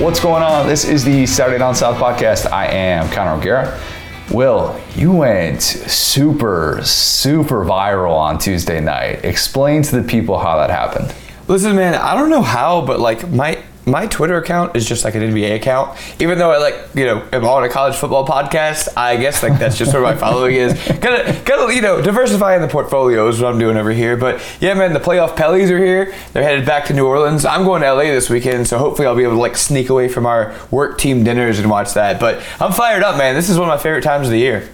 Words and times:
What's 0.00 0.18
going 0.18 0.42
on? 0.42 0.66
This 0.66 0.84
is 0.84 1.04
the 1.04 1.24
Saturday 1.24 1.58
Down 1.58 1.72
South 1.72 1.96
podcast. 1.98 2.50
I 2.50 2.66
am 2.66 3.08
Connor 3.10 3.40
O'Gara. 3.40 3.80
Will, 4.32 4.78
you 4.96 5.12
went 5.12 5.62
super, 5.62 6.80
super 6.82 7.64
viral 7.64 8.16
on 8.16 8.38
Tuesday 8.38 8.80
night. 8.80 9.24
Explain 9.24 9.82
to 9.84 10.00
the 10.00 10.06
people 10.06 10.36
how 10.36 10.56
that 10.58 10.68
happened. 10.68 11.14
Listen, 11.46 11.76
man, 11.76 11.94
I 11.94 12.14
don't 12.14 12.28
know 12.28 12.42
how, 12.42 12.84
but 12.84 12.98
like 12.98 13.30
my 13.30 13.62
my 13.86 14.06
Twitter 14.06 14.36
account 14.38 14.76
is 14.76 14.86
just 14.86 15.04
like 15.04 15.14
an 15.14 15.22
NBA 15.22 15.56
account. 15.56 15.98
Even 16.20 16.38
though 16.38 16.50
I 16.50 16.58
like, 16.58 16.74
you 16.94 17.04
know, 17.04 17.26
am 17.32 17.44
on 17.44 17.64
a 17.64 17.68
college 17.68 17.96
football 17.96 18.26
podcast, 18.26 18.88
I 18.96 19.16
guess 19.16 19.42
like 19.42 19.58
that's 19.58 19.76
just 19.76 19.92
where 19.92 20.02
my 20.02 20.14
following 20.14 20.54
is. 20.56 20.72
Gotta, 21.04 21.38
gotta, 21.44 21.74
you 21.74 21.82
know, 21.82 22.00
diversifying 22.00 22.62
the 22.62 22.68
portfolio 22.68 23.28
is 23.28 23.40
what 23.40 23.52
I'm 23.52 23.58
doing 23.58 23.76
over 23.76 23.90
here. 23.90 24.16
But 24.16 24.42
yeah, 24.60 24.74
man, 24.74 24.92
the 24.94 25.00
playoff 25.00 25.36
Pellies 25.36 25.70
are 25.70 25.78
here. 25.78 26.14
They're 26.32 26.42
headed 26.42 26.64
back 26.64 26.86
to 26.86 26.94
New 26.94 27.06
Orleans. 27.06 27.44
I'm 27.44 27.64
going 27.64 27.82
to 27.82 27.92
LA 27.92 28.04
this 28.04 28.30
weekend, 28.30 28.66
so 28.66 28.78
hopefully 28.78 29.06
I'll 29.06 29.16
be 29.16 29.22
able 29.22 29.34
to 29.34 29.40
like 29.40 29.56
sneak 29.56 29.90
away 29.90 30.08
from 30.08 30.24
our 30.24 30.54
work 30.70 30.98
team 30.98 31.24
dinners 31.24 31.58
and 31.58 31.68
watch 31.70 31.94
that. 31.94 32.18
But 32.18 32.42
I'm 32.60 32.72
fired 32.72 33.02
up, 33.02 33.18
man. 33.18 33.34
This 33.34 33.50
is 33.50 33.58
one 33.58 33.68
of 33.68 33.76
my 33.76 33.82
favorite 33.82 34.04
times 34.04 34.28
of 34.28 34.32
the 34.32 34.38
year. 34.38 34.68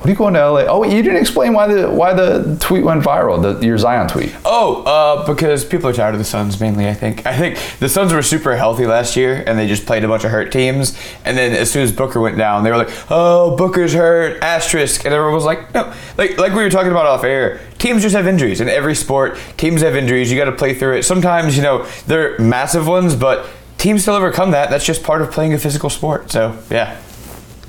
What 0.00 0.06
are 0.06 0.12
you 0.12 0.16
going 0.16 0.32
to 0.32 0.50
LA? 0.50 0.60
Oh, 0.60 0.82
you 0.82 1.02
didn't 1.02 1.18
explain 1.18 1.52
why 1.52 1.66
the 1.66 1.90
why 1.90 2.14
the 2.14 2.56
tweet 2.58 2.82
went 2.84 3.04
viral. 3.04 3.42
The 3.42 3.66
your 3.66 3.76
Zion 3.76 4.08
tweet. 4.08 4.34
Oh, 4.46 4.82
uh, 4.84 5.26
because 5.26 5.62
people 5.62 5.90
are 5.90 5.92
tired 5.92 6.14
of 6.14 6.18
the 6.18 6.24
Suns 6.24 6.58
mainly. 6.58 6.88
I 6.88 6.94
think. 6.94 7.26
I 7.26 7.36
think 7.36 7.58
the 7.80 7.88
Suns 7.90 8.10
were 8.10 8.22
super 8.22 8.56
healthy 8.56 8.86
last 8.86 9.14
year, 9.14 9.44
and 9.46 9.58
they 9.58 9.68
just 9.68 9.84
played 9.84 10.02
a 10.02 10.08
bunch 10.08 10.24
of 10.24 10.30
hurt 10.30 10.52
teams. 10.52 10.98
And 11.26 11.36
then 11.36 11.52
as 11.52 11.70
soon 11.70 11.82
as 11.82 11.92
Booker 11.92 12.18
went 12.18 12.38
down, 12.38 12.64
they 12.64 12.70
were 12.70 12.78
like, 12.78 12.88
"Oh, 13.10 13.54
Booker's 13.58 13.92
hurt." 13.92 14.42
Asterisk, 14.42 15.04
and 15.04 15.12
everyone 15.12 15.34
was 15.34 15.44
like, 15.44 15.74
"No." 15.74 15.92
Like 16.16 16.38
like 16.38 16.54
we 16.54 16.62
were 16.62 16.70
talking 16.70 16.92
about 16.92 17.04
off 17.04 17.22
air. 17.22 17.60
Teams 17.76 18.00
just 18.00 18.16
have 18.16 18.26
injuries 18.26 18.62
in 18.62 18.70
every 18.70 18.94
sport. 18.94 19.38
Teams 19.58 19.82
have 19.82 19.94
injuries. 19.96 20.32
You 20.32 20.38
got 20.38 20.46
to 20.46 20.56
play 20.56 20.72
through 20.72 20.96
it. 20.96 21.02
Sometimes 21.02 21.58
you 21.58 21.62
know 21.62 21.84
they're 22.06 22.38
massive 22.38 22.86
ones, 22.86 23.14
but 23.14 23.46
teams 23.76 24.00
still 24.00 24.14
overcome 24.14 24.52
that. 24.52 24.70
That's 24.70 24.86
just 24.86 25.02
part 25.02 25.20
of 25.20 25.30
playing 25.30 25.52
a 25.52 25.58
physical 25.58 25.90
sport. 25.90 26.30
So 26.30 26.56
yeah. 26.70 26.98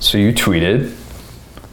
So 0.00 0.16
you 0.16 0.32
tweeted. 0.32 0.96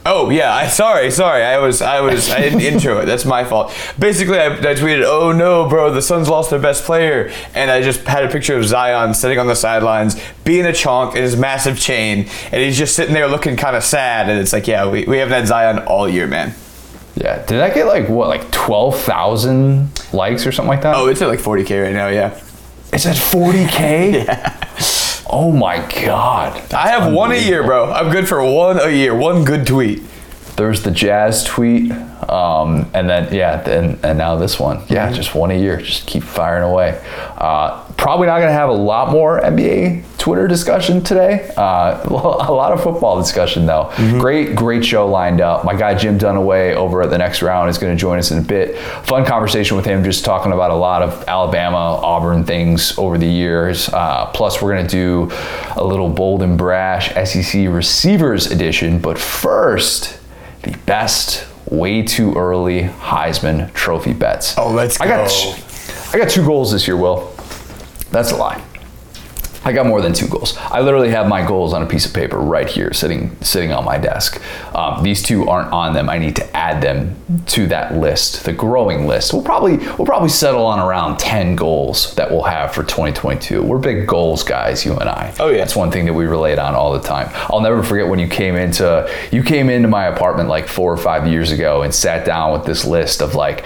Oh 0.06 0.30
yeah, 0.30 0.54
I 0.54 0.68
sorry, 0.68 1.10
sorry. 1.10 1.42
I 1.42 1.58
was 1.58 1.82
I 1.82 2.00
was 2.00 2.30
I 2.30 2.40
didn't 2.40 2.62
intro 2.62 3.00
it. 3.00 3.04
That's 3.04 3.26
my 3.26 3.44
fault. 3.44 3.74
Basically, 3.98 4.38
I, 4.38 4.46
I 4.46 4.74
tweeted, 4.74 5.04
"Oh 5.04 5.30
no, 5.32 5.68
bro, 5.68 5.92
the 5.92 6.00
Suns 6.00 6.26
lost 6.28 6.48
their 6.48 6.58
best 6.58 6.84
player," 6.84 7.30
and 7.54 7.70
I 7.70 7.82
just 7.82 8.00
had 8.06 8.24
a 8.24 8.28
picture 8.28 8.56
of 8.56 8.64
Zion 8.64 9.12
sitting 9.12 9.38
on 9.38 9.46
the 9.46 9.54
sidelines, 9.54 10.18
being 10.42 10.64
a 10.64 10.70
chonk 10.70 11.16
in 11.16 11.22
his 11.22 11.36
massive 11.36 11.78
chain, 11.78 12.28
and 12.50 12.62
he's 12.62 12.78
just 12.78 12.96
sitting 12.96 13.12
there 13.12 13.28
looking 13.28 13.56
kind 13.56 13.76
of 13.76 13.84
sad. 13.84 14.30
And 14.30 14.40
it's 14.40 14.54
like, 14.54 14.66
yeah, 14.66 14.88
we, 14.88 15.04
we 15.04 15.18
haven't 15.18 15.34
had 15.34 15.46
Zion 15.46 15.80
all 15.80 16.08
year, 16.08 16.26
man. 16.26 16.54
Yeah. 17.14 17.44
Did 17.44 17.60
I 17.60 17.68
get 17.68 17.86
like 17.86 18.08
what, 18.08 18.28
like 18.28 18.50
twelve 18.50 18.98
thousand 18.98 19.90
likes 20.14 20.46
or 20.46 20.52
something 20.52 20.70
like 20.70 20.82
that? 20.82 20.96
Oh, 20.96 21.08
it's 21.08 21.20
at 21.20 21.28
like 21.28 21.40
40k 21.40 21.84
right 21.84 21.92
now. 21.92 22.08
Yeah. 22.08 22.40
it's 22.90 23.04
at 23.04 23.18
forty 23.18 23.66
k. 23.66 24.24
Oh 25.32 25.52
my 25.52 25.78
god. 26.04 26.60
I 26.72 26.88
have 26.88 27.12
one 27.12 27.30
a 27.30 27.36
year, 27.36 27.62
bro. 27.62 27.92
I'm 27.92 28.10
good 28.10 28.28
for 28.28 28.42
one 28.42 28.80
a 28.80 28.90
year. 28.90 29.14
One 29.14 29.44
good 29.44 29.64
tweet. 29.64 30.02
There's 30.60 30.82
the 30.82 30.90
Jazz 30.90 31.42
tweet, 31.42 31.90
um, 31.90 32.90
and 32.92 33.08
then 33.08 33.32
yeah, 33.32 33.66
and, 33.66 33.98
and 34.04 34.18
now 34.18 34.36
this 34.36 34.60
one. 34.60 34.82
Yeah, 34.90 35.10
just 35.10 35.34
one 35.34 35.50
a 35.50 35.58
year. 35.58 35.78
Just 35.78 36.06
keep 36.06 36.22
firing 36.22 36.64
away. 36.64 37.02
Uh, 37.38 37.82
probably 37.96 38.26
not 38.26 38.40
gonna 38.40 38.52
have 38.52 38.68
a 38.68 38.74
lot 38.74 39.10
more 39.10 39.40
NBA 39.40 40.18
Twitter 40.18 40.46
discussion 40.46 41.02
today. 41.02 41.50
Uh, 41.56 41.98
a 42.10 42.52
lot 42.52 42.72
of 42.72 42.82
football 42.82 43.18
discussion 43.18 43.64
though. 43.64 43.90
Great, 44.20 44.54
great 44.54 44.84
show 44.84 45.08
lined 45.08 45.40
up. 45.40 45.64
My 45.64 45.74
guy 45.74 45.94
Jim 45.94 46.18
Dunaway 46.18 46.74
over 46.74 47.00
at 47.00 47.08
the 47.08 47.16
next 47.16 47.40
round 47.40 47.70
is 47.70 47.78
going 47.78 47.96
to 47.96 47.98
join 47.98 48.18
us 48.18 48.30
in 48.30 48.36
a 48.36 48.42
bit. 48.42 48.76
Fun 49.06 49.24
conversation 49.24 49.78
with 49.78 49.86
him, 49.86 50.04
just 50.04 50.26
talking 50.26 50.52
about 50.52 50.72
a 50.72 50.76
lot 50.76 51.00
of 51.00 51.24
Alabama, 51.26 51.98
Auburn 52.02 52.44
things 52.44 52.98
over 52.98 53.16
the 53.16 53.26
years. 53.26 53.88
Uh, 53.88 54.26
plus, 54.34 54.60
we're 54.60 54.74
going 54.74 54.86
to 54.86 54.90
do 54.90 55.34
a 55.74 55.82
little 55.82 56.10
bold 56.10 56.42
and 56.42 56.58
brash 56.58 57.14
SEC 57.26 57.66
receivers 57.70 58.50
edition. 58.50 58.98
But 58.98 59.18
first, 59.18 60.19
the 60.62 60.76
best 60.86 61.46
way 61.70 62.02
too 62.02 62.34
early 62.34 62.82
Heisman 62.82 63.72
Trophy 63.74 64.12
bets. 64.12 64.56
Oh, 64.58 64.70
let's 64.70 65.00
I 65.00 65.06
got. 65.06 65.30
I 66.12 66.18
got 66.18 66.28
two 66.28 66.44
goals 66.44 66.72
this 66.72 66.86
year, 66.86 66.96
Will. 66.96 67.32
That's 68.10 68.32
a 68.32 68.36
lie. 68.36 68.62
I 69.64 69.72
got 69.72 69.86
more 69.86 70.00
than 70.00 70.12
two 70.12 70.26
goals. 70.26 70.56
I 70.56 70.80
literally 70.80 71.10
have 71.10 71.28
my 71.28 71.46
goals 71.46 71.74
on 71.74 71.82
a 71.82 71.86
piece 71.86 72.06
of 72.06 72.14
paper 72.14 72.38
right 72.38 72.68
here, 72.68 72.92
sitting 72.92 73.36
sitting 73.42 73.72
on 73.72 73.84
my 73.84 73.98
desk. 73.98 74.40
Um, 74.74 75.02
these 75.02 75.22
two 75.22 75.48
aren't 75.48 75.70
on 75.72 75.92
them. 75.92 76.08
I 76.08 76.18
need 76.18 76.36
to 76.36 76.56
add 76.56 76.82
them 76.82 77.16
to 77.46 77.66
that 77.66 77.94
list, 77.94 78.44
the 78.44 78.52
growing 78.52 79.06
list. 79.06 79.32
We'll 79.32 79.42
probably 79.42 79.76
we'll 79.76 80.06
probably 80.06 80.30
settle 80.30 80.64
on 80.64 80.78
around 80.78 81.18
ten 81.18 81.56
goals 81.56 82.14
that 82.14 82.30
we'll 82.30 82.42
have 82.44 82.72
for 82.72 82.82
2022. 82.82 83.62
We're 83.62 83.78
big 83.78 84.06
goals 84.06 84.42
guys, 84.42 84.84
you 84.84 84.96
and 84.96 85.08
I. 85.08 85.34
Oh, 85.38 85.48
yeah. 85.48 85.58
that's 85.58 85.76
one 85.76 85.90
thing 85.90 86.06
that 86.06 86.14
we 86.14 86.26
relate 86.26 86.58
on 86.58 86.74
all 86.74 86.92
the 86.92 87.00
time. 87.00 87.28
I'll 87.50 87.60
never 87.60 87.82
forget 87.82 88.08
when 88.08 88.18
you 88.18 88.28
came 88.28 88.56
into 88.56 89.10
you 89.30 89.42
came 89.42 89.68
into 89.68 89.88
my 89.88 90.06
apartment 90.06 90.48
like 90.48 90.68
four 90.68 90.92
or 90.92 90.96
five 90.96 91.26
years 91.26 91.52
ago 91.52 91.82
and 91.82 91.94
sat 91.94 92.24
down 92.24 92.52
with 92.52 92.64
this 92.64 92.84
list 92.84 93.20
of 93.20 93.34
like 93.34 93.64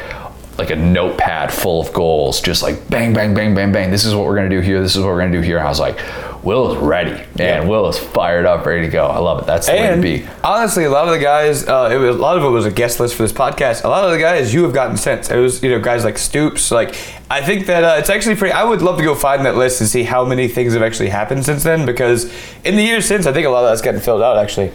like 0.58 0.70
a 0.70 0.76
notepad 0.76 1.52
full 1.52 1.80
of 1.80 1.92
goals, 1.92 2.40
just 2.40 2.62
like 2.62 2.88
bang, 2.88 3.12
bang, 3.12 3.34
bang, 3.34 3.54
bang, 3.54 3.72
bang. 3.72 3.90
This 3.90 4.04
is 4.04 4.14
what 4.14 4.24
we're 4.26 4.36
gonna 4.36 4.48
do 4.48 4.60
here. 4.60 4.80
This 4.80 4.94
is 4.94 5.02
what 5.02 5.08
we're 5.08 5.20
gonna 5.20 5.32
do 5.32 5.40
here. 5.40 5.58
And 5.58 5.66
I 5.66 5.70
was 5.70 5.80
like, 5.80 5.98
Will 6.44 6.72
is 6.72 6.78
ready, 6.78 7.12
man. 7.12 7.26
Yeah. 7.38 7.64
Will 7.64 7.88
is 7.88 7.98
fired 7.98 8.44
up, 8.44 8.66
ready 8.66 8.82
to 8.82 8.92
go. 8.92 9.06
I 9.06 9.18
love 9.18 9.40
it. 9.40 9.46
That's 9.46 9.66
the 9.66 9.72
way 9.72 9.96
to 9.96 10.00
be. 10.00 10.26
honestly, 10.44 10.84
a 10.84 10.90
lot 10.90 11.06
of 11.08 11.14
the 11.14 11.18
guys, 11.18 11.66
uh, 11.66 11.88
it 11.90 11.96
was, 11.96 12.16
a 12.16 12.18
lot 12.18 12.36
of 12.36 12.44
it 12.44 12.48
was 12.48 12.66
a 12.66 12.70
guest 12.70 13.00
list 13.00 13.14
for 13.14 13.22
this 13.22 13.32
podcast. 13.32 13.84
A 13.84 13.88
lot 13.88 14.04
of 14.04 14.10
the 14.10 14.18
guys 14.18 14.52
you 14.52 14.62
have 14.64 14.74
gotten 14.74 14.98
since. 14.98 15.30
It 15.30 15.38
was, 15.38 15.62
you 15.62 15.70
know, 15.70 15.80
guys 15.80 16.04
like 16.04 16.18
Stoops. 16.18 16.70
Like, 16.70 16.94
I 17.30 17.42
think 17.42 17.64
that 17.66 17.82
uh, 17.82 17.96
it's 17.98 18.10
actually 18.10 18.36
pretty. 18.36 18.52
I 18.52 18.62
would 18.62 18.82
love 18.82 18.98
to 18.98 19.02
go 19.02 19.14
find 19.14 19.46
that 19.46 19.56
list 19.56 19.80
and 19.80 19.88
see 19.88 20.02
how 20.02 20.24
many 20.26 20.46
things 20.46 20.74
have 20.74 20.82
actually 20.82 21.08
happened 21.08 21.46
since 21.46 21.62
then. 21.62 21.86
Because 21.86 22.30
in 22.62 22.76
the 22.76 22.82
years 22.82 23.06
since, 23.06 23.26
I 23.26 23.32
think 23.32 23.46
a 23.46 23.50
lot 23.50 23.64
of 23.64 23.70
that's 23.70 23.80
getting 23.80 24.02
filled 24.02 24.22
out. 24.22 24.36
Actually, 24.36 24.70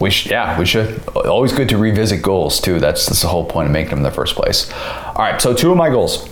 We 0.00 0.10
should, 0.10 0.30
yeah, 0.30 0.58
we 0.58 0.64
should. 0.64 1.06
Always 1.08 1.52
good 1.52 1.68
to 1.70 1.78
revisit 1.78 2.22
goals 2.22 2.60
too. 2.60 2.78
That's, 2.78 3.06
that's 3.06 3.22
the 3.22 3.28
whole 3.28 3.44
point 3.44 3.66
of 3.66 3.72
making 3.72 3.90
them 3.90 3.98
in 3.98 4.04
the 4.04 4.10
first 4.10 4.36
place. 4.36 4.72
All 4.72 5.14
right, 5.18 5.40
so 5.40 5.54
two 5.54 5.70
of 5.70 5.76
my 5.76 5.90
goals. 5.90 6.28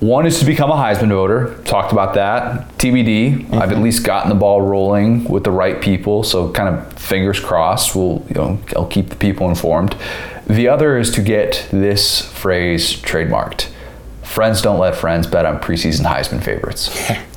One 0.00 0.26
is 0.26 0.38
to 0.40 0.44
become 0.44 0.70
a 0.70 0.74
Heisman 0.74 1.08
voter. 1.08 1.58
Talked 1.64 1.90
about 1.90 2.14
that. 2.14 2.68
TBD. 2.76 3.38
Mm-hmm. 3.38 3.54
I've 3.54 3.72
at 3.72 3.78
least 3.78 4.04
gotten 4.04 4.28
the 4.28 4.34
ball 4.34 4.60
rolling 4.60 5.24
with 5.24 5.42
the 5.42 5.50
right 5.50 5.80
people. 5.80 6.22
So 6.22 6.52
kind 6.52 6.74
of 6.74 6.92
fingers 6.92 7.40
crossed. 7.40 7.96
We'll 7.96 8.22
you 8.28 8.34
know 8.34 8.60
I'll 8.76 8.86
keep 8.86 9.08
the 9.08 9.16
people 9.16 9.48
informed. 9.48 9.96
The 10.46 10.68
other 10.68 10.98
is 10.98 11.10
to 11.12 11.22
get 11.22 11.66
this 11.70 12.20
phrase 12.20 12.94
trademarked. 12.94 13.68
Friends 14.22 14.60
don't 14.60 14.78
let 14.78 14.96
friends 14.96 15.26
bet 15.26 15.46
on 15.46 15.60
preseason 15.60 16.04
Heisman 16.04 16.42
favorites. 16.42 16.94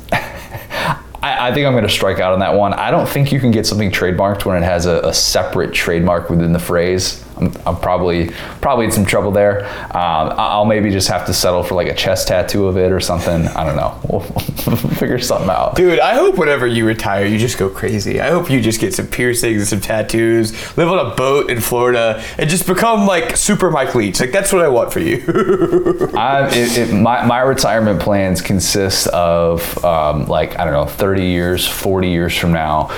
I, 1.21 1.49
I 1.49 1.53
think 1.53 1.65
I'm 1.67 1.73
going 1.73 1.83
to 1.83 1.89
strike 1.89 2.19
out 2.19 2.33
on 2.33 2.39
that 2.39 2.53
one. 2.53 2.73
I 2.73 2.91
don't 2.91 3.07
think 3.07 3.31
you 3.31 3.39
can 3.39 3.51
get 3.51 3.65
something 3.65 3.91
trademarked 3.91 4.45
when 4.45 4.61
it 4.61 4.65
has 4.65 4.85
a, 4.85 4.99
a 5.01 5.13
separate 5.13 5.73
trademark 5.73 6.29
within 6.29 6.53
the 6.53 6.59
phrase. 6.59 7.25
I'm, 7.39 7.79
probably 7.79 8.29
probably 8.61 8.85
in 8.85 8.91
some 8.91 9.05
trouble 9.05 9.31
there. 9.31 9.65
Um, 9.95 10.33
I'll 10.37 10.65
maybe 10.65 10.89
just 10.91 11.07
have 11.07 11.25
to 11.27 11.33
settle 11.33 11.63
for 11.63 11.75
like 11.75 11.87
a 11.87 11.95
chest 11.95 12.27
tattoo 12.27 12.67
of 12.67 12.77
it 12.77 12.91
or 12.91 12.99
something. 12.99 13.47
I 13.47 13.65
don't 13.65 13.75
know. 13.75 13.99
We'll, 14.09 14.19
figure 14.99 15.19
something 15.19 15.49
out. 15.49 15.75
dude, 15.75 15.99
I 15.99 16.13
hope 16.13 16.37
whenever 16.37 16.67
you 16.67 16.85
retire, 16.85 17.25
you 17.25 17.37
just 17.37 17.57
go 17.57 17.69
crazy. 17.69 18.19
I 18.19 18.29
hope 18.29 18.49
you 18.49 18.61
just 18.61 18.79
get 18.79 18.93
some 18.93 19.07
piercings 19.07 19.61
and 19.61 19.67
some 19.67 19.81
tattoos, 19.81 20.51
live 20.77 20.89
on 20.89 21.11
a 21.11 21.15
boat 21.15 21.49
in 21.49 21.61
Florida, 21.61 22.23
and 22.37 22.49
just 22.49 22.67
become 22.67 23.07
like 23.07 23.37
Super 23.37 23.71
Mike 23.71 23.95
Leach. 23.95 24.19
Like 24.19 24.31
that's 24.31 24.51
what 24.51 24.63
I 24.63 24.67
want 24.67 24.91
for 24.91 24.99
you. 24.99 25.23
I, 26.13 26.49
it, 26.51 26.77
it, 26.77 26.93
my, 26.93 27.25
my 27.25 27.39
retirement 27.39 28.01
plans 28.01 28.41
consist 28.41 29.07
of 29.07 29.83
um, 29.83 30.25
like 30.27 30.59
I 30.59 30.65
don't 30.65 30.73
know, 30.73 30.85
30 30.85 31.25
years, 31.25 31.67
40 31.67 32.09
years 32.09 32.37
from 32.37 32.51
now. 32.51 32.89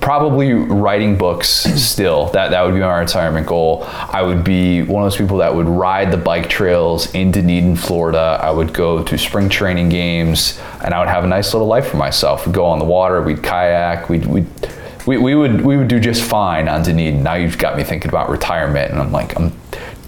Probably 0.00 0.52
writing 0.52 1.16
books 1.16 1.48
still. 1.48 2.26
That 2.30 2.50
that 2.50 2.62
would 2.62 2.74
be 2.74 2.80
my 2.80 2.98
retirement 2.98 3.46
goal. 3.46 3.84
I 3.88 4.22
would 4.22 4.44
be 4.44 4.82
one 4.82 5.02
of 5.02 5.10
those 5.10 5.18
people 5.18 5.38
that 5.38 5.54
would 5.54 5.68
ride 5.68 6.10
the 6.10 6.16
bike 6.16 6.48
trails 6.48 7.12
in 7.14 7.30
Dunedin, 7.30 7.76
Florida. 7.76 8.38
I 8.42 8.50
would 8.50 8.72
go 8.72 9.02
to 9.02 9.18
spring 9.18 9.48
training 9.48 9.88
games, 9.88 10.60
and 10.84 10.94
I 10.94 11.00
would 11.00 11.08
have 11.08 11.24
a 11.24 11.28
nice 11.28 11.52
little 11.52 11.68
life 11.68 11.88
for 11.88 11.96
myself. 11.96 12.46
We'd 12.46 12.54
go 12.54 12.64
on 12.66 12.78
the 12.78 12.84
water. 12.84 13.22
We'd 13.22 13.42
kayak. 13.42 14.08
We'd, 14.08 14.26
we'd 14.26 14.46
we, 15.06 15.18
we 15.18 15.34
would 15.34 15.62
we 15.62 15.76
would 15.76 15.88
do 15.88 15.98
just 15.98 16.22
fine 16.22 16.68
on 16.68 16.82
Dunedin. 16.82 17.22
Now 17.22 17.34
you've 17.34 17.58
got 17.58 17.76
me 17.76 17.84
thinking 17.84 18.08
about 18.08 18.28
retirement, 18.28 18.90
and 18.90 19.00
I'm 19.00 19.12
like 19.12 19.36
I'm 19.38 19.52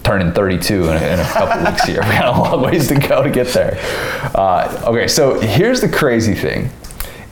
turning 0.03 0.33
32 0.33 0.83
in 0.83 0.89
a, 0.89 1.13
in 1.13 1.19
a 1.19 1.23
couple 1.23 1.65
weeks 1.65 1.83
here. 1.85 2.01
We 2.03 2.09
got 2.09 2.35
a 2.35 2.39
long 2.39 2.61
ways 2.61 2.87
to 2.89 2.95
go 2.95 3.23
to 3.23 3.29
get 3.29 3.47
there. 3.47 3.77
Uh, 4.35 4.83
okay, 4.87 5.07
so 5.07 5.39
here's 5.39 5.81
the 5.81 5.89
crazy 5.89 6.35
thing. 6.35 6.69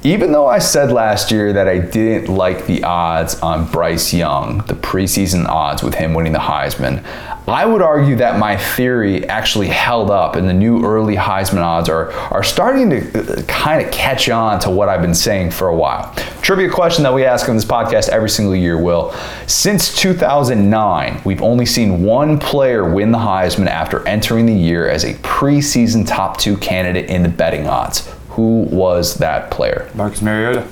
Even 0.03 0.31
though 0.31 0.47
I 0.47 0.57
said 0.57 0.91
last 0.91 1.29
year 1.29 1.53
that 1.53 1.67
I 1.67 1.77
didn't 1.77 2.33
like 2.33 2.65
the 2.65 2.83
odds 2.83 3.39
on 3.41 3.69
Bryce 3.69 4.11
Young, 4.11 4.57
the 4.65 4.73
preseason 4.73 5.45
odds 5.47 5.83
with 5.83 5.93
him 5.93 6.15
winning 6.15 6.33
the 6.33 6.39
Heisman, 6.39 7.05
I 7.47 7.67
would 7.67 7.83
argue 7.83 8.15
that 8.15 8.39
my 8.39 8.57
theory 8.57 9.27
actually 9.29 9.67
held 9.67 10.09
up, 10.09 10.35
and 10.35 10.49
the 10.49 10.53
new 10.53 10.83
early 10.83 11.15
Heisman 11.15 11.61
odds 11.61 11.87
are, 11.87 12.11
are 12.13 12.41
starting 12.43 12.89
to 12.89 13.41
uh, 13.41 13.43
kind 13.43 13.85
of 13.85 13.91
catch 13.91 14.27
on 14.27 14.59
to 14.61 14.71
what 14.71 14.89
I've 14.89 15.03
been 15.03 15.13
saying 15.13 15.51
for 15.51 15.67
a 15.67 15.75
while. 15.75 16.11
Trivia 16.41 16.71
question 16.71 17.03
that 17.03 17.13
we 17.13 17.23
ask 17.23 17.47
on 17.47 17.55
this 17.55 17.65
podcast 17.65 18.09
every 18.09 18.29
single 18.29 18.55
year, 18.55 18.81
Will. 18.81 19.13
Since 19.45 19.95
2009, 19.97 21.21
we've 21.25 21.43
only 21.43 21.67
seen 21.67 22.01
one 22.01 22.39
player 22.39 22.91
win 22.91 23.11
the 23.11 23.19
Heisman 23.19 23.67
after 23.67 24.07
entering 24.07 24.47
the 24.47 24.53
year 24.53 24.89
as 24.89 25.03
a 25.03 25.13
preseason 25.15 26.07
top 26.07 26.37
two 26.39 26.57
candidate 26.57 27.07
in 27.07 27.21
the 27.21 27.29
betting 27.29 27.67
odds. 27.67 28.11
Who 28.41 28.63
was 28.75 29.15
that 29.19 29.51
player? 29.51 29.87
Marcus 29.93 30.23
Mariota. 30.23 30.67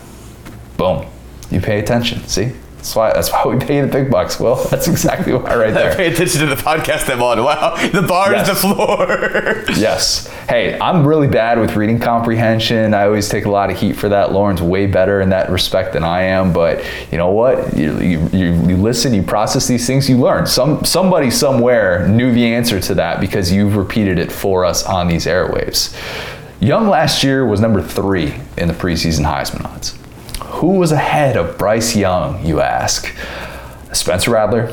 Boom. 0.75 1.05
You 1.51 1.61
pay 1.61 1.77
attention. 1.79 2.23
See? 2.27 2.53
That's 2.77 2.95
why 2.95 3.11
that's 3.13 3.29
why 3.29 3.45
we 3.45 3.59
pay 3.59 3.81
the 3.81 3.87
big 3.87 4.09
bucks. 4.09 4.39
Well, 4.39 4.55
that's 4.71 4.87
exactly 4.87 5.33
why 5.33 5.53
right 5.55 5.73
there. 5.73 5.93
Pay 5.95 6.11
attention 6.13 6.39
to 6.39 6.47
the 6.47 6.55
podcast 6.55 7.11
I'm 7.13 7.21
on. 7.21 7.43
Wow, 7.43 7.75
the 7.91 8.01
bar 8.01 8.31
Yes. 8.31 8.47
is 8.47 8.53
the 8.55 8.59
floor. 8.73 9.63
Yes. 9.77 10.27
Hey, 10.47 10.79
I'm 10.79 11.05
really 11.05 11.27
bad 11.27 11.59
with 11.59 11.75
reading 11.75 11.99
comprehension. 11.99 12.93
I 12.95 13.03
always 13.03 13.27
take 13.29 13.45
a 13.45 13.51
lot 13.51 13.69
of 13.69 13.77
heat 13.77 13.93
for 13.93 14.09
that. 14.09 14.31
Lauren's 14.31 14.61
way 14.63 14.87
better 14.87 15.19
in 15.21 15.29
that 15.29 15.49
respect 15.51 15.91
than 15.93 16.03
I 16.05 16.21
am. 16.23 16.53
But 16.53 16.83
you 17.11 17.17
know 17.19 17.29
what? 17.31 17.75
You, 17.77 17.99
you, 17.99 18.29
you, 18.31 18.53
you 18.67 18.77
listen, 18.77 19.13
you 19.13 19.21
process 19.23 19.67
these 19.67 19.85
things, 19.85 20.09
you 20.09 20.17
learn. 20.17 20.47
Some 20.47 20.83
somebody 20.85 21.29
somewhere 21.31 22.07
knew 22.07 22.31
the 22.33 22.45
answer 22.45 22.79
to 22.79 22.95
that 22.95 23.19
because 23.19 23.51
you've 23.51 23.75
repeated 23.75 24.17
it 24.19 24.31
for 24.31 24.63
us 24.63 24.85
on 24.85 25.07
these 25.09 25.25
airwaves. 25.25 25.93
Young 26.59 26.89
last 26.89 27.23
year 27.23 27.45
was 27.45 27.61
number 27.61 27.81
three 27.81 28.33
in 28.57 28.67
the 28.67 28.73
preseason 28.73 29.23
Heisman 29.25 29.65
odds. 29.65 29.97
Who 30.43 30.71
was 30.77 30.91
ahead 30.91 31.37
of 31.37 31.57
Bryce 31.57 31.95
Young, 31.95 32.45
you 32.45 32.59
ask? 32.59 33.15
Spencer 33.93 34.31
Rattler, 34.31 34.67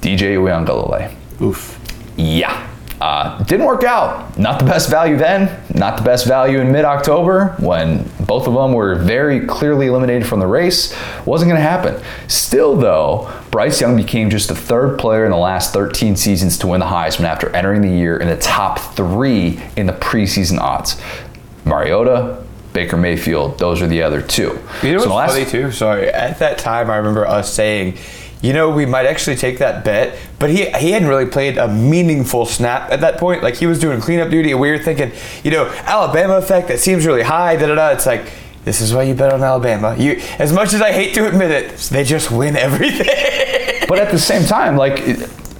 DJ 0.00 0.36
Uiagalelei. 0.36 1.12
Oof. 1.42 1.80
Yeah. 2.16 2.68
Uh, 3.00 3.42
didn't 3.44 3.66
work 3.66 3.82
out. 3.82 4.38
Not 4.38 4.60
the 4.60 4.64
best 4.64 4.88
value 4.88 5.16
then, 5.16 5.60
not 5.74 5.96
the 5.96 6.04
best 6.04 6.26
value 6.26 6.60
in 6.60 6.70
mid 6.70 6.84
October 6.84 7.56
when 7.58 8.08
both 8.26 8.46
of 8.48 8.54
them 8.54 8.72
were 8.72 8.94
very 8.96 9.46
clearly 9.46 9.86
eliminated 9.86 10.26
from 10.26 10.40
the 10.40 10.46
race. 10.46 10.94
Wasn't 11.24 11.48
going 11.48 11.60
to 11.60 11.68
happen. 11.68 12.02
Still, 12.28 12.76
though, 12.76 13.32
Bryce 13.50 13.80
Young 13.80 13.96
became 13.96 14.30
just 14.30 14.48
the 14.48 14.54
third 14.54 14.98
player 14.98 15.24
in 15.24 15.30
the 15.30 15.36
last 15.36 15.72
13 15.72 16.16
seasons 16.16 16.58
to 16.58 16.66
win 16.66 16.80
the 16.80 16.86
Heisman 16.86 17.24
after 17.24 17.54
entering 17.54 17.82
the 17.82 17.88
year 17.90 18.16
in 18.16 18.28
the 18.28 18.36
top 18.36 18.78
three 18.78 19.60
in 19.76 19.86
the 19.86 19.92
preseason 19.92 20.58
odds. 20.58 21.00
Mariota, 21.64 22.42
Baker 22.72 22.96
Mayfield, 22.96 23.58
those 23.58 23.80
are 23.80 23.86
the 23.86 24.02
other 24.02 24.20
two. 24.20 24.58
You 24.82 24.92
know 24.92 24.98
So 24.98 25.04
the 25.08 25.14
what's 25.14 25.32
last- 25.32 25.32
funny 25.32 25.44
too? 25.46 25.72
Sorry. 25.72 26.08
At 26.08 26.38
that 26.40 26.58
time, 26.58 26.90
I 26.90 26.96
remember 26.96 27.26
us 27.26 27.52
saying, 27.52 27.96
you 28.42 28.52
know, 28.52 28.70
we 28.70 28.86
might 28.86 29.06
actually 29.06 29.36
take 29.36 29.58
that 29.58 29.84
bet, 29.84 30.18
but 30.38 30.50
he 30.50 30.70
he 30.72 30.90
hadn't 30.92 31.08
really 31.08 31.26
played 31.26 31.58
a 31.58 31.68
meaningful 31.68 32.46
snap 32.46 32.90
at 32.90 33.00
that 33.00 33.18
point. 33.18 33.42
Like 33.42 33.56
he 33.56 33.66
was 33.66 33.78
doing 33.78 34.00
cleanup 34.00 34.30
duty, 34.30 34.52
and 34.52 34.60
we 34.60 34.70
were 34.70 34.78
thinking, 34.78 35.12
you 35.42 35.50
know, 35.50 35.66
Alabama 35.84 36.36
effect 36.36 36.68
that 36.68 36.78
seems 36.78 37.06
really 37.06 37.22
high. 37.22 37.56
Da 37.56 37.66
da 37.66 37.74
da. 37.74 37.88
It's 37.90 38.06
like. 38.06 38.30
This 38.66 38.80
is 38.80 38.92
why 38.92 39.04
you 39.04 39.14
bet 39.14 39.32
on 39.32 39.44
Alabama. 39.44 39.94
You, 39.96 40.20
as 40.40 40.52
much 40.52 40.74
as 40.74 40.82
I 40.82 40.90
hate 40.90 41.14
to 41.14 41.28
admit 41.28 41.52
it, 41.52 41.76
they 41.92 42.02
just 42.02 42.32
win 42.32 42.56
everything. 42.56 43.06
But 43.88 44.00
at 44.00 44.10
the 44.10 44.18
same 44.18 44.44
time, 44.44 44.76
like 44.76 44.98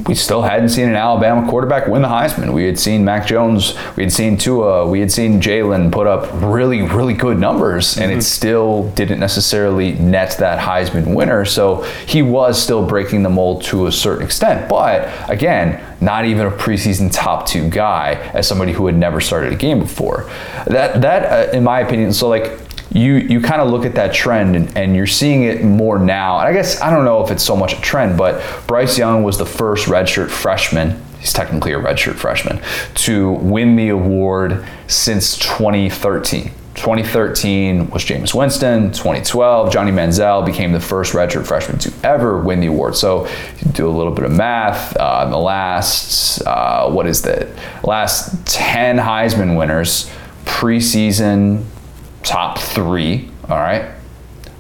we 0.07 0.15
still 0.15 0.43
hadn't 0.43 0.69
seen 0.69 0.89
an 0.89 0.95
Alabama 0.95 1.49
quarterback 1.49 1.87
win 1.89 2.03
the 2.03 2.09
Heisman. 2.09 2.53
We 2.53 2.65
had 2.65 2.79
seen 2.79 3.05
Mac 3.05 3.27
Jones, 3.27 3.75
we 3.97 4.03
had 4.03 4.13
seen 4.13 4.37
Tua, 4.37 4.87
we 4.87 5.01
had 5.01 5.11
seen 5.11 5.41
Jalen 5.41 5.91
put 5.91 6.07
up 6.07 6.29
really, 6.35 6.83
really 6.83 7.15
good 7.15 7.39
numbers, 7.39 7.97
and 7.97 8.13
it 8.13 8.23
still 8.23 8.91
didn't 8.91 9.21
necessarily 9.21 9.93
net 9.93 10.37
that 10.39 10.59
Heisman 10.59 11.15
winner. 11.15 11.45
So 11.45 11.83
he 12.07 12.23
was 12.23 12.63
still 12.63 12.87
breaking 12.87 13.23
the 13.23 13.31
mold 13.31 13.63
to 13.65 13.87
a 13.87 13.93
certain 13.93 14.25
extent. 14.25 14.69
But 14.69 15.09
again, 15.31 15.83
not 16.01 16.27
even 16.27 16.47
a 16.47 16.51
preseason 16.51 17.11
top 17.11 17.47
two 17.47 17.71
guy 17.71 18.15
as 18.35 18.47
somebody 18.47 18.73
who 18.73 18.87
had 18.87 18.97
never 18.97 19.21
started 19.21 19.53
a 19.53 19.57
game 19.57 19.81
before. 19.81 20.31
That 20.67 21.01
that, 21.03 21.49
uh, 21.49 21.57
in 21.57 21.65
my 21.65 21.81
opinion, 21.81 22.13
so 22.13 22.29
like 22.29 22.66
you 22.97 23.15
you 23.17 23.41
kind 23.41 23.61
of 23.61 23.69
look 23.71 23.85
at 23.85 23.95
that 23.95 24.15
trend 24.15 24.57
and, 24.57 24.77
and 24.77 24.97
you're 24.97 25.07
seeing 25.07 25.43
it 25.43 25.63
more 25.63 25.99
now. 25.99 26.39
And 26.39 26.49
I 26.49 26.53
guess 26.53 26.81
I 26.81 26.91
don't 26.91 27.05
know 27.05 27.25
if 27.25 27.31
it's 27.31 27.45
so 27.45 27.57
much 27.57 27.75
a 27.75 27.81
trend, 27.81 28.17
but 28.17 28.43
Bryce 28.67 28.97
Young 28.97 29.23
was 29.23 29.39
the 29.39 29.47
first 29.47 29.87
redshirt 29.87 30.31
freshman. 30.31 31.03
He's 31.19 31.33
technically 31.33 31.73
a 31.73 31.79
redshirt 31.79 32.15
freshman 32.15 32.61
to 32.95 33.33
win 33.33 33.77
the 33.77 33.91
award 33.91 34.67
since 34.87 35.37
2013. 35.39 36.53
2013 36.75 37.89
was 37.89 38.05
Jameis 38.05 38.35
Winston. 38.35 38.93
2012, 38.93 39.73
Johnny 39.73 39.91
Manziel 39.91 40.45
became 40.45 40.73
the 40.73 40.81
first 40.81 41.15
redshirt 41.15 41.47
freshman 41.47 41.79
to 41.79 41.93
ever 42.05 42.39
win 42.39 42.61
the 42.61 42.67
award. 42.67 42.95
So 42.97 43.27
you 43.27 43.73
do 43.73 43.89
a 43.89 43.91
little 43.91 44.13
bit 44.13 44.25
of 44.25 44.33
math. 44.33 44.95
Uh, 44.95 45.25
the 45.25 45.39
last, 45.39 46.43
uh, 46.43 46.91
what 46.91 47.07
is 47.07 47.23
that? 47.23 47.49
Last 47.83 48.47
10 48.47 48.99
Heisman 48.99 49.57
winners, 49.57 50.11
preseason 50.45 51.65
top 52.27 52.59
three. 52.59 53.31
All 53.49 53.57
right. 53.57 53.96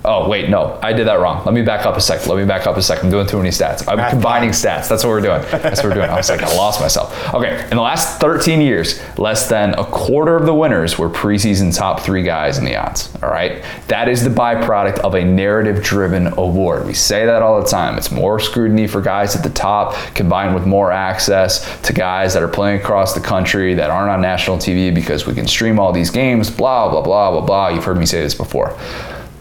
Oh 0.06 0.28
wait, 0.28 0.48
no, 0.48 0.78
I 0.80 0.92
did 0.92 1.08
that 1.08 1.18
wrong. 1.18 1.44
Let 1.44 1.52
me 1.52 1.62
back 1.62 1.84
up 1.84 1.96
a 1.96 2.00
second. 2.00 2.28
Let 2.28 2.38
me 2.38 2.44
back 2.44 2.64
up 2.68 2.76
a 2.76 2.82
second. 2.82 3.06
I'm 3.06 3.10
doing 3.10 3.26
too 3.26 3.38
many 3.38 3.48
stats. 3.48 3.84
I'm 3.88 4.08
combining 4.08 4.50
stats. 4.50 4.88
That's 4.88 5.02
what 5.02 5.10
we're 5.10 5.20
doing. 5.20 5.42
That's 5.50 5.82
what 5.82 5.88
we're 5.88 5.94
doing. 5.94 6.08
I 6.08 6.14
was 6.14 6.30
like, 6.30 6.44
I 6.44 6.54
lost 6.54 6.80
myself. 6.80 7.34
Okay, 7.34 7.60
in 7.64 7.76
the 7.76 7.82
last 7.82 8.20
13 8.20 8.60
years, 8.60 9.00
less 9.18 9.48
than 9.48 9.74
a 9.74 9.84
quarter 9.84 10.36
of 10.36 10.46
the 10.46 10.54
winners 10.54 10.96
were 10.96 11.10
preseason 11.10 11.76
top 11.76 12.00
three 12.00 12.22
guys 12.22 12.56
in 12.56 12.64
the 12.64 12.76
odds. 12.76 13.12
All 13.20 13.30
right, 13.30 13.64
that 13.88 14.08
is 14.08 14.22
the 14.22 14.30
byproduct 14.30 15.00
of 15.00 15.16
a 15.16 15.24
narrative-driven 15.24 16.38
award. 16.38 16.86
We 16.86 16.94
say 16.94 17.26
that 17.26 17.42
all 17.42 17.60
the 17.60 17.68
time. 17.68 17.98
It's 17.98 18.12
more 18.12 18.38
scrutiny 18.38 18.86
for 18.86 19.00
guys 19.00 19.34
at 19.34 19.42
the 19.42 19.50
top, 19.50 19.94
combined 20.14 20.54
with 20.54 20.66
more 20.66 20.92
access 20.92 21.80
to 21.82 21.92
guys 21.92 22.32
that 22.34 22.44
are 22.44 22.48
playing 22.48 22.80
across 22.80 23.12
the 23.12 23.20
country 23.20 23.74
that 23.74 23.90
aren't 23.90 24.10
on 24.10 24.20
national 24.20 24.58
TV 24.58 24.94
because 24.94 25.26
we 25.26 25.34
can 25.34 25.48
stream 25.48 25.80
all 25.80 25.92
these 25.92 26.10
games. 26.10 26.48
Blah 26.48 26.90
blah 26.90 27.02
blah 27.02 27.32
blah 27.32 27.40
blah. 27.40 27.68
You've 27.70 27.84
heard 27.84 27.98
me 27.98 28.06
say 28.06 28.20
this 28.20 28.34
before 28.34 28.78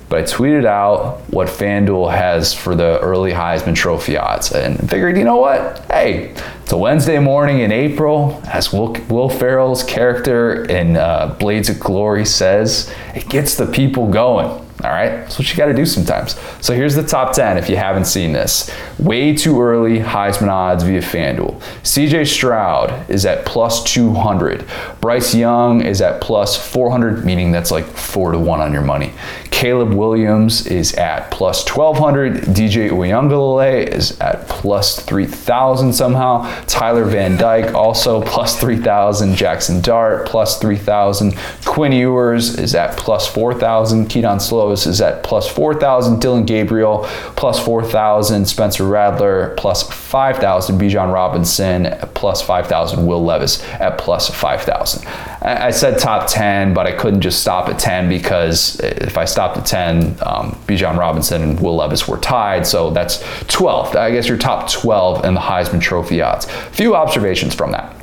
but 0.10 0.20
I 0.20 0.24
tweeted 0.24 0.66
out 0.66 1.20
what 1.32 1.48
FanDuel 1.48 2.12
has 2.12 2.54
for 2.54 2.76
the 2.76 3.00
early 3.00 3.32
Heisman 3.32 3.76
Trophy 3.76 4.18
odds 4.18 4.52
and 4.52 4.90
figured, 4.90 5.18
you 5.18 5.24
know 5.24 5.38
what? 5.38 5.80
Hey, 5.92 6.34
it's 6.62 6.72
a 6.72 6.78
Wednesday 6.78 7.20
morning 7.20 7.60
in 7.60 7.72
April, 7.72 8.42
as 8.48 8.72
Will, 8.72 8.94
Will 9.10 9.30
Ferrell's 9.30 9.84
character 9.84 10.66
in 10.66 10.98
uh, 10.98 11.36
Blades 11.40 11.70
of 11.70 11.80
Glory 11.80 12.26
says, 12.26 12.94
it 13.14 13.28
gets 13.30 13.56
the 13.56 13.66
people 13.66 14.10
going. 14.10 14.65
All 14.86 14.92
right, 14.92 15.10
that's 15.10 15.40
what 15.40 15.50
you 15.50 15.58
got 15.58 15.66
to 15.66 15.74
do 15.74 15.84
sometimes. 15.84 16.40
So 16.62 16.76
here's 16.76 16.94
the 16.94 17.02
top 17.02 17.34
10 17.34 17.58
if 17.58 17.70
you 17.70 17.76
haven't 17.76 18.06
seen 18.06 18.34
this. 18.34 18.70
Way 19.00 19.36
too 19.36 19.60
early 19.60 19.98
Heisman 19.98 20.50
odds 20.50 20.84
via 20.84 21.02
FanDuel. 21.02 21.60
CJ 21.82 22.28
Stroud 22.28 23.10
is 23.10 23.26
at 23.26 23.48
plus 23.48 23.84
200. 23.84 24.64
Bryce 25.02 25.34
Young 25.34 25.82
is 25.82 26.02
at 26.02 26.22
plus 26.22 26.56
400, 26.72 27.26
meaning 27.26 27.52
that's 27.52 27.72
like 27.72 27.86
4 27.86 28.34
to 28.34 28.38
1 28.38 28.62
on 28.62 28.74
your 28.74 28.84
money. 28.84 29.12
Caleb 29.56 29.94
Williams 29.94 30.68
is 30.68 30.94
at 30.96 31.32
plus 31.32 31.66
1200. 31.66 32.44
DJ 32.54 32.90
Uiagalelei 32.90 33.88
is 33.88 34.20
at 34.20 34.48
plus 34.50 35.00
3000 35.00 35.94
somehow. 35.94 36.44
Tyler 36.66 37.06
Van 37.06 37.38
Dyke 37.38 37.74
also 37.74 38.22
plus 38.22 38.60
3000. 38.60 39.34
Jackson 39.34 39.82
Dart 39.82 40.28
plus 40.28 40.60
3000. 40.60 41.36
Quinn 41.64 41.94
Ewers 41.94 42.60
is 42.60 42.76
at 42.76 42.98
plus 42.98 43.26
4000. 43.28 44.08
Keaton 44.08 44.40
Is 44.76 45.02
at 45.02 45.24
plus 45.24 45.48
4000. 45.48 46.20
Dillon 46.20 46.46
Gabriel 46.46 47.04
plus 47.36 47.64
4000. 47.64 48.46
Spencer 48.46 48.86
Rattler 48.86 49.54
plus 49.58 49.84
5000. 49.84 50.80
Bijan 50.80 51.14
Robinson 51.14 51.96
plus 52.14 52.42
5000. 52.42 53.06
Will 53.06 53.24
Levis 53.24 53.64
at 53.74 53.98
plus 53.98 54.30
5000. 54.30 55.08
I 55.42 55.72
said 55.72 56.00
top 56.00 56.28
10, 56.28 56.74
but 56.74 56.88
I 56.88 56.92
couldn't 56.92 57.22
just 57.22 57.40
stop 57.40 57.70
at 57.70 57.78
10 57.78 58.10
because 58.10 58.80
if 58.80 59.18
I 59.18 59.26
stopped 59.26 59.58
at 59.58 59.66
10, 59.66 60.18
um, 60.26 60.52
Bijan 60.68 60.98
Robinson 60.98 61.42
and 61.42 61.60
Will 61.60 61.76
Levis 61.76 62.08
were 62.08 62.18
tied. 62.18 62.66
So 62.66 62.90
that's 62.90 63.24
12. 63.48 63.96
I 63.96 64.12
guess 64.12 64.28
your 64.28 64.38
top 64.38 64.72
12 64.72 65.24
in 65.26 65.34
the 65.34 65.40
Heisman 65.40 65.82
Trophy 65.82 66.22
odds. 66.22 66.46
Few 66.72 66.96
observations 66.96 67.54
from 67.54 67.72
that. 67.72 67.95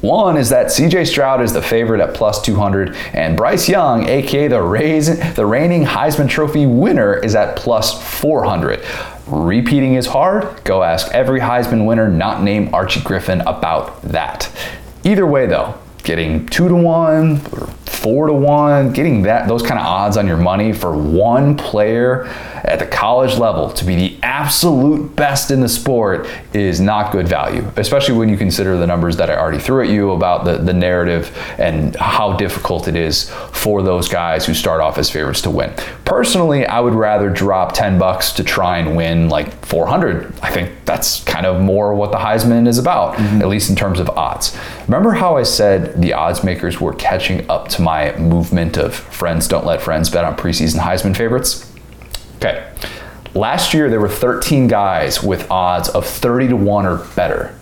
One 0.00 0.36
is 0.36 0.50
that 0.50 0.66
CJ 0.66 1.08
Stroud 1.08 1.42
is 1.42 1.52
the 1.52 1.60
favorite 1.60 2.00
at 2.00 2.14
plus 2.14 2.40
200, 2.42 2.94
and 3.12 3.36
Bryce 3.36 3.68
Young, 3.68 4.08
aka 4.08 4.46
the, 4.46 4.62
raise, 4.62 5.34
the 5.34 5.44
reigning 5.44 5.84
Heisman 5.84 6.28
Trophy 6.28 6.66
winner, 6.66 7.14
is 7.16 7.34
at 7.34 7.56
plus 7.56 8.00
400. 8.20 8.84
Repeating 9.26 9.94
is 9.94 10.06
hard. 10.06 10.62
Go 10.62 10.84
ask 10.84 11.12
every 11.12 11.40
Heisman 11.40 11.84
winner 11.84 12.06
not 12.06 12.42
named 12.42 12.72
Archie 12.72 13.00
Griffin 13.00 13.40
about 13.40 14.00
that. 14.02 14.48
Either 15.02 15.26
way, 15.26 15.46
though, 15.46 15.74
getting 16.04 16.46
two 16.46 16.68
to 16.68 16.76
one 16.76 17.40
four 18.08 18.26
to 18.26 18.32
one, 18.32 18.90
getting 18.90 19.20
that 19.20 19.46
those 19.48 19.62
kind 19.62 19.78
of 19.78 19.84
odds 19.84 20.16
on 20.16 20.26
your 20.26 20.38
money 20.38 20.72
for 20.72 20.96
one 20.96 21.54
player 21.58 22.24
at 22.64 22.78
the 22.78 22.86
college 22.86 23.36
level 23.36 23.70
to 23.70 23.84
be 23.84 23.96
the 23.96 24.18
absolute 24.22 25.14
best 25.14 25.50
in 25.50 25.60
the 25.60 25.68
sport 25.68 26.26
is 26.54 26.80
not 26.80 27.12
good 27.12 27.28
value, 27.28 27.70
especially 27.76 28.16
when 28.16 28.30
you 28.30 28.36
consider 28.36 28.78
the 28.78 28.86
numbers 28.86 29.18
that 29.18 29.28
I 29.28 29.36
already 29.36 29.58
threw 29.58 29.82
at 29.82 29.90
you 29.90 30.12
about 30.12 30.46
the, 30.46 30.56
the 30.56 30.72
narrative 30.72 31.36
and 31.58 31.94
how 31.96 32.34
difficult 32.38 32.88
it 32.88 32.96
is 32.96 33.28
for 33.52 33.82
those 33.82 34.08
guys 34.08 34.46
who 34.46 34.54
start 34.54 34.80
off 34.80 34.96
as 34.96 35.10
favorites 35.10 35.42
to 35.42 35.50
win. 35.50 35.74
Personally, 36.06 36.64
I 36.64 36.80
would 36.80 36.94
rather 36.94 37.28
drop 37.28 37.72
10 37.74 37.98
bucks 37.98 38.32
to 38.32 38.44
try 38.44 38.78
and 38.78 38.96
win 38.96 39.28
like 39.28 39.52
400. 39.66 40.32
I 40.40 40.50
think 40.50 40.72
that's 40.86 41.22
kind 41.24 41.44
of 41.44 41.60
more 41.60 41.94
what 41.94 42.12
the 42.12 42.18
Heisman 42.18 42.66
is 42.66 42.78
about, 42.78 43.16
mm-hmm. 43.16 43.42
at 43.42 43.48
least 43.48 43.68
in 43.68 43.76
terms 43.76 44.00
of 44.00 44.08
odds. 44.10 44.56
Remember 44.86 45.12
how 45.12 45.36
I 45.36 45.42
said 45.42 46.00
the 46.00 46.14
odds 46.14 46.42
makers 46.42 46.80
were 46.80 46.94
catching 46.94 47.48
up 47.50 47.68
to 47.68 47.82
my 47.82 47.97
movement 48.18 48.76
of 48.76 48.94
friends 48.94 49.48
don't 49.48 49.66
let 49.66 49.82
friends 49.82 50.10
bet 50.10 50.24
on 50.24 50.36
preseason 50.36 50.80
Heisman 50.80 51.16
favorites? 51.16 51.70
Okay. 52.36 52.72
Last 53.34 53.74
year 53.74 53.90
there 53.90 54.00
were 54.00 54.08
13 54.08 54.68
guys 54.68 55.22
with 55.22 55.50
odds 55.50 55.88
of 55.88 56.06
30 56.06 56.48
to 56.48 56.56
1 56.56 56.86
or 56.86 56.98
better. 57.14 57.54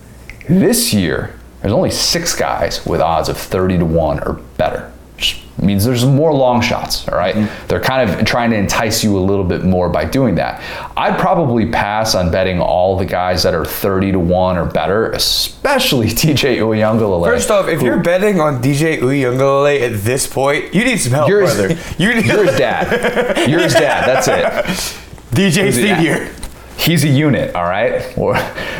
This 0.49 0.95
year 0.95 1.39
there's 1.61 1.73
only 1.73 1.91
6 1.91 2.37
guys 2.37 2.85
with 2.87 3.01
odds 3.01 3.29
of 3.29 3.37
30 3.37 3.79
to 3.79 3.85
1 3.85 4.21
or 4.21 4.35
better. 4.57 4.93
Which 5.17 5.41
means 5.57 5.87
there's 5.87 6.05
more 6.05 6.35
long 6.35 6.61
shots, 6.61 7.09
all 7.09 7.17
right? 7.17 7.35
Mm-hmm. 7.35 7.67
They're 7.69 7.81
kind 7.81 8.11
of 8.11 8.27
trying 8.27 8.51
to 8.51 8.57
entice 8.57 9.03
you 9.03 9.17
a 9.17 9.21
little 9.21 9.45
bit 9.45 9.65
more 9.65 9.89
by 9.89 10.05
doing 10.05 10.35
that. 10.35 10.63
I'd 10.95 11.19
probably 11.19 11.71
pass 11.71 12.15
on 12.15 12.31
betting 12.31 12.61
all 12.61 12.99
the 12.99 13.07
guys 13.07 13.43
that 13.45 13.55
are 13.55 13.65
30 13.65 14.13
to 14.13 14.19
1 14.19 14.59
or 14.59 14.67
better, 14.67 15.11
especially 15.13 16.07
DJ 16.11 16.59
Uiagalelei. 16.59 17.25
First 17.27 17.51
off, 17.51 17.69
if 17.69 17.81
who- 17.81 17.87
you're 17.87 18.03
betting 18.03 18.39
on 18.41 18.61
DJ 18.63 18.99
Uiagalelei 19.01 19.81
at 19.81 20.03
this 20.03 20.27
point, 20.27 20.75
you 20.75 20.85
need 20.85 20.99
some 20.99 21.13
help, 21.13 21.31
you're 21.31 21.41
brother. 21.45 21.69
You 21.97 22.15
need 22.17 22.27
you're 22.27 22.45
his 22.45 22.59
dad. 22.59 23.49
You're 23.49 23.61
his 23.61 23.73
dad. 23.73 24.07
That's 24.07 24.29
it. 24.29 24.45
DJ? 25.31 25.73
Senior. 25.73 26.31
He's 26.79 27.05
a 27.05 27.09
unit, 27.09 27.55
all 27.55 27.65
right. 27.65 28.17
Or, 28.17 28.37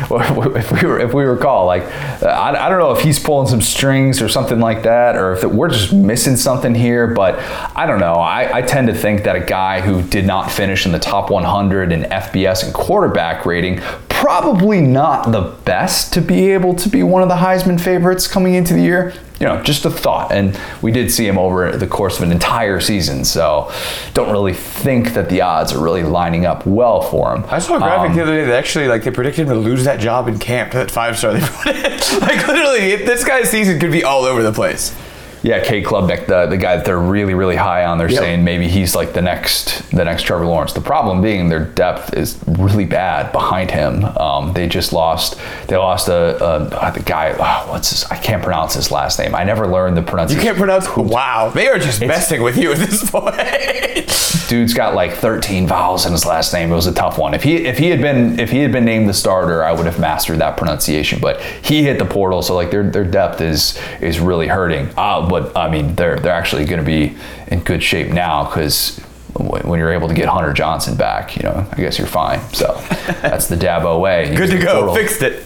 or 0.09 0.57
if 0.57 0.71
we 0.71 0.87
were, 0.87 0.99
if 0.99 1.13
we 1.13 1.23
recall, 1.23 1.65
like 1.65 1.83
uh, 2.21 2.27
I, 2.27 2.65
I 2.65 2.69
don't 2.69 2.79
know 2.79 2.91
if 2.91 3.01
he's 3.01 3.19
pulling 3.19 3.47
some 3.47 3.61
strings 3.61 4.21
or 4.21 4.29
something 4.29 4.59
like 4.59 4.83
that, 4.83 5.15
or 5.15 5.33
if 5.33 5.43
we're 5.43 5.69
just 5.69 5.93
missing 5.93 6.35
something 6.35 6.75
here. 6.75 7.07
But 7.07 7.39
I 7.75 7.85
don't 7.85 7.99
know. 7.99 8.13
I, 8.13 8.57
I 8.57 8.61
tend 8.61 8.87
to 8.87 8.93
think 8.93 9.23
that 9.23 9.35
a 9.35 9.41
guy 9.41 9.81
who 9.81 10.01
did 10.03 10.25
not 10.25 10.51
finish 10.51 10.85
in 10.85 10.91
the 10.91 10.99
top 10.99 11.29
100 11.29 11.91
in 11.91 12.03
FBS 12.03 12.63
and 12.63 12.73
quarterback 12.73 13.45
rating 13.45 13.81
probably 14.17 14.81
not 14.81 15.31
the 15.31 15.41
best 15.63 16.11
to 16.13 16.21
be 16.21 16.51
able 16.51 16.73
to 16.73 16.89
be 16.89 17.03
one 17.03 17.21
of 17.21 17.29
the 17.29 17.35
Heisman 17.35 17.79
favorites 17.79 18.27
coming 18.27 18.55
into 18.55 18.73
the 18.73 18.81
year. 18.81 19.13
You 19.39 19.45
know, 19.45 19.61
just 19.61 19.85
a 19.85 19.91
thought. 19.91 20.31
And 20.31 20.59
we 20.81 20.91
did 20.91 21.11
see 21.11 21.27
him 21.27 21.37
over 21.37 21.77
the 21.77 21.85
course 21.85 22.17
of 22.17 22.23
an 22.23 22.31
entire 22.31 22.79
season, 22.79 23.23
so 23.23 23.71
don't 24.15 24.31
really 24.31 24.53
think 24.55 25.13
that 25.13 25.29
the 25.29 25.41
odds 25.41 25.71
are 25.71 25.83
really 25.83 26.01
lining 26.01 26.47
up 26.47 26.65
well 26.65 27.01
for 27.01 27.35
him. 27.35 27.45
I 27.47 27.59
saw 27.59 27.75
a 27.75 27.79
graphic 27.79 28.09
Um, 28.09 28.15
the 28.15 28.23
other 28.23 28.35
day 28.35 28.45
that 28.45 28.55
actually 28.57 28.87
like 28.87 29.03
they 29.03 29.11
predicted 29.11 29.47
him 29.47 29.53
to 29.53 29.59
lose 29.59 29.83
that 29.83 29.99
job 29.99 30.27
in 30.27 30.39
camp. 30.39 30.71
That 30.71 30.89
five 30.89 31.15
star 31.15 31.33
they 31.33 31.41
put 31.41 31.75
in. 31.75 31.83
like 32.21 32.47
literally, 32.47 32.95
this 32.95 33.23
guy's 33.23 33.51
season 33.51 33.79
could 33.79 33.91
be 33.91 34.03
all 34.03 34.23
over 34.25 34.41
the 34.41 34.51
place. 34.51 34.95
Yeah, 35.43 35.63
Cade 35.63 35.85
Klubnik, 35.85 36.25
the, 36.27 36.45
the 36.47 36.57
guy 36.57 36.75
that 36.75 36.85
they're 36.85 36.97
really, 36.97 37.33
really 37.33 37.55
high 37.55 37.85
on, 37.85 37.97
they're 37.97 38.09
Yep. 38.09 38.19
saying 38.19 38.43
maybe 38.43 38.67
he's 38.67 38.95
like 38.95 39.13
the 39.13 39.21
next 39.21 39.89
the 39.91 40.03
next 40.03 40.23
Trevor 40.23 40.45
Lawrence. 40.45 40.73
The 40.73 40.81
problem 40.81 41.21
being 41.21 41.49
their 41.49 41.63
depth 41.65 42.13
is 42.13 42.37
really 42.47 42.85
bad 42.85 43.31
behind 43.31 43.71
him. 43.71 44.05
Um, 44.05 44.53
they 44.53 44.67
just 44.67 44.93
lost 44.93 45.37
they 45.67 45.75
lost 45.77 46.07
a, 46.07 46.35
a, 46.43 46.91
the 46.93 47.01
guy. 47.03 47.35
oh, 47.37 47.71
what's 47.71 47.89
his? 47.91 48.03
I 48.05 48.17
can't 48.17 48.41
pronounce 48.43 48.73
his 48.73 48.91
last 48.91 49.19
name. 49.19 49.35
I 49.35 49.43
never 49.43 49.67
learned 49.67 49.97
the 49.97 50.01
pronunciation. 50.01 50.41
You 50.43 50.49
can't 50.49 50.57
pronounce. 50.57 50.87
Wow, 50.95 51.49
they 51.53 51.67
are 51.67 51.79
just 51.79 52.01
messing 52.01 52.41
with 52.41 52.57
you 52.57 52.71
at 52.71 52.77
this 52.77 53.09
point. 53.09 53.35
Dude's 54.49 54.73
got 54.73 54.95
like 54.95 55.11
13 55.13 55.67
vowels 55.67 56.05
in 56.05 56.11
his 56.13 56.25
last 56.25 56.53
name. 56.53 56.71
It 56.71 56.75
was 56.75 56.87
a 56.87 56.93
tough 56.93 57.17
one. 57.17 57.33
If 57.33 57.43
he 57.43 57.65
if 57.65 57.77
he 57.77 57.89
had 57.89 58.01
been 58.01 58.39
if 58.39 58.49
he 58.49 58.59
had 58.59 58.71
been 58.71 58.85
named 58.85 59.09
the 59.09 59.13
starter, 59.13 59.63
I 59.63 59.71
would 59.73 59.85
have 59.85 59.99
mastered 59.99 60.39
that 60.39 60.57
pronunciation. 60.57 61.19
But 61.19 61.41
he 61.41 61.83
hit 61.83 61.99
the 61.99 62.05
portal, 62.05 62.41
so 62.41 62.55
like 62.55 62.71
their 62.71 62.89
their 62.89 63.03
depth 63.03 63.41
is 63.41 63.77
is 64.01 64.19
really 64.19 64.47
hurting. 64.47 64.89
Uh, 64.97 65.26
but 65.27 65.55
I 65.55 65.69
mean, 65.69 65.95
they're 65.95 66.17
they're 66.19 66.33
actually 66.33 66.65
going 66.65 66.79
to 66.79 66.85
be 66.85 67.15
in 67.47 67.61
good 67.61 67.83
shape 67.83 68.11
now 68.11 68.45
because 68.45 68.99
when 69.37 69.79
you're 69.79 69.91
able 69.91 70.07
to 70.07 70.13
get 70.13 70.27
Hunter 70.27 70.53
Johnson 70.53 70.95
back, 70.95 71.35
you 71.37 71.43
know, 71.43 71.67
I 71.71 71.75
guess 71.75 71.97
you're 71.97 72.07
fine. 72.07 72.39
So 72.53 72.73
that's 73.21 73.47
the 73.47 73.55
Dabo 73.55 73.99
way. 73.99 74.33
Good 74.35 74.49
to 74.51 74.57
go. 74.57 74.79
portal. 74.79 74.95
Fixed 74.95 75.21
it. 75.21 75.43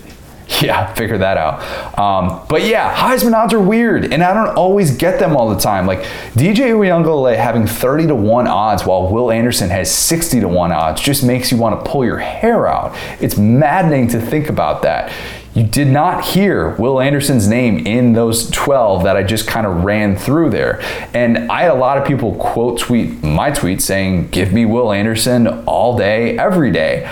Yeah, 0.62 0.94
figure 0.94 1.18
that 1.18 1.38
out. 1.38 1.98
Um, 1.98 2.46
but 2.50 2.64
yeah, 2.64 2.94
Heisman 2.94 3.34
odds 3.34 3.54
are 3.54 3.60
weird, 3.62 4.12
and 4.12 4.22
I 4.22 4.34
don't 4.34 4.56
always 4.58 4.96
get 4.98 5.18
them 5.18 5.36
all 5.36 5.50
the 5.50 5.60
time. 5.60 5.88
Like 5.88 6.00
DJ 6.34 6.72
Uiagalelei 6.74 7.38
having 7.38 7.66
30 7.66 8.08
to 8.08 8.16
1 8.16 8.48
odds 8.48 8.86
while 8.86 9.10
Will 9.10 9.32
Anderson 9.32 9.70
has 9.70 9.90
60 9.90 10.42
to 10.42 10.48
1 10.48 10.72
odds 10.72 11.02
just 11.02 11.24
makes 11.24 11.52
you 11.52 11.58
want 11.58 11.84
to 11.84 11.90
pull 11.90 12.04
your 12.04 12.18
hair 12.18 12.68
out. 12.68 12.94
It's 13.22 13.38
maddening 13.38 14.10
to 14.10 14.20
think 14.20 14.50
about 14.50 14.82
that. 14.82 15.12
You 15.54 15.64
did 15.64 15.88
not 15.88 16.24
hear 16.24 16.70
Will 16.76 17.02
Anderson's 17.02 17.48
name 17.48 17.86
in 17.86 18.14
those 18.14 18.50
12 18.52 19.04
that 19.04 19.18
I 19.18 19.24
just 19.24 19.48
kind 19.48 19.68
of 19.68 19.84
ran 19.84 20.16
through 20.16 20.52
there. 20.52 20.82
And 21.14 21.52
I 21.52 21.64
had 21.64 21.72
a 21.72 21.76
lot 21.76 21.98
of 21.98 22.06
people 22.06 22.36
quote 22.36 22.80
tweet 22.80 23.22
my 23.22 23.52
tweet 23.52 23.82
saying, 23.82 24.30
Give 24.30 24.54
me 24.54 24.66
Will 24.66 24.94
Anderson 24.94 25.48
all 25.66 25.98
day, 25.98 26.38
every 26.38 26.72
day. 26.72 27.06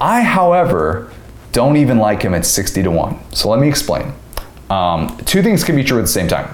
I, 0.00 0.22
however, 0.22 1.12
don't 1.52 1.76
even 1.76 1.98
like 1.98 2.22
him 2.22 2.32
at 2.32 2.46
60 2.46 2.82
to 2.84 2.90
1. 2.90 3.32
So 3.32 3.50
let 3.50 3.60
me 3.60 3.68
explain. 3.68 4.14
Um, 4.70 5.16
two 5.26 5.42
things 5.42 5.62
can 5.62 5.76
be 5.76 5.84
true 5.84 5.98
at 5.98 6.02
the 6.02 6.08
same 6.08 6.26
time. 6.26 6.46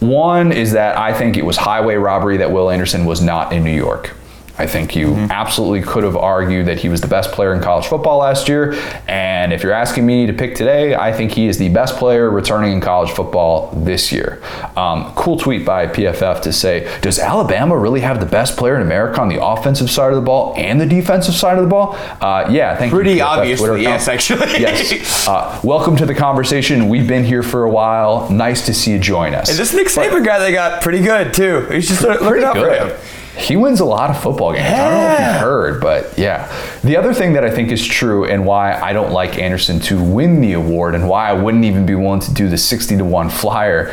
One 0.00 0.50
is 0.50 0.72
that 0.72 0.98
I 0.98 1.14
think 1.14 1.36
it 1.36 1.44
was 1.44 1.56
highway 1.56 1.94
robbery 1.94 2.36
that 2.38 2.50
Will 2.50 2.68
Anderson 2.68 3.04
was 3.04 3.22
not 3.22 3.52
in 3.52 3.62
New 3.62 3.74
York. 3.74 4.14
I 4.56 4.66
think 4.68 4.94
you 4.94 5.14
absolutely 5.30 5.82
could 5.82 6.04
have 6.04 6.16
argued 6.16 6.66
that 6.66 6.78
he 6.78 6.88
was 6.88 7.00
the 7.00 7.08
best 7.08 7.32
player 7.32 7.52
in 7.52 7.60
college 7.60 7.86
football 7.86 8.18
last 8.18 8.48
year. 8.48 8.74
And 9.08 9.52
if 9.52 9.64
you're 9.64 9.72
asking 9.72 10.06
me 10.06 10.26
to 10.26 10.32
pick 10.32 10.54
today, 10.54 10.94
I 10.94 11.12
think 11.12 11.32
he 11.32 11.48
is 11.48 11.58
the 11.58 11.70
best 11.70 11.96
player 11.96 12.30
returning 12.30 12.72
in 12.72 12.80
college 12.80 13.10
football 13.10 13.72
this 13.74 14.12
year. 14.12 14.40
Um, 14.76 15.12
cool 15.16 15.36
tweet 15.36 15.66
by 15.66 15.88
PFF 15.88 16.42
to 16.42 16.52
say, 16.52 16.88
Does 17.00 17.18
Alabama 17.18 17.76
really 17.76 18.00
have 18.00 18.20
the 18.20 18.26
best 18.26 18.56
player 18.56 18.76
in 18.76 18.82
America 18.82 19.20
on 19.20 19.28
the 19.28 19.44
offensive 19.44 19.90
side 19.90 20.10
of 20.10 20.16
the 20.16 20.24
ball 20.24 20.54
and 20.56 20.80
the 20.80 20.86
defensive 20.86 21.34
side 21.34 21.58
of 21.58 21.64
the 21.64 21.70
ball? 21.70 21.96
Uh, 22.20 22.46
yeah, 22.48 22.76
thank 22.76 22.92
Pretty 22.92 23.10
you. 23.10 23.16
Pretty 23.16 23.20
obviously, 23.22 23.82
yes, 23.82 24.06
actually. 24.06 24.60
yes. 24.60 25.26
Uh, 25.26 25.60
welcome 25.64 25.96
to 25.96 26.06
the 26.06 26.14
conversation. 26.14 26.88
We've 26.88 27.08
been 27.08 27.24
here 27.24 27.42
for 27.42 27.64
a 27.64 27.70
while. 27.70 28.30
Nice 28.30 28.66
to 28.66 28.74
see 28.74 28.92
you 28.92 28.98
join 29.00 29.34
us. 29.34 29.50
And 29.50 29.58
this 29.58 29.74
Nick 29.74 29.88
Saban 29.88 30.24
guy 30.24 30.38
they 30.38 30.52
got 30.52 30.80
pretty 30.80 31.00
good 31.00 31.34
too. 31.34 31.66
He's 31.72 31.88
just 31.88 32.02
looking 32.02 32.26
Pretty 32.26 32.46
for 32.46 32.52
good. 32.52 33.00
He 33.36 33.56
wins 33.56 33.80
a 33.80 33.84
lot 33.84 34.10
of 34.10 34.22
football 34.22 34.52
games. 34.52 34.66
I 34.66 34.76
don't 34.76 34.94
know 34.94 35.12
if 35.12 35.18
you've 35.18 35.40
heard, 35.40 35.80
but 35.80 36.16
yeah. 36.16 36.78
The 36.82 36.96
other 36.96 37.12
thing 37.12 37.32
that 37.32 37.44
I 37.44 37.50
think 37.50 37.72
is 37.72 37.84
true 37.84 38.24
and 38.24 38.46
why 38.46 38.80
I 38.80 38.92
don't 38.92 39.12
like 39.12 39.38
Anderson 39.38 39.80
to 39.80 40.02
win 40.02 40.40
the 40.40 40.52
award 40.52 40.94
and 40.94 41.08
why 41.08 41.28
I 41.28 41.32
wouldn't 41.32 41.64
even 41.64 41.84
be 41.84 41.94
willing 41.94 42.20
to 42.20 42.32
do 42.32 42.48
the 42.48 42.58
60 42.58 42.96
to 42.96 43.04
1 43.04 43.30
flyer, 43.30 43.92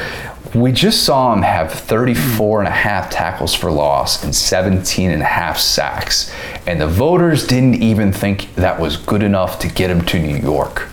we 0.53 0.71
just 0.71 1.03
saw 1.03 1.33
him 1.33 1.41
have 1.41 1.71
34 1.71 2.59
and 2.59 2.67
a 2.67 2.71
half 2.71 3.09
tackles 3.09 3.55
for 3.55 3.71
loss 3.71 4.23
and 4.23 4.35
17 4.35 5.09
and 5.09 5.21
a 5.21 5.25
half 5.25 5.57
sacks. 5.57 6.31
And 6.67 6.79
the 6.79 6.87
voters 6.87 7.47
didn't 7.47 7.75
even 7.75 8.11
think 8.11 8.53
that 8.55 8.79
was 8.79 8.97
good 8.97 9.23
enough 9.23 9.59
to 9.59 9.69
get 9.69 9.89
him 9.89 10.05
to 10.05 10.19
New 10.19 10.37
York. 10.37 10.89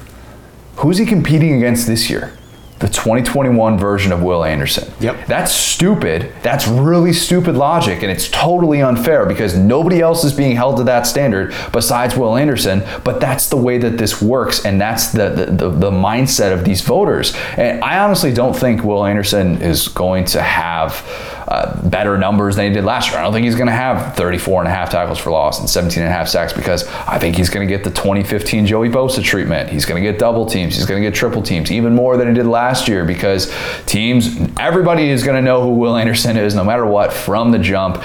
Who's 0.77 0.99
he 0.99 1.07
competing 1.07 1.55
against 1.55 1.87
this 1.87 2.09
year? 2.09 2.38
The 2.79 2.89
2021 2.89 3.79
version 3.79 4.13
of 4.13 4.23
Will 4.23 4.45
Anderson. 4.45 4.93
Yep. 5.01 5.27
That's 5.27 5.53
stupid. 5.53 6.33
That's 6.43 6.69
really 6.69 7.13
stupid 7.13 7.57
logic, 7.57 8.03
and 8.03 8.11
it's 8.11 8.29
totally 8.29 8.83
unfair 8.83 9.27
because 9.27 9.57
nobody 9.57 10.01
else 10.01 10.25
is 10.25 10.33
being 10.33 10.55
held 10.55 10.77
to 10.79 10.85
that 10.85 11.07
standard 11.07 11.55
besides 11.73 12.17
Will 12.17 12.37
Anderson. 12.37 12.85
But 13.05 13.21
that's 13.21 13.49
the 13.49 13.57
way 13.57 13.79
that 13.79 13.99
this 13.99 14.23
works, 14.23 14.65
and 14.65 14.81
that's 14.81 15.09
the 15.09 15.29
the, 15.31 15.47
the, 15.47 15.71
the 15.71 15.91
mindset 15.91 16.53
of 16.53 16.65
these 16.65 16.81
voters. 16.81 17.35
And 17.57 17.83
I 17.83 17.99
honestly 17.99 18.33
don't 18.33 18.55
think 18.55 18.85
Will 18.85 19.05
Anderson 19.05 19.61
is 19.61 19.89
going 19.89 20.25
to 20.27 20.43
have 20.43 21.05
uh, 21.49 21.81
better 21.89 22.19
numbers 22.19 22.57
than 22.57 22.67
he 22.67 22.75
did 22.75 22.85
last 22.85 23.09
year. 23.09 23.19
I 23.19 23.23
don't 23.23 23.33
think 23.33 23.45
he's 23.45 23.55
going 23.55 23.69
to 23.69 23.73
have 23.73 24.15
34 24.17 24.61
and 24.61 24.69
a 24.69 24.71
half 24.71 24.91
tackles 24.91 25.19
for 25.19 25.31
loss 25.31 25.59
and 25.61 25.69
17 25.69 26.03
and 26.03 26.11
a 26.11 26.13
half 26.13 26.29
sacks 26.29 26.53
because 26.53 26.87
I 26.87 27.19
think 27.19 27.37
he's 27.37 27.49
going 27.49 27.67
to 27.67 27.75
get 27.75 27.85
the 27.85 27.91
2015 27.91 28.67
Joey 28.67 28.91
Bosa 28.91 29.25
treatment. 29.25 29.71
He's 29.71 29.87
going 29.87 30.03
to 30.03 30.07
get 30.07 30.19
double 30.19 30.45
teams. 30.45 30.77
He's 30.77 30.85
going 30.85 31.03
to 31.03 31.09
get 31.09 31.17
triple 31.17 31.41
teams, 31.41 31.73
even 31.73 31.95
more 31.95 32.19
than 32.19 32.29
he 32.29 32.35
did 32.35 32.45
last 32.45 32.87
year 32.87 33.07
because 33.07 33.51
teams, 33.87 34.37
everybody 34.59 35.09
is 35.09 35.23
going 35.23 35.37
to 35.37 35.43
know 35.43 35.63
who 35.63 35.71
Will 35.71 35.97
Anderson 35.97 36.37
is 36.37 36.55
no 36.55 36.65
matter 36.65 36.85
what 36.85 37.15
from 37.15 37.51
the 37.51 37.59
jump. 37.59 38.03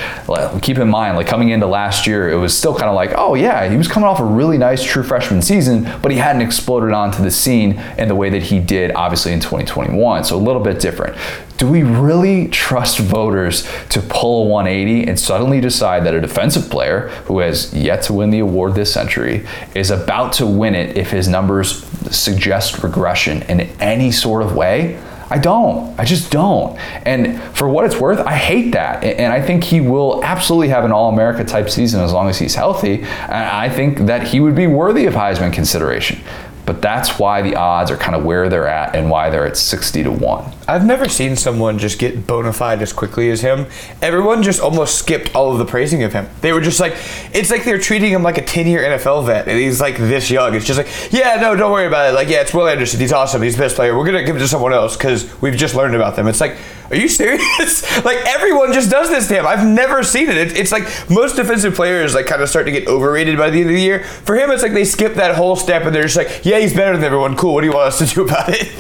Keep 0.62 0.78
in 0.78 0.88
mind, 0.88 1.18
like 1.18 1.28
coming 1.28 1.50
into 1.50 1.68
last 1.68 2.08
year, 2.08 2.30
it 2.30 2.38
was 2.38 2.58
still 2.58 2.74
kind 2.74 2.88
of 2.88 2.96
like, 2.96 3.12
oh 3.18 3.36
yeah, 3.36 3.70
he 3.70 3.76
was 3.76 3.90
coming 3.90 4.08
off 4.08 4.22
a 4.22 4.26
really 4.26 4.58
nice 4.58 4.82
true 4.86 5.04
freshman 5.04 5.42
season, 5.42 5.84
but 6.02 6.12
he 6.12 6.18
hadn't 6.18 6.42
exploded 6.42 6.94
onto 6.94 7.22
the 7.22 7.32
scene 7.32 7.74
in 7.98 8.08
the 8.08 8.16
way 8.16 8.30
that 8.30 8.44
he 8.44 8.60
did, 8.60 8.92
obviously 8.94 9.34
in 9.34 9.42
2021. 9.42 10.24
So 10.24 10.38
a 10.38 10.40
little 10.40 10.62
bit 10.62 10.80
different. 10.80 11.18
Do 11.58 11.70
we 11.70 11.84
really 11.84 12.48
trust 12.48 13.00
voters 13.00 13.68
to 13.90 14.02
pull 14.02 14.46
a 14.46 14.48
180 14.48 15.08
and 15.08 15.20
suddenly 15.20 15.62
decide 15.62 16.04
that 16.06 16.14
a 16.14 16.22
defensive 16.22 16.70
player 16.70 17.10
who 17.26 17.40
has 17.40 17.74
yet 17.74 18.02
to 18.04 18.14
win 18.14 18.32
the 18.32 18.40
award 18.40 18.76
this 18.76 18.92
century 18.92 19.46
is 19.76 19.92
about 19.92 20.34
to 20.34 20.48
win 20.48 20.76
it 20.76 20.98
if 20.98 21.12
his 21.12 21.28
numbers 21.28 21.86
suggest 22.12 22.84
regression 22.84 23.44
in 23.44 23.62
any 23.80 24.12
sort 24.12 24.44
of 24.44 24.56
way? 24.56 25.00
I 25.30 25.40
don't. 25.40 26.00
I 26.00 26.06
just 26.06 26.32
don't. 26.32 26.78
And 27.08 27.42
for 27.56 27.68
what 27.68 27.86
it's 27.86 27.96
worth, 27.96 28.20
I 28.20 28.36
hate 28.36 28.74
that. 28.74 29.04
And 29.04 29.34
I 29.34 29.42
think 29.42 29.64
he 29.64 29.82
will 29.82 30.24
absolutely 30.24 30.68
have 30.68 30.86
an 30.86 30.92
All 30.92 31.12
America 31.12 31.44
type 31.44 31.70
season 31.70 32.02
as 32.02 32.14
long 32.14 32.30
as 32.30 32.38
he's 32.38 32.54
healthy. 32.54 33.02
And 33.02 33.32
I 33.32 33.68
think 33.68 34.00
that 34.00 34.28
he 34.28 34.40
would 34.40 34.56
be 34.56 34.68
worthy 34.68 35.06
of 35.06 35.16
Heisman 35.16 35.52
consideration. 35.52 36.22
But 36.66 36.82
that's 36.82 37.20
why 37.20 37.42
the 37.42 37.56
odds 37.56 37.92
are 37.92 37.98
kind 37.98 38.16
of 38.16 38.24
where 38.24 38.48
they're 38.48 38.68
at 38.68 38.96
and 38.96 39.10
why 39.10 39.30
they're 39.30 39.46
at 39.46 39.58
60 39.58 40.04
to 40.04 40.12
1. 40.12 40.54
I've 40.68 40.86
never 40.86 41.10
seen 41.10 41.36
someone 41.36 41.78
just 41.78 42.00
get 42.00 42.26
bona 42.26 42.54
fide 42.54 42.82
as 42.82 42.94
quickly 42.94 43.30
as 43.32 43.42
him. 43.42 43.66
Everyone 44.02 44.44
just 44.44 44.62
almost 44.62 44.98
skipped 44.98 45.36
all 45.36 45.52
of 45.52 45.58
the 45.58 45.66
praising 45.66 46.04
of 46.04 46.14
him. 46.14 46.30
They 46.40 46.54
were 46.54 46.62
just 46.62 46.80
like, 46.80 46.94
it's 47.34 47.52
like 47.52 47.66
they're 47.66 47.80
treating 47.80 48.12
him 48.12 48.24
like 48.24 48.38
a 48.38 48.46
10 48.46 48.68
year 48.68 48.82
NFL 48.82 49.26
vet, 49.26 49.48
and 49.50 49.60
he's 49.60 49.82
like 49.82 49.98
this 49.98 50.32
young. 50.32 50.56
It's 50.56 50.66
just 50.66 50.78
like, 50.78 51.12
yeah, 51.12 51.36
no, 51.36 51.56
don't 51.56 51.72
worry 51.72 51.88
about 51.88 52.10
it. 52.10 52.16
Like, 52.16 52.30
yeah, 52.30 52.42
it's 52.42 52.54
Will 52.54 52.68
Anderson. 52.68 53.00
He's 53.00 53.12
awesome. 53.12 53.42
He's 53.42 53.58
the 53.58 53.64
best 53.64 53.76
player. 53.76 53.98
We're 53.98 54.06
going 54.06 54.18
to 54.18 54.24
give 54.24 54.38
it 54.38 54.40
to 54.40 54.48
someone 54.48 54.74
else 54.74 54.96
because 54.96 55.30
we've 55.42 55.56
just 55.56 55.76
learned 55.76 55.96
about 55.96 56.16
them. 56.16 56.28
It's 56.28 56.40
like, 56.40 56.56
are 56.90 56.96
you 56.96 57.08
serious? 57.08 57.84
like, 58.06 58.18
everyone 58.26 58.74
just 58.74 58.90
does 58.90 59.10
this 59.10 59.28
to 59.30 59.36
him. 59.36 59.48
I've 59.48 59.66
never 59.66 60.04
seen 60.04 60.30
it. 60.30 60.38
it. 60.38 60.58
It's 60.58 60.72
like 60.72 60.84
most 61.10 61.36
defensive 61.36 61.76
players, 61.76 62.14
like, 62.14 62.26
kind 62.28 62.42
of 62.42 62.50
start 62.50 62.66
to 62.66 62.72
get 62.72 62.88
overrated 62.88 63.38
by 63.38 63.50
the 63.50 63.62
end 63.62 63.70
of 63.70 63.76
the 63.76 63.82
year. 63.82 64.04
For 64.04 64.36
him, 64.36 64.52
it's 64.52 64.62
like 64.64 64.74
they 64.74 64.86
skip 64.86 65.16
that 65.16 65.36
whole 65.36 65.56
step 65.56 65.84
and 65.84 65.96
they're 65.96 66.04
just 66.04 66.18
like, 66.18 66.46
yeah, 66.46 66.60
he's 66.60 66.74
better 66.74 66.96
than 66.96 67.04
everyone. 67.06 67.36
Cool. 67.36 67.54
What 67.54 67.62
do 67.62 67.68
you 67.68 67.74
want 67.74 67.88
us 67.88 68.00
to 68.00 68.06
do 68.06 68.24
about 68.26 68.50
it? 68.50 68.72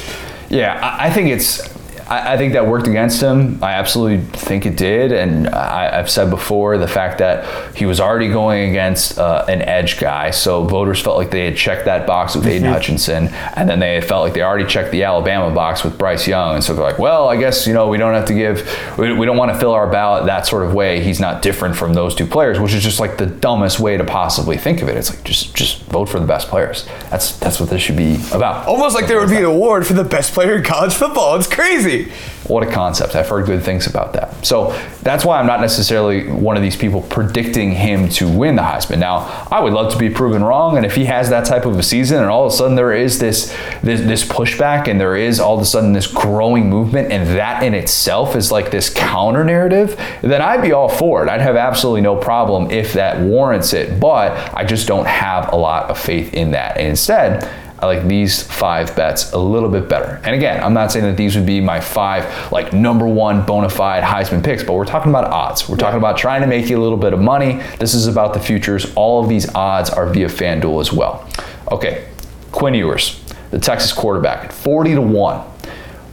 Yeah, 0.50 0.79
I 0.81 1.07
I 1.07 1.10
think 1.10 1.29
it's. 1.29 1.73
I, 2.13 2.34
I 2.34 2.38
think 2.38 2.53
that 2.53 2.67
worked 2.67 2.88
against 2.88 3.22
him. 3.22 3.63
I 3.63 3.74
absolutely 3.74 4.24
think 4.39 4.65
it 4.65 4.77
did. 4.77 5.12
And 5.12 5.48
I, 5.50 5.96
have 5.96 6.10
said 6.10 6.29
before 6.29 6.77
the 6.77 6.88
fact 6.88 7.17
that 7.20 7.75
he 7.75 7.86
was 7.86 8.00
already 8.00 8.29
going 8.29 8.70
against 8.70 9.17
uh, 9.17 9.46
an 9.48 9.62
edge 9.63 10.00
guy. 10.00 10.29
So 10.29 10.63
voters 10.63 11.01
felt 11.01 11.17
like 11.17 11.32
they 11.32 11.46
had 11.46 11.58
checked 11.58 11.86
that 11.86 12.05
box 12.05 12.36
with 12.36 12.46
Aidan 12.46 12.63
mm-hmm. 12.63 12.74
Hutchinson. 12.74 13.27
And 13.55 13.67
then 13.67 13.79
they 13.79 14.00
felt 14.01 14.24
like 14.24 14.34
they 14.34 14.43
already 14.43 14.65
checked 14.65 14.91
the 14.91 15.03
Alabama 15.03 15.53
box 15.53 15.84
with 15.84 15.98
Bryce 15.98 16.27
Young. 16.27 16.55
And 16.55 16.63
so 16.63 16.75
they're 16.75 16.84
like, 16.84 17.00
well, 17.00 17.27
I 17.27 17.36
guess, 17.38 17.65
you 17.65 17.74
know, 17.74 17.88
we 17.88 17.98
don't 17.98 18.13
have 18.13 18.27
to 18.27 18.34
give, 18.34 18.98
we, 18.98 19.13
we 19.13 19.25
don't 19.25 19.38
want 19.38 19.51
to 19.51 19.60
fill 19.60 19.72
our 19.72 19.89
ballot 19.89 20.25
that 20.27 20.46
sort 20.46 20.63
of 20.63 20.74
way. 20.74 21.03
He's 21.03 21.20
not 21.20 21.41
different 21.41 21.75
from 21.75 21.96
those 21.96 22.13
two 22.13 22.27
players, 22.27 22.60
which 22.60 22.74
is 22.74 22.84
just 22.84 23.00
like 23.00 23.17
the 23.17 23.25
dumbest 23.25 23.79
way 23.79 23.98
to 23.98 24.03
possibly 24.03 24.58
think 24.58 24.82
of 24.82 24.89
it. 24.89 24.98
It's 24.98 25.10
like, 25.10 25.24
just, 25.24 25.55
just 25.55 25.82
vote 25.86 26.10
for 26.10 26.20
the 26.20 26.27
best 26.27 26.48
players. 26.48 26.86
That's, 27.10 27.38
that's 27.39 27.60
what 27.60 27.70
this 27.70 27.82
should 27.82 27.98
be 27.98 28.15
about. 28.32 28.67
Almost 28.67 28.93
like 28.93 29.08
there 29.08 29.20
would 29.20 29.29
be 29.29 29.38
an 29.38 29.46
award 29.46 29.88
for 29.88 29.93
the 29.93 30.03
best 30.03 30.34
player 30.34 30.58
in 30.58 30.63
college 30.63 30.93
football. 30.93 31.36
It's 31.36 31.48
crazy. 31.48 32.02
What 32.48 32.63
a 32.63 32.72
concept. 32.72 33.15
I've 33.15 33.29
heard 33.29 33.45
good 33.45 33.63
things 33.63 33.88
about 33.88 34.13
that. 34.13 34.45
So 34.45 34.77
that's 35.01 35.24
why 35.24 35.39
I'm 35.39 35.48
not 35.48 35.62
necessarily 35.62 36.29
one 36.29 36.57
of 36.57 36.63
these 36.63 36.75
people 36.75 37.01
predicting 37.03 37.72
him 37.72 38.10
to 38.10 38.27
win 38.29 38.55
the 38.55 38.62
Heisman. 38.62 39.00
Now, 39.00 39.48
I 39.50 39.62
would 39.62 39.74
love 39.74 39.91
to 39.93 39.98
be 39.98 40.10
proven 40.10 40.43
wrong, 40.43 40.75
and 40.77 40.86
if 40.86 40.95
he 40.95 41.05
has 41.05 41.29
that 41.29 41.45
type 41.45 41.65
of 41.65 41.77
a 41.79 41.83
season 41.83 42.19
and 42.19 42.27
all 42.27 42.45
of 42.45 42.53
a 42.53 42.55
sudden 42.55 42.75
there 42.75 42.93
is 42.93 43.19
this 43.19 43.55
this, 43.81 44.01
this 44.01 44.24
pushback 44.24 44.88
and 44.88 45.00
there 45.00 45.15
is 45.15 45.39
all 45.39 45.55
of 45.55 45.62
a 45.62 45.65
sudden 45.65 45.93
this 45.93 46.07
growing 46.07 46.69
movement 46.69 47.12
and 47.12 47.27
that 47.38 47.63
in 47.63 47.74
itself 47.74 48.36
is 48.36 48.51
like 48.51 48.72
this 48.72 48.89
counter 48.89 49.43
narrative, 49.43 50.00
then 50.22 50.41
I'd 50.41 50.62
be 50.62 50.72
all 50.72 50.89
for 50.89 51.24
it. 51.24 51.29
I'd 51.29 51.41
have 51.41 51.55
absolutely 51.55 52.01
no 52.01 52.15
problem 52.15 52.72
if 52.72 52.93
that 52.93 53.19
warrants 53.22 53.74
it, 53.74 54.00
but 54.00 54.31
I 54.53 54.63
just 54.63 54.88
don't 54.88 55.07
have 55.07 55.51
a 55.53 55.55
lot 55.55 55.89
of 55.89 55.98
faith 55.98 56.33
in 56.33 56.51
that. 56.51 56.77
And 56.77 56.88
instead, 56.88 57.50
I 57.83 57.85
like 57.85 58.07
these 58.07 58.41
five 58.41 58.95
bets 58.95 59.33
a 59.33 59.37
little 59.37 59.67
bit 59.67 59.89
better. 59.89 60.21
And 60.23 60.33
again, 60.33 60.63
I'm 60.63 60.73
not 60.73 60.89
saying 60.89 61.03
that 61.03 61.17
these 61.17 61.35
would 61.35 61.45
be 61.45 61.59
my 61.59 61.81
five 61.81 62.49
like 62.49 62.71
number 62.71 63.05
one 63.05 63.45
bona 63.45 63.67
fide 63.67 64.05
Heisman 64.05 64.41
picks, 64.41 64.63
but 64.63 64.71
we're 64.71 64.85
talking 64.85 65.11
about 65.11 65.25
odds. 65.25 65.67
We're 65.67 65.75
talking 65.75 65.97
about 65.97 66.15
trying 66.15 66.39
to 66.43 66.47
make 66.47 66.69
you 66.69 66.77
a 66.77 66.81
little 66.81 66.97
bit 66.97 67.11
of 67.11 67.19
money. 67.19 67.61
This 67.79 67.93
is 67.93 68.07
about 68.07 68.33
the 68.33 68.39
futures. 68.39 68.93
All 68.95 69.21
of 69.21 69.27
these 69.27 69.53
odds 69.53 69.89
are 69.89 70.07
via 70.07 70.27
FanDuel 70.27 70.79
as 70.79 70.93
well. 70.93 71.27
Okay, 71.73 72.07
Quinn 72.53 72.73
Ewers, 72.73 73.21
the 73.51 73.59
Texas 73.59 73.91
quarterback, 73.91 74.53
40 74.53 74.95
to 74.95 75.01
1. 75.01 75.45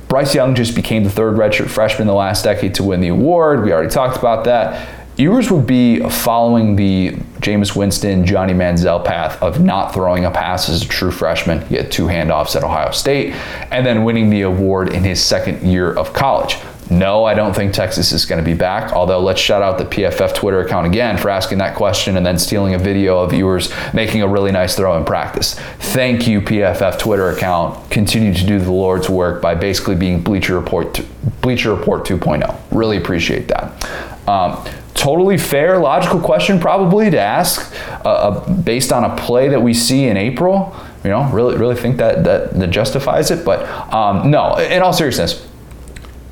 Bryce 0.09 0.35
Young 0.35 0.57
just 0.57 0.75
became 0.75 1.05
the 1.05 1.11
third 1.11 1.37
redshirt 1.37 1.69
freshman 1.69 2.01
in 2.01 2.07
the 2.09 2.15
last 2.15 2.43
decade 2.43 2.75
to 2.75 2.83
win 2.83 3.01
the 3.01 3.09
award. 3.09 3.63
We 3.63 3.73
already 3.73 3.91
talked 3.91 4.19
about 4.19 4.43
that. 4.47 5.00
Ewers 5.21 5.51
would 5.51 5.67
be 5.67 6.01
following 6.09 6.77
the 6.77 7.11
Jameis 7.41 7.77
Winston, 7.77 8.25
Johnny 8.25 8.55
Manziel 8.55 9.05
path 9.05 9.41
of 9.43 9.61
not 9.61 9.93
throwing 9.93 10.25
a 10.25 10.31
pass 10.31 10.71
as 10.71 10.83
a 10.83 10.89
true 10.89 11.11
freshman. 11.11 11.61
He 11.67 11.75
had 11.75 11.93
two 11.93 12.07
handoffs 12.07 12.57
at 12.57 12.65
Ohio 12.65 12.91
State, 12.91 13.35
and 13.71 13.85
then 13.85 14.05
winning 14.05 14.31
the 14.31 14.41
award 14.41 14.95
in 14.95 15.05
his 15.05 15.23
second 15.23 15.63
year 15.63 15.93
of 15.93 16.15
college. 16.15 16.57
No, 16.89 17.27
I 17.27 17.35
don't 17.35 17.55
think 17.55 17.75
Texas 17.75 18.13
is 18.13 18.25
going 18.25 18.43
to 18.43 18.51
be 18.51 18.57
back. 18.57 18.95
Although, 18.95 19.21
let's 19.21 19.43
shout 19.43 19.61
out 19.61 19.77
the 19.77 19.85
PFF 19.85 20.35
Twitter 20.35 20.61
account 20.63 20.87
again 20.87 21.19
for 21.19 21.29
asking 21.29 21.59
that 21.59 21.77
question 21.77 22.17
and 22.17 22.25
then 22.25 22.39
stealing 22.39 22.73
a 22.73 22.79
video 22.79 23.19
of 23.19 23.35
Ewers 23.35 23.71
making 23.93 24.23
a 24.23 24.27
really 24.27 24.53
nice 24.53 24.75
throw 24.75 24.97
in 24.97 25.05
practice. 25.05 25.55
Thank 25.81 26.27
you, 26.27 26.41
PFF 26.41 26.99
Twitter 26.99 27.29
account. 27.29 27.91
Continue 27.91 28.33
to 28.33 28.47
do 28.47 28.59
the 28.59 28.73
Lord's 28.73 29.11
work 29.11 29.43
by 29.43 29.55
basically 29.55 29.97
being 29.97 30.23
Bleacher 30.23 30.59
Report, 30.59 30.99
Bleacher 31.43 31.75
Report 31.75 32.07
2.0. 32.07 32.59
Really 32.71 32.97
appreciate 32.97 33.49
that. 33.49 33.87
Um, 34.27 34.65
totally 35.01 35.39
fair, 35.39 35.79
logical 35.79 36.21
question 36.21 36.61
probably 36.61 37.11
to 37.11 37.19
ask 37.19 37.75
uh, 38.05 38.09
uh, 38.09 38.53
based 38.53 38.93
on 38.93 39.05
a 39.05 39.17
play 39.17 39.49
that 39.49 39.61
we 39.61 39.73
see 39.73 40.05
in 40.05 40.17
April. 40.17 40.77
You 41.03 41.11
know, 41.11 41.25
really, 41.31 41.57
really 41.57 41.75
think 41.75 41.97
that 41.97 42.25
that, 42.25 42.59
that 42.59 42.69
justifies 42.69 43.31
it. 43.31 43.45
But 43.45 43.67
um, 43.93 44.31
no, 44.31 44.59
in 44.59 44.83
all 44.83 44.93
seriousness, 44.93 45.47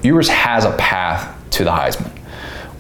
Ewers 0.02 0.28
has 0.28 0.66
a 0.66 0.72
path 0.72 1.34
to 1.52 1.64
the 1.64 1.70
Heisman. 1.70 2.12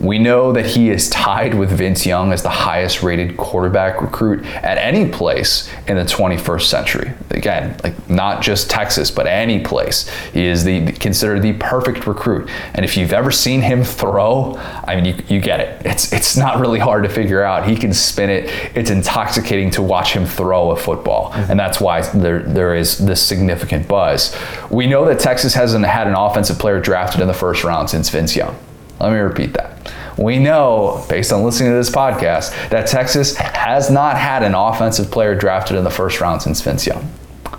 We 0.00 0.18
know 0.18 0.52
that 0.52 0.66
he 0.66 0.90
is 0.90 1.10
tied 1.10 1.54
with 1.54 1.70
Vince 1.70 2.06
Young 2.06 2.32
as 2.32 2.42
the 2.42 2.48
highest 2.48 3.02
rated 3.02 3.36
quarterback 3.36 4.00
recruit 4.00 4.44
at 4.46 4.78
any 4.78 5.10
place 5.10 5.68
in 5.88 5.96
the 5.96 6.04
21st 6.04 6.62
century. 6.62 7.12
Again, 7.30 7.76
like 7.82 8.08
not 8.08 8.40
just 8.40 8.70
Texas, 8.70 9.10
but 9.10 9.26
any 9.26 9.60
place. 9.60 10.08
He 10.32 10.46
is 10.46 10.62
the 10.62 10.92
considered 10.92 11.42
the 11.42 11.52
perfect 11.54 12.06
recruit. 12.06 12.48
And 12.74 12.84
if 12.84 12.96
you've 12.96 13.12
ever 13.12 13.32
seen 13.32 13.60
him 13.60 13.82
throw, 13.82 14.56
I 14.84 14.94
mean, 14.94 15.04
you, 15.04 15.24
you 15.28 15.40
get 15.40 15.60
it. 15.60 15.82
It's 15.84 16.12
it's 16.12 16.36
not 16.36 16.60
really 16.60 16.78
hard 16.78 17.02
to 17.02 17.08
figure 17.08 17.42
out. 17.42 17.68
He 17.68 17.74
can 17.74 17.92
spin 17.92 18.30
it. 18.30 18.50
It's 18.76 18.90
intoxicating 18.90 19.70
to 19.72 19.82
watch 19.82 20.12
him 20.12 20.26
throw 20.26 20.70
a 20.70 20.76
football, 20.76 21.32
mm-hmm. 21.32 21.50
and 21.50 21.58
that's 21.58 21.80
why 21.80 22.02
there 22.02 22.40
there 22.40 22.74
is 22.74 22.98
this 22.98 23.20
significant 23.20 23.88
buzz. 23.88 24.36
We 24.70 24.86
know 24.86 25.04
that 25.06 25.18
Texas 25.18 25.54
hasn't 25.54 25.84
had 25.86 26.06
an 26.06 26.14
offensive 26.14 26.58
player 26.58 26.80
drafted 26.80 27.20
in 27.20 27.26
the 27.26 27.34
first 27.34 27.64
round 27.64 27.90
since 27.90 28.08
Vince 28.10 28.36
Young. 28.36 28.56
Let 29.00 29.12
me 29.12 29.18
repeat 29.18 29.54
that. 29.54 29.92
We 30.18 30.38
know, 30.38 31.04
based 31.08 31.32
on 31.32 31.44
listening 31.44 31.70
to 31.70 31.76
this 31.76 31.90
podcast, 31.90 32.50
that 32.70 32.88
Texas 32.88 33.36
has 33.36 33.88
not 33.90 34.16
had 34.16 34.42
an 34.42 34.54
offensive 34.54 35.10
player 35.10 35.34
drafted 35.36 35.76
in 35.76 35.84
the 35.84 35.90
first 35.90 36.20
round 36.20 36.42
since 36.42 36.60
Vince 36.60 36.86
Young. 36.86 37.08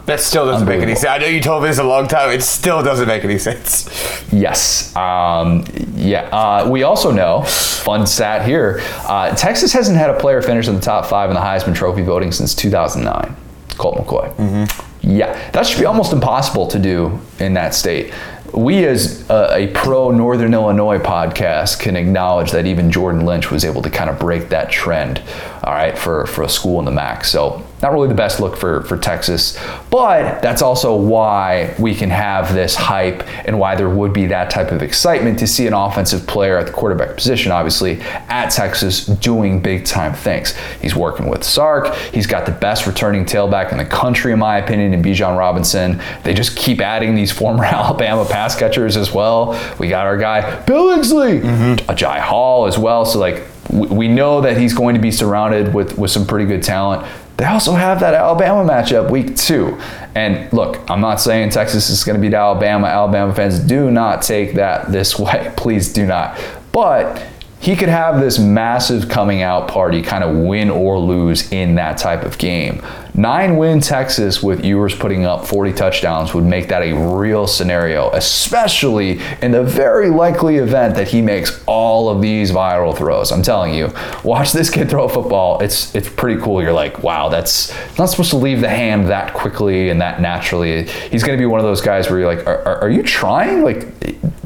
That 0.05 0.19
still 0.19 0.45
doesn't 0.45 0.67
make 0.67 0.81
any 0.81 0.95
sense. 0.95 1.05
I 1.05 1.19
know 1.19 1.27
you 1.27 1.39
told 1.39 1.61
me 1.61 1.69
this 1.69 1.77
a 1.77 1.83
long 1.83 2.07
time. 2.07 2.31
It 2.31 2.41
still 2.41 2.81
doesn't 2.81 3.07
make 3.07 3.23
any 3.23 3.37
sense. 3.37 3.87
Yes. 4.33 4.93
Um, 4.95 5.63
yeah. 5.93 6.23
Uh, 6.31 6.67
we 6.69 6.83
also 6.83 7.11
know, 7.11 7.43
fun 7.43 8.07
stat 8.07 8.45
here, 8.45 8.81
uh, 9.05 9.33
Texas 9.35 9.71
hasn't 9.71 9.97
had 9.97 10.09
a 10.09 10.19
player 10.19 10.41
finish 10.41 10.67
in 10.67 10.75
the 10.75 10.81
top 10.81 11.05
five 11.05 11.29
in 11.29 11.35
the 11.35 11.41
Heisman 11.41 11.75
Trophy 11.75 12.01
voting 12.01 12.31
since 12.31 12.55
2009. 12.55 13.35
Colt 13.77 13.97
McCoy. 13.97 14.35
Mm-hmm. 14.35 15.09
Yeah. 15.09 15.51
That 15.51 15.65
should 15.65 15.79
be 15.79 15.85
almost 15.85 16.11
impossible 16.11 16.67
to 16.67 16.79
do 16.79 17.19
in 17.39 17.53
that 17.53 17.73
state 17.73 18.11
we 18.53 18.85
as 18.85 19.29
a, 19.29 19.55
a, 19.55 19.67
pro 19.67 20.11
Northern 20.11 20.53
Illinois 20.53 20.99
podcast 20.99 21.79
can 21.79 21.95
acknowledge 21.95 22.51
that 22.51 22.65
even 22.65 22.91
Jordan 22.91 23.25
Lynch 23.25 23.51
was 23.51 23.63
able 23.63 23.81
to 23.81 23.89
kind 23.89 24.09
of 24.09 24.19
break 24.19 24.49
that 24.49 24.71
trend, 24.71 25.21
all 25.63 25.73
right, 25.73 25.97
for, 25.97 26.25
for 26.25 26.43
a 26.43 26.49
school 26.49 26.79
in 26.79 26.85
the 26.85 26.91
MAC. 26.91 27.25
So 27.25 27.65
not 27.81 27.93
really 27.93 28.07
the 28.07 28.13
best 28.13 28.39
look 28.39 28.55
for, 28.57 28.83
for 28.83 28.97
Texas, 28.97 29.57
but 29.89 30.41
that's 30.41 30.61
also 30.61 30.95
why 30.95 31.73
we 31.79 31.95
can 31.95 32.09
have 32.09 32.53
this 32.53 32.75
hype 32.75 33.27
and 33.47 33.59
why 33.59 33.75
there 33.75 33.89
would 33.89 34.13
be 34.13 34.25
that 34.27 34.49
type 34.49 34.71
of 34.71 34.81
excitement 34.81 35.39
to 35.39 35.47
see 35.47 35.65
an 35.67 35.73
offensive 35.73 36.27
player 36.27 36.57
at 36.57 36.65
the 36.65 36.73
quarterback 36.73 37.15
position, 37.15 37.51
obviously, 37.51 38.01
at 38.01 38.49
Texas 38.49 39.05
doing 39.05 39.61
big 39.61 39.85
time 39.85 40.13
things. 40.13 40.55
He's 40.81 40.95
working 40.95 41.27
with 41.29 41.43
Sark. 41.43 41.93
He's 42.13 42.27
got 42.27 42.45
the 42.45 42.51
best 42.51 42.85
returning 42.85 43.25
tailback 43.25 43.71
in 43.71 43.77
the 43.77 43.85
country, 43.85 44.33
in 44.33 44.39
my 44.39 44.57
opinion, 44.57 44.93
in 44.93 45.01
Bijan 45.01 45.37
Robinson. 45.37 46.01
They 46.23 46.33
just 46.33 46.57
keep 46.57 46.81
adding 46.81 47.15
these 47.15 47.31
former 47.31 47.63
Alabama 47.69 48.25
pass 48.25 48.57
catchers 48.57 48.97
as 48.97 49.13
well. 49.13 49.59
We 49.79 49.87
got 49.87 50.05
our 50.05 50.17
guy, 50.17 50.41
Billingsley, 50.65 51.41
mm-hmm. 51.41 51.91
Agiye 51.91 52.19
Hall 52.19 52.65
as 52.65 52.77
well. 52.77 53.05
So, 53.05 53.19
like, 53.19 53.43
we 53.71 54.07
know 54.07 54.41
that 54.41 54.57
he's 54.57 54.73
going 54.73 54.95
to 54.95 55.01
be 55.01 55.11
surrounded 55.11 55.73
with, 55.73 55.97
with 55.97 56.09
some 56.09 56.25
pretty 56.25 56.45
good 56.45 56.63
talent. 56.63 57.07
They 57.39 57.45
also 57.45 57.75
have 57.75 58.01
that 58.01 58.13
Alabama 58.13 58.69
matchup 58.69 59.09
week 59.09 59.33
two. 59.37 59.79
And 60.13 60.51
look, 60.51 60.77
I'm 60.91 60.99
not 60.99 61.21
saying 61.21 61.51
Texas 61.51 61.89
is 61.89 62.03
going 62.03 62.17
to 62.17 62.21
beat 62.21 62.33
Alabama. 62.33 62.87
Alabama 62.87 63.33
fans, 63.33 63.59
do 63.59 63.89
not 63.89 64.21
take 64.21 64.55
that 64.55 64.91
this 64.91 65.17
way. 65.19 65.49
Please 65.55 65.93
do 65.93 66.05
not. 66.05 66.37
But 66.73 67.25
he 67.61 67.75
could 67.75 67.89
have 67.89 68.19
this 68.21 68.39
massive 68.39 69.09
coming 69.09 69.41
out 69.41 69.67
party, 69.67 70.01
kind 70.01 70.23
of 70.23 70.35
win 70.35 70.69
or 70.69 70.97
lose 70.97 71.51
in 71.51 71.75
that 71.75 71.97
type 71.97 72.23
of 72.23 72.37
game. 72.37 72.81
Nine 73.13 73.57
win 73.57 73.81
Texas 73.81 74.41
with 74.41 74.63
Ewers 74.63 74.95
putting 74.95 75.25
up 75.25 75.45
40 75.45 75.73
touchdowns 75.73 76.33
would 76.33 76.45
make 76.45 76.69
that 76.69 76.83
a 76.83 76.93
real 76.93 77.47
scenario, 77.47 78.09
especially 78.11 79.19
in 79.41 79.51
the 79.51 79.63
very 79.63 80.09
likely 80.09 80.55
event 80.55 80.95
that 80.95 81.09
he 81.09 81.21
makes 81.21 81.61
all 81.65 82.07
of 82.07 82.21
these 82.21 82.51
viral 82.51 82.95
throws. 82.95 83.33
I'm 83.33 83.41
telling 83.41 83.73
you, 83.73 83.91
watch 84.23 84.53
this 84.53 84.69
kid 84.69 84.89
throw 84.89 85.03
a 85.03 85.09
football. 85.09 85.59
It's 85.59 85.93
it's 85.93 86.07
pretty 86.07 86.39
cool. 86.39 86.61
You're 86.61 86.71
like, 86.71 87.03
wow, 87.03 87.27
that's 87.27 87.73
not 87.97 88.05
supposed 88.05 88.29
to 88.29 88.37
leave 88.37 88.61
the 88.61 88.69
hand 88.69 89.07
that 89.07 89.33
quickly 89.33 89.89
and 89.89 89.99
that 89.99 90.21
naturally. 90.21 90.83
He's 90.85 91.23
going 91.23 91.37
to 91.37 91.41
be 91.41 91.45
one 91.45 91.59
of 91.59 91.65
those 91.65 91.81
guys 91.81 92.09
where 92.09 92.19
you're 92.19 92.33
like, 92.33 92.47
are, 92.47 92.59
are, 92.63 92.81
are 92.83 92.89
you 92.89 93.03
trying? 93.03 93.63
Like, 93.63 93.87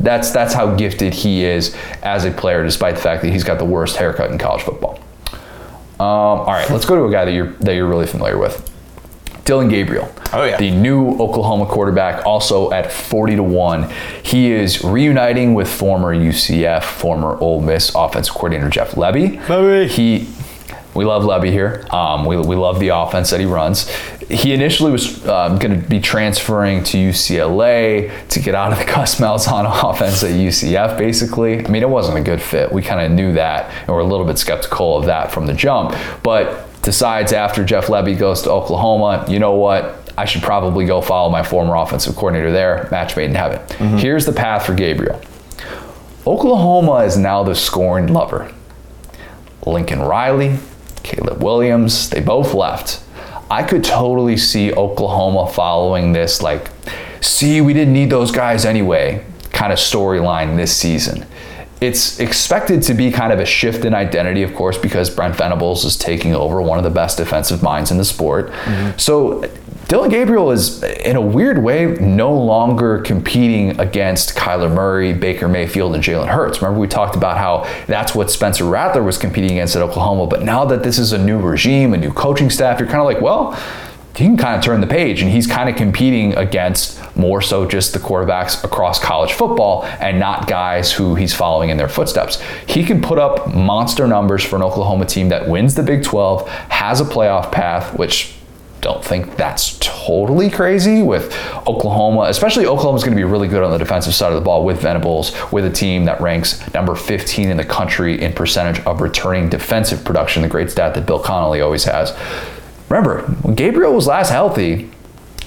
that's 0.04 0.32
that's 0.32 0.54
how 0.54 0.76
gifted 0.76 1.14
he 1.14 1.44
is 1.44 1.76
as 2.04 2.26
a 2.26 2.32
player, 2.32 2.64
despite 2.64 2.96
the 2.96 3.02
fact 3.02 3.24
that 3.24 3.32
he's 3.32 3.44
got 3.44 3.58
the 3.58 3.66
worst 3.66 3.96
haircut 3.96 4.32
in 4.32 4.38
college 4.38 4.62
football. 4.62 5.00
Um, 6.00 6.00
all 6.00 6.46
right, 6.46 6.70
let's 6.70 6.86
go 6.86 6.96
to 6.96 7.06
a 7.06 7.12
guy 7.12 7.26
that 7.26 7.32
you're 7.32 7.54
that 7.54 7.74
you're 7.74 7.88
really 7.88 8.08
familiar 8.08 8.38
with. 8.38 8.70
Dillon 9.46 9.68
Gabriel. 9.68 10.14
Oh 10.32 10.44
yeah. 10.44 10.58
The 10.58 10.72
new 10.72 11.12
Oklahoma 11.20 11.66
quarterback, 11.66 12.26
also 12.26 12.72
at 12.72 12.92
40 12.92 13.36
to 13.38 13.44
1. 13.44 13.92
He 14.24 14.52
is 14.52 14.84
reuniting 14.84 15.54
with 15.54 15.70
former 15.70 16.16
UCF, 16.16 16.84
former 16.84 17.38
Ole 17.40 17.62
Miss 17.62 17.94
offensive 17.94 18.34
coordinator 18.34 18.70
Jeff 18.70 18.92
Lebby. 18.92 19.38
Lebby. 19.46 19.88
He 19.88 20.30
we 20.94 21.06
love 21.06 21.24
Lebby 21.24 21.52
here. 21.52 21.86
Um, 21.92 22.26
we, 22.26 22.38
we 22.38 22.56
love 22.56 22.80
the 22.80 22.90
offense 22.90 23.32
that 23.32 23.40
he 23.40 23.46
runs. 23.46 23.90
He 24.30 24.54
initially 24.54 24.92
was 24.92 25.26
um, 25.28 25.58
going 25.60 25.82
to 25.82 25.88
be 25.88 26.00
transferring 26.00 26.84
to 26.86 26.98
UCLA 26.98 28.28
to 28.30 28.40
get 28.40 28.56
out 28.56 28.72
of 28.74 28.80
the 28.80 28.86
Gus 28.94 29.20
Malzahn 29.20 29.66
offense 29.90 30.24
at 30.24 30.32
UCF, 30.32 30.98
basically. 30.98 31.66
I 31.66 31.70
mean, 31.70 31.84
it 31.84 31.90
wasn't 31.90 32.18
a 32.18 32.22
good 32.22 32.42
fit. 32.42 32.72
We 32.72 32.82
kind 32.82 33.02
of 33.02 33.12
knew 33.12 33.34
that, 33.34 33.70
and 33.82 33.90
we're 33.90 34.00
a 34.00 34.06
little 34.06 34.26
bit 34.26 34.38
skeptical 34.38 34.98
of 34.98 35.06
that 35.06 35.32
from 35.32 35.46
the 35.46 35.54
jump. 35.54 35.96
But 36.24 36.68
decides 36.82 37.34
after 37.34 37.64
Jeff 37.64 37.88
Lebby 37.88 38.18
goes 38.18 38.42
to 38.44 38.52
Oklahoma, 38.52 39.26
you 39.30 39.40
know 39.40 39.54
what? 39.54 40.00
I 40.18 40.26
should 40.26 40.44
probably 40.44 40.86
go 40.86 41.02
follow 41.02 41.30
my 41.30 41.42
former 41.42 41.76
offensive 41.76 42.16
coordinator 42.16 42.52
there, 42.52 42.88
match 42.92 43.16
made 43.16 43.30
in 43.30 43.36
heaven. 43.36 43.98
Here's 43.98 44.26
the 44.26 44.34
path 44.34 44.66
for 44.66 44.76
Gabriel. 44.76 45.20
Oklahoma 46.28 47.04
is 47.04 47.18
now 47.18 47.44
the 47.44 47.56
scoring 47.56 48.08
lover. 48.14 48.54
Lincoln 49.66 50.02
Riley, 50.02 50.58
Caleb 51.04 51.42
Williams, 51.42 52.10
they 52.10 52.20
both 52.22 52.54
left. 52.54 53.03
I 53.54 53.62
could 53.62 53.84
totally 53.84 54.36
see 54.36 54.74
Oklahoma 54.74 55.48
following 55.48 56.12
this, 56.12 56.42
like, 56.42 56.72
see, 57.22 57.62
we 57.62 57.72
didn't 57.72 57.94
need 57.94 58.10
those 58.10 58.32
guys 58.32 58.66
anyway, 58.66 59.24
kind 59.52 59.72
of 59.72 59.78
storyline 59.78 60.58
this 60.58 60.76
season. 60.76 61.28
It's 61.80 62.20
expected 62.20 62.82
to 62.84 62.96
be 62.96 63.12
kind 63.12 63.32
of 63.32 63.40
a 63.40 63.46
shift 63.46 63.86
in 63.86 63.94
identity, 63.94 64.42
of 64.42 64.56
course, 64.56 64.80
because 64.80 65.12
Brent 65.12 65.36
Venables 65.36 65.86
is 65.86 65.96
taking 65.96 66.34
over 66.34 66.64
one 66.64 66.80
of 66.80 66.84
the 66.84 66.90
best 66.90 67.18
defensive 67.18 67.62
minds 67.62 67.92
in 67.92 67.98
the 68.00 68.06
sport. 68.06 68.50
Mm-hmm. 68.50 68.98
So 68.98 69.48
Dillon 69.94 70.10
Gabriel 70.10 70.50
is, 70.50 70.82
in 70.82 71.16
a 71.16 71.22
weird 71.22 71.60
way, 71.60 71.86
no 71.86 72.34
longer 72.34 72.98
competing 73.02 73.80
against 73.80 74.34
Kyler 74.36 74.74
Murray, 74.74 75.14
Baker 75.14 75.48
Mayfield, 75.48 75.94
and 75.94 76.04
Jalen 76.04 76.30
Hurts. 76.30 76.64
Remember, 76.64 76.80
we 76.80 76.88
talked 76.88 77.16
about 77.16 77.38
how 77.38 77.72
that's 77.86 78.16
what 78.16 78.32
Spencer 78.32 78.66
Rattler 78.66 79.04
was 79.04 79.20
competing 79.20 79.52
against 79.52 79.76
at 79.76 79.84
Oklahoma. 79.84 80.26
But 80.26 80.42
now 80.42 80.66
that 80.66 80.82
this 80.82 80.98
is 80.98 81.12
a 81.12 81.20
new 81.20 81.40
regime, 81.40 81.94
a 81.94 81.98
new 81.98 82.12
coaching 82.12 82.50
staff, 82.50 82.80
you're 82.80 82.88
kind 82.90 83.02
of 83.02 83.06
like, 83.06 83.22
well, 83.22 83.52
he 84.16 84.24
can 84.24 84.36
kind 84.36 84.58
of 84.58 84.64
turn 84.64 84.82
the 84.82 84.88
page 84.88 85.22
and 85.22 85.30
he's 85.30 85.46
kind 85.46 85.70
of 85.70 85.76
competing 85.76 86.34
against 86.38 87.00
more 87.16 87.40
so 87.44 87.68
just 87.68 87.94
the 87.94 88.00
quarterbacks 88.00 88.64
across 88.64 88.98
college 88.98 89.34
football 89.34 89.86
and 90.00 90.20
not 90.20 90.48
guys 90.48 90.92
who 90.92 91.14
he's 91.14 91.36
following 91.36 91.70
in 91.70 91.78
their 91.78 91.88
footsteps. 91.88 92.42
He 92.66 92.84
can 92.84 93.00
put 93.00 93.20
up 93.20 93.54
monster 93.54 94.08
numbers 94.08 94.44
for 94.44 94.56
an 94.56 94.64
Oklahoma 94.64 95.06
team 95.06 95.30
that 95.30 95.48
wins 95.48 95.76
the 95.76 95.84
Big 95.84 96.04
12, 96.04 96.50
has 96.50 97.00
a 97.00 97.06
playoff 97.06 97.52
path, 97.52 97.96
which 97.96 98.34
don't 98.84 99.04
think 99.04 99.36
that's 99.38 99.78
totally 99.80 100.50
crazy 100.50 101.02
with 101.02 101.34
Oklahoma, 101.66 102.26
especially 102.28 102.66
Oklahoma's 102.66 103.04
going 103.04 103.16
to 103.16 103.20
be 103.20 103.24
really 103.24 103.48
good 103.48 103.64
on 103.64 103.72
the 103.72 103.78
defensive 103.78 104.14
side 104.14 104.32
of 104.32 104.36
the 104.36 104.44
ball 104.44 104.66
with 104.66 104.82
Venables, 104.82 105.34
with 105.52 105.66
a 105.66 105.72
team 105.72 106.06
that 106.06 106.22
ranks 106.22 106.62
number 106.74 106.94
15 106.94 107.50
in 107.50 107.58
the 107.58 107.66
country 107.66 108.22
in 108.22 108.34
percentage 108.34 108.86
of 108.86 109.02
returning 109.02 109.50
defensive 109.50 110.04
production, 110.04 110.44
the 110.44 110.50
great 110.50 110.70
stat 110.70 110.94
that 110.94 111.06
Bill 111.06 111.20
Connolly 111.20 111.62
always 111.62 111.86
has. 111.86 112.16
Remember, 112.90 113.22
when 113.42 113.56
Gabriel 113.56 113.94
was 113.94 114.06
last 114.06 114.30
healthy, 114.30 114.92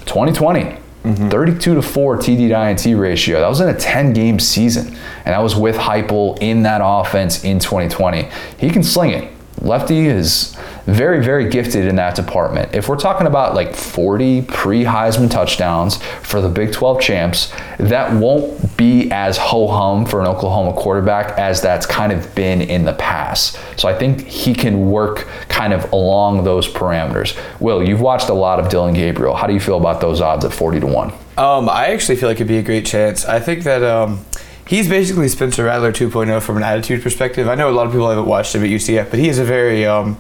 2020, 0.07 0.63
mm-hmm. 0.63 1.29
32 1.29 1.75
to 1.75 1.83
4 1.83 2.17
TD 2.17 2.49
to 2.49 2.91
INT 2.91 2.99
ratio. 2.99 3.41
That 3.41 3.49
was 3.49 3.61
in 3.61 3.69
a 3.69 3.79
10 3.79 4.15
game 4.15 4.41
season. 4.41 4.87
And 4.87 5.35
that 5.35 5.43
was 5.43 5.55
with 5.55 5.77
Heupel 5.77 6.39
in 6.41 6.63
that 6.63 6.81
offense 6.83 7.45
in 7.45 7.59
2020. 7.59 8.29
He 8.59 8.71
can 8.71 8.83
sling 8.83 9.11
it. 9.11 9.36
Lefty 9.63 10.07
is 10.07 10.57
very, 10.87 11.23
very 11.25 11.49
gifted 11.49 11.87
in 11.87 11.97
that 11.97 12.15
department. 12.15 12.75
If 12.75 12.89
we're 12.89 12.99
talking 12.99 13.27
about 13.27 13.55
like 13.55 13.75
40 13.75 14.43
pre 14.43 14.85
Heisman 14.85 15.31
touchdowns 15.31 15.97
for 16.23 16.41
the 16.41 16.49
Big 16.49 16.73
12 16.73 17.01
champs, 17.01 17.53
that 17.79 18.13
won't 18.13 18.77
be 18.77 19.11
as 19.11 19.37
ho 19.37 19.67
hum 19.67 20.07
for 20.07 20.21
an 20.21 20.27
Oklahoma 20.27 20.73
quarterback 20.75 21.37
as 21.39 21.61
that's 21.61 21.87
kind 21.87 22.13
of 22.13 22.33
been 22.35 22.61
in 22.61 22.85
the 22.85 22.93
past. 22.95 23.59
So 23.77 23.89
I 23.89 23.99
think 23.99 24.27
he 24.27 24.55
can 24.55 24.91
work 24.91 25.27
kind 25.49 25.73
of 25.73 25.91
along 25.93 26.45
those 26.45 26.69
parameters. 26.69 27.37
Will, 27.61 27.83
you've 27.83 28.01
watched 28.01 28.29
a 28.29 28.35
lot 28.35 28.61
of 28.61 28.69
Dillon 28.69 28.95
Gabriel. 28.95 29.35
How 29.35 29.47
do 29.47 29.55
you 29.55 29.61
feel 29.61 29.79
about 29.79 30.01
those 30.01 30.21
odds 30.21 30.45
at 30.45 30.53
40 30.53 30.81
to 30.81 30.87
1? 30.87 31.13
Um, 31.39 31.69
I 31.69 31.89
actually 31.89 32.17
feel 32.17 32.29
like 32.29 32.37
it'd 32.37 32.49
be 32.49 32.59
a 32.59 32.63
great 32.63 32.87
chance. 32.87 33.25
I 33.25 33.41
think 33.41 33.65
that 33.65 33.83
um, 33.83 34.25
he's 34.69 34.89
basically 34.89 35.29
Spencer 35.29 35.65
Rattler 35.65 35.93
2.0 35.93 36.43
from 36.43 36.57
an 36.57 36.63
attitude 36.63 37.03
perspective. 37.03 37.49
I 37.49 37.55
know 37.55 37.69
a 37.69 37.73
lot 37.73 37.87
of 37.87 37.93
people 37.93 38.09
haven't 38.09 38.27
watched 38.27 38.55
him 38.55 38.63
at 38.63 38.71
UCF, 38.71 39.11
but 39.11 39.19
he 39.19 39.29
is 39.29 39.39
a 39.39 39.45
very 39.45 39.87
um, 39.87 40.19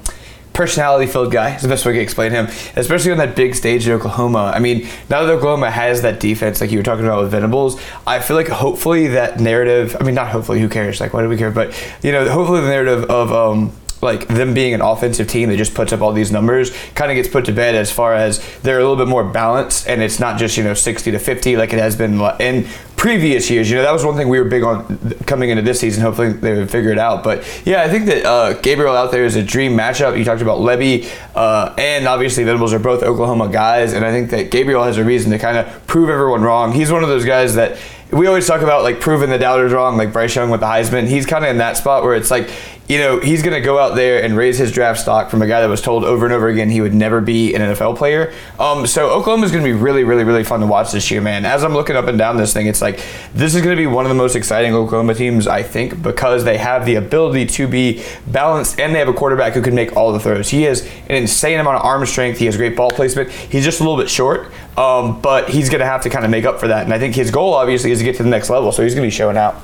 personality 0.52 1.10
filled 1.10 1.32
guy. 1.32 1.54
Is 1.54 1.62
the 1.62 1.68
best 1.68 1.84
way 1.84 1.92
to 1.92 2.00
explain 2.00 2.32
him, 2.32 2.46
especially 2.76 3.12
on 3.12 3.18
that 3.18 3.36
big 3.36 3.54
stage 3.54 3.86
in 3.86 3.92
Oklahoma. 3.92 4.52
I 4.54 4.58
mean, 4.58 4.88
now 5.10 5.22
that 5.22 5.32
Oklahoma 5.32 5.70
has 5.70 6.02
that 6.02 6.20
defense, 6.20 6.60
like 6.60 6.70
you 6.70 6.78
were 6.78 6.84
talking 6.84 7.04
about 7.04 7.22
with 7.22 7.30
Venables, 7.30 7.80
I 8.06 8.20
feel 8.20 8.36
like 8.36 8.48
hopefully 8.48 9.08
that 9.08 9.40
narrative. 9.40 9.96
I 10.00 10.04
mean, 10.04 10.14
not 10.14 10.28
hopefully. 10.28 10.60
Who 10.60 10.68
cares? 10.68 11.00
Like, 11.00 11.12
why 11.12 11.22
do 11.22 11.28
we 11.28 11.36
care? 11.36 11.50
But 11.50 11.74
you 12.02 12.12
know, 12.12 12.28
hopefully 12.28 12.62
the 12.62 12.68
narrative 12.68 13.04
of 13.04 13.32
um, 13.32 13.72
like 14.06 14.26
them 14.28 14.54
being 14.54 14.72
an 14.72 14.80
offensive 14.80 15.28
team 15.28 15.50
that 15.50 15.56
just 15.56 15.74
puts 15.74 15.92
up 15.92 16.00
all 16.00 16.12
these 16.12 16.32
numbers 16.32 16.70
kind 16.94 17.10
of 17.10 17.16
gets 17.16 17.28
put 17.28 17.44
to 17.44 17.52
bed 17.52 17.74
as 17.74 17.92
far 17.92 18.14
as 18.14 18.38
they're 18.62 18.78
a 18.78 18.80
little 18.80 18.96
bit 18.96 19.08
more 19.08 19.24
balanced 19.24 19.86
and 19.86 20.00
it's 20.00 20.18
not 20.18 20.38
just 20.38 20.56
you 20.56 20.64
know 20.64 20.74
60 20.74 21.10
to 21.10 21.18
50 21.18 21.56
like 21.56 21.72
it 21.72 21.78
has 21.78 21.94
been 21.94 22.20
in 22.40 22.66
previous 22.96 23.50
years. 23.50 23.68
You 23.68 23.76
know 23.76 23.82
that 23.82 23.92
was 23.92 24.04
one 24.04 24.16
thing 24.16 24.30
we 24.30 24.38
were 24.38 24.48
big 24.48 24.62
on 24.62 24.98
coming 25.26 25.50
into 25.50 25.62
this 25.62 25.80
season. 25.80 26.02
Hopefully 26.02 26.32
they 26.32 26.54
would 26.54 26.70
figure 26.70 26.90
it 26.90 26.98
out. 26.98 27.22
But 27.22 27.44
yeah 27.66 27.82
i 27.82 27.88
think 27.88 28.06
that 28.06 28.24
uh, 28.24 28.54
gabriel 28.54 28.96
out 28.96 29.12
there 29.12 29.24
is 29.24 29.36
a 29.36 29.42
dream 29.42 29.76
matchup. 29.76 30.16
You 30.16 30.24
talked 30.24 30.42
about 30.42 30.60
Lebby 30.60 31.10
uh, 31.34 31.74
and 31.76 32.06
obviously 32.06 32.44
venables 32.44 32.72
are 32.72 32.78
both 32.78 33.02
oklahoma 33.02 33.48
guys 33.48 33.92
and 33.92 34.04
i 34.04 34.10
think 34.10 34.30
that 34.30 34.50
gabriel 34.50 34.82
has 34.82 34.96
a 34.96 35.04
reason 35.04 35.30
to 35.30 35.38
kind 35.38 35.56
of 35.56 35.86
prove 35.86 36.08
everyone 36.08 36.42
wrong. 36.42 36.72
He's 36.72 36.92
one 36.92 37.02
of 37.02 37.08
those 37.08 37.24
guys 37.24 37.54
that 37.54 37.78
we 38.12 38.26
always 38.26 38.46
talk 38.46 38.60
about 38.62 38.82
like 38.82 39.00
proving 39.00 39.30
the 39.30 39.38
doubters 39.38 39.72
wrong, 39.72 39.96
like 39.96 40.12
Bryce 40.12 40.34
Young 40.34 40.50
with 40.50 40.60
the 40.60 40.66
Heisman. 40.66 41.08
He's 41.08 41.26
kind 41.26 41.44
of 41.44 41.50
in 41.50 41.58
that 41.58 41.76
spot 41.76 42.02
where 42.04 42.14
it's 42.14 42.30
like, 42.30 42.50
you 42.88 42.98
know, 42.98 43.18
he's 43.18 43.42
going 43.42 43.54
to 43.54 43.60
go 43.60 43.78
out 43.78 43.96
there 43.96 44.22
and 44.22 44.36
raise 44.36 44.58
his 44.58 44.70
draft 44.70 45.00
stock 45.00 45.28
from 45.28 45.42
a 45.42 45.46
guy 45.46 45.60
that 45.60 45.68
was 45.68 45.80
told 45.80 46.04
over 46.04 46.24
and 46.24 46.32
over 46.32 46.48
again 46.48 46.70
he 46.70 46.80
would 46.80 46.94
never 46.94 47.20
be 47.20 47.52
an 47.54 47.60
NFL 47.60 47.96
player. 47.96 48.32
Um, 48.60 48.86
so 48.86 49.10
Oklahoma's 49.10 49.50
going 49.50 49.64
to 49.64 49.68
be 49.68 49.76
really, 49.76 50.04
really, 50.04 50.22
really 50.22 50.44
fun 50.44 50.60
to 50.60 50.66
watch 50.66 50.92
this 50.92 51.10
year, 51.10 51.20
man. 51.20 51.44
As 51.44 51.64
I'm 51.64 51.72
looking 51.72 51.96
up 51.96 52.06
and 52.06 52.16
down 52.16 52.36
this 52.36 52.52
thing, 52.52 52.66
it's 52.66 52.80
like 52.80 53.02
this 53.34 53.56
is 53.56 53.62
going 53.62 53.76
to 53.76 53.80
be 53.80 53.88
one 53.88 54.04
of 54.04 54.08
the 54.08 54.14
most 54.14 54.36
exciting 54.36 54.72
Oklahoma 54.72 55.14
teams, 55.14 55.48
I 55.48 55.64
think, 55.64 56.00
because 56.00 56.44
they 56.44 56.58
have 56.58 56.86
the 56.86 56.94
ability 56.94 57.46
to 57.46 57.66
be 57.66 58.04
balanced 58.28 58.78
and 58.78 58.94
they 58.94 59.00
have 59.00 59.08
a 59.08 59.14
quarterback 59.14 59.54
who 59.54 59.62
can 59.62 59.74
make 59.74 59.96
all 59.96 60.12
the 60.12 60.20
throws. 60.20 60.48
He 60.48 60.62
has 60.62 60.82
an 61.08 61.16
insane 61.16 61.58
amount 61.58 61.78
of 61.78 61.84
arm 61.84 62.06
strength. 62.06 62.38
He 62.38 62.46
has 62.46 62.56
great 62.56 62.76
ball 62.76 62.92
placement. 62.92 63.30
He's 63.30 63.64
just 63.64 63.80
a 63.80 63.82
little 63.82 63.98
bit 63.98 64.08
short, 64.08 64.52
um, 64.78 65.20
but 65.20 65.48
he's 65.48 65.68
going 65.68 65.80
to 65.80 65.86
have 65.86 66.02
to 66.02 66.10
kind 66.10 66.24
of 66.24 66.30
make 66.30 66.44
up 66.44 66.60
for 66.60 66.68
that. 66.68 66.84
And 66.84 66.94
I 66.94 67.00
think 67.00 67.16
his 67.16 67.32
goal, 67.32 67.54
obviously, 67.54 67.90
is 67.90 67.98
to 67.98 68.04
get 68.04 68.16
to 68.16 68.22
the 68.22 68.28
next 68.28 68.48
level. 68.48 68.70
So 68.70 68.84
he's 68.84 68.94
going 68.94 69.02
to 69.02 69.06
be 69.06 69.16
showing 69.16 69.36
out. 69.36 69.60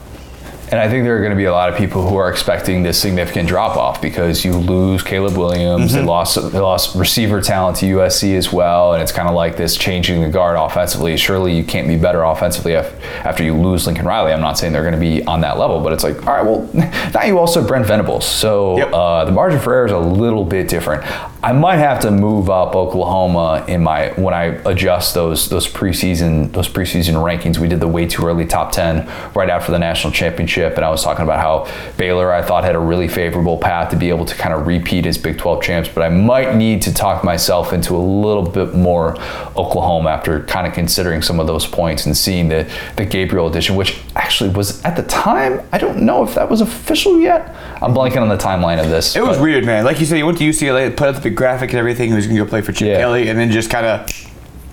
And 0.72 0.80
I 0.80 0.88
think 0.88 1.04
there 1.04 1.14
are 1.14 1.18
going 1.20 1.32
to 1.32 1.36
be 1.36 1.44
a 1.44 1.52
lot 1.52 1.68
of 1.68 1.76
people 1.76 2.08
who 2.08 2.16
are 2.16 2.30
expecting 2.30 2.82
this 2.82 2.98
significant 2.98 3.46
drop 3.46 3.76
off 3.76 4.00
because 4.00 4.42
you 4.42 4.54
lose 4.54 5.02
Caleb 5.02 5.36
Williams. 5.36 5.92
They 5.92 6.00
lost 6.02 6.36
they 6.50 6.60
lost 6.60 6.96
receiver 6.96 7.42
talent 7.42 7.76
to 7.78 7.86
USC 7.86 8.34
as 8.38 8.50
well, 8.54 8.94
and 8.94 9.02
it's 9.02 9.12
kind 9.12 9.28
of 9.28 9.34
like 9.34 9.58
this 9.58 9.76
changing 9.76 10.22
the 10.22 10.30
guard 10.30 10.56
offensively. 10.56 11.14
Surely 11.18 11.54
you 11.54 11.62
can't 11.62 11.86
be 11.86 11.98
better 11.98 12.22
offensively 12.22 12.72
af- 12.72 12.90
after 13.22 13.44
you 13.44 13.54
lose 13.54 13.86
Lincoln 13.86 14.06
Riley. 14.06 14.32
I'm 14.32 14.40
not 14.40 14.56
saying 14.58 14.72
they're 14.72 14.80
going 14.80 14.94
to 14.94 14.98
be 14.98 15.22
on 15.26 15.42
that 15.42 15.58
level, 15.58 15.78
but 15.82 15.92
it's 15.92 16.04
like, 16.04 16.26
all 16.26 16.32
right, 16.32 16.42
well, 16.42 16.66
now 17.12 17.22
you 17.24 17.38
also 17.38 17.60
have 17.60 17.68
Brent 17.68 17.84
Venables, 17.84 18.24
so 18.24 18.78
Yep. 18.78 18.90
uh, 18.94 19.24
the 19.26 19.32
margin 19.32 19.60
for 19.60 19.74
error 19.74 19.84
is 19.84 19.92
a 19.92 19.98
little 19.98 20.44
bit 20.46 20.68
different. 20.68 21.04
I 21.44 21.50
might 21.50 21.78
have 21.78 21.98
to 22.02 22.12
move 22.12 22.48
up 22.48 22.76
Oklahoma 22.76 23.64
in 23.66 23.82
my 23.82 24.10
when 24.10 24.32
I 24.32 24.44
adjust 24.64 25.14
those 25.14 25.48
those 25.48 25.66
preseason 25.66 26.52
those 26.52 26.68
preseason 26.68 27.14
rankings. 27.14 27.58
We 27.58 27.66
did 27.66 27.80
the 27.80 27.88
way 27.88 28.06
too 28.06 28.24
early 28.24 28.46
top 28.46 28.70
ten 28.70 29.08
right 29.34 29.50
after 29.50 29.72
the 29.72 29.78
national 29.80 30.12
championship, 30.12 30.76
and 30.76 30.84
I 30.84 30.90
was 30.90 31.02
talking 31.02 31.24
about 31.24 31.40
how 31.40 31.72
Baylor 31.96 32.32
I 32.32 32.42
thought 32.42 32.62
had 32.62 32.76
a 32.76 32.78
really 32.78 33.08
favorable 33.08 33.58
path 33.58 33.90
to 33.90 33.96
be 33.96 34.08
able 34.08 34.24
to 34.26 34.36
kind 34.36 34.54
of 34.54 34.68
repeat 34.68 35.04
as 35.04 35.18
Big 35.18 35.36
12 35.36 35.62
champs. 35.64 35.88
But 35.88 36.02
I 36.02 36.10
might 36.10 36.54
need 36.54 36.80
to 36.82 36.94
talk 36.94 37.24
myself 37.24 37.72
into 37.72 37.96
a 37.96 37.98
little 37.98 38.48
bit 38.48 38.72
more 38.72 39.18
Oklahoma 39.56 40.10
after 40.10 40.44
kind 40.44 40.64
of 40.68 40.74
considering 40.74 41.22
some 41.22 41.40
of 41.40 41.48
those 41.48 41.66
points 41.66 42.06
and 42.06 42.16
seeing 42.16 42.50
the 42.50 42.70
the 42.96 43.04
Gabriel 43.04 43.48
edition, 43.48 43.74
which 43.74 44.00
actually 44.14 44.50
was 44.50 44.80
at 44.84 44.94
the 44.94 45.02
time 45.02 45.60
I 45.72 45.78
don't 45.78 46.02
know 46.02 46.22
if 46.22 46.36
that 46.36 46.48
was 46.48 46.60
official 46.60 47.18
yet. 47.18 47.52
I'm 47.82 47.92
blanking 47.92 48.22
on 48.22 48.28
the 48.28 48.36
timeline 48.36 48.80
of 48.80 48.90
this. 48.90 49.16
It 49.16 49.24
was 49.24 49.40
weird, 49.40 49.66
man. 49.66 49.84
Like 49.84 49.98
you 49.98 50.06
said, 50.06 50.18
he 50.18 50.22
went 50.22 50.38
to 50.38 50.44
UCLA, 50.44 50.96
put 50.96 51.08
up 51.08 51.20
the 51.20 51.31
graphic 51.32 51.70
and 51.70 51.78
everything. 51.78 52.08
He 52.10 52.14
was 52.14 52.26
going 52.26 52.36
to 52.38 52.44
go 52.44 52.48
play 52.48 52.60
for 52.60 52.72
Chip 52.72 52.88
Yeah. 52.88 52.98
Kelly, 52.98 53.28
and 53.28 53.38
then 53.38 53.50
just 53.50 53.70
kind 53.70 53.86
of 53.86 54.10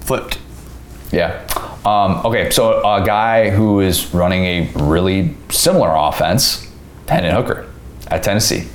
flipped. 0.01 0.37
Yeah. 1.11 1.45
Um, 1.85 2.25
okay, 2.25 2.49
so 2.51 2.79
a 2.81 3.03
guy 3.05 3.49
who 3.49 3.79
is 3.79 4.13
running 4.13 4.43
a 4.45 4.71
really 4.75 5.35
similar 5.49 5.89
offense, 5.95 6.69
Hendon 7.07 7.33
Hooker 7.33 7.67
at 8.07 8.21
Tennessee. 8.23 8.67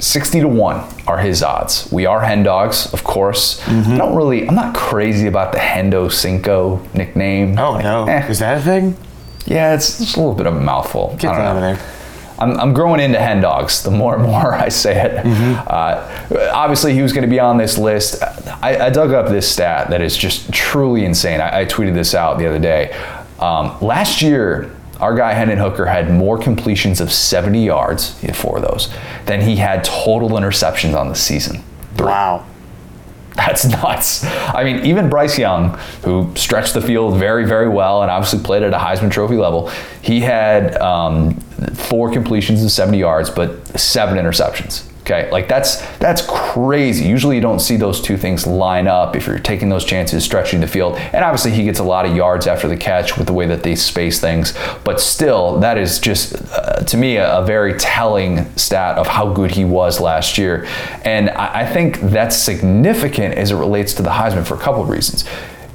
60 0.00 0.40
to 0.40 0.48
1 0.48 0.84
are 1.06 1.18
his 1.18 1.42
odds. 1.44 1.88
We 1.92 2.06
are 2.06 2.20
hen 2.20 2.42
dogs, 2.42 2.92
of 2.92 3.04
course. 3.04 3.62
I 3.68 3.96
don't 3.96 4.16
really, 4.16 4.48
I'm 4.48 4.54
not 4.56 4.74
crazy 4.74 5.28
about 5.28 5.52
the 5.52 5.58
Hendo 5.60 6.10
Cinco 6.10 6.82
nickname. 6.92 7.56
Oh 7.58 7.72
Like, 7.72 7.84
no, 7.84 8.06
eh. 8.06 8.26
is 8.28 8.40
that 8.40 8.58
a 8.58 8.60
thing? 8.60 8.96
Yeah, 9.46 9.74
it's 9.74 9.98
just 9.98 10.16
a 10.16 10.20
little 10.20 10.34
bit 10.34 10.46
of 10.46 10.56
a 10.56 10.60
mouthful. 10.60 11.16
Get 11.20 11.30
I 11.32 11.36
that 11.38 11.44
out 11.46 11.56
of 11.56 11.62
there. 11.62 12.01
I'm, 12.42 12.58
I'm 12.58 12.74
growing 12.74 13.00
into 13.00 13.18
hen 13.18 13.40
dogs 13.40 13.82
the 13.82 13.90
more 13.90 14.14
and 14.14 14.24
more 14.24 14.54
I 14.66 14.68
say 14.68 15.00
it. 15.00 15.26
Uh, 15.66 16.50
obviously, 16.52 16.92
he 16.94 17.02
was 17.02 17.12
going 17.12 17.22
to 17.22 17.30
be 17.30 17.40
on 17.40 17.56
this 17.56 17.78
list. 17.78 18.22
I, 18.62 18.86
I 18.86 18.90
dug 18.90 19.12
up 19.12 19.28
this 19.28 19.50
stat 19.50 19.90
that 19.90 20.00
is 20.00 20.16
just 20.16 20.52
truly 20.52 21.04
insane. 21.04 21.40
I, 21.40 21.60
I 21.60 21.64
tweeted 21.64 21.94
this 21.94 22.14
out 22.14 22.38
the 22.38 22.46
other 22.46 22.58
day. 22.58 22.92
Um, 23.38 23.76
last 23.80 24.22
year, 24.22 24.74
our 25.00 25.16
guy 25.16 25.32
Hendon 25.32 25.58
Hooker 25.58 25.86
had 25.86 26.10
more 26.12 26.38
completions 26.38 27.00
of 27.00 27.12
70 27.12 27.64
yards, 27.64 28.18
he 28.20 28.28
had 28.28 28.36
four 28.36 28.58
of 28.58 28.62
those, 28.62 28.88
than 29.26 29.40
he 29.40 29.56
had 29.56 29.82
total 29.82 30.30
interceptions 30.30 30.98
on 30.98 31.08
the 31.08 31.14
season. 31.14 31.62
Wow. 31.98 32.46
That's 33.34 33.64
nuts. 33.64 34.24
I 34.24 34.62
mean, 34.64 34.84
even 34.84 35.08
Bryce 35.08 35.38
Young, 35.38 35.78
who 36.04 36.30
stretched 36.36 36.74
the 36.74 36.82
field 36.82 37.18
very, 37.18 37.46
very 37.46 37.68
well 37.68 38.02
and 38.02 38.10
obviously 38.10 38.40
played 38.40 38.62
at 38.62 38.74
a 38.74 38.78
Heisman 38.78 39.10
Trophy 39.10 39.36
level, 39.36 39.70
he 40.02 40.20
had 40.20 40.76
um, 40.76 41.34
four 41.74 42.12
completions 42.12 42.60
and 42.60 42.70
70 42.70 42.98
yards, 42.98 43.30
but 43.30 43.66
seven 43.78 44.18
interceptions. 44.18 44.91
Okay, 45.02 45.28
like 45.32 45.48
that's 45.48 45.84
that's 45.98 46.22
crazy. 46.24 47.08
Usually, 47.08 47.34
you 47.34 47.42
don't 47.42 47.58
see 47.58 47.76
those 47.76 48.00
two 48.00 48.16
things 48.16 48.46
line 48.46 48.86
up 48.86 49.16
if 49.16 49.26
you're 49.26 49.40
taking 49.40 49.68
those 49.68 49.84
chances, 49.84 50.22
stretching 50.22 50.60
the 50.60 50.68
field. 50.68 50.96
And 50.96 51.24
obviously, 51.24 51.50
he 51.50 51.64
gets 51.64 51.80
a 51.80 51.84
lot 51.84 52.06
of 52.06 52.14
yards 52.14 52.46
after 52.46 52.68
the 52.68 52.76
catch 52.76 53.18
with 53.18 53.26
the 53.26 53.32
way 53.32 53.46
that 53.46 53.64
they 53.64 53.74
space 53.74 54.20
things. 54.20 54.56
But 54.84 55.00
still, 55.00 55.58
that 55.58 55.76
is 55.76 55.98
just 55.98 56.36
uh, 56.52 56.84
to 56.84 56.96
me 56.96 57.16
a, 57.16 57.38
a, 57.38 57.44
very 57.44 57.76
telling 57.78 58.56
stat 58.56 58.96
of 58.96 59.08
how 59.08 59.32
good 59.32 59.50
he 59.50 59.64
was 59.64 60.00
last 60.00 60.38
year. 60.38 60.68
And 61.04 61.30
I, 61.30 61.62
I 61.62 61.66
think 61.66 61.98
that's 62.00 62.36
significant 62.36 63.34
as 63.34 63.50
it 63.50 63.56
relates 63.56 63.94
to 63.94 64.02
the 64.02 64.10
Heisman 64.10 64.46
for 64.46 64.54
a 64.54 64.60
couple 64.60 64.82
of 64.82 64.88
reasons. 64.88 65.24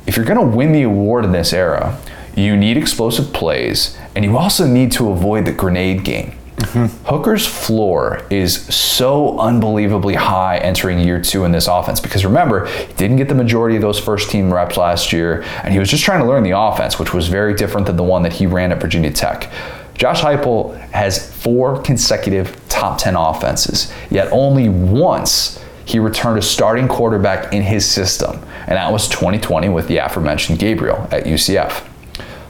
If 0.05 0.15
you're 0.15 0.25
going 0.25 0.39
to 0.39 0.55
win 0.55 0.71
the 0.71 0.83
award 0.83 1.25
in 1.25 1.33
this 1.33 1.51
era, 1.51 1.99
you 2.33 2.55
need 2.55 2.77
explosive 2.77 3.33
plays, 3.33 3.97
and 4.15 4.23
you 4.23 4.37
also 4.37 4.65
need 4.65 4.93
to 4.93 5.11
avoid 5.11 5.43
the 5.43 5.51
grenade 5.51 6.05
game. 6.05 6.33
Mm-hmm. 6.57 7.05
Hooker's 7.05 7.45
floor 7.45 8.25
is 8.31 8.65
so 8.73 9.37
unbelievably 9.37 10.15
high 10.15 10.57
entering 10.57 10.99
year 10.99 11.21
two 11.21 11.45
in 11.45 11.51
this 11.51 11.67
offense 11.67 11.99
because 11.99 12.25
remember, 12.25 12.65
he 12.65 12.93
didn't 12.93 13.17
get 13.17 13.29
the 13.29 13.35
majority 13.35 13.75
of 13.75 13.83
those 13.83 13.99
first 13.99 14.31
team 14.31 14.51
reps 14.51 14.75
last 14.75 15.13
year, 15.13 15.43
and 15.63 15.71
he 15.71 15.79
was 15.79 15.89
just 15.89 16.03
trying 16.03 16.19
to 16.19 16.25
learn 16.25 16.41
the 16.41 16.57
offense, 16.57 16.97
which 16.97 17.13
was 17.13 17.27
very 17.27 17.53
different 17.53 17.85
than 17.85 17.95
the 17.95 18.03
one 18.03 18.23
that 18.23 18.33
he 18.33 18.47
ran 18.47 18.71
at 18.71 18.81
Virginia 18.81 19.11
Tech. 19.11 19.51
Josh 19.93 20.21
Heupel 20.21 20.75
has 20.91 21.31
four 21.41 21.81
consecutive 21.81 22.67
top 22.69 22.97
10 22.97 23.15
offenses, 23.15 23.93
yet 24.09 24.27
only 24.31 24.67
once 24.67 25.63
he 25.85 25.99
returned 25.99 26.39
a 26.39 26.41
starting 26.41 26.87
quarterback 26.87 27.53
in 27.53 27.61
his 27.61 27.85
system, 27.85 28.43
and 28.65 28.77
that 28.77 28.91
was 28.91 29.07
2020 29.07 29.69
with 29.69 29.87
the 29.87 29.97
aforementioned 29.97 30.57
Gabriel 30.57 31.07
at 31.11 31.25
UCF. 31.25 31.87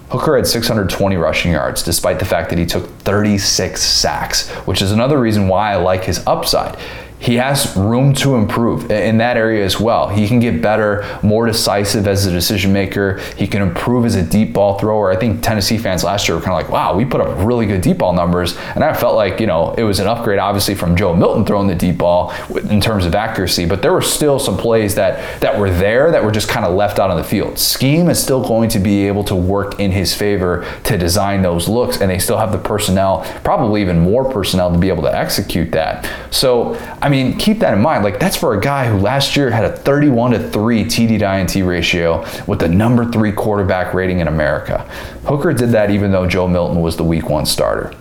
Hooker 0.10 0.38
had 0.38 0.48
620 0.48 1.18
rushing 1.18 1.52
yards, 1.52 1.84
despite 1.84 2.20
the 2.20 2.26
fact 2.26 2.50
that 2.50 2.58
he 2.58 2.66
took 2.66 2.88
36 3.00 3.82
sacks, 3.82 4.50
which 4.66 4.82
is 4.82 4.92
another 4.92 5.20
reason 5.20 5.48
why 5.48 5.74
I 5.74 5.76
like 5.76 6.06
his 6.06 6.26
upside 6.26 6.78
he 7.20 7.36
has 7.36 7.76
room 7.76 8.14
to 8.16 8.36
improve 8.36 8.92
in 8.92 9.18
that 9.18 9.38
area 9.38 9.66
as 9.66 9.80
well. 9.80 10.08
He 10.08 10.28
can 10.28 10.40
get 10.40 10.62
better, 10.62 11.04
more 11.24 11.48
decisive 11.48 12.08
as 12.08 12.26
a 12.28 12.32
decision 12.32 12.72
maker. 12.72 13.20
He 13.36 13.48
can 13.48 13.64
improve 13.64 14.06
as 14.06 14.16
a 14.16 14.24
deep 14.24 14.54
ball 14.54 14.78
thrower. 14.78 15.12
I 15.12 15.16
think 15.16 15.42
Tennessee 15.42 15.80
fans 15.80 16.04
last 16.04 16.28
year 16.28 16.38
were 16.38 16.44
kind 16.44 16.54
of 16.54 16.64
like, 16.64 16.72
wow, 16.72 16.96
we 16.96 17.06
put 17.06 17.22
up 17.22 17.44
really 17.44 17.66
good 17.66 17.82
deep 17.82 17.98
ball 17.98 18.14
numbers. 18.14 18.56
And 18.76 18.84
I 18.84 18.94
felt 18.94 19.16
like, 19.16 19.40
you 19.40 19.48
know, 19.48 19.74
it 19.74 19.84
was 19.84 20.00
an 20.00 20.08
upgrade, 20.08 20.38
obviously, 20.38 20.76
from 20.76 20.96
Joe 20.96 21.16
Milton 21.16 21.44
throwing 21.44 21.68
the 21.68 21.76
deep 21.76 21.98
ball 21.98 22.34
in 22.70 22.80
terms 22.80 23.06
of 23.06 23.16
accuracy. 23.16 23.66
But 23.66 23.82
there 23.82 23.94
were 23.94 24.02
still 24.02 24.38
some 24.38 24.58
plays 24.58 24.94
that, 24.96 25.42
that 25.42 25.58
were 25.60 25.72
there 25.72 26.12
that 26.12 26.24
were 26.24 26.32
just 26.32 26.48
kind 26.48 26.66
of 26.66 26.76
left 26.76 27.00
out 27.00 27.10
on 27.10 27.18
the 27.18 27.24
field. 27.24 27.58
Scheme 27.58 28.10
is 28.10 28.22
still 28.22 28.48
going 28.48 28.70
to 28.70 28.80
be 28.80 29.08
able 29.08 29.24
to 29.24 29.36
work 29.36 29.80
in 29.80 29.92
his 29.92 30.14
favor 30.14 30.68
to 30.84 30.98
design 30.98 31.42
those 31.42 31.68
looks. 31.68 32.00
And 32.00 32.12
they 32.12 32.20
still 32.20 32.38
have 32.38 32.52
the 32.52 32.60
personnel, 32.60 33.24
probably 33.44 33.82
even 33.82 33.98
more 33.98 34.32
personnel, 34.32 34.72
to 34.72 34.78
be 34.78 34.90
able 34.90 35.04
to 35.04 35.16
execute 35.16 35.72
that. 35.72 36.08
So, 36.32 36.76
mean, 37.10 37.38
keep 37.38 37.60
that 37.60 37.74
in 37.74 37.82
mind. 37.82 38.04
Like 38.04 38.20
that's 38.20 38.36
for 38.36 38.58
a 38.58 38.60
guy 38.60 38.88
who 38.88 38.98
last 38.98 39.36
year 39.36 39.50
had 39.50 39.66
a 39.66 39.76
31 39.76 40.32
to 40.32 40.50
3 40.50 40.84
TD 40.86 41.20
to 41.20 41.36
INT 41.38 41.68
ratio 41.68 42.26
with 42.48 42.60
the 42.60 42.68
number 42.68 43.06
three 43.06 43.32
quarterback 43.32 43.94
rating 43.94 44.20
in 44.20 44.28
America. 44.28 44.80
Hooker 45.26 45.54
did 45.54 45.70
that 45.70 45.92
even 45.92 46.12
though 46.12 46.28
Joe 46.28 46.48
Milton 46.48 46.82
was 46.82 46.98
the 46.98 47.04
week 47.04 47.30
one 47.30 47.46
starter. 47.46 47.94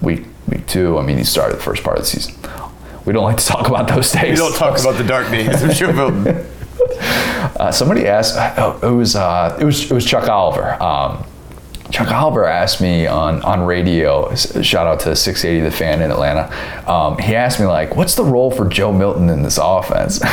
Week 0.00 0.24
week 0.48 0.66
two, 0.66 0.98
I 0.98 1.02
mean, 1.02 1.18
he 1.18 1.24
started 1.24 1.56
the 1.56 1.62
first 1.62 1.82
part 1.82 1.98
of 1.98 2.04
the 2.04 2.10
season. 2.10 2.34
We 3.04 3.12
don't 3.12 3.24
like 3.24 3.36
to 3.38 3.46
talk 3.46 3.68
about 3.68 3.88
those 3.88 4.12
days. 4.12 4.30
We 4.30 4.36
don't 4.36 4.56
talk 4.56 4.78
about 4.78 4.96
the 4.96 5.04
dark 5.04 5.30
days 5.30 5.62
of 5.62 5.70
Joe 5.72 5.92
Milton. 6.10 6.46
Uh, 7.58 7.70
somebody 7.70 8.06
asked. 8.06 8.34
Oh, 8.58 8.78
it 8.82 8.94
was 8.94 9.16
uh, 9.16 9.56
it 9.60 9.64
was 9.64 9.90
it 9.90 9.94
was 9.94 10.04
Chuck 10.04 10.28
Oliver. 10.28 10.82
Um, 10.82 11.24
Chuck 11.94 12.10
Oliver 12.10 12.44
asked 12.44 12.80
me 12.80 13.06
on, 13.06 13.40
on 13.42 13.62
radio, 13.62 14.34
shout 14.34 14.88
out 14.88 14.98
to 14.98 15.14
680 15.14 15.60
The 15.64 15.70
Fan 15.70 16.02
in 16.02 16.10
Atlanta. 16.10 16.50
Um, 16.90 17.16
he 17.18 17.36
asked 17.36 17.60
me, 17.60 17.66
like, 17.66 17.94
what's 17.94 18.16
the 18.16 18.24
role 18.24 18.50
for 18.50 18.66
Joe 18.68 18.92
Milton 18.92 19.30
in 19.30 19.44
this 19.44 19.60
offense? 19.62 20.20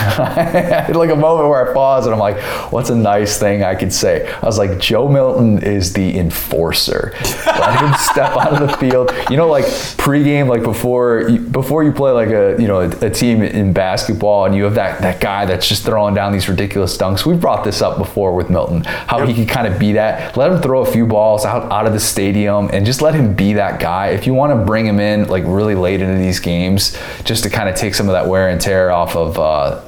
Like 0.91 1.09
a 1.09 1.15
moment 1.15 1.49
where 1.49 1.69
I 1.69 1.73
paused 1.73 2.05
and 2.05 2.13
I'm 2.13 2.19
like, 2.19 2.39
what's 2.71 2.89
a 2.89 2.95
nice 2.95 3.39
thing 3.39 3.63
I 3.63 3.75
could 3.75 3.93
say? 3.93 4.27
I 4.31 4.45
was 4.45 4.57
like, 4.57 4.79
Joe 4.79 5.07
Milton 5.07 5.63
is 5.63 5.93
the 5.93 6.17
enforcer. 6.17 7.13
Let 7.45 7.79
him 7.79 7.93
step 7.99 8.35
onto 8.35 8.65
the 8.65 8.77
field. 8.77 9.11
You 9.29 9.37
know, 9.37 9.47
like 9.47 9.65
pregame, 9.65 10.47
like 10.47 10.63
before 10.63 11.27
you, 11.29 11.39
before 11.39 11.83
you 11.83 11.91
play 11.91 12.11
like 12.11 12.29
a, 12.29 12.55
you 12.59 12.67
know, 12.67 12.81
a, 12.81 12.89
a 13.05 13.09
team 13.09 13.41
in 13.41 13.73
basketball 13.73 14.45
and 14.45 14.55
you 14.55 14.63
have 14.63 14.75
that, 14.75 15.01
that 15.01 15.21
guy 15.21 15.45
that's 15.45 15.67
just 15.67 15.83
throwing 15.83 16.13
down 16.13 16.33
these 16.33 16.49
ridiculous 16.49 16.97
dunks. 16.97 17.25
We've 17.25 17.39
brought 17.39 17.63
this 17.63 17.81
up 17.81 17.97
before 17.97 18.35
with 18.35 18.49
Milton, 18.49 18.83
how 18.83 19.19
yep. 19.19 19.29
he 19.29 19.33
could 19.33 19.49
kind 19.49 19.71
of 19.71 19.79
be 19.79 19.93
that. 19.93 20.35
Let 20.37 20.51
him 20.51 20.61
throw 20.61 20.81
a 20.81 20.91
few 20.91 21.07
balls 21.07 21.45
out, 21.51 21.71
out 21.71 21.85
of 21.85 21.93
the 21.93 21.99
stadium 21.99 22.69
and 22.71 22.85
just 22.85 23.01
let 23.01 23.13
him 23.13 23.33
be 23.33 23.53
that 23.53 23.79
guy. 23.79 24.07
If 24.07 24.25
you 24.25 24.33
want 24.33 24.57
to 24.57 24.65
bring 24.65 24.85
him 24.85 24.99
in 24.99 25.27
like 25.27 25.43
really 25.45 25.75
late 25.75 26.01
into 26.01 26.17
these 26.17 26.39
games, 26.39 26.97
just 27.23 27.43
to 27.43 27.49
kind 27.49 27.67
of 27.67 27.75
take 27.75 27.93
some 27.93 28.07
of 28.07 28.13
that 28.13 28.27
wear 28.27 28.49
and 28.49 28.59
tear 28.59 28.91
off 28.91 29.15
of 29.15 29.37
uh, 29.37 29.81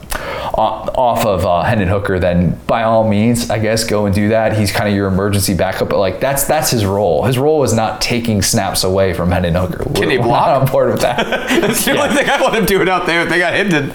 off 0.55 1.25
of 1.25 1.45
uh, 1.45 1.63
Hendon 1.63 1.87
Hooker, 1.87 2.19
then 2.19 2.59
by 2.67 2.83
all 2.83 3.07
means, 3.07 3.49
I 3.49 3.59
guess 3.59 3.83
go 3.83 4.05
and 4.05 4.13
do 4.13 4.29
that. 4.29 4.57
He's 4.57 4.71
kind 4.71 4.89
of 4.89 4.95
your 4.95 5.07
emergency 5.07 5.53
backup, 5.53 5.89
but 5.89 5.97
like 5.97 6.19
that's 6.19 6.43
that's 6.43 6.71
his 6.71 6.85
role. 6.85 7.23
His 7.23 7.37
role 7.37 7.63
is 7.63 7.73
not 7.73 8.01
taking 8.01 8.41
snaps 8.41 8.83
away 8.83 9.13
from 9.13 9.31
Hendon 9.31 9.55
Hooker. 9.55 9.85
Can 9.93 10.09
he 10.09 10.17
block? 10.17 10.47
I'm 10.47 10.61
on 10.61 10.71
board 10.71 10.91
with 10.91 11.01
that. 11.01 11.17
that's 11.61 11.85
the 11.85 11.93
yeah. 11.93 12.03
only 12.03 12.15
thing 12.15 12.29
I 12.29 12.41
want 12.41 12.55
him 12.55 12.65
doing 12.65 12.89
out 12.89 13.05
there 13.05 13.23
if 13.23 13.29
they 13.29 13.39
got 13.39 13.53
Hendon. 13.53 13.93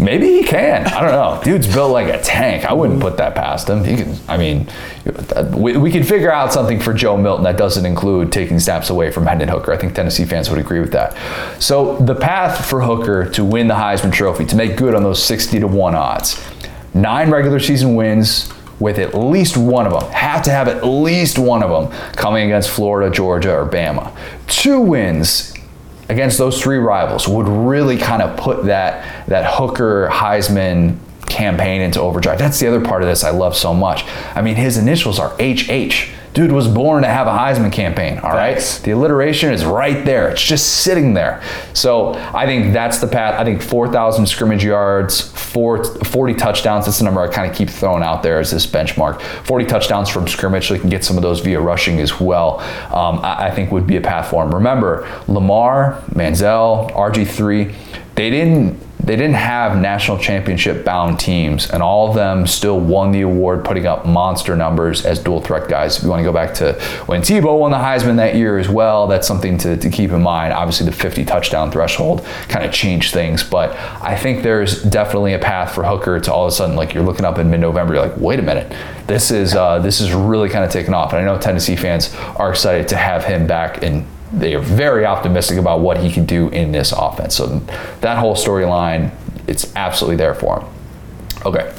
Maybe 0.00 0.26
he 0.28 0.44
can. 0.44 0.86
I 0.86 1.00
don't 1.02 1.10
know. 1.10 1.40
Dude's 1.44 1.66
built 1.66 1.92
like 1.92 2.08
a 2.08 2.20
tank. 2.22 2.64
I 2.64 2.72
wouldn't 2.72 3.00
put 3.00 3.18
that 3.18 3.34
past 3.34 3.68
him. 3.68 3.84
He 3.84 3.96
can. 3.96 4.16
I 4.28 4.38
mean, 4.38 4.66
we, 5.54 5.76
we 5.76 5.92
can 5.92 6.04
figure 6.04 6.32
out 6.32 6.54
something 6.54 6.80
for 6.80 6.94
Joe 6.94 7.18
Milton 7.18 7.44
that 7.44 7.58
doesn't 7.58 7.84
include 7.84 8.32
taking 8.32 8.58
snaps 8.58 8.88
away 8.88 9.10
from 9.10 9.26
Hendon 9.26 9.50
Hooker. 9.50 9.72
I 9.72 9.76
think 9.76 9.94
Tennessee 9.94 10.24
fans 10.24 10.48
would 10.48 10.58
agree 10.58 10.80
with 10.80 10.92
that. 10.92 11.14
So 11.62 11.98
the 11.98 12.14
path 12.14 12.66
for 12.66 12.80
Hooker 12.80 13.28
to 13.30 13.44
win 13.44 13.68
the 13.68 13.74
Heisman 13.74 14.10
Trophy, 14.10 14.46
to 14.46 14.56
make 14.56 14.78
good 14.78 14.94
on 14.94 15.02
those 15.02 15.22
60 15.22 15.60
to 15.60 15.66
one 15.66 15.94
odds, 15.94 16.42
nine 16.94 17.30
regular 17.30 17.60
season 17.60 17.94
wins 17.94 18.50
with 18.80 18.98
at 18.98 19.14
least 19.14 19.58
one 19.58 19.86
of 19.86 19.92
them. 19.92 20.10
Have 20.12 20.42
to 20.44 20.50
have 20.50 20.66
at 20.66 20.82
least 20.82 21.38
one 21.38 21.62
of 21.62 21.68
them 21.68 21.98
coming 22.12 22.46
against 22.46 22.70
Florida, 22.70 23.14
Georgia, 23.14 23.54
or 23.54 23.68
Bama. 23.68 24.16
Two 24.46 24.80
wins 24.80 25.52
against 26.10 26.38
those 26.38 26.60
three 26.60 26.78
rivals 26.78 27.28
would 27.28 27.48
really 27.48 27.96
kind 27.96 28.20
of 28.20 28.36
put 28.36 28.64
that 28.64 29.26
that 29.28 29.54
Hooker 29.54 30.08
Heisman 30.10 30.96
campaign 31.26 31.80
into 31.80 32.00
overdrive. 32.00 32.38
That's 32.38 32.58
the 32.58 32.66
other 32.66 32.80
part 32.80 33.02
of 33.02 33.08
this 33.08 33.22
I 33.22 33.30
love 33.30 33.56
so 33.56 33.72
much. 33.72 34.04
I 34.34 34.42
mean, 34.42 34.56
his 34.56 34.76
initials 34.76 35.18
are 35.18 35.34
HH. 35.38 36.08
Dude 36.32 36.52
was 36.52 36.68
born 36.68 37.02
to 37.02 37.08
have 37.08 37.26
a 37.26 37.30
Heisman 37.30 37.72
campaign, 37.72 38.18
all 38.20 38.30
right? 38.30 38.80
The 38.84 38.92
alliteration 38.92 39.52
is 39.52 39.64
right 39.64 40.04
there. 40.04 40.28
It's 40.30 40.42
just 40.42 40.82
sitting 40.82 41.12
there. 41.12 41.42
So 41.74 42.14
I 42.32 42.46
think 42.46 42.72
that's 42.72 43.00
the 43.00 43.08
path. 43.08 43.34
I 43.38 43.44
think 43.44 43.60
4,000 43.60 44.26
scrimmage 44.26 44.62
yards, 44.62 45.20
four, 45.20 45.82
40 45.84 46.34
touchdowns. 46.34 46.84
That's 46.84 46.98
the 46.98 47.04
number 47.04 47.20
I 47.20 47.26
kind 47.32 47.50
of 47.50 47.56
keep 47.56 47.68
throwing 47.68 48.04
out 48.04 48.22
there 48.22 48.38
as 48.38 48.52
this 48.52 48.64
benchmark. 48.64 49.20
40 49.20 49.64
touchdowns 49.66 50.08
from 50.08 50.28
scrimmage, 50.28 50.68
so 50.68 50.74
he 50.74 50.80
can 50.80 50.90
get 50.90 51.04
some 51.04 51.16
of 51.16 51.22
those 51.22 51.40
via 51.40 51.60
rushing 51.60 51.98
as 51.98 52.20
well. 52.20 52.60
Um, 52.94 53.18
I, 53.24 53.48
I 53.48 53.50
think 53.50 53.72
would 53.72 53.88
be 53.88 53.96
a 53.96 54.00
path 54.00 54.30
for 54.30 54.44
him. 54.44 54.54
Remember, 54.54 55.08
Lamar, 55.26 56.00
Manziel, 56.12 56.92
RG3, 56.92 57.74
they 58.14 58.30
didn't 58.30 58.80
they 59.02 59.16
didn't 59.16 59.34
have 59.34 59.78
national 59.78 60.18
championship 60.18 60.84
bound 60.84 61.18
teams, 61.18 61.70
and 61.70 61.82
all 61.82 62.08
of 62.08 62.14
them 62.14 62.46
still 62.46 62.78
won 62.78 63.12
the 63.12 63.22
award, 63.22 63.64
putting 63.64 63.86
up 63.86 64.06
monster 64.06 64.54
numbers 64.54 65.06
as 65.06 65.18
dual 65.18 65.40
threat 65.40 65.68
guys. 65.68 65.96
If 65.96 66.04
you 66.04 66.10
want 66.10 66.20
to 66.20 66.24
go 66.24 66.32
back 66.32 66.54
to 66.54 66.74
when 67.06 67.22
Tebow 67.22 67.58
won 67.58 67.70
the 67.70 67.78
Heisman 67.78 68.16
that 68.16 68.34
year 68.34 68.58
as 68.58 68.68
well, 68.68 69.06
that's 69.06 69.26
something 69.26 69.56
to, 69.58 69.76
to 69.76 69.90
keep 69.90 70.10
in 70.10 70.22
mind. 70.22 70.52
Obviously, 70.52 70.86
the 70.86 70.92
50 70.92 71.24
touchdown 71.24 71.70
threshold 71.70 72.24
kind 72.48 72.64
of 72.64 72.72
changed 72.72 73.14
things, 73.14 73.42
but 73.42 73.70
I 74.02 74.16
think 74.16 74.42
there's 74.42 74.82
definitely 74.82 75.32
a 75.34 75.38
path 75.38 75.74
for 75.74 75.84
Hooker 75.84 76.20
to 76.20 76.32
all 76.32 76.46
of 76.46 76.52
a 76.52 76.54
sudden, 76.54 76.76
like 76.76 76.92
you're 76.92 77.04
looking 77.04 77.24
up 77.24 77.38
in 77.38 77.50
mid 77.50 77.60
November, 77.60 77.94
you're 77.94 78.06
like, 78.06 78.16
wait 78.18 78.38
a 78.38 78.42
minute, 78.42 78.72
this 79.06 79.30
is 79.30 79.54
uh, 79.54 79.78
this 79.78 80.00
is 80.00 80.12
really 80.12 80.48
kind 80.48 80.64
of 80.64 80.70
taking 80.70 80.94
off. 80.94 81.12
And 81.12 81.20
I 81.20 81.24
know 81.24 81.40
Tennessee 81.40 81.76
fans 81.76 82.14
are 82.36 82.50
excited 82.50 82.88
to 82.88 82.96
have 82.96 83.24
him 83.24 83.46
back 83.46 83.82
in 83.82 84.06
they 84.32 84.54
are 84.54 84.60
very 84.60 85.04
optimistic 85.04 85.58
about 85.58 85.80
what 85.80 85.98
he 85.98 86.10
can 86.10 86.24
do 86.24 86.48
in 86.50 86.72
this 86.72 86.92
offense. 86.92 87.34
So 87.34 87.46
that 88.00 88.18
whole 88.18 88.34
storyline, 88.34 89.12
it's 89.46 89.74
absolutely 89.76 90.16
there 90.16 90.34
for 90.34 90.60
him. 90.60 90.68
Okay. 91.44 91.74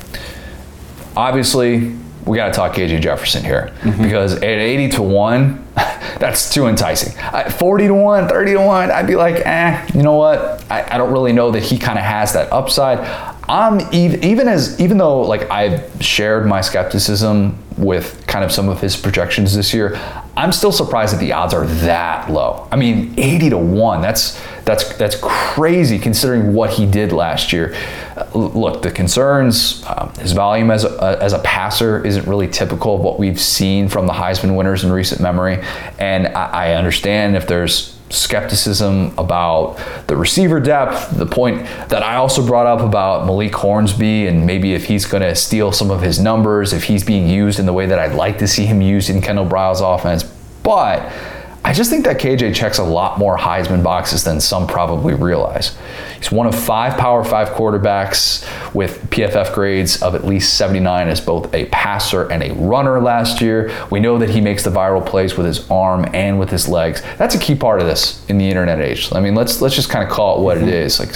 Obviously, 1.16 1.96
we 2.26 2.38
got 2.38 2.48
to 2.48 2.54
talk 2.54 2.74
KJ 2.74 3.02
Jefferson 3.02 3.44
here 3.44 3.74
mm-hmm. 3.82 4.04
because 4.04 4.36
at 4.36 4.44
80 4.44 4.90
to 4.90 5.02
1, 5.02 5.68
that's 6.20 6.54
too 6.54 6.68
enticing. 6.68 7.18
At 7.18 7.52
40 7.52 7.88
to 7.88 7.94
1, 7.94 8.28
30 8.28 8.54
to 8.54 8.62
1, 8.62 8.92
I'd 8.92 9.08
be 9.08 9.16
like, 9.16 9.46
eh, 9.46 9.88
you 9.94 10.04
know 10.04 10.16
what? 10.16 10.64
I, 10.70 10.96
I 10.96 10.98
don't 10.98 11.12
really 11.12 11.34
know 11.34 11.52
that 11.52 11.64
he 11.64 11.78
kind 11.78 11.98
of 11.98 12.06
has 12.06 12.34
that 12.34 12.52
upside. 12.52 13.00
I'm 13.48 13.82
even, 13.94 14.48
as 14.48 14.80
even 14.80 14.98
though 14.98 15.22
like 15.22 15.50
I've 15.50 16.02
shared 16.02 16.46
my 16.46 16.62
skepticism 16.62 17.58
with 17.78 18.26
kind 18.28 18.46
of 18.46 18.52
some 18.52 18.70
of 18.70 18.80
his 18.80 18.96
projections 18.96 19.56
this 19.56 19.74
year, 19.74 19.96
I'm 20.38 20.52
still 20.52 20.72
surprised 20.72 21.14
that 21.14 21.20
the 21.20 21.34
odds 21.34 21.54
are 21.54 21.66
that 21.66 22.32
low. 22.32 22.68
I 22.72 22.76
mean, 22.76 23.14
80 23.18 23.50
to 23.52 23.58
1. 23.58 24.02
That's 24.02 24.40
that's 24.64 24.96
that's 24.98 25.18
crazy 25.20 25.98
considering 25.98 26.54
what 26.54 26.70
he 26.70 26.86
did 26.86 27.12
last 27.12 27.52
year. 27.52 27.76
Look, 28.34 28.84
the 28.84 28.92
concerns, 28.92 29.84
um, 29.88 30.14
his 30.20 30.34
volume 30.34 30.70
as 30.70 30.86
a, 30.86 31.18
as 31.22 31.34
a 31.34 31.40
passer 31.40 32.06
isn't 32.06 32.28
really 32.28 32.48
typical 32.48 32.96
of 32.96 33.02
what 33.02 33.18
we've 33.18 33.40
seen 33.40 33.90
from 33.90 34.06
the 34.06 34.14
Heisman 34.14 34.56
winners 34.56 34.84
in 34.84 34.92
recent 34.92 35.20
memory, 35.20 35.64
and 35.98 36.28
I, 36.28 36.70
I 36.70 36.74
understand 36.76 37.36
if 37.36 37.48
there's 37.48 37.91
skepticism 38.12 39.14
about 39.18 39.78
the 40.08 40.16
receiver 40.16 40.60
depth, 40.60 41.18
the 41.18 41.26
point 41.26 41.66
that 41.90 42.04
I 42.04 42.16
also 42.16 42.46
brought 42.46 42.68
up 42.68 42.82
about 42.82 43.26
Malik 43.26 43.56
Hornsby 43.56 44.28
and 44.28 44.46
maybe 44.46 44.74
if 44.74 44.86
he's 44.86 45.06
going 45.06 45.24
to 45.24 45.36
steal 45.36 45.72
some 45.72 45.92
of 45.92 46.02
his 46.02 46.20
numbers, 46.20 46.74
if 46.74 46.84
he's 46.84 47.04
being 47.04 47.28
used 47.28 47.60
in 47.60 47.66
the 47.66 47.74
way 47.74 47.86
that 47.86 48.00
I'd 48.00 48.16
like 48.16 48.38
to 48.40 48.48
see 48.48 48.66
him 48.66 48.82
used 48.82 49.10
in 49.10 49.22
Kendall 49.22 49.46
Briles' 49.46 49.82
offense. 49.82 50.24
But 50.64 51.12
I 51.64 51.74
just 51.74 51.92
think 51.92 52.06
that 52.06 52.20
KJ 52.20 52.56
checks 52.56 52.80
a 52.80 52.84
lot 52.84 53.20
more 53.20 53.38
Heisman 53.38 53.84
boxes 53.84 54.24
than 54.24 54.42
some 54.42 54.66
probably 54.66 55.14
realize. 55.14 55.78
He's 56.18 56.32
one 56.32 56.48
of 56.48 56.56
five 56.56 56.98
Power 56.98 57.24
Five 57.24 57.50
quarterbacks 57.50 58.44
with 58.74 59.00
PFF 59.12 59.54
grades 59.54 60.02
of 60.02 60.16
at 60.16 60.26
least 60.26 60.56
79 60.56 61.08
as 61.08 61.22
both 61.22 61.54
a 61.54 61.66
passer 61.66 62.28
and 62.32 62.42
a 62.42 62.54
runner 62.56 63.00
last 63.00 63.42
year. 63.42 63.72
We 63.92 64.00
know 64.00 64.18
that 64.18 64.32
he 64.32 64.42
makes 64.42 64.64
the 64.64 64.72
viral 64.72 65.06
plays 65.06 65.38
with 65.38 65.46
his 65.46 65.70
arm 65.70 66.10
and 66.14 66.40
with 66.40 66.50
his 66.50 66.68
legs. 66.68 67.04
That's 67.18 67.36
a 67.36 67.40
key 67.40 67.54
part 67.54 67.80
of 67.80 67.86
this 67.86 68.28
in 68.28 68.40
the 68.40 68.48
internet 68.48 68.80
age. 68.80 69.14
I 69.14 69.20
mean, 69.20 69.36
let's 69.36 69.62
let's 69.62 69.76
just 69.76 69.90
kind 69.90 70.04
of 70.04 70.12
call 70.12 70.40
it 70.40 70.44
what 70.44 70.58
it 70.58 70.68
is. 70.68 71.00
Like, 71.00 71.10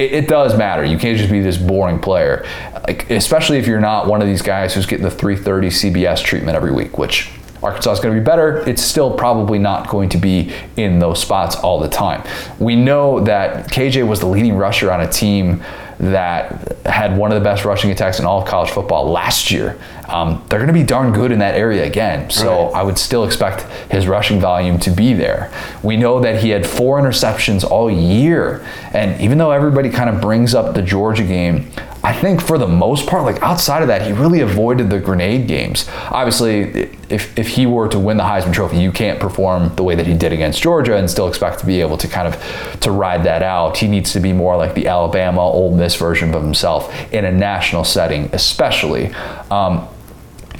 it, 0.00 0.12
it 0.12 0.28
does 0.28 0.56
matter. 0.56 0.84
You 0.84 0.96
can't 0.96 1.18
just 1.18 1.30
be 1.30 1.40
this 1.40 1.58
boring 1.58 1.98
player, 1.98 2.46
like 2.88 3.10
especially 3.10 3.58
if 3.58 3.66
you're 3.66 3.78
not 3.80 4.06
one 4.06 4.22
of 4.22 4.26
these 4.26 4.42
guys 4.42 4.72
who's 4.74 4.86
getting 4.86 5.04
the 5.04 5.10
330 5.10 5.68
CBS 5.68 6.24
treatment 6.24 6.56
every 6.56 6.72
week, 6.72 6.96
which 6.96 7.30
Arkansas 7.62 7.92
is 7.92 8.00
going 8.00 8.14
to 8.14 8.20
be 8.20 8.24
better. 8.24 8.68
It's 8.68 8.82
still 8.82 9.12
probably 9.14 9.58
not 9.58 9.88
going 9.88 10.08
to 10.10 10.18
be 10.18 10.52
in 10.76 10.98
those 10.98 11.20
spots 11.20 11.56
all 11.56 11.78
the 11.78 11.88
time. 11.88 12.26
We 12.58 12.76
know 12.76 13.20
that 13.20 13.70
KJ 13.70 14.06
was 14.06 14.20
the 14.20 14.26
leading 14.26 14.56
rusher 14.56 14.90
on 14.90 15.00
a 15.00 15.08
team 15.08 15.62
that 15.98 16.76
had 16.84 17.16
one 17.16 17.30
of 17.30 17.38
the 17.38 17.44
best 17.44 17.64
rushing 17.64 17.92
attacks 17.92 18.18
in 18.18 18.24
all 18.24 18.42
of 18.42 18.48
college 18.48 18.70
football 18.70 19.08
last 19.08 19.52
year. 19.52 19.78
Um, 20.08 20.44
they're 20.48 20.58
going 20.58 20.66
to 20.68 20.72
be 20.72 20.82
darn 20.82 21.12
good 21.12 21.32
in 21.32 21.38
that 21.38 21.54
area 21.54 21.84
again. 21.84 22.30
So 22.30 22.66
right. 22.66 22.80
I 22.80 22.82
would 22.82 22.98
still 22.98 23.24
expect 23.24 23.62
his 23.90 24.06
rushing 24.06 24.40
volume 24.40 24.78
to 24.80 24.90
be 24.90 25.14
there. 25.14 25.52
We 25.82 25.96
know 25.96 26.20
that 26.20 26.42
he 26.42 26.50
had 26.50 26.66
four 26.66 27.00
interceptions 27.00 27.64
all 27.64 27.90
year. 27.90 28.66
And 28.92 29.20
even 29.20 29.38
though 29.38 29.52
everybody 29.52 29.90
kind 29.90 30.10
of 30.10 30.20
brings 30.20 30.54
up 30.54 30.74
the 30.74 30.82
Georgia 30.82 31.24
game, 31.24 31.70
I 32.04 32.12
think 32.12 32.40
for 32.40 32.58
the 32.58 32.66
most 32.66 33.06
part, 33.06 33.22
like 33.22 33.40
outside 33.42 33.82
of 33.82 33.88
that, 33.88 34.02
he 34.02 34.12
really 34.12 34.40
avoided 34.40 34.90
the 34.90 34.98
grenade 34.98 35.46
games. 35.46 35.88
Obviously, 36.10 36.90
if, 37.08 37.38
if 37.38 37.46
he 37.46 37.64
were 37.64 37.88
to 37.88 37.98
win 37.98 38.16
the 38.16 38.24
Heisman 38.24 38.52
Trophy, 38.52 38.78
you 38.78 38.90
can't 38.90 39.20
perform 39.20 39.72
the 39.76 39.84
way 39.84 39.94
that 39.94 40.06
he 40.06 40.14
did 40.14 40.32
against 40.32 40.60
Georgia 40.60 40.96
and 40.96 41.08
still 41.08 41.28
expect 41.28 41.60
to 41.60 41.66
be 41.66 41.80
able 41.80 41.96
to 41.98 42.08
kind 42.08 42.26
of 42.26 42.80
to 42.80 42.90
ride 42.90 43.22
that 43.24 43.44
out. 43.44 43.76
He 43.76 43.86
needs 43.86 44.12
to 44.14 44.20
be 44.20 44.32
more 44.32 44.56
like 44.56 44.74
the 44.74 44.88
Alabama, 44.88 45.42
Ole 45.42 45.76
Miss 45.76 45.94
version 45.94 46.34
of 46.34 46.42
himself 46.42 46.92
in 47.12 47.24
a 47.24 47.30
national 47.30 47.84
setting, 47.84 48.28
especially. 48.32 49.14
Um, 49.50 49.86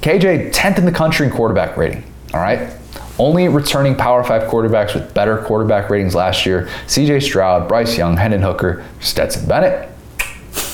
KJ, 0.03 0.53
10th 0.53 0.79
in 0.79 0.85
the 0.85 0.93
country 0.93 1.27
in 1.27 1.33
quarterback 1.33 1.77
rating. 1.77 2.03
All 2.35 2.41
right. 2.41 2.71
Only 3.19 3.47
returning 3.49 3.95
Power 3.95 4.25
5 4.25 4.51
quarterbacks 4.51 4.95
with 4.95 5.15
better 5.15 5.39
quarterback 5.39 5.91
ratings 5.91 6.15
last 6.15 6.45
year 6.45 6.69
CJ 6.87 7.23
Stroud, 7.23 7.69
Bryce 7.69 7.97
Young, 7.97 8.17
Hendon 8.17 8.43
Hooker, 8.43 8.85
Stetson 9.01 9.47
Bennett, 9.47 9.89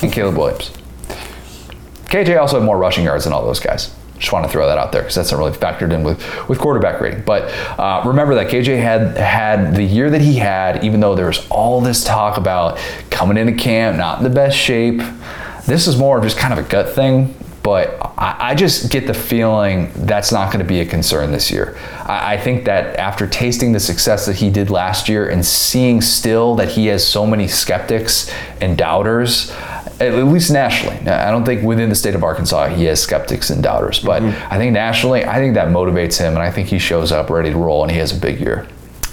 and 0.02 0.12
Caleb 0.12 0.36
Williams. 0.36 0.70
KJ 2.06 2.40
also 2.40 2.58
had 2.58 2.64
more 2.64 2.78
rushing 2.78 3.04
yards 3.04 3.24
than 3.24 3.34
all 3.34 3.44
those 3.44 3.60
guys. 3.60 3.94
Just 4.18 4.32
want 4.32 4.46
to 4.46 4.50
throw 4.50 4.66
that 4.66 4.78
out 4.78 4.92
there 4.92 5.02
because 5.02 5.14
that's 5.14 5.30
not 5.30 5.38
really 5.38 5.52
factored 5.52 5.92
in 5.92 6.02
with, 6.04 6.48
with 6.48 6.58
quarterback 6.58 7.00
rating. 7.00 7.22
But 7.22 7.42
uh, 7.78 8.02
remember 8.06 8.34
that 8.36 8.48
KJ 8.48 8.80
had 8.80 9.16
had 9.18 9.74
the 9.74 9.82
year 9.82 10.10
that 10.10 10.22
he 10.22 10.36
had, 10.36 10.82
even 10.82 11.00
though 11.00 11.14
there 11.14 11.26
was 11.26 11.46
all 11.50 11.80
this 11.80 12.02
talk 12.02 12.38
about 12.38 12.78
coming 13.10 13.36
into 13.36 13.52
camp, 13.52 13.98
not 13.98 14.18
in 14.18 14.24
the 14.24 14.30
best 14.30 14.56
shape. 14.56 15.02
This 15.66 15.86
is 15.86 15.98
more 15.98 16.16
of 16.16 16.24
just 16.24 16.38
kind 16.38 16.58
of 16.58 16.64
a 16.64 16.68
gut 16.68 16.94
thing 16.94 17.34
but 17.68 18.00
I, 18.16 18.52
I, 18.52 18.54
just 18.54 18.90
get 18.90 19.06
the 19.06 19.12
feeling 19.12 19.92
that's 19.94 20.32
not 20.32 20.50
going 20.50 20.64
to 20.64 20.66
be 20.66 20.80
a 20.80 20.86
concern 20.86 21.32
this 21.32 21.50
year. 21.50 21.76
I, 22.06 22.32
I, 22.32 22.36
think 22.38 22.64
that 22.64 22.96
after 22.96 23.26
tasting 23.26 23.72
the 23.72 23.78
success 23.78 24.24
that 24.24 24.36
he 24.36 24.48
did 24.48 24.70
last 24.70 25.06
year 25.06 25.28
and 25.28 25.44
seeing 25.44 26.00
still 26.00 26.54
that 26.54 26.70
he 26.70 26.86
has 26.86 27.06
so 27.06 27.26
many 27.26 27.46
skeptics 27.46 28.32
and 28.62 28.78
doubters, 28.78 29.50
at 30.00 30.14
least 30.14 30.50
nationally. 30.50 30.96
I 31.10 31.30
don't 31.30 31.44
think 31.44 31.62
within 31.62 31.90
the 31.90 31.94
state 31.94 32.14
of 32.14 32.24
Arkansas 32.24 32.68
he 32.68 32.84
has 32.84 33.02
skeptics 33.02 33.50
and 33.50 33.62
doubters, 33.62 34.00
but 34.00 34.22
mm-hmm. 34.22 34.50
I 34.50 34.56
think 34.56 34.72
nationally, 34.72 35.26
I 35.26 35.34
think 35.34 35.52
that 35.52 35.68
motivates 35.68 36.18
him, 36.18 36.32
and 36.32 36.42
I 36.42 36.50
think 36.50 36.68
he 36.68 36.78
shows 36.78 37.12
up 37.12 37.28
ready 37.28 37.50
to 37.50 37.56
roll, 37.58 37.82
and 37.82 37.92
he 37.92 37.98
has 37.98 38.16
a 38.16 38.18
big 38.18 38.40
year. 38.40 38.66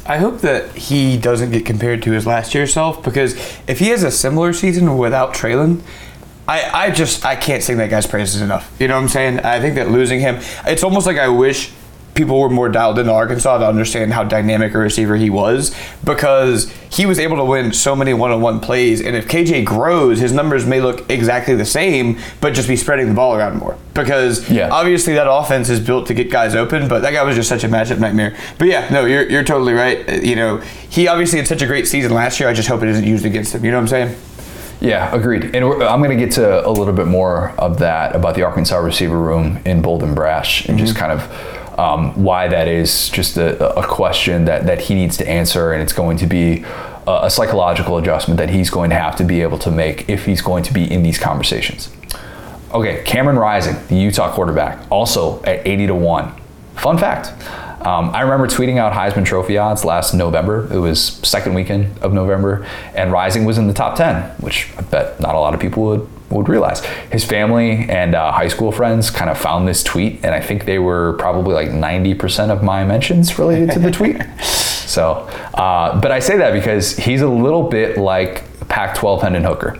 I 0.05 0.19
hope 0.19 0.39
that 0.41 0.73
he 0.75 1.17
doesn't 1.17 1.51
get 1.51 1.65
compared 1.65 2.03
to 2.03 2.11
his 2.11 2.25
last 2.25 2.55
year 2.55 2.67
self 2.67 3.03
because 3.03 3.33
if 3.67 3.79
he 3.79 3.89
has 3.89 4.03
a 4.03 4.11
similar 4.11 4.53
season 4.53 4.97
without 4.97 5.33
Treylon, 5.33 5.81
I, 6.47 6.87
I 6.87 6.91
just 6.91 7.25
I 7.25 7.35
can't 7.35 7.63
sing 7.63 7.77
that 7.77 7.89
guy's 7.89 8.07
praises 8.07 8.41
enough. 8.41 8.71
You 8.79 8.87
know 8.87 8.95
what 8.95 9.03
I'm 9.03 9.09
saying? 9.09 9.39
I 9.39 9.59
think 9.59 9.75
that 9.75 9.89
losing 9.89 10.19
him, 10.19 10.39
it's 10.65 10.83
almost 10.83 11.07
like 11.07 11.17
I 11.17 11.27
wish 11.27 11.71
people 12.15 12.39
were 12.39 12.49
more 12.49 12.69
dialed 12.69 12.97
into 12.97 13.11
Arkansas 13.11 13.57
to 13.57 13.67
understand 13.67 14.13
how 14.13 14.23
dynamic 14.23 14.73
a 14.73 14.77
receiver 14.77 15.17
he 15.17 15.29
was 15.29 15.75
because 16.03 16.71
he 16.89 17.05
was 17.05 17.19
able 17.19 17.35
to 17.35 17.43
win 17.43 17.73
so 17.73 17.93
many 17.93 18.13
one-on-one 18.13 18.61
plays 18.61 19.01
and 19.01 19.17
if 19.17 19.27
KJ 19.27 19.65
grows 19.65 20.19
his 20.19 20.31
numbers 20.31 20.65
may 20.65 20.79
look 20.79 21.09
exactly 21.11 21.55
the 21.55 21.65
same 21.65 22.17
but 22.39 22.53
just 22.53 22.69
be 22.69 22.77
spreading 22.77 23.09
the 23.09 23.13
ball 23.13 23.35
around 23.35 23.57
more 23.57 23.77
because 23.93 24.49
yeah. 24.49 24.69
obviously 24.69 25.13
that 25.13 25.29
offense 25.29 25.69
is 25.69 25.81
built 25.81 26.07
to 26.07 26.13
get 26.13 26.31
guys 26.31 26.55
open 26.55 26.87
but 26.87 27.01
that 27.01 27.11
guy 27.11 27.21
was 27.21 27.35
just 27.35 27.49
such 27.49 27.65
a 27.65 27.67
matchup 27.67 27.99
nightmare 27.99 28.35
but 28.57 28.69
yeah 28.69 28.87
no 28.89 29.03
you're, 29.03 29.29
you're 29.29 29.43
totally 29.43 29.73
right 29.73 30.09
uh, 30.09 30.13
you 30.13 30.37
know 30.37 30.57
he 30.89 31.09
obviously 31.09 31.37
had 31.37 31.47
such 31.47 31.61
a 31.61 31.67
great 31.67 31.85
season 31.85 32.13
last 32.13 32.39
year 32.39 32.47
I 32.47 32.53
just 32.53 32.69
hope 32.69 32.81
it 32.81 32.89
isn't 32.89 33.05
used 33.05 33.25
against 33.25 33.53
him 33.53 33.65
you 33.65 33.71
know 33.71 33.77
what 33.77 33.81
I'm 33.81 33.87
saying 33.89 34.15
yeah, 34.79 35.13
agreed. 35.15 35.55
And 35.55 35.65
I'm 35.65 36.01
going 36.01 36.17
to 36.17 36.23
get 36.25 36.33
to 36.35 36.67
a 36.67 36.69
little 36.69 36.93
bit 36.93 37.07
more 37.07 37.51
of 37.51 37.79
that 37.79 38.15
about 38.15 38.35
the 38.35 38.43
Arkansas 38.43 38.77
receiver 38.77 39.17
room 39.19 39.59
in 39.65 39.81
Bold 39.81 40.03
and 40.03 40.15
Brash 40.15 40.65
and 40.67 40.77
mm-hmm. 40.77 40.85
just 40.85 40.97
kind 40.97 41.11
of 41.11 41.79
um, 41.79 42.23
why 42.23 42.47
that 42.47 42.67
is 42.67 43.09
just 43.09 43.37
a, 43.37 43.77
a, 43.77 43.85
question 43.85 44.45
that, 44.45 44.65
that 44.65 44.81
he 44.81 44.95
needs 44.95 45.17
to 45.17 45.27
answer. 45.27 45.73
And 45.73 45.81
it's 45.81 45.93
going 45.93 46.17
to 46.17 46.27
be 46.27 46.63
a, 47.07 47.21
a 47.23 47.29
psychological 47.29 47.97
adjustment 47.97 48.37
that 48.37 48.49
he's 48.49 48.69
going 48.69 48.89
to 48.91 48.95
have 48.95 49.15
to 49.17 49.23
be 49.23 49.41
able 49.41 49.59
to 49.59 49.71
make 49.71 50.09
if 50.09 50.25
he's 50.25 50.41
going 50.41 50.63
to 50.63 50.73
be 50.73 50.89
in 50.89 51.03
these 51.03 51.19
conversations. 51.19 51.91
Okay, 52.73 53.03
Cameron 53.03 53.37
Rising, 53.37 53.75
the 53.87 53.95
Utah 53.95 54.33
quarterback, 54.33 54.89
also 54.91 55.41
at 55.43 55.65
80 55.65 55.87
to 55.87 55.95
1. 55.95 56.33
Fun 56.75 56.97
fact 56.97 57.33
um, 57.85 58.09
I 58.15 58.21
remember 58.21 58.47
tweeting 58.47 58.77
out 58.77 58.93
Heisman 58.93 59.25
Trophy 59.25 59.57
odds 59.57 59.85
last 59.85 60.13
November. 60.13 60.67
It 60.73 60.79
was 60.79 61.01
second 61.01 61.53
weekend 61.53 61.97
of 61.99 62.13
November, 62.13 62.67
and 62.95 63.11
Rising 63.11 63.45
was 63.45 63.57
in 63.57 63.67
the 63.67 63.73
top 63.73 63.95
10, 63.95 64.23
which 64.41 64.69
I 64.77 64.81
bet 64.81 65.19
not 65.19 65.35
a 65.35 65.39
lot 65.39 65.53
of 65.53 65.59
people 65.59 65.83
would 65.83 66.09
would 66.31 66.49
realize. 66.49 66.83
His 67.11 67.23
family 67.23 67.87
and 67.87 68.15
uh, 68.15 68.31
high 68.31 68.47
school 68.47 68.71
friends 68.71 69.11
kind 69.11 69.29
of 69.29 69.37
found 69.37 69.67
this 69.67 69.83
tweet, 69.83 70.25
and 70.25 70.33
I 70.33 70.41
think 70.41 70.65
they 70.65 70.79
were 70.79 71.13
probably 71.13 71.53
like 71.53 71.69
90% 71.69 72.49
of 72.49 72.63
my 72.63 72.83
mentions 72.83 73.37
related 73.37 73.71
to 73.71 73.79
the 73.79 73.91
tweet. 73.91 74.17
So, 74.85 75.27
uh, 75.55 75.99
but 75.99 76.11
I 76.11 76.19
say 76.19 76.37
that 76.37 76.53
because 76.53 76.95
he's 76.95 77.21
a 77.21 77.27
little 77.27 77.63
bit 77.63 77.97
like 77.97 78.43
Pac 78.69 78.95
12 78.95 79.23
Hendon 79.23 79.43
Hooker 79.43 79.77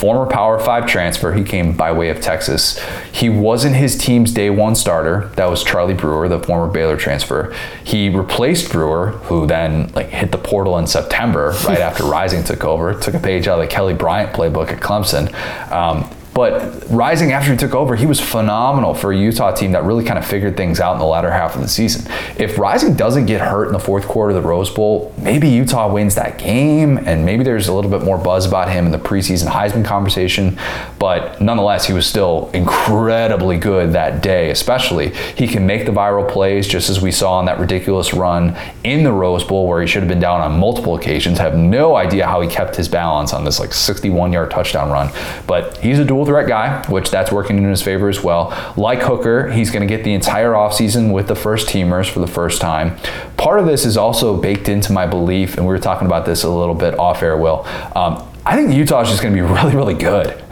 former 0.00 0.24
Power 0.24 0.58
5 0.58 0.86
transfer. 0.86 1.34
He 1.34 1.44
came 1.44 1.76
by 1.76 1.92
way 1.92 2.08
of 2.08 2.22
Texas. 2.22 2.80
He 3.12 3.28
wasn't 3.28 3.76
his 3.76 3.98
team's 3.98 4.32
day 4.32 4.48
one 4.48 4.74
starter. 4.74 5.30
That 5.36 5.50
was 5.50 5.62
Charlie 5.62 5.92
Brewer, 5.92 6.26
the 6.26 6.40
former 6.40 6.72
Baylor 6.72 6.96
transfer. 6.96 7.54
He 7.84 8.08
replaced 8.08 8.72
Brewer, 8.72 9.08
who 9.24 9.46
then 9.46 9.92
like 9.92 10.08
hit 10.08 10.32
the 10.32 10.38
portal 10.38 10.78
in 10.78 10.86
September 10.86 11.50
right 11.66 11.78
after 11.80 12.04
Rising 12.04 12.42
took 12.44 12.64
over. 12.64 12.94
Took 12.94 13.14
a 13.14 13.18
page 13.18 13.46
out 13.46 13.60
of 13.60 13.68
the 13.68 13.72
Kelly 13.72 13.92
Bryant 13.92 14.32
playbook 14.32 14.72
at 14.72 14.80
Clemson. 14.80 15.30
Um, 15.70 16.08
but 16.32 16.88
Rising, 16.90 17.32
after 17.32 17.50
he 17.50 17.56
took 17.56 17.74
over, 17.74 17.96
he 17.96 18.06
was 18.06 18.20
phenomenal 18.20 18.94
for 18.94 19.12
a 19.12 19.16
Utah 19.16 19.52
team 19.52 19.72
that 19.72 19.84
really 19.84 20.04
kind 20.04 20.18
of 20.18 20.24
figured 20.24 20.56
things 20.56 20.80
out 20.80 20.92
in 20.92 20.98
the 20.98 21.04
latter 21.04 21.30
half 21.30 21.56
of 21.56 21.60
the 21.60 21.68
season. 21.68 22.10
If 22.38 22.56
Rising 22.56 22.94
doesn't 22.94 23.26
get 23.26 23.40
hurt 23.40 23.66
in 23.66 23.72
the 23.72 23.80
fourth 23.80 24.06
quarter 24.06 24.36
of 24.36 24.42
the 24.42 24.48
Rose 24.48 24.70
Bowl, 24.70 25.12
maybe 25.18 25.48
Utah 25.48 25.92
wins 25.92 26.14
that 26.14 26.38
game, 26.38 26.98
and 26.98 27.26
maybe 27.26 27.42
there's 27.42 27.68
a 27.68 27.74
little 27.74 27.90
bit 27.90 28.02
more 28.02 28.16
buzz 28.16 28.46
about 28.46 28.70
him 28.70 28.86
in 28.86 28.92
the 28.92 28.98
preseason 28.98 29.48
Heisman 29.48 29.84
conversation. 29.84 30.58
But 30.98 31.40
nonetheless, 31.40 31.86
he 31.86 31.92
was 31.92 32.06
still 32.06 32.50
incredibly 32.54 33.58
good 33.58 33.92
that 33.92 34.22
day, 34.22 34.50
especially. 34.50 35.10
He 35.36 35.48
can 35.48 35.66
make 35.66 35.84
the 35.84 35.92
viral 35.92 36.28
plays, 36.28 36.68
just 36.68 36.90
as 36.90 37.00
we 37.00 37.10
saw 37.10 37.38
on 37.38 37.46
that 37.46 37.58
ridiculous 37.58 38.14
run 38.14 38.56
in 38.84 39.02
the 39.02 39.12
Rose 39.12 39.42
Bowl 39.42 39.66
where 39.66 39.80
he 39.80 39.86
should 39.88 40.02
have 40.02 40.08
been 40.08 40.20
down 40.20 40.40
on 40.40 40.58
multiple 40.58 40.94
occasions. 40.94 41.38
have 41.38 41.56
no 41.56 41.96
idea 41.96 42.26
how 42.26 42.40
he 42.40 42.48
kept 42.48 42.76
his 42.76 42.88
balance 42.88 43.32
on 43.32 43.44
this 43.44 43.58
like 43.58 43.72
61 43.72 44.32
yard 44.32 44.50
touchdown 44.50 44.90
run. 44.90 45.10
But 45.46 45.76
he's 45.78 45.98
a 45.98 46.04
dual 46.04 46.19
dual 46.24 46.26
threat 46.26 46.48
guy, 46.48 46.84
which 46.90 47.10
that's 47.10 47.32
working 47.32 47.58
in 47.58 47.64
his 47.64 47.82
favor 47.82 48.08
as 48.08 48.22
well. 48.22 48.50
Like 48.76 49.00
Hooker, 49.00 49.50
he's 49.50 49.70
going 49.70 49.86
to 49.86 49.94
get 49.94 50.04
the 50.04 50.12
entire 50.12 50.52
offseason 50.52 51.12
with 51.12 51.28
the 51.28 51.34
first 51.34 51.68
teamers 51.68 52.10
for 52.10 52.20
the 52.20 52.26
first 52.26 52.60
time. 52.60 52.96
Part 53.36 53.60
of 53.60 53.66
this 53.66 53.84
is 53.84 53.96
also 53.96 54.36
baked 54.40 54.68
into 54.68 54.92
my 54.92 55.06
belief, 55.06 55.56
and 55.56 55.66
we 55.66 55.72
were 55.72 55.78
talking 55.78 56.06
about 56.06 56.26
this 56.26 56.44
a 56.44 56.50
little 56.50 56.74
bit 56.74 56.98
off 56.98 57.22
air, 57.22 57.36
Will. 57.36 57.64
Um, 57.96 58.26
I 58.44 58.56
think 58.56 58.74
Utah 58.74 59.02
is 59.02 59.08
just 59.08 59.22
going 59.22 59.34
to 59.34 59.42
be 59.42 59.46
really, 59.54 59.74
really 59.74 59.94
good. 59.94 60.42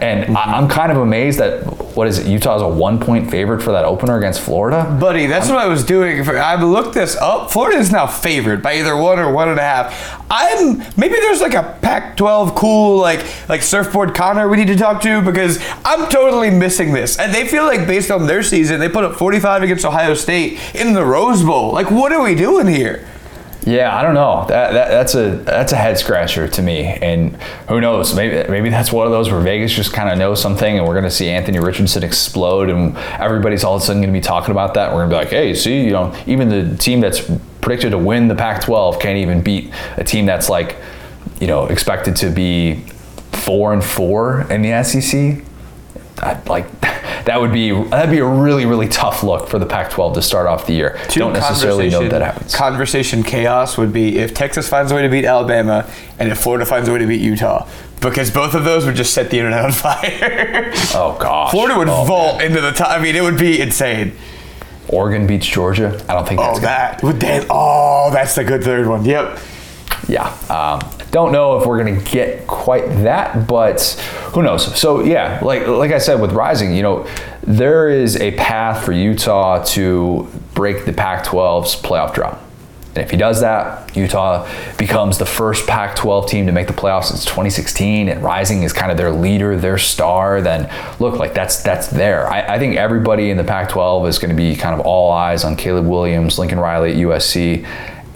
And 0.00 0.36
I, 0.36 0.58
am 0.58 0.68
kind 0.68 0.90
of 0.90 0.98
amazed 0.98 1.38
that, 1.38 1.62
what 1.94 2.08
is 2.08 2.18
it, 2.18 2.26
Utah's 2.26 2.62
a 2.62 2.68
one 2.68 2.98
point 2.98 3.30
favorite 3.30 3.62
for 3.62 3.72
that 3.72 3.84
opener 3.84 4.18
against 4.18 4.40
Florida? 4.40 4.96
Buddy, 5.00 5.26
that's 5.26 5.48
I'm, 5.48 5.54
what 5.54 5.64
I 5.64 5.68
was 5.68 5.84
doing. 5.84 6.26
I 6.28 6.62
looked 6.62 6.94
this 6.94 7.16
up. 7.16 7.50
Florida 7.50 7.78
is 7.78 7.92
now 7.92 8.06
favored 8.06 8.62
by 8.62 8.74
either 8.78 8.96
one 8.96 9.18
or 9.18 9.32
one 9.32 9.48
and 9.48 9.58
a 9.58 9.62
half. 9.62 10.24
I'm, 10.30 10.78
maybe 10.96 11.14
there's 11.14 11.40
like 11.40 11.54
a 11.54 11.78
Pac 11.82 12.16
12 12.16 12.54
cool, 12.54 12.98
like, 12.98 13.24
like 13.48 13.62
surfboard 13.62 14.14
Connor 14.14 14.48
we 14.48 14.56
need 14.56 14.68
to 14.68 14.76
talk 14.76 15.00
to 15.02 15.22
because 15.22 15.62
I'm 15.84 16.08
totally 16.08 16.50
missing 16.50 16.92
this. 16.92 17.18
And 17.18 17.34
they 17.34 17.46
feel 17.46 17.64
like 17.64 17.86
based 17.86 18.10
on 18.10 18.26
their 18.26 18.42
season, 18.42 18.80
they 18.80 18.88
put 18.88 19.04
up 19.04 19.16
45 19.16 19.62
against 19.62 19.84
Ohio 19.84 20.14
State 20.14 20.58
in 20.74 20.92
the 20.92 21.04
Rose 21.04 21.42
Bowl. 21.42 21.72
Like, 21.72 21.90
what 21.90 22.12
are 22.12 22.22
we 22.22 22.34
doing 22.34 22.66
here? 22.66 23.06
Yeah, 23.66 23.96
I 23.96 24.02
don't 24.02 24.14
know. 24.14 24.44
That, 24.48 24.72
that 24.72 24.88
that's 24.88 25.14
a 25.14 25.36
that's 25.36 25.72
a 25.72 25.76
head 25.76 25.96
scratcher 25.96 26.46
to 26.48 26.62
me. 26.62 26.84
And 26.84 27.34
who 27.68 27.80
knows? 27.80 28.14
Maybe 28.14 28.48
maybe 28.50 28.68
that's 28.68 28.92
one 28.92 29.06
of 29.06 29.12
those 29.12 29.30
where 29.30 29.40
Vegas 29.40 29.72
just 29.72 29.92
kind 29.94 30.10
of 30.10 30.18
knows 30.18 30.40
something, 30.40 30.76
and 30.78 30.86
we're 30.86 30.94
going 30.94 31.04
to 31.04 31.10
see 31.10 31.30
Anthony 31.30 31.58
Richardson 31.58 32.02
explode, 32.02 32.68
and 32.68 32.96
everybody's 33.18 33.64
all 33.64 33.76
of 33.76 33.82
a 33.82 33.84
sudden 33.84 34.02
going 34.02 34.12
to 34.12 34.18
be 34.18 34.22
talking 34.22 34.50
about 34.50 34.74
that. 34.74 34.92
We're 34.92 35.06
going 35.06 35.10
to 35.10 35.14
be 35.16 35.18
like, 35.18 35.28
hey, 35.28 35.54
see, 35.54 35.82
you 35.82 35.92
know, 35.92 36.14
even 36.26 36.50
the 36.50 36.76
team 36.76 37.00
that's 37.00 37.22
predicted 37.62 37.92
to 37.92 37.98
win 37.98 38.28
the 38.28 38.34
Pac-12 38.34 39.00
can't 39.00 39.16
even 39.16 39.40
beat 39.40 39.72
a 39.96 40.04
team 40.04 40.26
that's 40.26 40.50
like, 40.50 40.76
you 41.40 41.46
know, 41.46 41.64
expected 41.66 42.16
to 42.16 42.28
be 42.28 42.84
four 43.32 43.72
and 43.72 43.82
four 43.82 44.42
in 44.50 44.60
the 44.60 44.82
SEC. 44.84 45.42
I, 46.18 46.40
like 46.46 46.66
that 47.24 47.40
would 47.40 47.52
be 47.52 47.70
that'd 47.84 48.10
be 48.10 48.18
a 48.18 48.26
really 48.26 48.66
really 48.66 48.88
tough 48.88 49.22
look 49.22 49.48
for 49.48 49.58
the 49.58 49.66
Pac-12 49.66 50.14
to 50.14 50.22
start 50.22 50.46
off 50.46 50.66
the 50.66 50.72
year. 50.74 50.98
Two 51.08 51.20
Don't 51.20 51.32
necessarily 51.32 51.88
know 51.90 52.06
that 52.08 52.22
happens. 52.22 52.54
Conversation 52.54 53.22
chaos 53.22 53.76
would 53.78 53.92
be 53.92 54.18
if 54.18 54.34
Texas 54.34 54.68
finds 54.68 54.92
a 54.92 54.94
way 54.94 55.02
to 55.02 55.08
beat 55.08 55.24
Alabama 55.24 55.88
and 56.18 56.30
if 56.30 56.38
Florida 56.38 56.66
finds 56.66 56.88
a 56.88 56.92
way 56.92 56.98
to 56.98 57.06
beat 57.06 57.20
Utah. 57.20 57.66
Because 58.00 58.30
both 58.30 58.54
of 58.54 58.64
those 58.64 58.84
would 58.84 58.96
just 58.96 59.14
set 59.14 59.30
the 59.30 59.38
internet 59.38 59.64
on 59.64 59.72
fire. 59.72 60.70
oh 60.94 61.16
gosh, 61.18 61.50
Florida 61.52 61.78
would 61.78 61.88
Oh, 61.88 62.04
vault 62.04 62.42
into 62.42 62.60
the 62.60 62.72
top. 62.72 62.90
I 62.90 63.00
mean, 63.02 63.16
it 63.16 63.22
would 63.22 63.38
be 63.38 63.60
insane. 63.60 64.14
Oregon 64.88 65.26
beats 65.26 65.46
Georgia. 65.46 66.04
I 66.08 66.12
don't 66.12 66.28
think 66.28 66.40
oh, 66.40 66.58
that's 66.58 67.02
Oh, 67.02 67.06
gonna 67.12 67.18
that 67.20 67.40
would. 67.40 67.46
Oh, 67.50 68.10
that's 68.12 68.34
the 68.34 68.44
good 68.44 68.62
third 68.62 68.86
one. 68.86 69.04
Yep. 69.06 69.38
Yeah. 70.08 70.28
Um, 70.48 70.80
don't 71.10 71.32
know 71.32 71.58
if 71.58 71.66
we're 71.66 71.78
gonna 71.78 72.00
get 72.00 72.46
quite 72.46 72.86
that, 73.02 73.46
but 73.46 73.82
who 74.32 74.42
knows? 74.42 74.76
So 74.78 75.04
yeah, 75.04 75.40
like 75.42 75.66
like 75.66 75.92
I 75.92 75.98
said 75.98 76.20
with 76.20 76.32
Rising, 76.32 76.74
you 76.74 76.82
know, 76.82 77.06
there 77.42 77.88
is 77.88 78.16
a 78.16 78.32
path 78.32 78.84
for 78.84 78.92
Utah 78.92 79.62
to 79.64 80.28
break 80.54 80.84
the 80.84 80.92
Pac-12's 80.92 81.76
playoff 81.76 82.14
drought. 82.14 82.40
And 82.96 83.02
if 83.02 83.10
he 83.10 83.16
does 83.16 83.40
that, 83.40 83.96
Utah 83.96 84.48
becomes 84.76 85.18
the 85.18 85.26
first 85.26 85.66
Pac-12 85.66 86.28
team 86.28 86.46
to 86.46 86.52
make 86.52 86.68
the 86.68 86.72
playoffs 86.72 87.06
since 87.06 87.24
2016, 87.24 88.08
and 88.08 88.22
Rising 88.22 88.62
is 88.62 88.72
kind 88.72 88.92
of 88.92 88.96
their 88.96 89.10
leader, 89.10 89.56
their 89.56 89.78
star. 89.78 90.40
Then 90.40 90.70
look, 91.00 91.18
like 91.18 91.34
that's 91.34 91.62
that's 91.62 91.88
there. 91.88 92.28
I, 92.28 92.54
I 92.54 92.58
think 92.58 92.76
everybody 92.76 93.30
in 93.30 93.36
the 93.36 93.44
Pac-12 93.44 94.08
is 94.08 94.18
going 94.18 94.30
to 94.30 94.36
be 94.36 94.54
kind 94.54 94.78
of 94.78 94.86
all 94.86 95.10
eyes 95.10 95.42
on 95.42 95.56
Caleb 95.56 95.86
Williams, 95.86 96.38
Lincoln 96.38 96.60
Riley 96.60 96.92
at 96.92 96.98
USC, 96.98 97.66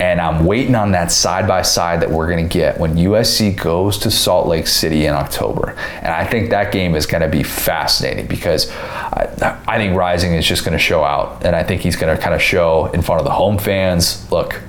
and 0.00 0.20
I'm 0.20 0.46
waiting 0.46 0.74
on 0.74 0.92
that 0.92 1.10
side 1.10 1.48
by 1.48 1.62
side 1.62 2.00
that 2.02 2.10
we're 2.10 2.30
going 2.30 2.48
to 2.48 2.52
get 2.52 2.78
when 2.78 2.94
USC 2.94 3.60
goes 3.60 3.98
to 3.98 4.10
Salt 4.10 4.46
Lake 4.46 4.66
City 4.66 5.06
in 5.06 5.14
October. 5.14 5.70
And 5.96 6.08
I 6.08 6.24
think 6.24 6.50
that 6.50 6.70
game 6.72 6.94
is 6.94 7.04
going 7.06 7.22
to 7.22 7.28
be 7.28 7.42
fascinating 7.42 8.26
because 8.26 8.70
I, 8.70 9.58
I 9.66 9.78
think 9.78 9.96
Rising 9.96 10.34
is 10.34 10.46
just 10.46 10.64
going 10.64 10.72
to 10.72 10.78
show 10.78 11.02
out, 11.02 11.44
and 11.44 11.56
I 11.56 11.64
think 11.64 11.82
he's 11.82 11.96
going 11.96 12.16
to 12.16 12.22
kind 12.22 12.34
of 12.34 12.40
show 12.40 12.86
in 12.92 13.02
front 13.02 13.20
of 13.20 13.24
the 13.24 13.32
home 13.32 13.58
fans. 13.58 14.30
Look, 14.30 14.60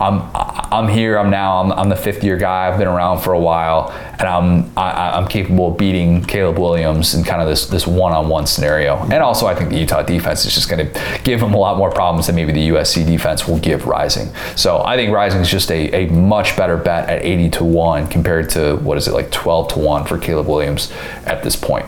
I'm 0.00 0.30
I'm 0.70 0.88
here. 0.88 1.18
I'm 1.18 1.30
now. 1.30 1.60
I'm, 1.60 1.72
I'm 1.72 1.88
the 1.88 1.96
fifth 1.96 2.22
year 2.22 2.36
guy. 2.36 2.68
I've 2.68 2.78
been 2.78 2.88
around 2.88 3.20
for 3.20 3.32
a 3.32 3.38
while, 3.38 3.90
and 4.18 4.22
I'm 4.22 4.70
I, 4.76 5.10
I'm 5.16 5.26
capable 5.26 5.72
of 5.72 5.78
beating 5.78 6.24
Caleb 6.24 6.58
Williams 6.58 7.14
in 7.14 7.24
kind 7.24 7.42
of 7.42 7.48
this 7.48 7.66
this 7.66 7.86
one 7.86 8.12
on 8.12 8.28
one 8.28 8.46
scenario. 8.46 8.98
And 9.04 9.14
also, 9.14 9.46
I 9.46 9.54
think 9.54 9.70
the 9.70 9.78
Utah 9.78 10.02
defense 10.02 10.44
is 10.44 10.54
just 10.54 10.68
going 10.68 10.86
to 10.86 11.20
give 11.24 11.42
him 11.42 11.54
a 11.54 11.58
lot 11.58 11.76
more 11.76 11.90
problems 11.90 12.26
than 12.26 12.36
maybe 12.36 12.52
the 12.52 12.68
USC 12.68 13.06
defense 13.06 13.48
will 13.48 13.58
give 13.58 13.86
Rising. 13.86 14.32
So 14.56 14.82
I 14.84 14.96
think 14.96 15.12
Rising 15.12 15.40
is 15.40 15.50
just 15.50 15.70
a, 15.70 16.04
a 16.04 16.10
much 16.10 16.56
better 16.56 16.76
bet 16.76 17.08
at 17.08 17.24
80 17.24 17.50
to 17.50 17.64
one 17.64 18.06
compared 18.06 18.50
to 18.50 18.76
what 18.76 18.98
is 18.98 19.08
it 19.08 19.12
like 19.12 19.30
12 19.30 19.68
to 19.74 19.78
one 19.78 20.04
for 20.04 20.18
Caleb 20.18 20.46
Williams 20.46 20.92
at 21.26 21.42
this 21.42 21.56
point. 21.56 21.86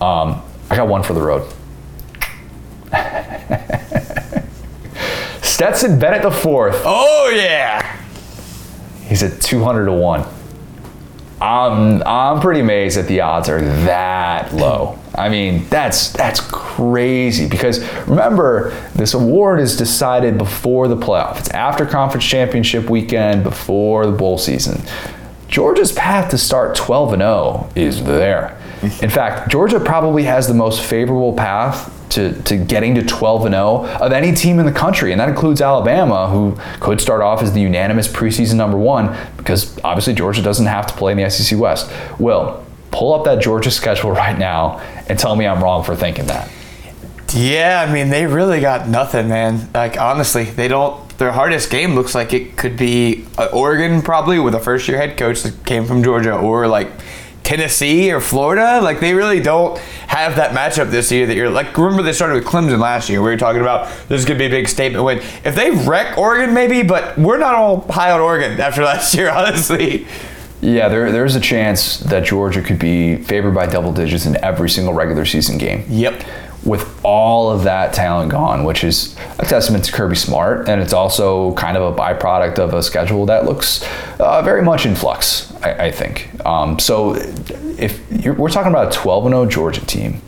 Um, 0.00 0.42
I 0.68 0.76
got 0.76 0.88
one 0.88 1.02
for 1.02 1.14
the 1.14 1.22
road. 1.22 1.52
Stetson 5.56 5.98
Bennett 5.98 6.20
the 6.20 6.30
fourth. 6.30 6.82
Oh 6.84 7.32
yeah. 7.34 7.98
He's 9.06 9.22
at 9.22 9.40
200 9.40 9.86
to 9.86 9.92
1. 9.92 10.26
I'm, 11.40 12.02
I'm 12.02 12.42
pretty 12.42 12.60
amazed 12.60 12.98
that 12.98 13.08
the 13.08 13.22
odds 13.22 13.48
are 13.48 13.62
that 13.62 14.52
low. 14.52 14.98
I 15.14 15.30
mean, 15.30 15.66
that's 15.70 16.12
that's 16.12 16.40
crazy 16.40 17.48
because 17.48 17.82
remember, 18.06 18.68
this 18.94 19.14
award 19.14 19.60
is 19.60 19.78
decided 19.78 20.36
before 20.36 20.88
the 20.88 20.96
playoff. 20.96 21.38
It's 21.38 21.50
after 21.52 21.86
conference 21.86 22.26
championship 22.26 22.90
weekend, 22.90 23.42
before 23.42 24.04
the 24.04 24.12
bowl 24.12 24.36
season. 24.36 24.82
Georgia's 25.48 25.92
path 25.92 26.30
to 26.32 26.36
start 26.36 26.76
12 26.76 27.14
and 27.14 27.22
0 27.22 27.70
is 27.74 28.04
there. 28.04 28.60
In 28.82 29.08
fact, 29.08 29.50
Georgia 29.50 29.80
probably 29.80 30.24
has 30.24 30.48
the 30.48 30.54
most 30.54 30.82
favorable 30.82 31.32
path 31.32 31.95
to, 32.10 32.40
to 32.42 32.56
getting 32.56 32.94
to 32.94 33.02
12 33.02 33.46
and 33.46 33.54
0 33.54 33.86
of 34.00 34.12
any 34.12 34.34
team 34.34 34.58
in 34.58 34.66
the 34.66 34.72
country, 34.72 35.12
and 35.12 35.20
that 35.20 35.28
includes 35.28 35.60
Alabama, 35.60 36.28
who 36.28 36.56
could 36.80 37.00
start 37.00 37.20
off 37.20 37.42
as 37.42 37.52
the 37.52 37.60
unanimous 37.60 38.08
preseason 38.08 38.54
number 38.54 38.76
one 38.76 39.16
because 39.36 39.78
obviously 39.84 40.14
Georgia 40.14 40.42
doesn't 40.42 40.66
have 40.66 40.86
to 40.86 40.94
play 40.94 41.12
in 41.12 41.18
the 41.18 41.30
SEC 41.30 41.58
West. 41.58 41.90
Will, 42.18 42.64
pull 42.90 43.14
up 43.14 43.24
that 43.24 43.40
Georgia 43.42 43.70
schedule 43.70 44.10
right 44.22 44.38
now 44.38 44.78
and 45.08 45.18
tell 45.18 45.36
me 45.36 45.46
I'm 45.46 45.62
wrong 45.62 45.84
for 45.84 45.94
thinking 45.94 46.26
that. 46.26 46.50
Yeah, 47.34 47.84
I 47.86 47.92
mean 47.92 48.08
they 48.08 48.26
really 48.26 48.60
got 48.60 48.88
nothing, 48.88 49.28
man. 49.28 49.68
Like 49.74 49.98
honestly, 49.98 50.44
they 50.44 50.68
don't. 50.68 51.06
Their 51.18 51.32
hardest 51.32 51.70
game 51.70 51.94
looks 51.94 52.14
like 52.14 52.34
it 52.34 52.56
could 52.56 52.76
be 52.76 53.26
uh, 53.38 53.46
Oregon, 53.46 54.02
probably 54.02 54.38
with 54.38 54.54
a 54.54 54.60
first-year 54.60 54.98
head 54.98 55.16
coach 55.16 55.42
that 55.42 55.64
came 55.64 55.86
from 55.86 56.02
Georgia, 56.04 56.36
or 56.36 56.68
like 56.68 56.90
Tennessee 57.46 58.10
or 58.10 58.20
Florida. 58.20 58.80
Like 58.82 58.98
they 58.98 59.14
really 59.14 59.38
don't 59.38 59.78
have 60.08 60.34
that 60.34 60.50
matchup 60.50 60.90
this 60.90 61.12
year. 61.12 61.26
That 61.26 61.36
you're 61.36 61.48
like, 61.48 61.78
remember 61.78 62.02
they 62.02 62.12
started 62.12 62.34
with 62.34 62.44
Clemson 62.44 62.80
last 62.80 63.08
year. 63.08 63.22
We 63.22 63.30
were 63.30 63.36
talking 63.36 63.60
about 63.60 63.86
this 64.08 64.18
is 64.18 64.24
gonna 64.24 64.40
be 64.40 64.46
a 64.46 64.50
big 64.50 64.66
statement 64.66 65.04
win. 65.04 65.18
If 65.44 65.54
they 65.54 65.70
wreck 65.70 66.18
Oregon, 66.18 66.52
maybe, 66.52 66.82
but 66.82 67.16
we're 67.16 67.38
not 67.38 67.54
all 67.54 67.82
high 67.82 68.10
on 68.10 68.20
Oregon 68.20 68.60
after 68.60 68.82
last 68.82 69.14
year, 69.14 69.30
honestly. 69.30 70.08
Yeah, 70.60 70.88
there, 70.88 71.12
there's 71.12 71.36
a 71.36 71.40
chance 71.40 71.98
that 72.00 72.24
Georgia 72.24 72.62
could 72.62 72.80
be 72.80 73.16
favored 73.16 73.54
by 73.54 73.66
double 73.66 73.92
digits 73.92 74.26
in 74.26 74.42
every 74.42 74.68
single 74.68 74.94
regular 74.94 75.24
season 75.24 75.56
game. 75.58 75.84
Yep. 75.88 76.24
With 76.66 77.00
all 77.04 77.50
of 77.50 77.62
that 77.64 77.92
talent 77.92 78.32
gone, 78.32 78.64
which 78.64 78.82
is 78.82 79.16
a 79.38 79.46
testament 79.46 79.84
to 79.84 79.92
Kirby 79.92 80.16
Smart, 80.16 80.68
and 80.68 80.82
it's 80.82 80.92
also 80.92 81.54
kind 81.54 81.76
of 81.76 81.94
a 81.94 81.96
byproduct 81.96 82.58
of 82.58 82.74
a 82.74 82.82
schedule 82.82 83.24
that 83.26 83.44
looks 83.44 83.86
uh, 84.18 84.42
very 84.42 84.62
much 84.62 84.84
in 84.84 84.96
flux, 84.96 85.54
I, 85.62 85.86
I 85.86 85.92
think. 85.92 86.28
Um, 86.44 86.78
so, 86.80 87.14
if 87.78 88.00
we're 88.36 88.50
talking 88.50 88.72
about 88.72 88.94
a 88.94 88.98
12 88.98 89.24
0 89.24 89.46
Georgia 89.46 89.86
team, 89.86 90.20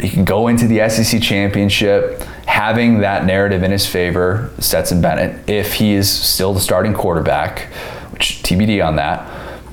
he 0.00 0.08
can 0.08 0.24
go 0.24 0.48
into 0.48 0.66
the 0.66 0.88
SEC 0.88 1.22
championship 1.22 2.20
having 2.46 3.00
that 3.00 3.24
narrative 3.24 3.62
in 3.62 3.70
his 3.70 3.86
favor, 3.86 4.50
Stetson 4.58 5.00
Bennett, 5.00 5.48
if 5.48 5.74
he 5.74 5.92
is 5.92 6.10
still 6.10 6.52
the 6.52 6.60
starting 6.60 6.92
quarterback, 6.92 7.60
which 8.12 8.42
TBD 8.42 8.84
on 8.84 8.96
that. 8.96 9.28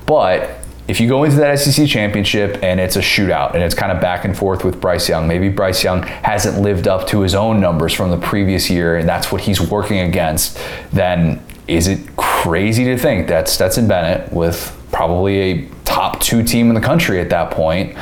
But 0.06 0.59
if 0.88 1.00
you 1.00 1.08
go 1.08 1.24
into 1.24 1.36
that 1.36 1.58
SEC 1.58 1.86
championship 1.86 2.62
and 2.62 2.80
it's 2.80 2.96
a 2.96 3.00
shootout 3.00 3.54
and 3.54 3.62
it's 3.62 3.74
kind 3.74 3.92
of 3.92 4.00
back 4.00 4.24
and 4.24 4.36
forth 4.36 4.64
with 4.64 4.80
Bryce 4.80 5.08
Young, 5.08 5.28
maybe 5.28 5.48
Bryce 5.48 5.84
Young 5.84 6.02
hasn't 6.02 6.60
lived 6.60 6.88
up 6.88 7.06
to 7.08 7.20
his 7.20 7.34
own 7.34 7.60
numbers 7.60 7.92
from 7.92 8.10
the 8.10 8.18
previous 8.18 8.68
year 8.68 8.96
and 8.96 9.08
that's 9.08 9.30
what 9.30 9.40
he's 9.42 9.60
working 9.60 10.00
against, 10.00 10.58
then 10.92 11.40
is 11.68 11.86
it 11.86 12.16
crazy 12.16 12.84
to 12.84 12.98
think 12.98 13.28
that 13.28 13.48
Stetson 13.48 13.86
Bennett, 13.86 14.32
with 14.32 14.76
probably 14.90 15.38
a 15.38 15.68
top 15.84 16.20
two 16.20 16.42
team 16.42 16.68
in 16.68 16.74
the 16.74 16.80
country 16.80 17.20
at 17.20 17.30
that 17.30 17.52
point, 17.52 17.96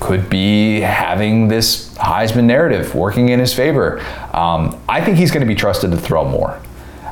could 0.00 0.28
be 0.28 0.80
having 0.80 1.48
this 1.48 1.94
Heisman 1.94 2.44
narrative 2.44 2.94
working 2.94 3.30
in 3.30 3.38
his 3.38 3.54
favor? 3.54 4.00
Um, 4.34 4.78
I 4.88 5.02
think 5.02 5.16
he's 5.16 5.30
going 5.30 5.40
to 5.40 5.46
be 5.46 5.54
trusted 5.54 5.90
to 5.92 5.96
throw 5.96 6.28
more. 6.28 6.60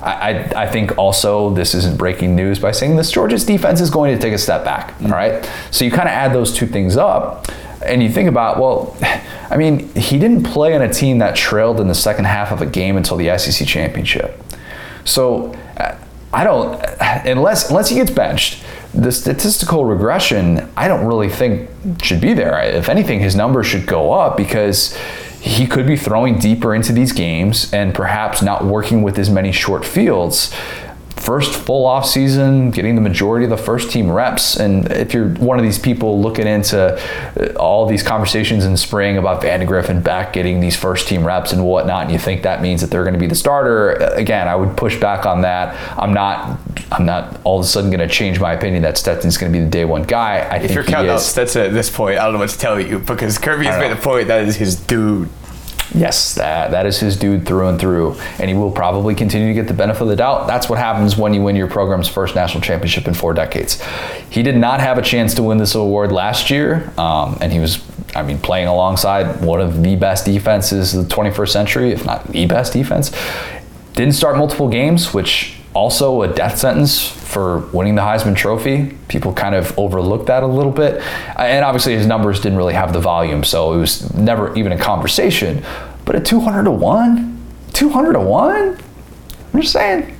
I, 0.02 0.64
I, 0.64 0.66
think 0.66 0.98
also 0.98 1.50
this 1.50 1.74
isn't 1.74 1.96
breaking 1.96 2.34
news 2.34 2.58
by 2.58 2.72
saying 2.72 2.96
this 2.96 3.10
Georgia's 3.10 3.44
defense 3.44 3.80
is 3.80 3.88
going 3.88 4.14
to 4.14 4.20
take 4.20 4.32
a 4.32 4.38
step 4.38 4.64
back. 4.64 5.00
All 5.02 5.10
right. 5.10 5.48
So 5.70 5.84
you 5.84 5.92
kind 5.92 6.08
of 6.08 6.12
add 6.12 6.32
those 6.32 6.52
two 6.52 6.66
things 6.66 6.96
up 6.96 7.46
and 7.84 8.02
you 8.02 8.10
think 8.10 8.28
about, 8.28 8.58
well, 8.58 8.96
I 9.50 9.56
mean, 9.56 9.92
he 9.94 10.18
didn't 10.18 10.44
play 10.44 10.74
on 10.74 10.82
a 10.82 10.92
team 10.92 11.18
that 11.18 11.36
trailed 11.36 11.80
in 11.80 11.88
the 11.88 11.94
second 11.94 12.24
half 12.24 12.50
of 12.50 12.62
a 12.62 12.66
game 12.66 12.96
until 12.96 13.16
the 13.16 13.36
SEC 13.38 13.66
championship. 13.66 14.42
So 15.04 15.52
uh, 15.76 15.96
I 16.32 16.44
don't, 16.44 16.82
unless 17.26 17.68
unless 17.70 17.88
he 17.88 17.96
gets 17.96 18.10
benched, 18.10 18.64
the 18.94 19.12
statistical 19.12 19.84
regression 19.84 20.70
I 20.76 20.88
don't 20.88 21.06
really 21.06 21.28
think 21.28 21.70
should 22.02 22.20
be 22.20 22.34
there. 22.34 22.60
If 22.62 22.88
anything, 22.88 23.20
his 23.20 23.36
numbers 23.36 23.66
should 23.66 23.86
go 23.86 24.12
up 24.12 24.36
because 24.36 24.98
he 25.42 25.66
could 25.66 25.88
be 25.88 25.96
throwing 25.96 26.38
deeper 26.38 26.72
into 26.72 26.92
these 26.92 27.10
games 27.10 27.72
and 27.74 27.92
perhaps 27.92 28.42
not 28.42 28.64
working 28.64 29.02
with 29.02 29.18
as 29.18 29.28
many 29.28 29.50
short 29.50 29.84
fields. 29.84 30.54
First 31.16 31.54
full 31.54 31.86
off 31.86 32.06
season, 32.06 32.70
getting 32.70 32.94
the 32.96 33.00
majority 33.00 33.44
of 33.44 33.50
the 33.50 33.56
first 33.56 33.90
team 33.90 34.10
reps. 34.10 34.56
And 34.56 34.90
if 34.90 35.14
you're 35.14 35.28
one 35.34 35.58
of 35.58 35.62
these 35.62 35.78
people 35.78 36.20
looking 36.20 36.46
into 36.46 36.78
uh, 37.38 37.52
all 37.58 37.86
these 37.86 38.02
conversations 38.02 38.64
in 38.64 38.76
spring 38.76 39.18
about 39.18 39.40
Vandagriff 39.42 39.88
and 39.88 40.02
Beck 40.02 40.32
getting 40.32 40.60
these 40.60 40.76
first 40.76 41.06
team 41.06 41.24
reps 41.24 41.52
and 41.52 41.64
whatnot, 41.64 42.04
and 42.04 42.12
you 42.12 42.18
think 42.18 42.42
that 42.42 42.60
means 42.60 42.80
that 42.80 42.90
they're 42.90 43.04
going 43.04 43.14
to 43.14 43.20
be 43.20 43.28
the 43.28 43.36
starter, 43.36 43.92
again, 43.92 44.48
I 44.48 44.56
would 44.56 44.76
push 44.76 44.98
back 44.98 45.24
on 45.24 45.42
that. 45.42 45.76
I'm 45.98 46.12
not, 46.12 46.58
I'm 46.90 47.06
not 47.06 47.40
all 47.44 47.60
of 47.60 47.64
a 47.64 47.68
sudden 47.68 47.90
going 47.90 48.06
to 48.06 48.12
change 48.12 48.40
my 48.40 48.52
opinion 48.52 48.82
that 48.82 48.98
Stetson's 48.98 49.36
going 49.36 49.52
to 49.52 49.58
be 49.58 49.64
the 49.64 49.70
day 49.70 49.84
one 49.84 50.02
guy. 50.02 50.38
I 50.38 50.56
If 50.56 50.62
think 50.62 50.74
you're 50.74 50.84
counting 50.84 51.10
out. 51.10 51.20
Stetson 51.20 51.62
at 51.62 51.72
this 51.72 51.88
point, 51.88 52.18
I 52.18 52.24
don't 52.24 52.32
know 52.32 52.40
what 52.40 52.50
to 52.50 52.58
tell 52.58 52.80
you 52.80 52.98
because 52.98 53.38
Kirby 53.38 53.66
has 53.66 53.78
made 53.78 53.96
the 53.96 54.02
point 54.02 54.28
that 54.28 54.48
is 54.48 54.56
his 54.56 54.74
dude. 54.76 55.28
Yes, 55.94 56.34
that 56.36 56.70
that 56.70 56.86
is 56.86 56.98
his 57.00 57.16
dude 57.16 57.46
through 57.46 57.68
and 57.68 57.78
through, 57.78 58.14
and 58.38 58.48
he 58.48 58.56
will 58.56 58.70
probably 58.70 59.14
continue 59.14 59.48
to 59.48 59.54
get 59.54 59.68
the 59.68 59.74
benefit 59.74 60.02
of 60.02 60.08
the 60.08 60.16
doubt. 60.16 60.46
That's 60.46 60.68
what 60.68 60.78
happens 60.78 61.16
when 61.16 61.34
you 61.34 61.42
win 61.42 61.54
your 61.54 61.68
program's 61.68 62.08
first 62.08 62.34
national 62.34 62.62
championship 62.62 63.06
in 63.06 63.14
four 63.14 63.34
decades. 63.34 63.82
He 64.30 64.42
did 64.42 64.56
not 64.56 64.80
have 64.80 64.96
a 64.96 65.02
chance 65.02 65.34
to 65.34 65.42
win 65.42 65.58
this 65.58 65.74
award 65.74 66.10
last 66.10 66.50
year, 66.50 66.90
um, 66.96 67.36
and 67.42 67.52
he 67.52 67.58
was, 67.58 67.82
I 68.14 68.22
mean, 68.22 68.38
playing 68.38 68.68
alongside 68.68 69.42
one 69.42 69.60
of 69.60 69.82
the 69.82 69.96
best 69.96 70.24
defenses 70.24 70.94
of 70.94 71.08
the 71.08 71.14
21st 71.14 71.48
century, 71.50 71.92
if 71.92 72.06
not 72.06 72.26
the 72.28 72.46
best 72.46 72.72
defense. 72.72 73.12
Didn't 73.92 74.14
start 74.14 74.38
multiple 74.38 74.68
games, 74.68 75.12
which 75.12 75.56
also 75.74 76.22
a 76.22 76.28
death 76.28 76.58
sentence 76.58 77.06
for 77.06 77.60
winning 77.72 77.94
the 77.94 78.02
Heisman 78.02 78.36
Trophy. 78.36 78.96
People 79.08 79.32
kind 79.32 79.54
of 79.54 79.78
overlooked 79.78 80.26
that 80.26 80.42
a 80.42 80.46
little 80.46 80.72
bit. 80.72 81.02
And 81.36 81.64
obviously, 81.64 81.94
his 81.94 82.06
numbers 82.06 82.40
didn't 82.40 82.58
really 82.58 82.74
have 82.74 82.92
the 82.92 83.00
volume, 83.00 83.44
so 83.44 83.72
it 83.72 83.78
was 83.78 84.12
never 84.14 84.54
even 84.54 84.72
a 84.72 84.78
conversation. 84.78 85.64
But 86.04 86.16
at 86.16 86.26
200 86.26 86.64
to 86.64 86.70
1, 86.70 87.42
200 87.72 88.12
to 88.12 88.20
1, 88.20 88.78
I'm 89.54 89.60
just 89.60 89.72
saying. 89.72 90.16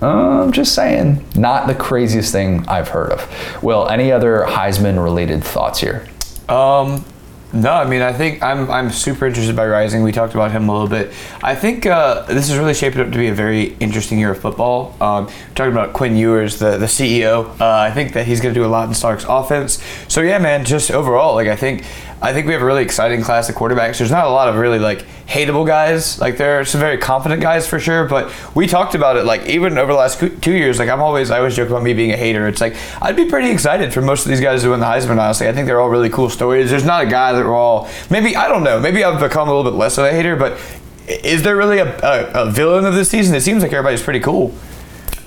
I'm 0.00 0.52
just 0.52 0.74
saying. 0.74 1.24
Not 1.34 1.66
the 1.66 1.74
craziest 1.74 2.32
thing 2.32 2.66
I've 2.68 2.88
heard 2.88 3.12
of. 3.12 3.62
Will, 3.62 3.88
any 3.88 4.12
other 4.12 4.44
Heisman 4.46 5.02
related 5.02 5.42
thoughts 5.42 5.80
here? 5.80 6.06
Um, 6.48 7.04
no, 7.52 7.72
I 7.72 7.88
mean 7.88 8.02
I 8.02 8.12
think 8.12 8.42
I'm 8.42 8.70
I'm 8.70 8.90
super 8.90 9.26
interested 9.26 9.56
by 9.56 9.66
Rising. 9.66 10.02
We 10.02 10.12
talked 10.12 10.34
about 10.34 10.50
him 10.50 10.68
a 10.68 10.72
little 10.72 10.88
bit. 10.88 11.14
I 11.42 11.54
think 11.54 11.86
uh, 11.86 12.22
this 12.22 12.50
is 12.50 12.58
really 12.58 12.74
shaping 12.74 13.00
up 13.00 13.10
to 13.10 13.18
be 13.18 13.28
a 13.28 13.34
very 13.34 13.74
interesting 13.80 14.18
year 14.18 14.32
of 14.32 14.40
football. 14.40 14.94
Um, 15.00 15.30
talking 15.54 15.72
about 15.72 15.94
Quinn 15.94 16.16
Ewers, 16.16 16.58
the 16.58 16.76
the 16.76 16.86
CEO. 16.86 17.48
Uh, 17.58 17.66
I 17.66 17.90
think 17.90 18.12
that 18.12 18.26
he's 18.26 18.40
going 18.40 18.54
to 18.54 18.60
do 18.60 18.66
a 18.66 18.68
lot 18.68 18.88
in 18.88 18.94
Sark's 18.94 19.24
offense. 19.26 19.82
So 20.08 20.20
yeah, 20.20 20.38
man, 20.38 20.64
just 20.66 20.90
overall, 20.90 21.34
like 21.34 21.48
I 21.48 21.56
think 21.56 21.84
I 22.20 22.32
think 22.32 22.46
we 22.46 22.52
have 22.52 22.62
a 22.62 22.64
really 22.64 22.82
exciting 22.82 23.22
class 23.22 23.48
of 23.48 23.54
quarterbacks. 23.54 23.98
There's 23.98 24.10
not 24.10 24.26
a 24.26 24.30
lot 24.30 24.48
of 24.48 24.56
really 24.56 24.78
like 24.80 25.04
hateable 25.26 25.66
guys. 25.66 26.20
Like 26.20 26.36
there 26.36 26.58
are 26.58 26.64
some 26.64 26.80
very 26.80 26.98
confident 26.98 27.40
guys 27.40 27.68
for 27.68 27.78
sure, 27.78 28.06
but 28.06 28.32
we 28.56 28.66
talked 28.66 28.94
about 28.96 29.16
it 29.16 29.24
like 29.24 29.46
even 29.46 29.78
over 29.78 29.92
the 29.92 29.98
last 29.98 30.18
two 30.42 30.52
years. 30.52 30.78
Like 30.78 30.88
I'm 30.88 31.00
always 31.00 31.30
I 31.30 31.38
always 31.38 31.54
joke 31.54 31.68
about 31.68 31.82
me 31.82 31.94
being 31.94 32.10
a 32.12 32.16
hater. 32.16 32.48
It's 32.48 32.60
like 32.60 32.74
I'd 33.00 33.14
be 33.14 33.26
pretty 33.26 33.50
excited 33.50 33.92
for 33.92 34.02
most 34.02 34.24
of 34.24 34.30
these 34.30 34.40
guys 34.40 34.62
to 34.62 34.70
win 34.70 34.80
the 34.80 34.86
Heisman. 34.86 35.20
Honestly, 35.20 35.48
I 35.48 35.52
think 35.52 35.66
they're 35.66 35.80
all 35.80 35.90
really 35.90 36.10
cool 36.10 36.28
stories. 36.28 36.70
There's 36.70 36.84
not 36.84 37.04
a 37.04 37.06
guy 37.06 37.32
that 37.32 37.44
we're 37.44 37.54
all 37.54 37.88
maybe 38.10 38.34
I 38.34 38.48
don't 38.48 38.64
know. 38.64 38.80
Maybe 38.80 39.04
I've 39.04 39.20
become 39.20 39.48
a 39.48 39.54
little 39.54 39.70
bit 39.70 39.76
less 39.76 39.96
of 39.98 40.04
a 40.04 40.10
hater, 40.10 40.34
but 40.34 40.58
is 41.06 41.42
there 41.42 41.56
really 41.56 41.78
a, 41.78 41.98
a, 42.00 42.48
a 42.48 42.50
villain 42.50 42.84
of 42.84 42.94
this 42.94 43.10
season? 43.10 43.34
It 43.34 43.42
seems 43.42 43.62
like 43.62 43.72
everybody's 43.72 44.02
pretty 44.02 44.20
cool. 44.20 44.54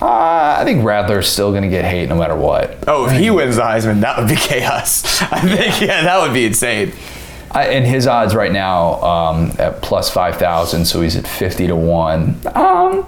Uh, 0.02 0.56
I 0.58 0.64
think 0.64 0.84
Rattler's 0.84 1.28
still 1.28 1.52
going 1.52 1.62
to 1.62 1.68
get 1.68 1.84
hate 1.84 2.08
no 2.08 2.16
matter 2.16 2.34
what. 2.34 2.76
Oh, 2.88 3.06
if 3.06 3.12
he 3.12 3.30
wins 3.30 3.54
the 3.54 3.62
Heisman, 3.62 4.00
that 4.00 4.18
would 4.18 4.28
be 4.28 4.34
chaos. 4.40 5.22
I 5.22 5.40
think, 5.40 5.80
yeah, 5.80 6.02
that 6.02 6.20
would 6.20 6.34
be 6.34 6.44
insane. 6.44 6.92
I, 7.52 7.66
and 7.68 7.86
his 7.86 8.08
odds 8.08 8.34
right 8.34 8.50
now 8.50 9.00
um, 9.00 9.52
at 9.60 9.80
plus 9.80 10.10
5,000, 10.10 10.86
so 10.86 11.02
he's 11.02 11.14
at 11.14 11.28
50 11.28 11.68
to 11.68 11.76
1. 11.76 12.40
Um, 12.52 13.06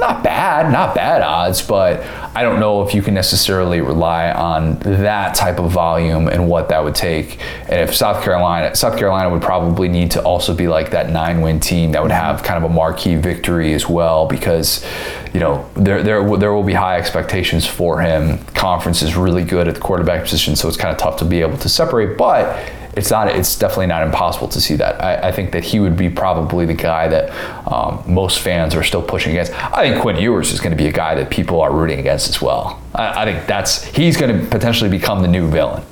not 0.00 0.24
bad, 0.24 0.72
not 0.72 0.94
bad 0.94 1.22
odds, 1.22 1.62
but 1.62 2.02
I 2.34 2.42
don't 2.42 2.58
know 2.60 2.82
if 2.82 2.94
you 2.94 3.02
can 3.02 3.14
necessarily 3.14 3.80
rely 3.80 4.30
on 4.32 4.78
that 4.80 5.34
type 5.34 5.58
of 5.58 5.70
volume 5.70 6.28
and 6.28 6.48
what 6.48 6.68
that 6.70 6.82
would 6.82 6.94
take. 6.94 7.38
And 7.68 7.80
if 7.88 7.94
South 7.94 8.22
Carolina, 8.24 8.74
South 8.74 8.98
Carolina 8.98 9.30
would 9.30 9.42
probably 9.42 9.88
need 9.88 10.10
to 10.12 10.22
also 10.22 10.54
be 10.54 10.68
like 10.68 10.90
that 10.90 11.10
nine-win 11.10 11.60
team 11.60 11.92
that 11.92 12.02
would 12.02 12.10
mm-hmm. 12.10 12.24
have 12.24 12.42
kind 12.42 12.62
of 12.62 12.70
a 12.70 12.74
marquee 12.74 13.16
victory 13.16 13.72
as 13.74 13.88
well, 13.88 14.26
because 14.26 14.84
you 15.32 15.40
know 15.40 15.68
there 15.74 16.02
there 16.02 16.36
there 16.36 16.52
will 16.52 16.62
be 16.62 16.74
high 16.74 16.98
expectations 16.98 17.66
for 17.66 18.00
him. 18.00 18.38
Conference 18.54 19.02
is 19.02 19.16
really 19.16 19.44
good 19.44 19.68
at 19.68 19.74
the 19.74 19.80
quarterback 19.80 20.22
position, 20.22 20.56
so 20.56 20.68
it's 20.68 20.76
kind 20.76 20.92
of 20.92 20.98
tough 20.98 21.18
to 21.18 21.24
be 21.24 21.40
able 21.40 21.58
to 21.58 21.68
separate, 21.68 22.16
but 22.18 22.56
it's 22.96 23.10
not 23.10 23.28
it's 23.28 23.58
definitely 23.58 23.86
not 23.86 24.02
impossible 24.02 24.48
to 24.48 24.60
see 24.60 24.76
that. 24.76 25.02
I, 25.02 25.28
I 25.28 25.32
think 25.32 25.52
that 25.52 25.64
he 25.64 25.80
would 25.80 25.96
be 25.96 26.08
probably 26.08 26.66
the 26.66 26.74
guy 26.74 27.08
that 27.08 27.30
um, 27.70 28.02
most 28.06 28.40
fans 28.40 28.74
are 28.74 28.82
still 28.82 29.02
pushing 29.02 29.32
against. 29.32 29.52
I 29.52 29.88
think 29.88 30.02
Quinn 30.02 30.16
Ewers 30.16 30.52
is 30.52 30.60
going 30.60 30.70
to 30.70 30.76
be 30.76 30.88
a 30.88 30.92
guy 30.92 31.14
that 31.14 31.30
people 31.30 31.60
are 31.60 31.72
rooting 31.72 31.98
against 31.98 32.28
as 32.28 32.40
well. 32.40 32.82
I, 32.94 33.22
I 33.22 33.24
think 33.24 33.46
that's 33.46 33.84
he's 33.84 34.16
going 34.16 34.38
to 34.38 34.46
potentially 34.46 34.90
become 34.90 35.22
the 35.22 35.28
new 35.28 35.48
villain. 35.48 35.82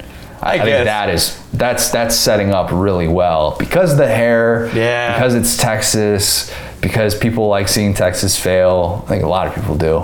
I, 0.41 0.55
I 0.55 0.59
think 0.59 0.85
that 0.87 1.09
is 1.09 1.41
that's 1.53 1.91
that's 1.91 2.17
setting 2.17 2.51
up 2.51 2.71
really 2.73 3.07
well 3.07 3.57
because 3.59 3.97
the 3.97 4.09
hair, 4.09 4.71
yeah, 4.75 5.15
because 5.15 5.35
it's 5.35 5.57
Texas, 5.57 6.53
because 6.81 7.17
people 7.17 7.49
like 7.49 7.69
seeing 7.69 7.95
Texas 7.95 8.39
fail. 8.39 9.05
I 9.07 9.09
think 9.09 9.23
a 9.23 9.29
lot 9.29 9.47
of 9.47 9.55
people 9.55 9.77
do. 9.77 9.99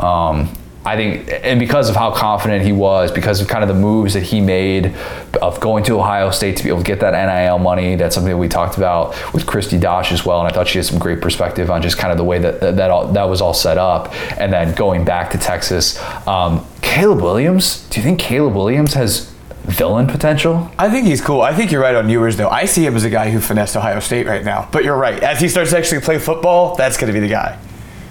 Um, 0.00 0.48
I 0.82 0.96
think, 0.96 1.28
and 1.42 1.60
because 1.60 1.90
of 1.90 1.96
how 1.96 2.10
confident 2.10 2.64
he 2.64 2.72
was, 2.72 3.12
because 3.12 3.42
of 3.42 3.48
kind 3.48 3.62
of 3.62 3.68
the 3.68 3.74
moves 3.74 4.14
that 4.14 4.22
he 4.22 4.40
made 4.40 4.94
of 5.40 5.60
going 5.60 5.84
to 5.84 5.98
Ohio 5.98 6.30
State 6.30 6.56
to 6.56 6.62
be 6.62 6.68
able 6.68 6.80
to 6.80 6.84
get 6.84 7.00
that 7.00 7.12
NIL 7.12 7.58
money, 7.58 7.96
that's 7.96 8.14
something 8.14 8.30
that 8.30 8.38
we 8.38 8.48
talked 8.48 8.76
about 8.76 9.10
with 9.32 9.46
Kristi 9.46 9.80
Dosh 9.80 10.12
as 10.12 10.24
well. 10.24 10.40
And 10.40 10.48
I 10.48 10.52
thought 10.52 10.68
she 10.68 10.78
had 10.78 10.86
some 10.86 10.98
great 10.98 11.20
perspective 11.20 11.70
on 11.70 11.82
just 11.82 11.98
kind 11.98 12.12
of 12.12 12.18
the 12.18 12.24
way 12.24 12.38
that 12.38 12.60
that, 12.60 12.90
all, 12.90 13.06
that 13.12 13.24
was 13.24 13.40
all 13.40 13.54
set 13.54 13.78
up. 13.78 14.14
And 14.38 14.52
then 14.52 14.74
going 14.74 15.04
back 15.04 15.30
to 15.32 15.38
Texas, 15.38 16.00
um, 16.26 16.66
Caleb 16.82 17.20
Williams, 17.20 17.88
do 17.88 18.00
you 18.00 18.04
think 18.04 18.18
Caleb 18.18 18.54
Williams 18.54 18.94
has 18.94 19.30
villain 19.64 20.06
potential? 20.06 20.70
I 20.78 20.90
think 20.90 21.06
he's 21.06 21.20
cool. 21.20 21.42
I 21.42 21.54
think 21.54 21.70
you're 21.70 21.82
right 21.82 21.94
on 21.94 22.08
Ewers, 22.08 22.36
though. 22.36 22.48
I 22.48 22.64
see 22.64 22.84
him 22.84 22.96
as 22.96 23.04
a 23.04 23.10
guy 23.10 23.30
who 23.30 23.40
finessed 23.40 23.76
Ohio 23.76 24.00
State 24.00 24.26
right 24.26 24.44
now. 24.44 24.68
But 24.72 24.84
you're 24.84 24.96
right. 24.96 25.22
As 25.22 25.40
he 25.40 25.48
starts 25.48 25.70
to 25.70 25.78
actually 25.78 26.00
play 26.00 26.18
football, 26.18 26.74
that's 26.74 26.96
going 26.96 27.12
to 27.12 27.18
be 27.18 27.20
the 27.20 27.32
guy. 27.32 27.58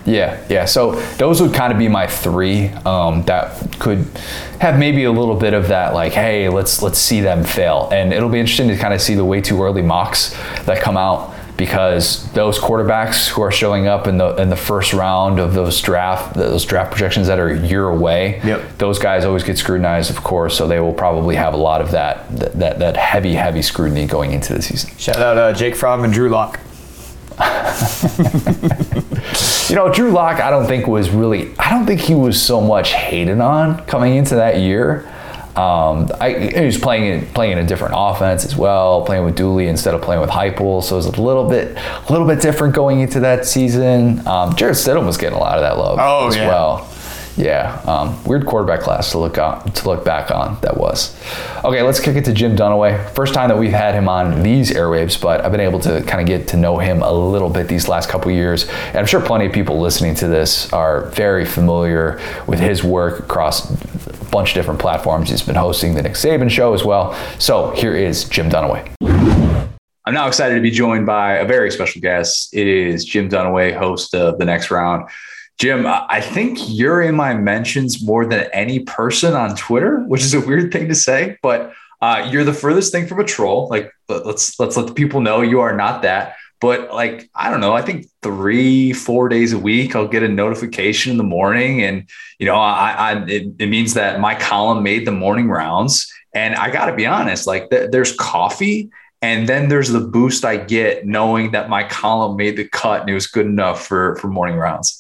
Yeah, 0.06 0.44
yeah. 0.50 0.66
So 0.66 0.96
those 1.18 1.42
would 1.42 1.54
kind 1.54 1.72
of 1.72 1.80
be 1.80 1.88
my 1.88 2.08
three 2.08 2.70
um, 2.86 3.24
that 3.24 3.80
could 3.80 4.06
have 4.60 4.80
maybe 4.80 5.04
a 5.04 5.12
little 5.12 5.36
bit 5.36 5.54
of 5.54 5.68
that, 5.68 5.94
like, 5.94 6.14
hey, 6.14 6.50
let's 6.50 6.82
let's 6.82 7.00
see 7.00 7.22
them 7.22 7.44
fail, 7.44 7.90
and 7.92 8.14
it'll 8.14 8.30
be 8.30 8.40
interesting 8.40 8.68
to 8.70 8.78
kind 8.78 8.94
of 8.94 9.02
see 9.02 9.16
the 9.16 9.26
way 9.26 9.42
too 9.42 9.62
early 9.62 9.82
mocks 9.82 10.36
that 10.66 10.82
come 10.82 10.98
out 10.98 11.36
because 11.60 12.32
those 12.32 12.58
quarterbacks 12.58 13.28
who 13.28 13.42
are 13.42 13.52
showing 13.52 13.86
up 13.86 14.08
in 14.08 14.18
the 14.18 14.34
in 14.38 14.50
the 14.50 14.56
first 14.56 14.94
round 14.94 15.40
of 15.40 15.54
those 15.54 15.82
draft 15.82 16.34
those 16.34 16.66
draft 16.66 16.90
projections 16.90 17.28
that 17.28 17.38
are 17.38 17.50
a 17.50 17.60
year 17.60 17.84
away, 17.90 18.40
yep. 18.46 18.78
those 18.78 18.98
guys 18.98 19.26
always 19.26 19.44
get 19.44 19.58
scrutinized, 19.58 20.10
of 20.10 20.24
course. 20.24 20.58
So 20.58 20.68
they 20.68 20.80
will 20.80 20.94
probably 20.94 21.36
have 21.36 21.54
a 21.54 21.58
lot 21.58 21.82
of 21.82 21.92
that 21.92 22.30
that 22.40 22.80
that 22.80 22.96
heavy 22.96 23.34
heavy 23.34 23.62
scrutiny 23.62 24.08
going 24.08 24.32
into 24.32 24.54
the 24.54 24.62
season. 24.62 24.92
Shout 24.98 25.18
out 25.18 25.38
uh, 25.38 25.54
Jake 25.54 25.76
Fromm 25.76 26.06
and 26.06 26.14
Drew 26.14 26.30
Lock. 26.30 26.62
You 29.70 29.76
know, 29.76 29.92
Drew 29.94 30.12
Lock, 30.12 30.40
I 30.42 30.50
don't 30.50 30.66
think 30.66 30.88
was 30.88 31.10
really, 31.10 31.58
I 31.58 31.70
don't 31.70 31.86
think 31.86 32.02
he 32.02 32.16
was 32.16 32.42
so 32.42 32.60
much 32.60 32.92
hated 32.94 33.40
on 33.40 33.86
coming 33.86 34.16
into 34.16 34.36
that 34.36 34.58
year. 34.58 35.08
Um, 35.56 36.10
I, 36.22 36.52
he 36.56 36.66
was 36.66 36.78
playing 36.78 37.06
in, 37.06 37.26
playing 37.28 37.54
in 37.54 37.58
a 37.60 37.66
different 37.66 37.94
offense 37.98 38.46
as 38.46 38.56
well, 38.56 39.04
playing 39.06 39.26
with 39.26 39.36
Dooley 39.36 39.68
instead 39.68 39.94
of 39.94 40.02
playing 40.02 40.22
with 40.22 40.30
Heupel, 40.30 40.84
so 40.84 40.96
it 40.96 40.98
was 40.98 41.06
a 41.08 41.22
little 41.22 41.50
bit 41.50 41.78
a 41.78 42.12
little 42.12 42.28
bit 42.28 42.42
different 42.42 42.76
going 42.76 43.02
into 43.02 43.20
that 43.22 43.46
season. 43.46 44.26
Um, 44.28 44.56
Jarrett 44.56 44.78
Stidham 44.78 45.06
was 45.06 45.18
getting 45.18 45.38
a 45.38 45.40
lot 45.40 45.58
of 45.58 45.62
that 45.62 45.78
love 45.78 45.98
oh, 46.00 46.28
as 46.28 46.36
yeah. 46.36 46.48
well. 46.48 46.88
Yeah, 47.38 47.82
um, 47.86 48.22
weird 48.26 48.46
quarterback 48.46 48.82
class 48.82 49.12
to 49.12 49.18
look 49.18 49.38
on, 49.38 49.72
to 49.72 49.88
look 49.88 50.04
back 50.04 50.30
on. 50.30 50.60
That 50.62 50.78
was 50.78 51.16
okay. 51.64 51.82
Let's 51.82 52.00
kick 52.00 52.16
it 52.18 52.26
to 52.26 52.34
Jim 52.34 52.56
Dunaway. 52.56 53.10
First 53.12 53.34
time 53.34 53.50
that 53.50 53.58
we've 53.58 53.72
had 53.72 53.96
him 53.96 54.10
on 54.10 54.44
these 54.44 54.72
airwaves, 54.72 55.20
but 55.20 55.42
I've 55.46 55.52
been 55.52 55.62
able 55.62 55.80
to 55.82 56.02
kind 56.04 56.20
of 56.20 56.28
get 56.28 56.50
to 56.50 56.58
know 56.58 56.78
him 56.80 57.02
a 57.02 57.12
little 57.12 57.50
bit 57.50 57.68
these 57.68 57.88
last 57.88 58.10
couple 58.10 58.30
years, 58.32 58.68
and 58.88 58.98
I'm 58.98 59.06
sure 59.06 59.22
plenty 59.22 59.46
of 59.46 59.54
people 59.54 59.80
listening 59.80 60.16
to 60.16 60.28
this 60.28 60.72
are 60.74 61.06
very 61.12 61.46
familiar 61.46 62.20
with 62.48 62.60
his 62.60 62.84
work 62.84 63.20
across 63.20 63.72
a 63.72 64.26
bunch 64.32 64.50
of 64.50 64.56
different 64.56 64.80
platforms. 64.80 65.30
He's 65.30 65.42
been 65.42 65.56
hosting 65.56 65.96
the 65.96 66.02
Nick 66.02 66.14
Saban 66.14 66.50
show 66.50 66.74
as 66.74 66.84
well. 66.84 67.18
So 67.40 67.72
here 67.72 67.96
is 67.96 68.26
Jim 68.26 68.50
Dunaway. 68.50 68.94
I'm 70.06 70.16
now 70.16 70.28
excited 70.28 70.56
to 70.56 70.62
be 70.62 70.72
joined 70.72 71.06
by 71.06 71.36
a 71.36 71.46
very 71.46 71.70
special 71.70 72.02
guest. 72.02 72.50
It 72.52 72.66
is 72.68 73.06
Jim 73.06 73.30
Dunaway, 73.30 73.78
host 73.78 74.16
of 74.16 74.40
the 74.40 74.46
Next 74.46 74.72
Round. 74.72 75.08
Jim, 75.60 75.86
I 75.86 76.22
think 76.22 76.58
you're 76.70 77.02
in 77.02 77.16
my 77.16 77.34
mentions 77.34 78.02
more 78.02 78.26
than 78.26 78.48
any 78.54 78.80
person 78.80 79.34
on 79.34 79.58
Twitter, 79.58 80.00
which 80.06 80.22
is 80.22 80.34
a 80.34 80.40
weird 80.40 80.72
thing 80.72 80.88
to 80.88 80.96
say, 80.96 81.38
but 81.42 81.74
uh, 82.02 82.30
you're 82.32 82.46
the 82.46 82.54
furthest 82.54 82.94
thing 82.94 83.08
from 83.08 83.20
a 83.20 83.26
troll. 83.26 83.68
Like, 83.68 83.92
let's 84.08 84.58
let's 84.58 84.78
let 84.78 84.88
the 84.88 84.94
people 84.94 85.20
know 85.20 85.42
you 85.42 85.60
are 85.60 85.76
not 85.76 86.02
that. 86.04 86.38
But 86.62 86.94
like, 86.94 87.30
I 87.36 87.50
don't 87.50 87.60
know. 87.60 87.74
I 87.74 87.82
think 87.82 88.06
three, 88.22 88.94
four 88.94 89.28
days 89.28 89.52
a 89.52 89.60
week, 89.60 89.98
I'll 89.98 90.08
get 90.08 90.24
a 90.24 90.30
notification 90.30 91.12
in 91.12 91.18
the 91.18 91.24
morning, 91.26 91.84
and 91.84 92.10
you 92.40 92.46
know, 92.46 92.56
I, 92.56 92.92
I 92.92 93.26
it, 93.26 93.54
it 93.60 93.68
means 93.68 93.96
that 93.96 94.22
my 94.22 94.36
column 94.36 94.82
made 94.82 95.06
the 95.06 95.12
morning 95.12 95.50
rounds. 95.50 96.10
And 96.34 96.56
I 96.56 96.70
got 96.72 96.86
to 96.86 96.96
be 96.96 97.06
honest, 97.06 97.48
like, 97.48 97.70
th- 97.70 97.92
there's 97.92 98.16
coffee 98.16 98.92
and 99.22 99.50
then 99.50 99.68
there's 99.68 99.90
the 99.90 100.00
boost 100.00 100.46
I 100.46 100.58
get 100.58 101.06
knowing 101.06 101.52
that 101.52 101.70
my 101.70 101.84
column 101.84 102.38
made 102.38 102.56
the 102.56 102.68
cut 102.68 103.02
and 103.02 103.10
it 103.10 103.14
was 103.14 103.28
good 103.28 103.46
enough 103.46 103.86
for 103.86 104.16
for 104.18 104.28
morning 104.28 104.56
rounds. 104.56 104.99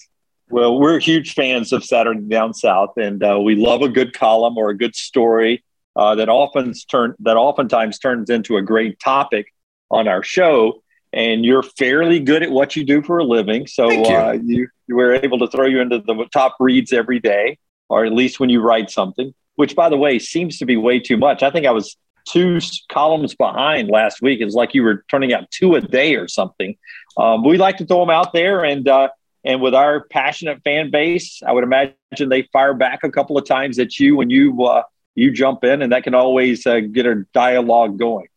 Well, 0.51 0.79
we're 0.79 0.99
huge 0.99 1.35
fans 1.35 1.71
of 1.71 1.83
Saturday 1.83 2.21
Down 2.21 2.55
South, 2.55 2.97
and 2.97 3.23
uh, 3.23 3.39
we 3.39 3.55
love 3.55 3.83
a 3.83 3.89
good 3.89 4.13
column 4.13 4.57
or 4.57 4.69
a 4.69 4.77
good 4.77 4.95
story 4.95 5.63
uh, 5.95 6.15
that 6.15 6.27
often 6.27 6.73
turn 6.89 7.13
that 7.19 7.37
oftentimes 7.37 7.99
turns 7.99 8.31
into 8.31 8.57
a 8.57 8.61
great 8.61 8.99
topic 8.99 9.53
on 9.91 10.07
our 10.07 10.23
show. 10.23 10.81
And 11.11 11.43
you're 11.43 11.63
fairly 11.63 12.19
good 12.19 12.43
at 12.43 12.51
what 12.51 12.75
you 12.75 12.83
do 12.83 13.01
for 13.01 13.19
a 13.19 13.23
living, 13.23 13.67
so 13.67 13.89
you. 13.89 14.03
Uh, 14.03 14.67
you 14.89 14.95
were 14.95 15.13
able 15.13 15.37
to 15.37 15.47
throw 15.47 15.67
you 15.67 15.81
into 15.81 15.99
the 15.99 16.25
top 16.33 16.55
reads 16.59 16.91
every 16.93 17.19
day, 17.19 17.59
or 17.87 18.05
at 18.05 18.11
least 18.11 18.39
when 18.39 18.49
you 18.49 18.59
write 18.59 18.89
something. 18.89 19.33
Which, 19.55 19.75
by 19.75 19.89
the 19.89 19.97
way, 19.97 20.17
seems 20.17 20.57
to 20.59 20.65
be 20.65 20.77
way 20.77 20.99
too 20.99 21.17
much. 21.17 21.43
I 21.43 21.51
think 21.51 21.67
I 21.67 21.71
was 21.71 21.95
two 22.27 22.59
columns 22.89 23.35
behind 23.35 23.89
last 23.89 24.21
week. 24.21 24.41
It's 24.41 24.55
like 24.55 24.73
you 24.73 24.83
were 24.83 25.03
turning 25.11 25.31
out 25.31 25.51
two 25.51 25.75
a 25.75 25.81
day 25.81 26.15
or 26.15 26.27
something. 26.27 26.75
Um, 27.17 27.43
we 27.43 27.57
like 27.57 27.77
to 27.77 27.85
throw 27.85 27.99
them 27.99 28.09
out 28.09 28.33
there, 28.33 28.63
and 28.63 28.87
uh, 28.87 29.09
and 29.43 29.61
with 29.61 29.73
our 29.73 30.05
passionate 30.05 30.61
fan 30.63 30.91
base, 30.91 31.41
I 31.45 31.51
would 31.51 31.63
imagine 31.63 32.29
they 32.29 32.43
fire 32.53 32.73
back 32.73 33.03
a 33.03 33.11
couple 33.11 33.37
of 33.37 33.45
times 33.45 33.79
at 33.79 33.99
you 33.99 34.15
when 34.15 34.29
you 34.29 34.63
uh, 34.63 34.83
you 35.15 35.31
jump 35.31 35.63
in, 35.63 35.81
and 35.81 35.91
that 35.91 36.03
can 36.03 36.13
always 36.13 36.65
uh, 36.65 36.79
get 36.79 37.05
a 37.05 37.25
dialogue 37.33 37.97
going. 37.97 38.27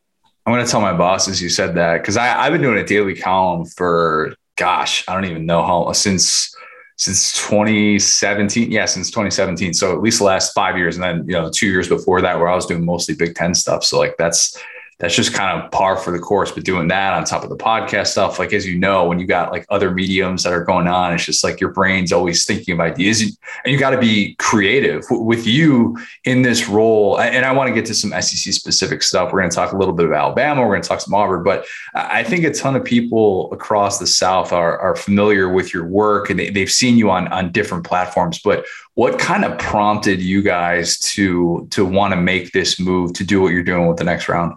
I'm 0.45 0.53
going 0.53 0.65
to 0.65 0.71
tell 0.71 0.81
my 0.81 0.93
bosses 0.93 1.41
you 1.41 1.49
said 1.49 1.75
that 1.77 1.99
because 1.99 2.17
I've 2.17 2.53
been 2.53 2.63
doing 2.63 2.79
a 2.79 2.87
daily 2.87 3.15
column 3.15 3.65
for 3.65 4.35
gosh, 4.57 5.05
I 5.09 5.15
don't 5.15 5.25
even 5.25 5.47
know 5.47 5.63
how 5.65 5.93
since 5.93 6.55
since 6.97 7.33
2017. 7.49 8.71
Yeah, 8.71 8.85
since 8.85 9.11
2017. 9.11 9.75
So 9.75 9.93
at 9.93 10.03
least 10.03 10.19
the 10.19 10.25
last 10.25 10.53
five 10.53 10.77
years, 10.77 10.97
and 10.97 11.05
then 11.05 11.25
you 11.27 11.33
know 11.33 11.51
two 11.51 11.67
years 11.67 11.89
before 11.89 12.21
that, 12.21 12.39
where 12.39 12.49
I 12.49 12.55
was 12.55 12.67
doing 12.67 12.85
mostly 12.85 13.15
Big 13.15 13.35
Ten 13.35 13.55
stuff. 13.55 13.85
So 13.85 13.99
like 13.99 14.17
that's 14.19 14.59
that's 15.03 15.17
just 15.17 15.35
kind 15.35 15.61
of 15.61 15.69
par 15.73 15.97
for 15.97 16.13
the 16.13 16.21
course. 16.21 16.53
But 16.53 16.63
doing 16.63 16.87
that 16.89 17.13
on 17.13 17.25
top 17.25 17.43
of 17.43 17.51
the 17.51 17.57
podcast 17.57 18.07
stuff, 18.07 18.39
like 18.39 18.53
as 18.53 18.65
you 18.65 18.79
know, 18.79 19.05
when 19.05 19.19
you 19.19 19.27
got 19.27 19.51
like 19.51 19.67
other 19.69 19.91
mediums 19.91 20.45
that 20.45 20.53
are 20.53 20.65
going 20.65 20.87
on, 20.87 21.13
it's 21.13 21.25
just 21.25 21.43
like 21.43 21.61
your 21.61 21.71
brain's 21.71 22.13
always 22.13 22.47
thinking 22.47 22.75
of 22.75 22.81
ideas, 22.81 23.21
and 23.21 23.37
you 23.67 23.79
got 23.79 23.91
to 23.91 23.99
be 23.99 24.37
creative. 24.37 25.05
With 25.11 25.47
you 25.47 25.99
in 26.25 26.43
this 26.43 26.69
role, 26.69 27.21
and 27.21 27.45
I 27.45 27.53
want 27.53 27.69
to 27.69 27.75
get 27.75 27.85
to 27.87 27.95
some 27.95 28.11
SEC 28.23 28.55
specific 28.55 29.03
stuff. 29.03 29.33
We're 29.33 29.41
going 29.41 29.51
to 29.51 29.57
talk 29.57 29.73
a 29.73 29.77
little 29.77 29.93
bit 29.93 30.07
about 30.07 30.27
Alabama. 30.27 30.63
We're 30.63 30.69
going 30.69 30.83
to 30.83 30.89
talk 30.89 31.01
some 31.01 31.15
Auburn, 31.15 31.43
but 31.43 31.67
I 31.95 32.23
think 32.23 32.45
a 32.45 32.53
ton 32.53 32.77
of 32.77 32.85
people 32.85 33.53
across 33.53 33.99
the 33.99 34.07
South 34.07 34.53
are, 34.53 34.79
are 34.79 34.95
familiar 34.95 35.49
with 35.49 35.75
your 35.75 35.85
work 35.85 36.31
and 36.31 36.39
they've 36.39 36.71
seen 36.71 36.97
you 36.97 37.11
on 37.11 37.29
on 37.29 37.51
different 37.51 37.85
platforms. 37.85 38.41
But 38.41 38.65
what 38.95 39.19
kind 39.19 39.45
of 39.45 39.59
prompted 39.59 40.21
you 40.21 40.43
guys 40.43 40.99
to 41.01 41.67
to 41.71 41.85
want 41.85 42.13
to 42.13 42.21
make 42.21 42.53
this 42.53 42.79
move 42.79 43.15
to 43.15 43.25
do 43.25 43.41
what 43.41 43.53
you're 43.53 43.63
doing 43.63 43.89
with 43.89 43.97
the 43.97 44.05
next 44.05 44.29
round? 44.29 44.55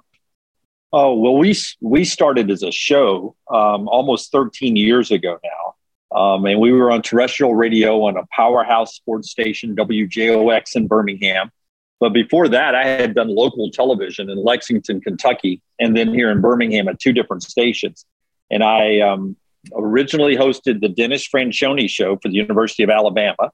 Oh 0.93 1.15
well, 1.15 1.35
we 1.35 1.55
we 1.81 2.05
started 2.05 2.49
as 2.51 2.63
a 2.63 2.71
show 2.71 3.35
um, 3.49 3.87
almost 3.87 4.31
13 4.31 4.75
years 4.75 5.11
ago 5.11 5.39
now, 5.43 6.17
um, 6.17 6.45
and 6.45 6.59
we 6.59 6.71
were 6.71 6.91
on 6.91 7.01
terrestrial 7.01 7.55
radio 7.55 8.03
on 8.03 8.17
a 8.17 8.25
powerhouse 8.31 8.95
sports 8.95 9.29
station, 9.29 9.75
WJOX 9.75 10.75
in 10.75 10.87
Birmingham. 10.87 11.51
But 11.99 12.09
before 12.09 12.47
that, 12.49 12.75
I 12.75 12.85
had 12.85 13.15
done 13.15 13.29
local 13.29 13.71
television 13.71 14.29
in 14.29 14.37
Lexington, 14.37 15.01
Kentucky, 15.01 15.61
and 15.79 15.95
then 15.95 16.13
here 16.13 16.29
in 16.29 16.41
Birmingham 16.41 16.87
at 16.87 16.99
two 16.99 17.13
different 17.13 17.43
stations. 17.43 18.05
And 18.51 18.63
I 18.63 18.99
um, 18.99 19.37
originally 19.73 20.35
hosted 20.35 20.81
the 20.81 20.89
Dennis 20.89 21.27
Franchione 21.27 21.89
show 21.89 22.17
for 22.17 22.27
the 22.27 22.35
University 22.35 22.83
of 22.83 22.89
Alabama. 22.89 23.51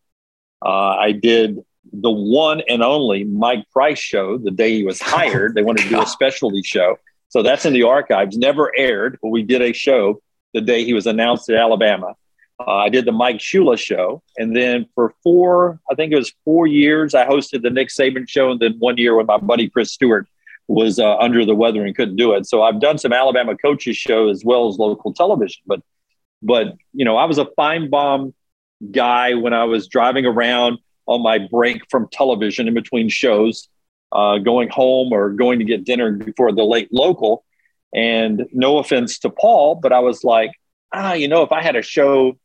Uh, 0.63 0.69
I 0.69 1.11
did 1.11 1.59
the 1.93 2.11
one 2.11 2.61
and 2.67 2.83
only 2.83 3.23
Mike 3.23 3.69
Price 3.71 3.99
show 3.99 4.37
the 4.37 4.51
day 4.51 4.75
he 4.75 4.83
was 4.83 5.01
hired. 5.01 5.55
They 5.55 5.63
wanted 5.63 5.83
to 5.83 5.89
do 5.89 6.01
a 6.01 6.05
specialty 6.05 6.63
show. 6.63 6.97
So 7.31 7.41
that's 7.41 7.65
in 7.65 7.71
the 7.71 7.83
archives, 7.83 8.37
never 8.37 8.77
aired, 8.77 9.17
but 9.21 9.29
we 9.29 9.41
did 9.41 9.61
a 9.61 9.71
show 9.71 10.21
the 10.53 10.59
day 10.59 10.83
he 10.83 10.93
was 10.93 11.07
announced 11.07 11.49
at 11.49 11.55
Alabama. 11.55 12.15
Uh, 12.59 12.75
I 12.75 12.89
did 12.89 13.05
the 13.05 13.13
Mike 13.13 13.37
Shula 13.37 13.79
show. 13.79 14.21
And 14.37 14.53
then 14.53 14.85
for 14.95 15.13
four, 15.23 15.79
I 15.89 15.95
think 15.95 16.11
it 16.11 16.17
was 16.17 16.33
four 16.43 16.67
years, 16.67 17.15
I 17.15 17.25
hosted 17.25 17.61
the 17.61 17.69
Nick 17.69 17.87
Saban 17.87 18.27
show. 18.27 18.51
And 18.51 18.59
then 18.59 18.75
one 18.79 18.97
year 18.97 19.15
when 19.15 19.27
my 19.27 19.37
buddy 19.37 19.69
Chris 19.69 19.93
Stewart 19.93 20.27
was 20.67 20.99
uh, 20.99 21.15
under 21.19 21.45
the 21.45 21.55
weather 21.55 21.85
and 21.85 21.95
couldn't 21.95 22.17
do 22.17 22.33
it. 22.33 22.47
So 22.47 22.63
I've 22.63 22.81
done 22.81 22.97
some 22.97 23.13
Alabama 23.13 23.55
coaches 23.55 23.95
show 23.95 24.27
as 24.27 24.43
well 24.43 24.67
as 24.67 24.77
local 24.77 25.13
television. 25.13 25.61
But, 25.65 25.79
but 26.43 26.75
you 26.91 27.05
know, 27.05 27.15
I 27.15 27.23
was 27.23 27.37
a 27.37 27.45
Finebaum 27.57 28.33
guy 28.91 29.35
when 29.35 29.53
I 29.53 29.63
was 29.63 29.87
driving 29.87 30.25
around 30.25 30.79
on 31.05 31.23
my 31.23 31.37
break 31.37 31.81
from 31.89 32.09
television 32.11 32.67
in 32.67 32.73
between 32.73 33.07
shows 33.07 33.69
uh, 34.11 34.37
going 34.37 34.69
home 34.69 35.11
or 35.11 35.29
going 35.29 35.59
to 35.59 35.65
get 35.65 35.83
dinner 35.83 36.11
before 36.11 36.51
the 36.51 36.63
late 36.63 36.89
local. 36.91 37.43
And 37.93 38.47
no 38.53 38.77
offense 38.77 39.19
to 39.19 39.29
Paul, 39.29 39.75
but 39.75 39.91
I 39.91 39.99
was 39.99 40.23
like, 40.23 40.51
ah, 40.93 41.13
you 41.13 41.27
know, 41.27 41.43
if 41.43 41.51
I 41.51 41.61
had 41.61 41.75
a 41.75 41.81
show, 41.81 42.37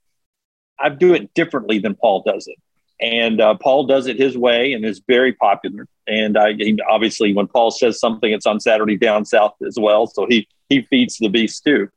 I'd 0.79 0.99
do 0.99 1.15
it 1.15 1.33
differently 1.35 1.79
than 1.79 1.95
Paul 1.95 2.23
does 2.27 2.47
it. 2.49 2.57
And 3.01 3.41
uh, 3.41 3.55
Paul 3.55 3.87
does 3.87 4.07
it 4.07 4.19
his 4.19 4.37
way 4.37 4.73
and 4.73 4.85
is 4.85 5.03
very 5.07 5.33
popular. 5.33 5.87
And 6.07 6.39
I 6.39 6.55
obviously, 6.89 7.33
when 7.35 7.47
Paul 7.47 7.71
says 7.71 8.01
something, 8.01 8.33
it's 8.33 8.47
on 8.47 8.61
Saturday 8.61 8.97
down 8.97 9.25
south 9.25 9.55
as 9.67 9.77
well. 9.79 10.07
So 10.07 10.27
he 10.27 10.49
he 10.69 10.83
feeds 10.83 11.19
the 11.19 11.29
beast 11.29 11.63
too. 11.65 11.89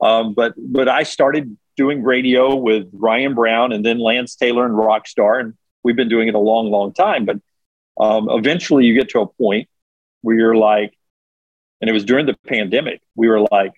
Um, 0.00 0.34
but 0.34 0.54
but 0.58 0.88
I 0.88 1.04
started 1.04 1.56
doing 1.76 2.02
radio 2.02 2.54
with 2.54 2.88
Ryan 2.92 3.34
Brown 3.34 3.72
and 3.72 3.84
then 3.84 3.98
Lance 3.98 4.34
Taylor 4.34 4.66
and 4.66 4.74
Rockstar, 4.74 5.40
and 5.40 5.54
we've 5.82 5.96
been 5.96 6.08
doing 6.08 6.28
it 6.28 6.34
a 6.34 6.38
long, 6.38 6.70
long 6.70 6.92
time. 6.92 7.24
But 7.24 7.36
um, 8.02 8.28
eventually 8.30 8.84
you 8.84 8.94
get 8.94 9.10
to 9.10 9.20
a 9.20 9.26
point 9.26 9.68
where 10.22 10.36
you're 10.36 10.56
like, 10.56 10.92
and 11.80 11.88
it 11.88 11.92
was 11.92 12.04
during 12.04 12.26
the 12.26 12.36
pandemic, 12.46 13.00
we 13.14 13.28
were 13.28 13.46
like, 13.50 13.72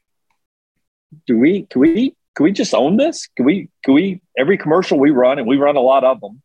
do 1.27 1.39
we, 1.39 1.67
can 1.67 1.81
we, 1.81 2.17
can 2.35 2.45
we 2.45 2.53
just 2.53 2.75
own 2.75 2.97
this? 2.97 3.29
Can 3.37 3.45
we, 3.45 3.69
can 3.85 3.95
we, 3.95 4.23
every 4.37 4.57
commercial 4.57 4.99
we 4.99 5.11
run, 5.11 5.39
and 5.39 5.47
we 5.47 5.57
run 5.57 5.77
a 5.77 5.81
lot 5.81 6.05
of 6.05 6.21
them, 6.21 6.41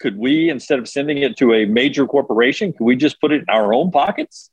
could 0.00 0.18
we, 0.18 0.50
instead 0.50 0.78
of 0.80 0.88
sending 0.88 1.18
it 1.18 1.36
to 1.36 1.54
a 1.54 1.66
major 1.66 2.04
corporation, 2.06 2.72
could 2.72 2.84
we 2.84 2.96
just 2.96 3.20
put 3.20 3.32
it 3.32 3.42
in 3.42 3.48
our 3.48 3.72
own 3.72 3.92
pockets? 3.92 4.50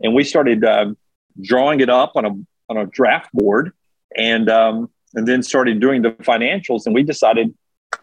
And 0.00 0.14
we 0.14 0.22
started 0.22 0.64
uh, 0.64 0.94
drawing 1.42 1.80
it 1.80 1.90
up 1.90 2.12
on 2.14 2.24
a, 2.24 2.30
on 2.70 2.76
a 2.76 2.86
draft 2.86 3.30
board 3.32 3.72
and, 4.16 4.48
um, 4.48 4.90
and 5.14 5.26
then 5.26 5.42
started 5.42 5.80
doing 5.80 6.02
the 6.02 6.10
financials. 6.10 6.86
And 6.86 6.94
we 6.94 7.02
decided 7.02 7.52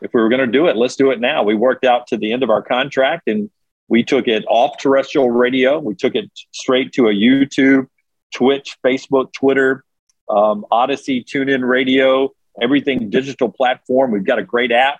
if 0.01 0.11
we 0.13 0.21
were 0.21 0.29
going 0.29 0.45
to 0.45 0.47
do 0.59 0.67
it, 0.67 0.75
let's 0.75 0.95
do 0.95 1.11
it 1.11 1.19
now. 1.19 1.43
We 1.43 1.55
worked 1.55 1.85
out 1.85 2.07
to 2.07 2.17
the 2.17 2.33
end 2.33 2.43
of 2.43 2.49
our 2.49 2.61
contract 2.61 3.27
and 3.27 3.49
we 3.87 4.03
took 4.03 4.27
it 4.27 4.43
off 4.47 4.77
terrestrial 4.77 5.29
radio. 5.29 5.79
We 5.79 5.95
took 5.95 6.15
it 6.15 6.31
straight 6.51 6.93
to 6.93 7.07
a 7.07 7.13
YouTube, 7.13 7.87
Twitch, 8.33 8.77
Facebook, 8.83 9.33
Twitter, 9.33 9.83
um, 10.29 10.65
Odysee, 10.71 11.23
TuneIn 11.23 11.67
Radio, 11.67 12.33
everything 12.61 13.09
digital 13.09 13.49
platform. 13.49 14.11
We've 14.11 14.25
got 14.25 14.39
a 14.39 14.43
great 14.43 14.71
app. 14.71 14.99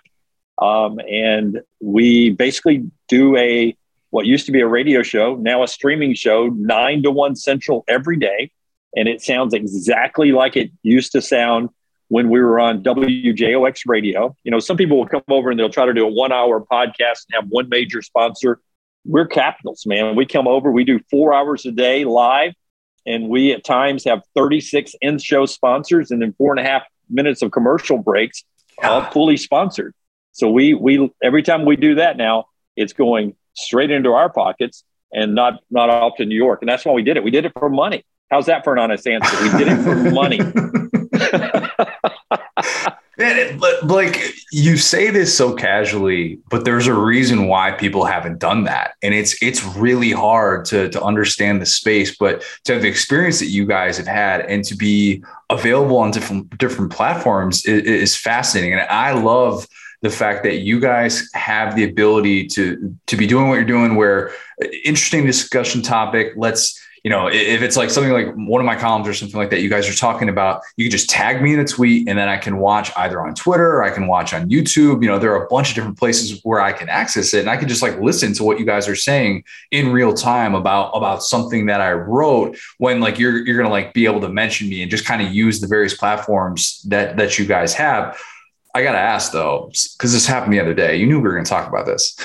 Um, 0.60 1.00
and 1.00 1.60
we 1.80 2.30
basically 2.30 2.90
do 3.08 3.36
a 3.36 3.76
what 4.10 4.26
used 4.26 4.46
to 4.46 4.52
be 4.52 4.60
a 4.60 4.66
radio 4.66 5.02
show, 5.02 5.34
now 5.34 5.64
a 5.64 5.68
streaming 5.68 6.14
show, 6.14 6.46
nine 6.46 7.02
to 7.02 7.10
one 7.10 7.34
central 7.34 7.84
every 7.88 8.16
day. 8.16 8.52
And 8.94 9.08
it 9.08 9.20
sounds 9.20 9.54
exactly 9.54 10.30
like 10.30 10.56
it 10.56 10.70
used 10.84 11.10
to 11.12 11.20
sound 11.20 11.70
when 12.08 12.30
we 12.30 12.40
were 12.40 12.60
on 12.60 12.84
WJOX 12.84 13.80
radio. 13.86 14.36
You 14.44 14.52
know, 14.52 14.60
some 14.60 14.76
people 14.76 14.98
will 14.98 15.08
come 15.08 15.24
over 15.28 15.50
and 15.50 15.58
they'll 15.58 15.68
try 15.68 15.86
to 15.86 15.92
do 15.92 16.06
a 16.06 16.12
one 16.12 16.30
hour 16.30 16.60
podcast 16.60 17.26
and 17.26 17.34
have 17.34 17.46
one 17.48 17.68
major 17.68 18.02
sponsor 18.02 18.60
we're 19.04 19.26
capitals, 19.26 19.84
man. 19.86 20.16
We 20.16 20.26
come 20.26 20.48
over, 20.48 20.70
we 20.70 20.84
do 20.84 21.00
four 21.10 21.34
hours 21.34 21.66
a 21.66 21.72
day 21.72 22.04
live, 22.04 22.52
and 23.06 23.28
we 23.28 23.52
at 23.52 23.64
times 23.64 24.04
have 24.04 24.22
36 24.34 24.94
in 25.00 25.18
show 25.18 25.46
sponsors 25.46 26.10
and 26.10 26.22
then 26.22 26.34
four 26.38 26.52
and 26.52 26.60
a 26.60 26.68
half 26.68 26.82
minutes 27.10 27.42
of 27.42 27.50
commercial 27.50 27.98
breaks, 27.98 28.44
all 28.82 29.02
fully 29.10 29.36
sponsored. 29.36 29.94
So 30.32 30.50
we 30.50 30.74
we 30.74 31.10
every 31.22 31.42
time 31.42 31.64
we 31.64 31.76
do 31.76 31.96
that 31.96 32.16
now, 32.16 32.46
it's 32.76 32.92
going 32.92 33.36
straight 33.54 33.90
into 33.90 34.10
our 34.12 34.30
pockets 34.30 34.84
and 35.12 35.34
not 35.34 35.60
not 35.70 35.90
off 35.90 36.16
to 36.16 36.24
New 36.24 36.36
York. 36.36 36.60
And 36.62 36.68
that's 36.68 36.84
why 36.84 36.92
we 36.92 37.02
did 37.02 37.16
it. 37.16 37.24
We 37.24 37.30
did 37.30 37.44
it 37.44 37.52
for 37.56 37.68
money. 37.68 38.04
How's 38.30 38.46
that 38.46 38.64
for 38.64 38.72
an 38.72 38.78
honest 38.78 39.06
answer? 39.06 39.42
We 39.42 39.50
did 39.50 39.68
it 39.68 39.82
for 39.82 39.94
money. 40.10 40.40
Man, 43.16 43.58
but 43.58 43.86
like 43.86 44.34
you 44.50 44.76
say 44.76 45.10
this 45.10 45.36
so 45.36 45.54
casually, 45.54 46.40
but 46.50 46.64
there's 46.64 46.88
a 46.88 46.94
reason 46.94 47.46
why 47.46 47.70
people 47.70 48.04
haven't 48.04 48.40
done 48.40 48.64
that, 48.64 48.94
and 49.02 49.14
it's 49.14 49.40
it's 49.40 49.64
really 49.76 50.10
hard 50.10 50.64
to 50.66 50.88
to 50.88 51.02
understand 51.02 51.62
the 51.62 51.66
space. 51.66 52.16
But 52.16 52.44
to 52.64 52.72
have 52.72 52.82
the 52.82 52.88
experience 52.88 53.38
that 53.38 53.46
you 53.46 53.66
guys 53.66 53.96
have 53.98 54.08
had, 54.08 54.40
and 54.42 54.64
to 54.64 54.76
be 54.76 55.22
available 55.48 55.98
on 55.98 56.10
different 56.10 56.58
different 56.58 56.92
platforms 56.92 57.64
is, 57.66 57.84
is 57.84 58.16
fascinating. 58.16 58.72
And 58.72 58.82
I 58.82 59.12
love 59.12 59.66
the 60.02 60.10
fact 60.10 60.42
that 60.42 60.58
you 60.58 60.80
guys 60.80 61.28
have 61.34 61.76
the 61.76 61.84
ability 61.84 62.48
to 62.48 62.96
to 63.06 63.16
be 63.16 63.28
doing 63.28 63.48
what 63.48 63.54
you're 63.54 63.64
doing. 63.64 63.94
Where 63.94 64.30
uh, 64.60 64.66
interesting 64.84 65.24
discussion 65.24 65.82
topic, 65.82 66.32
let's 66.36 66.83
you 67.04 67.10
know, 67.10 67.28
if 67.28 67.60
it's 67.60 67.76
like 67.76 67.90
something 67.90 68.14
like 68.14 68.32
one 68.34 68.62
of 68.62 68.64
my 68.64 68.76
columns 68.76 69.06
or 69.06 69.12
something 69.12 69.38
like 69.38 69.50
that, 69.50 69.60
you 69.60 69.68
guys 69.68 69.86
are 69.90 69.94
talking 69.94 70.30
about, 70.30 70.62
you 70.78 70.86
can 70.86 70.90
just 70.90 71.10
tag 71.10 71.42
me 71.42 71.52
in 71.52 71.60
a 71.60 71.64
tweet 71.64 72.08
and 72.08 72.18
then 72.18 72.30
I 72.30 72.38
can 72.38 72.56
watch 72.56 72.90
either 72.96 73.20
on 73.20 73.34
Twitter 73.34 73.76
or 73.76 73.84
I 73.84 73.90
can 73.90 74.06
watch 74.06 74.32
on 74.32 74.48
YouTube. 74.48 75.02
You 75.02 75.10
know, 75.10 75.18
there 75.18 75.30
are 75.34 75.44
a 75.44 75.48
bunch 75.48 75.68
of 75.68 75.74
different 75.74 75.98
places 75.98 76.40
where 76.44 76.62
I 76.62 76.72
can 76.72 76.88
access 76.88 77.34
it 77.34 77.40
and 77.40 77.50
I 77.50 77.58
can 77.58 77.68
just 77.68 77.82
like 77.82 78.00
listen 78.00 78.32
to 78.34 78.42
what 78.42 78.58
you 78.58 78.64
guys 78.64 78.88
are 78.88 78.96
saying 78.96 79.44
in 79.70 79.92
real 79.92 80.14
time 80.14 80.54
about 80.54 80.92
about 80.92 81.22
something 81.22 81.66
that 81.66 81.82
I 81.82 81.92
wrote 81.92 82.56
when 82.78 83.00
like 83.00 83.18
you're 83.18 83.46
you're 83.46 83.58
gonna 83.58 83.68
like 83.68 83.92
be 83.92 84.06
able 84.06 84.22
to 84.22 84.30
mention 84.30 84.70
me 84.70 84.80
and 84.80 84.90
just 84.90 85.04
kind 85.04 85.20
of 85.20 85.30
use 85.30 85.60
the 85.60 85.66
various 85.66 85.94
platforms 85.94 86.80
that 86.88 87.18
that 87.18 87.38
you 87.38 87.44
guys 87.44 87.74
have. 87.74 88.18
I 88.74 88.82
gotta 88.82 88.98
ask 88.98 89.30
though, 89.30 89.70
because 89.98 90.14
this 90.14 90.26
happened 90.26 90.54
the 90.54 90.60
other 90.60 90.74
day. 90.74 90.96
You 90.96 91.06
knew 91.06 91.18
we 91.18 91.24
were 91.24 91.34
gonna 91.34 91.44
talk 91.44 91.68
about 91.68 91.84
this 91.84 92.16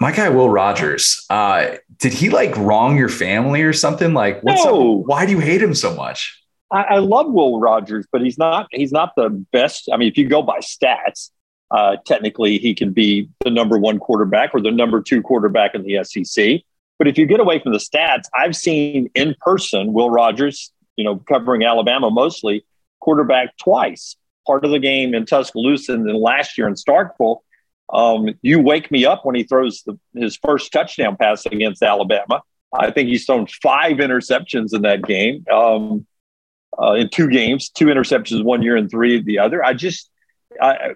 my 0.00 0.12
guy 0.12 0.28
Will 0.28 0.50
Rogers, 0.50 1.24
uh, 1.30 1.76
did 2.04 2.12
he 2.12 2.28
like 2.28 2.54
wrong 2.58 2.98
your 2.98 3.08
family 3.08 3.62
or 3.62 3.72
something? 3.72 4.12
Like, 4.12 4.42
what's 4.42 4.62
no. 4.62 5.00
up? 5.00 5.06
Why 5.06 5.24
do 5.24 5.32
you 5.32 5.38
hate 5.38 5.62
him 5.62 5.74
so 5.74 5.94
much? 5.94 6.38
I, 6.70 6.82
I, 6.82 6.98
love 6.98 7.32
Will 7.32 7.58
Rogers, 7.58 8.06
but 8.12 8.20
he's 8.20 8.36
not 8.36 8.66
he's 8.72 8.92
not 8.92 9.14
the 9.16 9.30
best. 9.30 9.88
I 9.90 9.96
mean, 9.96 10.08
if 10.08 10.18
you 10.18 10.28
go 10.28 10.42
by 10.42 10.58
stats, 10.58 11.30
uh, 11.70 11.96
technically 12.04 12.58
he 12.58 12.74
can 12.74 12.92
be 12.92 13.30
the 13.42 13.48
number 13.48 13.78
one 13.78 13.98
quarterback 13.98 14.50
or 14.52 14.60
the 14.60 14.70
number 14.70 15.00
two 15.00 15.22
quarterback 15.22 15.74
in 15.74 15.82
the 15.82 16.04
SEC. 16.04 16.60
But 16.98 17.08
if 17.08 17.16
you 17.16 17.24
get 17.24 17.40
away 17.40 17.58
from 17.58 17.72
the 17.72 17.78
stats, 17.78 18.24
I've 18.34 18.54
seen 18.54 19.08
in 19.14 19.34
person 19.40 19.94
Will 19.94 20.10
Rogers, 20.10 20.70
you 20.96 21.04
know, 21.04 21.16
covering 21.26 21.64
Alabama 21.64 22.10
mostly, 22.10 22.66
quarterback 23.00 23.56
twice, 23.56 24.14
part 24.46 24.66
of 24.66 24.72
the 24.72 24.78
game 24.78 25.14
in 25.14 25.24
Tuscaloosa 25.24 25.94
and 25.94 26.06
then 26.06 26.20
last 26.20 26.58
year 26.58 26.68
in 26.68 26.74
Starkville. 26.74 27.38
Um, 27.92 28.30
you 28.42 28.60
wake 28.60 28.90
me 28.90 29.04
up 29.04 29.24
when 29.24 29.34
he 29.34 29.44
throws 29.44 29.82
the, 29.82 29.98
his 30.14 30.36
first 30.36 30.72
touchdown 30.72 31.16
pass 31.16 31.46
against 31.46 31.82
Alabama. 31.82 32.42
I 32.72 32.90
think 32.90 33.08
he's 33.08 33.24
thrown 33.24 33.46
five 33.46 33.98
interceptions 33.98 34.74
in 34.74 34.82
that 34.82 35.02
game, 35.02 35.44
um, 35.52 36.06
uh, 36.80 36.92
in 36.92 37.08
two 37.08 37.28
games, 37.28 37.68
two 37.68 37.86
interceptions 37.86 38.42
one 38.42 38.62
year 38.62 38.76
and 38.76 38.90
three 38.90 39.22
the 39.22 39.38
other. 39.38 39.64
I 39.64 39.74
just, 39.74 40.10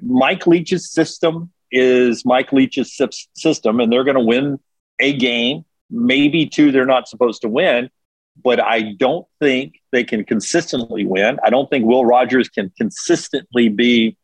Mike 0.03 0.47
Leach's 0.47 0.91
system 0.91 1.53
is 1.71 2.25
Mike 2.25 2.53
Leach's 2.53 2.99
system, 3.35 3.81
and 3.81 3.93
they're 3.93 4.05
going 4.05 4.17
to 4.17 4.21
win 4.21 4.59
a 4.99 5.13
game, 5.17 5.65
maybe 5.91 6.47
two 6.47 6.73
they're 6.73 6.87
not 6.87 7.09
supposed 7.09 7.43
to 7.43 7.49
win. 7.49 7.91
But 8.43 8.61
I 8.61 8.93
don't 8.93 9.27
think 9.41 9.81
they 9.91 10.05
can 10.05 10.25
consistently 10.25 11.05
win. 11.05 11.39
I 11.45 11.51
don't 11.51 11.69
think 11.69 11.85
Will 11.85 12.05
Rogers 12.05 12.49
can 12.49 12.73
consistently 12.77 13.69
be 13.69 14.17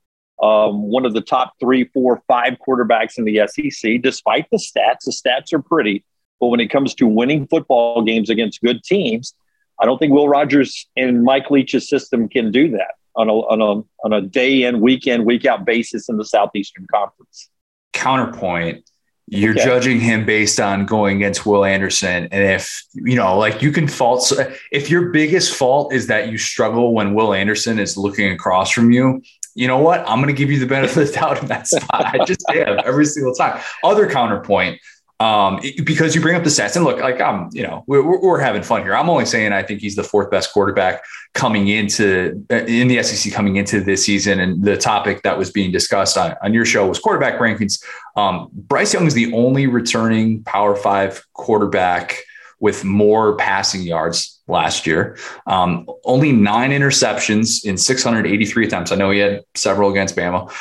um, 0.44 0.82
one 0.82 1.06
of 1.06 1.14
the 1.14 1.22
top 1.22 1.54
three, 1.58 1.84
four, 1.94 2.22
five 2.28 2.58
quarterbacks 2.66 3.16
in 3.16 3.24
the 3.24 3.40
SEC, 3.46 4.02
despite 4.02 4.46
the 4.50 4.58
stats. 4.58 5.04
The 5.06 5.12
stats 5.12 5.54
are 5.54 5.62
pretty. 5.62 6.04
But 6.38 6.48
when 6.48 6.60
it 6.60 6.68
comes 6.68 6.94
to 6.96 7.06
winning 7.06 7.46
football 7.46 8.02
games 8.02 8.28
against 8.28 8.60
good 8.60 8.84
teams, 8.84 9.34
I 9.80 9.86
don't 9.86 9.98
think 9.98 10.12
Will 10.12 10.28
Rogers 10.28 10.86
and 10.96 11.24
Mike 11.24 11.50
Leach's 11.50 11.88
system 11.88 12.28
can 12.28 12.50
do 12.50 12.70
that 12.72 12.94
on 13.16 13.30
a, 13.30 13.32
on 13.32 13.62
a, 13.62 14.04
on 14.04 14.12
a 14.12 14.20
day 14.20 14.64
in, 14.64 14.80
week 14.80 15.06
in, 15.06 15.24
week 15.24 15.46
out 15.46 15.64
basis 15.64 16.10
in 16.10 16.18
the 16.18 16.26
Southeastern 16.26 16.86
Conference. 16.92 17.48
Counterpoint 17.94 18.84
you're 19.26 19.52
okay. 19.52 19.64
judging 19.64 20.00
him 20.00 20.26
based 20.26 20.60
on 20.60 20.84
going 20.84 21.16
against 21.16 21.46
Will 21.46 21.64
Anderson. 21.64 22.28
And 22.30 22.44
if, 22.44 22.84
you 22.92 23.16
know, 23.16 23.38
like 23.38 23.62
you 23.62 23.72
can 23.72 23.88
fault, 23.88 24.30
if 24.70 24.90
your 24.90 25.08
biggest 25.10 25.54
fault 25.54 25.94
is 25.94 26.08
that 26.08 26.28
you 26.28 26.36
struggle 26.36 26.92
when 26.92 27.14
Will 27.14 27.32
Anderson 27.32 27.78
is 27.78 27.96
looking 27.96 28.30
across 28.32 28.70
from 28.70 28.90
you, 28.90 29.22
you 29.54 29.68
know 29.68 29.78
what? 29.78 30.00
I'm 30.00 30.20
going 30.20 30.34
to 30.34 30.38
give 30.38 30.50
you 30.50 30.58
the 30.58 30.66
benefit 30.66 30.96
of 30.96 31.06
the 31.08 31.12
doubt 31.14 31.42
in 31.42 31.48
that 31.48 31.66
spot. 31.66 32.06
I 32.06 32.24
just 32.24 32.44
am 32.54 32.80
every 32.84 33.06
single 33.06 33.34
time. 33.34 33.62
Other 33.82 34.10
counterpoint, 34.10 34.80
um, 35.20 35.60
because 35.84 36.14
you 36.14 36.20
bring 36.20 36.34
up 36.34 36.42
the 36.42 36.50
stats 36.50 36.74
and 36.74 36.84
look, 36.84 36.98
like 36.98 37.20
I'm, 37.20 37.48
you 37.52 37.62
know, 37.62 37.84
we're, 37.86 38.02
we're, 38.02 38.40
having 38.40 38.64
fun 38.64 38.82
here. 38.82 38.96
I'm 38.96 39.08
only 39.08 39.24
saying 39.24 39.52
I 39.52 39.62
think 39.62 39.80
he's 39.80 39.94
the 39.94 40.02
fourth 40.02 40.28
best 40.28 40.52
quarterback 40.52 41.04
coming 41.34 41.68
into 41.68 42.44
uh, 42.50 42.64
in 42.64 42.88
the 42.88 43.00
SEC 43.02 43.32
coming 43.32 43.56
into 43.56 43.80
this 43.80 44.04
season. 44.04 44.40
And 44.40 44.64
the 44.64 44.76
topic 44.76 45.22
that 45.22 45.38
was 45.38 45.52
being 45.52 45.70
discussed 45.70 46.18
on, 46.18 46.34
on 46.42 46.52
your 46.52 46.64
show 46.64 46.88
was 46.88 46.98
quarterback 46.98 47.38
rankings. 47.38 47.82
Um, 48.16 48.48
Bryce 48.52 48.92
Young 48.92 49.06
is 49.06 49.14
the 49.14 49.32
only 49.32 49.68
returning 49.68 50.42
Power 50.42 50.74
Five 50.74 51.24
quarterback 51.32 52.18
with 52.58 52.84
more 52.84 53.36
passing 53.36 53.82
yards 53.82 54.33
last 54.46 54.86
year. 54.86 55.16
Um, 55.46 55.88
only 56.04 56.30
nine 56.30 56.70
interceptions 56.70 57.64
in 57.64 57.78
683 57.78 58.66
attempts. 58.66 58.92
I 58.92 58.96
know 58.96 59.10
he 59.10 59.20
had 59.20 59.42
several 59.54 59.90
against 59.90 60.16
Bama. 60.16 60.52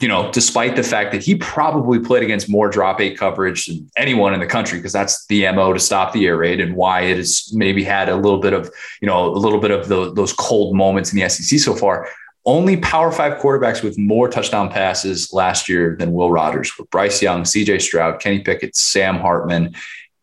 You 0.00 0.08
know, 0.08 0.30
despite 0.30 0.76
the 0.76 0.82
fact 0.82 1.12
that 1.12 1.22
he 1.22 1.34
probably 1.34 1.98
played 1.98 2.22
against 2.22 2.48
more 2.48 2.68
drop 2.68 3.00
eight 3.00 3.18
coverage 3.18 3.66
than 3.66 3.90
anyone 3.96 4.34
in 4.34 4.40
the 4.40 4.46
country, 4.46 4.78
because 4.78 4.92
that's 4.92 5.26
the 5.26 5.50
mo 5.52 5.72
to 5.72 5.80
stop 5.80 6.12
the 6.12 6.26
air 6.26 6.36
raid 6.36 6.60
and 6.60 6.76
why 6.76 7.02
it 7.02 7.16
has 7.16 7.50
maybe 7.52 7.82
had 7.82 8.08
a 8.08 8.16
little 8.16 8.38
bit 8.38 8.52
of 8.52 8.70
you 9.00 9.06
know 9.06 9.26
a 9.26 9.36
little 9.38 9.60
bit 9.60 9.72
of 9.72 9.88
the, 9.88 10.12
those 10.12 10.32
cold 10.32 10.76
moments 10.76 11.12
in 11.12 11.18
the 11.18 11.28
SEC 11.28 11.58
so 11.58 11.74
far. 11.74 12.08
Only 12.46 12.76
Power 12.76 13.10
Five 13.10 13.40
quarterbacks 13.40 13.82
with 13.82 13.98
more 13.98 14.28
touchdown 14.28 14.68
passes 14.68 15.32
last 15.32 15.66
year 15.68 15.96
than 15.98 16.12
Will 16.12 16.30
Rogers 16.30 16.78
were 16.78 16.84
Bryce 16.86 17.22
Young, 17.22 17.46
C.J. 17.46 17.78
Stroud, 17.78 18.20
Kenny 18.20 18.40
Pickett, 18.40 18.76
Sam 18.76 19.16
Hartman, 19.16 19.74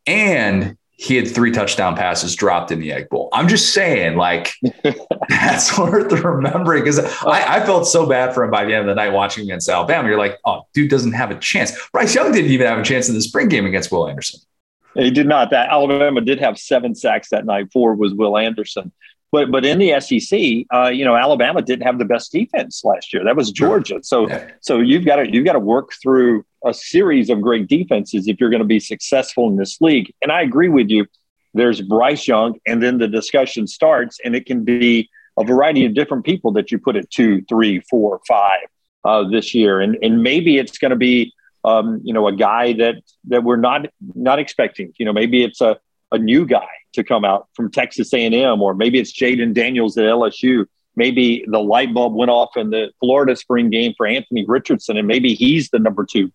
and 0.05 0.77
he 1.01 1.15
had 1.15 1.27
three 1.27 1.49
touchdown 1.49 1.95
passes 1.95 2.35
dropped 2.35 2.69
in 2.69 2.79
the 2.79 2.91
Egg 2.91 3.09
Bowl. 3.09 3.29
I'm 3.33 3.47
just 3.47 3.73
saying, 3.73 4.17
like, 4.17 4.53
that's 5.29 5.75
worth 5.75 6.11
remembering 6.11 6.83
because 6.83 6.99
I, 7.23 7.55
I, 7.55 7.65
felt 7.65 7.87
so 7.87 8.05
bad 8.05 8.35
for 8.35 8.43
him 8.43 8.51
by 8.51 8.65
the 8.65 8.75
end 8.75 8.81
of 8.81 8.95
the 8.95 9.01
night 9.01 9.11
watching 9.11 9.43
against 9.43 9.67
Alabama. 9.67 10.07
You're 10.07 10.19
like, 10.19 10.37
oh, 10.45 10.61
dude 10.75 10.91
doesn't 10.91 11.13
have 11.13 11.31
a 11.31 11.39
chance. 11.39 11.71
Bryce 11.91 12.13
Young 12.13 12.31
didn't 12.31 12.51
even 12.51 12.67
have 12.67 12.77
a 12.77 12.83
chance 12.83 13.09
in 13.09 13.15
the 13.15 13.21
spring 13.21 13.49
game 13.49 13.65
against 13.65 13.91
Will 13.91 14.07
Anderson. 14.07 14.41
He 14.93 15.09
did 15.09 15.25
not. 15.25 15.49
That 15.49 15.71
Alabama 15.71 16.21
did 16.21 16.39
have 16.39 16.59
seven 16.59 16.93
sacks 16.93 17.29
that 17.29 17.45
night. 17.45 17.71
Four 17.73 17.95
was 17.95 18.13
Will 18.13 18.37
Anderson. 18.37 18.91
But 19.31 19.49
but 19.49 19.65
in 19.65 19.79
the 19.79 19.99
SEC, 19.99 20.67
uh, 20.71 20.89
you 20.89 21.03
know, 21.03 21.15
Alabama 21.15 21.63
didn't 21.63 21.83
have 21.83 21.97
the 21.97 22.05
best 22.05 22.31
defense 22.31 22.83
last 22.83 23.11
year. 23.11 23.23
That 23.23 23.35
was 23.35 23.51
Georgia. 23.51 24.01
So 24.03 24.27
yeah. 24.29 24.51
so 24.59 24.79
you've 24.79 25.05
got 25.05 25.15
to 25.15 25.33
you've 25.33 25.45
got 25.45 25.53
to 25.53 25.59
work 25.59 25.93
through 25.99 26.45
a 26.65 26.73
series 26.73 27.29
of 27.29 27.41
great 27.41 27.67
defenses 27.67 28.27
if 28.27 28.39
you're 28.39 28.49
going 28.49 28.61
to 28.61 28.67
be 28.67 28.79
successful 28.79 29.49
in 29.49 29.57
this 29.57 29.79
league. 29.81 30.13
And 30.21 30.31
I 30.31 30.41
agree 30.41 30.69
with 30.69 30.89
you. 30.89 31.05
There's 31.53 31.81
Bryce 31.81 32.27
Young, 32.27 32.59
and 32.65 32.81
then 32.81 32.97
the 32.97 33.07
discussion 33.07 33.67
starts, 33.67 34.19
and 34.23 34.35
it 34.35 34.45
can 34.45 34.63
be 34.63 35.09
a 35.37 35.43
variety 35.43 35.85
of 35.85 35.93
different 35.93 36.25
people 36.25 36.51
that 36.53 36.71
you 36.71 36.77
put 36.77 36.95
at 36.95 37.09
two, 37.09 37.41
three, 37.49 37.81
four, 37.89 38.21
five 38.27 38.61
uh, 39.03 39.27
this 39.27 39.53
year, 39.53 39.81
and 39.81 39.97
and 40.01 40.23
maybe 40.23 40.57
it's 40.57 40.77
going 40.77 40.91
to 40.91 40.95
be 40.95 41.33
um, 41.65 41.99
you 42.03 42.13
know 42.13 42.27
a 42.27 42.35
guy 42.35 42.73
that 42.73 42.95
that 43.25 43.43
we're 43.43 43.57
not 43.57 43.87
not 44.15 44.39
expecting. 44.39 44.93
You 44.97 45.05
know, 45.05 45.13
maybe 45.13 45.43
it's 45.43 45.59
a 45.59 45.77
a 46.11 46.17
new 46.17 46.45
guy 46.45 46.67
to 46.93 47.03
come 47.03 47.25
out 47.25 47.47
from 47.55 47.71
Texas 47.71 48.13
A&M, 48.13 48.61
or 48.61 48.73
maybe 48.73 48.99
it's 48.99 49.13
Jayden 49.13 49.53
Daniels 49.53 49.97
at 49.97 50.05
LSU. 50.05 50.65
Maybe 50.95 51.45
the 51.47 51.59
light 51.59 51.93
bulb 51.93 52.13
went 52.13 52.31
off 52.31 52.57
in 52.57 52.69
the 52.69 52.91
Florida 52.99 53.35
spring 53.35 53.69
game 53.69 53.93
for 53.95 54.05
Anthony 54.05 54.45
Richardson, 54.45 54.97
and 54.97 55.07
maybe 55.07 55.33
he's 55.33 55.69
the 55.69 55.79
number 55.79 56.05
two 56.09 56.31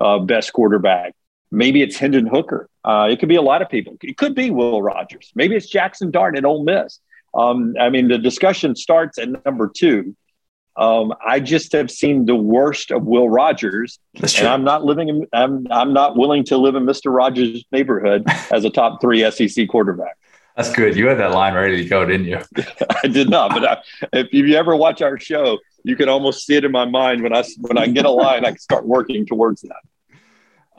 uh, 0.00 0.18
best 0.18 0.52
quarterback. 0.52 1.14
Maybe 1.52 1.82
it's 1.82 1.96
Hendon 1.96 2.26
Hooker. 2.26 2.68
Uh, 2.84 3.08
it 3.10 3.18
could 3.18 3.28
be 3.28 3.36
a 3.36 3.42
lot 3.42 3.60
of 3.60 3.68
people. 3.68 3.96
It 4.02 4.16
could 4.16 4.34
be 4.34 4.50
Will 4.50 4.80
Rogers. 4.82 5.32
Maybe 5.34 5.56
it's 5.56 5.68
Jackson 5.68 6.10
Dart 6.10 6.36
at 6.36 6.44
Ole 6.44 6.64
Miss. 6.64 7.00
Um, 7.34 7.74
I 7.78 7.90
mean, 7.90 8.08
the 8.08 8.18
discussion 8.18 8.76
starts 8.76 9.18
at 9.18 9.44
number 9.44 9.70
two. 9.74 10.16
Um, 10.76 11.12
I 11.24 11.40
just 11.40 11.72
have 11.72 11.90
seen 11.90 12.26
the 12.26 12.36
worst 12.36 12.90
of 12.90 13.04
Will 13.04 13.28
Rogers, 13.28 13.98
and 14.14 14.46
I'm 14.46 14.64
not 14.64 14.84
living 14.84 15.08
in. 15.08 15.26
I'm 15.32 15.66
I'm 15.70 15.92
not 15.92 16.16
willing 16.16 16.44
to 16.44 16.56
live 16.56 16.74
in 16.74 16.84
Mister 16.84 17.10
Rogers' 17.10 17.64
neighborhood 17.72 18.24
as 18.50 18.64
a 18.64 18.70
top 18.70 19.00
three 19.00 19.28
SEC 19.30 19.68
quarterback. 19.68 20.16
That's 20.56 20.72
good. 20.72 20.96
You 20.96 21.06
had 21.08 21.18
that 21.18 21.32
line 21.32 21.54
ready 21.54 21.82
to 21.82 21.88
go, 21.88 22.04
didn't 22.04 22.26
you? 22.26 22.40
I 23.02 23.08
did 23.08 23.28
not, 23.28 23.50
but 23.50 23.64
I, 23.64 23.78
if 24.12 24.32
you 24.32 24.54
ever 24.56 24.76
watch 24.76 25.02
our 25.02 25.18
show, 25.18 25.58
you 25.84 25.96
can 25.96 26.08
almost 26.08 26.46
see 26.46 26.56
it 26.56 26.64
in 26.64 26.72
my 26.72 26.84
mind 26.84 27.22
when 27.22 27.34
I 27.34 27.44
when 27.58 27.78
I 27.78 27.86
get 27.86 28.04
a 28.04 28.10
line, 28.10 28.44
I 28.44 28.50
can 28.50 28.58
start 28.58 28.86
working 28.86 29.26
towards 29.26 29.62
that. 29.62 29.80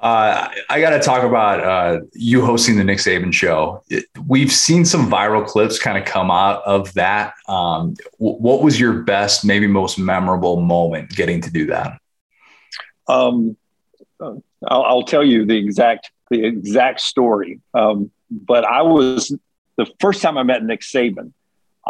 Uh, 0.01 0.49
I 0.67 0.81
got 0.81 0.91
to 0.91 0.99
talk 0.99 1.23
about 1.23 1.59
uh, 1.59 2.01
you 2.13 2.43
hosting 2.43 2.75
the 2.75 2.83
Nick 2.83 2.97
Saban 2.97 3.31
show. 3.31 3.83
we've 4.27 4.51
seen 4.51 4.83
some 4.83 5.11
viral 5.11 5.45
clips 5.45 5.77
kind 5.77 5.95
of 5.95 6.05
come 6.05 6.31
out 6.31 6.63
of 6.63 6.91
that. 6.95 7.35
Um, 7.47 7.93
w- 8.19 8.37
what 8.39 8.63
was 8.63 8.79
your 8.79 9.03
best, 9.03 9.45
maybe 9.45 9.67
most 9.67 9.99
memorable 9.99 10.59
moment 10.59 11.11
getting 11.11 11.39
to 11.41 11.51
do 11.51 11.67
that? 11.67 11.99
Um, 13.07 13.55
I'll, 14.19 14.43
I'll, 14.83 15.03
tell 15.03 15.23
you 15.23 15.45
the 15.45 15.57
exact 15.57 16.09
the 16.31 16.45
exact 16.45 17.01
story. 17.01 17.59
Um, 17.75 18.09
but 18.31 18.65
I 18.65 18.81
was 18.81 19.35
the 19.77 19.85
first 19.99 20.23
time 20.23 20.35
I 20.35 20.43
met 20.43 20.63
Nick 20.63 20.81
Saban. 20.81 21.31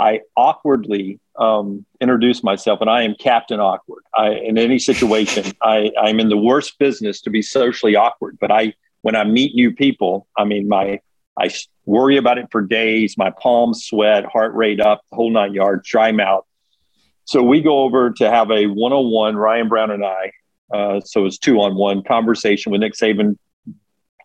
I 0.01 0.21
awkwardly 0.35 1.19
um, 1.37 1.85
introduce 2.01 2.41
myself, 2.43 2.81
and 2.81 2.89
I 2.89 3.03
am 3.03 3.13
Captain 3.13 3.59
Awkward. 3.59 4.03
I, 4.17 4.31
in 4.31 4.57
any 4.57 4.79
situation, 4.79 5.53
I, 5.61 5.91
I'm 6.01 6.19
in 6.19 6.29
the 6.29 6.37
worst 6.37 6.79
business 6.79 7.21
to 7.21 7.29
be 7.29 7.43
socially 7.43 7.95
awkward. 7.95 8.39
But 8.41 8.51
I, 8.51 8.73
when 9.03 9.15
I 9.15 9.23
meet 9.23 9.53
new 9.53 9.71
people, 9.71 10.27
I 10.35 10.43
mean, 10.45 10.67
my 10.67 10.99
I 11.39 11.51
worry 11.85 12.17
about 12.17 12.39
it 12.39 12.47
for 12.51 12.61
days. 12.61 13.17
My 13.17 13.29
palms 13.29 13.85
sweat, 13.85 14.25
heart 14.25 14.53
rate 14.55 14.81
up, 14.81 15.01
the 15.11 15.15
whole 15.15 15.31
nine 15.31 15.53
yards, 15.53 15.87
dry 15.87 16.11
mouth. 16.11 16.45
So 17.25 17.43
we 17.43 17.61
go 17.61 17.83
over 17.83 18.11
to 18.11 18.29
have 18.29 18.51
a 18.51 18.65
one-on-one, 18.65 19.37
Ryan 19.37 19.69
Brown 19.69 19.91
and 19.91 20.03
I. 20.03 20.31
Uh, 20.73 20.99
so 21.01 21.25
it's 21.25 21.37
two-on-one 21.37 22.03
conversation 22.03 22.71
with 22.71 22.81
Nick 22.81 22.93
Saban 22.93 23.37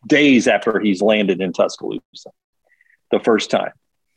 days 0.07 0.49
after 0.49 0.81
he's 0.81 1.03
landed 1.03 1.41
in 1.41 1.53
Tuscaloosa, 1.53 2.31
the 3.11 3.21
first 3.21 3.51
time. 3.51 3.73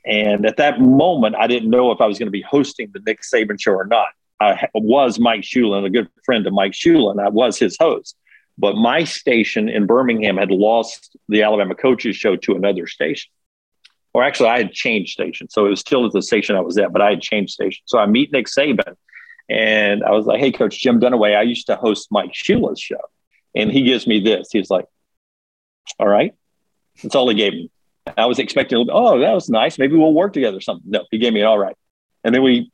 And 0.05 0.45
at 0.45 0.57
that 0.57 0.79
moment, 0.79 1.35
I 1.35 1.47
didn't 1.47 1.69
know 1.69 1.91
if 1.91 2.01
I 2.01 2.05
was 2.05 2.17
going 2.17 2.27
to 2.27 2.31
be 2.31 2.41
hosting 2.41 2.89
the 2.93 3.01
Nick 3.05 3.21
Saban 3.21 3.59
show 3.59 3.73
or 3.73 3.85
not. 3.85 4.09
I 4.41 4.69
was 4.73 5.19
Mike 5.19 5.41
Shula, 5.41 5.85
a 5.85 5.89
good 5.89 6.07
friend 6.23 6.47
of 6.47 6.53
Mike 6.53 6.71
Shula. 6.71 7.19
I 7.21 7.27
was 7.27 7.59
his 7.59 7.75
host. 7.77 8.15
But 8.57 8.75
my 8.75 9.03
station 9.03 9.69
in 9.69 9.85
Birmingham 9.85 10.37
had 10.37 10.51
lost 10.51 11.15
the 11.27 11.43
Alabama 11.43 11.75
Coaches 11.75 12.15
Show 12.15 12.35
to 12.37 12.55
another 12.55 12.87
station. 12.87 13.31
Or 14.13 14.23
actually, 14.23 14.49
I 14.49 14.57
had 14.57 14.71
changed 14.71 15.11
station. 15.11 15.49
So 15.49 15.65
it 15.65 15.69
was 15.69 15.79
still 15.79 16.05
at 16.05 16.13
the 16.13 16.21
station 16.21 16.55
I 16.55 16.61
was 16.61 16.77
at, 16.77 16.91
but 16.91 17.01
I 17.01 17.11
had 17.11 17.21
changed 17.21 17.53
station. 17.53 17.81
So 17.85 17.99
I 17.99 18.05
meet 18.05 18.31
Nick 18.31 18.47
Saban 18.47 18.95
and 19.49 20.03
I 20.03 20.11
was 20.11 20.25
like, 20.25 20.39
hey, 20.39 20.51
Coach 20.51 20.79
Jim 20.79 20.99
Dunaway, 20.99 21.35
I 21.35 21.41
used 21.41 21.67
to 21.67 21.75
host 21.75 22.07
Mike 22.11 22.33
Shula's 22.33 22.79
show. 22.79 22.99
And 23.55 23.71
he 23.71 23.83
gives 23.83 24.07
me 24.07 24.19
this. 24.19 24.49
He's 24.51 24.69
like, 24.69 24.85
all 25.99 26.07
right. 26.07 26.33
That's 27.01 27.15
all 27.15 27.29
he 27.29 27.35
gave 27.35 27.53
me. 27.53 27.71
I 28.17 28.25
was 28.25 28.39
expecting, 28.39 28.87
oh, 28.91 29.19
that 29.19 29.33
was 29.33 29.49
nice. 29.49 29.77
Maybe 29.77 29.95
we'll 29.95 30.13
work 30.13 30.33
together. 30.33 30.61
Something. 30.61 30.91
No, 30.91 31.05
he 31.11 31.17
gave 31.17 31.33
me 31.33 31.41
an 31.41 31.47
all 31.47 31.59
right. 31.59 31.75
And 32.23 32.33
then 32.33 32.43
we 32.43 32.71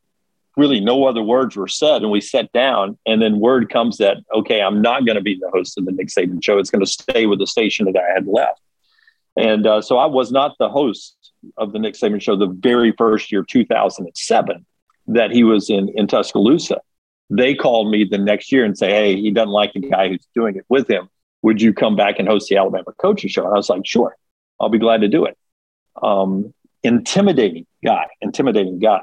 really 0.58 0.80
no 0.80 1.06
other 1.06 1.22
words 1.22 1.56
were 1.56 1.68
said, 1.68 2.02
and 2.02 2.12
we 2.12 2.22
sat 2.22 2.52
down. 2.52 2.98
And 3.06 3.22
then 3.22 3.40
word 3.40 3.70
comes 3.70 3.98
that 3.98 4.18
okay, 4.34 4.62
I'm 4.62 4.82
not 4.82 5.06
going 5.06 5.18
to 5.18 5.22
be 5.22 5.38
the 5.40 5.50
host 5.50 5.78
of 5.78 5.86
the 5.86 5.92
Nick 5.92 6.08
Saban 6.08 6.44
show. 6.44 6.58
It's 6.58 6.70
going 6.70 6.86
to 6.86 6.92
stay 6.92 7.26
with 7.26 7.40
the 7.40 7.48
station 7.48 7.86
that 7.86 7.98
I 7.98 8.14
had 8.14 8.28
left. 8.28 8.62
And 9.38 9.68
uh, 9.68 9.82
so 9.82 9.98
I 9.98 10.06
was 10.06 10.32
not 10.32 10.56
the 10.60 10.70
host 10.70 11.16
of 11.58 11.74
the 11.74 11.80
Nick 11.80 11.96
Saban 11.96 12.22
show 12.22 12.36
the 12.36 12.48
very 12.48 12.94
first 12.98 13.32
year, 13.32 13.44
2007, 13.44 14.66
that 15.08 15.32
he 15.32 15.44
was 15.44 15.70
in, 15.70 15.90
in 15.90 16.08
Tuscaloosa. 16.08 16.80
They 17.30 17.54
called 17.54 17.92
me 17.92 18.06
the 18.06 18.18
next 18.18 18.52
year 18.52 18.64
and 18.64 18.78
say, 18.78 18.92
Hey, 18.92 19.16
he 19.20 19.32
doesn't 19.32 19.50
like 19.50 19.74
the 19.74 19.82
guy 19.82 20.10
who's 20.10 20.28
doing 20.34 20.56
it 20.56 20.66
with 20.70 20.90
him. 20.90 21.10
Would 21.42 21.62
you 21.62 21.74
come 21.74 21.96
back 21.96 22.18
and 22.18 22.28
host 22.28 22.50
the 22.50 22.58
Alabama 22.58 22.94
coaching 22.98 23.30
show? 23.30 23.46
And 23.46 23.54
I 23.54 23.58
was 23.58 23.70
like, 23.70 23.86
Sure, 23.86 24.16
I'll 24.60 24.70
be 24.70 24.80
glad 24.80 25.02
to 25.02 25.08
do 25.08 25.26
it. 25.26 25.38
Um, 26.02 26.54
intimidating 26.84 27.66
guy, 27.84 28.08
intimidating 28.22 28.80
guy. 28.80 29.02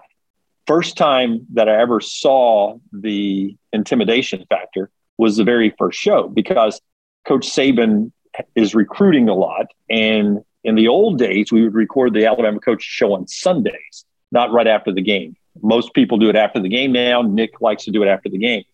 First 0.66 0.96
time 0.96 1.46
that 1.54 1.68
I 1.68 1.80
ever 1.80 2.00
saw 2.00 2.78
the 2.92 3.56
intimidation 3.72 4.44
factor 4.48 4.90
was 5.18 5.36
the 5.36 5.44
very 5.44 5.74
first 5.76 5.98
show 5.98 6.28
because 6.28 6.80
Coach 7.26 7.48
Saban 7.48 8.12
is 8.54 8.74
recruiting 8.74 9.28
a 9.28 9.34
lot. 9.34 9.66
And 9.90 10.44
in 10.64 10.74
the 10.76 10.88
old 10.88 11.18
days, 11.18 11.52
we 11.52 11.62
would 11.62 11.74
record 11.74 12.14
the 12.14 12.26
Alabama 12.26 12.60
coach 12.60 12.82
show 12.82 13.14
on 13.14 13.26
Sundays, 13.26 14.04
not 14.30 14.52
right 14.52 14.66
after 14.66 14.92
the 14.92 15.02
game. 15.02 15.36
Most 15.60 15.92
people 15.94 16.18
do 16.18 16.28
it 16.28 16.36
after 16.36 16.60
the 16.60 16.68
game 16.68 16.92
now. 16.92 17.22
Nick 17.22 17.60
likes 17.60 17.84
to 17.84 17.90
do 17.90 18.02
it 18.02 18.08
after 18.08 18.28
the 18.28 18.38
game. 18.38 18.64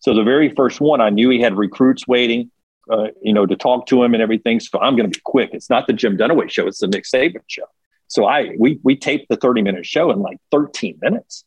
So 0.00 0.14
the 0.14 0.22
very 0.22 0.54
first 0.54 0.80
one, 0.80 1.00
I 1.00 1.10
knew 1.10 1.30
he 1.30 1.40
had 1.40 1.56
recruits 1.56 2.06
waiting, 2.06 2.50
uh, 2.90 3.08
you 3.22 3.32
know, 3.32 3.46
to 3.46 3.56
talk 3.56 3.86
to 3.86 4.02
him 4.02 4.14
and 4.14 4.22
everything. 4.22 4.60
So 4.60 4.78
I'm 4.80 4.96
going 4.96 5.10
to 5.10 5.16
be 5.16 5.22
quick. 5.24 5.50
It's 5.52 5.70
not 5.70 5.86
the 5.86 5.92
Jim 5.92 6.16
Dunaway 6.16 6.50
show; 6.50 6.66
it's 6.66 6.78
the 6.78 6.86
Nick 6.86 7.04
Saban 7.04 7.42
show. 7.46 7.64
So 8.08 8.24
I 8.24 8.54
we 8.58 8.80
we 8.82 8.96
taped 8.96 9.28
the 9.28 9.36
30 9.36 9.62
minute 9.62 9.86
show 9.86 10.10
in 10.10 10.20
like 10.20 10.38
13 10.50 10.98
minutes. 11.00 11.44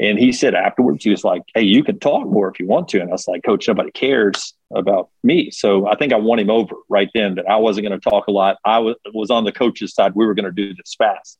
And 0.00 0.16
he 0.16 0.30
said 0.30 0.54
afterwards, 0.54 1.02
he 1.02 1.10
was 1.10 1.24
like, 1.24 1.42
Hey, 1.54 1.62
you 1.62 1.82
can 1.82 1.98
talk 1.98 2.26
more 2.26 2.48
if 2.48 2.60
you 2.60 2.66
want 2.66 2.88
to. 2.88 3.00
And 3.00 3.08
I 3.08 3.12
was 3.12 3.26
like, 3.26 3.42
Coach, 3.42 3.66
nobody 3.66 3.90
cares 3.90 4.54
about 4.72 5.10
me. 5.24 5.50
So 5.50 5.88
I 5.88 5.96
think 5.96 6.12
I 6.12 6.16
won 6.16 6.38
him 6.38 6.50
over 6.50 6.76
right 6.88 7.10
then 7.14 7.34
that 7.34 7.48
I 7.48 7.56
wasn't 7.56 7.88
going 7.88 7.98
to 7.98 8.10
talk 8.10 8.28
a 8.28 8.30
lot. 8.30 8.58
I 8.64 8.78
was, 8.78 8.94
was 9.12 9.30
on 9.30 9.44
the 9.44 9.52
coach's 9.52 9.94
side. 9.94 10.12
We 10.14 10.24
were 10.24 10.34
going 10.34 10.44
to 10.44 10.52
do 10.52 10.72
this 10.74 10.94
fast. 10.96 11.38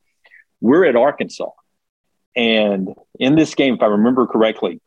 We're 0.61 0.87
at 0.87 0.97
Arkansas. 0.97 1.51
And 2.35 2.95
in 3.19 3.37
this 3.37 3.55
game, 3.55 3.75
if 3.75 3.83
I 3.83 3.87
remember 3.87 4.27
correctly, 4.27 4.81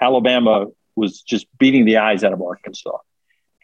Alabama 0.00 0.66
was 0.94 1.22
just 1.22 1.46
beating 1.58 1.84
the 1.84 1.98
eyes 1.98 2.22
out 2.22 2.32
of 2.32 2.40
Arkansas. 2.40 2.98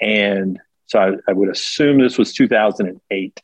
And 0.00 0.58
so 0.86 0.98
I, 0.98 1.12
I 1.28 1.32
would 1.32 1.48
assume 1.48 2.00
this 2.00 2.18
was 2.18 2.32
2008. 2.32 3.40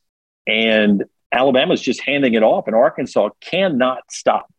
And 0.46 1.04
Alabama's 1.32 1.80
just 1.80 2.00
handing 2.00 2.34
it 2.34 2.42
off, 2.42 2.66
and 2.66 2.74
Arkansas 2.74 3.30
cannot 3.40 4.02
stop 4.10 4.52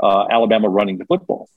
uh, 0.00 0.26
Alabama 0.30 0.68
running 0.68 0.98
the 0.98 1.04
football. 1.04 1.48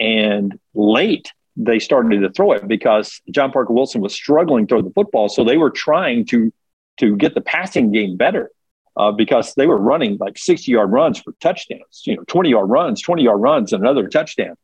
And 0.00 0.58
late, 0.74 1.32
they 1.56 1.78
started 1.78 2.20
to 2.20 2.30
throw 2.30 2.52
it 2.52 2.66
because 2.66 3.20
John 3.30 3.52
Parker 3.52 3.72
Wilson 3.72 4.00
was 4.00 4.14
struggling 4.14 4.66
to 4.66 4.74
throw 4.74 4.82
the 4.82 4.90
football. 4.90 5.28
So 5.28 5.44
they 5.44 5.56
were 5.56 5.70
trying 5.70 6.26
to 6.26 6.52
to 6.98 7.16
get 7.16 7.34
the 7.34 7.40
passing 7.40 7.90
game 7.90 8.16
better 8.16 8.50
uh, 8.96 9.12
because 9.12 9.54
they 9.54 9.66
were 9.66 9.78
running 9.78 10.18
like 10.18 10.36
60 10.36 10.70
yard 10.70 10.92
runs 10.92 11.18
for 11.18 11.32
touchdowns, 11.40 12.02
you 12.04 12.16
know, 12.16 12.24
20 12.26 12.50
yard 12.50 12.68
runs, 12.68 13.00
20 13.00 13.22
yard 13.22 13.40
runs, 13.40 13.72
and 13.72 13.82
another 13.82 14.08
touchdown. 14.08 14.54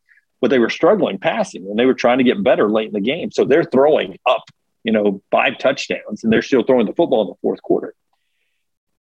But 0.41 0.51
they 0.51 0.59
were 0.59 0.71
struggling 0.71 1.19
passing 1.19 1.67
and 1.67 1.79
they 1.79 1.87
were 1.87 1.95
trying 1.95 2.19
to 2.19 2.25
get 2.25 2.43
better 2.43 2.71
late 2.71 2.89
in 2.89 2.93
the 2.93 3.01
game. 3.01 3.31
So 3.33 3.45
they're 3.45 3.65
throwing 3.65 4.19
up, 4.27 4.45
you 4.89 4.93
know, 4.93 5.21
five 5.31 5.59
touchdowns 5.59 6.25
and 6.25 6.33
they're 6.33 6.41
still 6.41 6.63
throwing 6.63 6.87
the 6.87 6.95
football 6.95 7.21
in 7.21 7.29
the 7.29 7.35
fourth 7.43 7.61
quarter. 7.61 7.95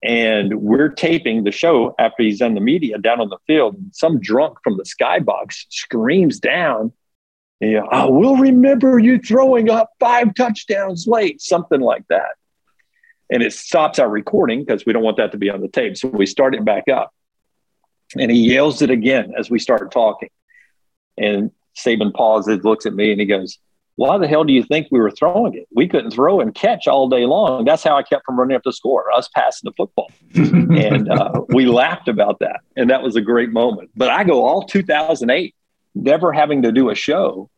And 0.03 0.59
we're 0.59 0.89
taping 0.89 1.45
the 1.45 1.51
show 1.51 1.95
after 1.97 2.23
he's 2.23 2.39
done 2.39 2.55
the 2.55 2.59
media 2.59 2.97
down 2.97 3.21
on 3.21 3.29
the 3.29 3.37
field. 3.47 3.75
And 3.75 3.95
Some 3.95 4.19
drunk 4.19 4.57
from 4.65 4.75
the 4.75 4.83
skybox 4.83 5.65
screams 5.69 6.41
down, 6.41 6.91
you 7.61 7.75
know, 7.75 7.87
oh, 7.89 8.11
we'll 8.11 8.35
remember 8.35 8.99
you 8.99 9.17
throwing 9.17 9.69
up 9.69 9.91
five 9.97 10.33
touchdowns 10.33 11.07
late, 11.07 11.39
something 11.41 11.79
like 11.79 12.03
that. 12.09 12.35
And 13.29 13.41
it 13.41 13.53
stops 13.53 13.97
our 13.97 14.09
recording 14.09 14.65
because 14.65 14.85
we 14.85 14.91
don't 14.91 15.03
want 15.03 15.15
that 15.17 15.31
to 15.31 15.37
be 15.37 15.49
on 15.49 15.61
the 15.61 15.69
tape. 15.69 15.95
So 15.95 16.09
we 16.09 16.25
start 16.25 16.53
it 16.53 16.65
back 16.65 16.89
up. 16.89 17.13
And 18.19 18.29
he 18.29 18.51
yells 18.51 18.81
it 18.81 18.89
again 18.89 19.35
as 19.39 19.49
we 19.49 19.57
start 19.57 19.89
talking. 19.93 20.31
And 21.17 21.51
Saban 21.77 22.13
pauses, 22.13 22.65
looks 22.65 22.85
at 22.85 22.93
me, 22.93 23.11
and 23.11 23.21
he 23.21 23.25
goes, 23.25 23.57
why 23.97 24.15
the 24.19 24.27
hell 24.27 24.43
do 24.43 24.53
you 24.53 24.63
think 24.63 24.87
we 24.91 24.99
were 24.99 25.09
throwing 25.09 25.55
it? 25.55 25.67
We 25.73 25.87
couldn't 25.87 26.11
throw 26.11 26.39
and 26.39 26.53
catch 26.53 26.87
all 26.87 27.09
day 27.09 27.25
long. 27.25 27.65
That's 27.65 27.83
how 27.83 27.97
I 27.97 28.03
kept 28.03 28.25
from 28.25 28.39
running 28.39 28.55
up 28.55 28.61
the 28.63 28.71
score, 28.71 29.11
us 29.11 29.27
passing 29.33 29.67
the 29.67 29.73
football. 29.75 30.11
and 30.35 31.09
uh, 31.09 31.41
we 31.49 31.65
laughed 31.65 32.07
about 32.07 32.37
that. 32.39 32.61
And 32.75 32.91
that 32.91 33.01
was 33.01 33.15
a 33.15 33.21
great 33.21 33.51
moment. 33.51 33.89
But 33.95 34.11
I 34.11 34.23
go 34.23 34.45
all 34.45 34.61
2008, 34.61 35.55
never 35.95 36.31
having 36.31 36.61
to 36.61 36.71
do 36.71 36.91
a 36.91 36.95
show 36.95 37.49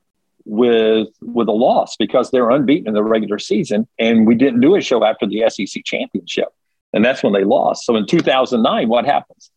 with 0.46 1.10
with 1.22 1.50
a 1.50 1.54
loss 1.54 1.98
because 1.98 2.32
they're 2.32 2.50
unbeaten 2.50 2.88
in 2.88 2.94
the 2.94 3.04
regular 3.04 3.38
season. 3.38 3.86
And 4.00 4.26
we 4.26 4.34
didn't 4.34 4.62
do 4.62 4.76
a 4.76 4.82
show 4.82 5.04
after 5.04 5.28
the 5.28 5.44
SEC 5.50 5.84
championship. 5.84 6.48
And 6.94 7.04
that's 7.04 7.22
when 7.22 7.34
they 7.34 7.44
lost. 7.44 7.86
So 7.86 7.98
in 7.98 8.06
2009, 8.06 8.88
what 8.88 9.06
happens? 9.06 9.52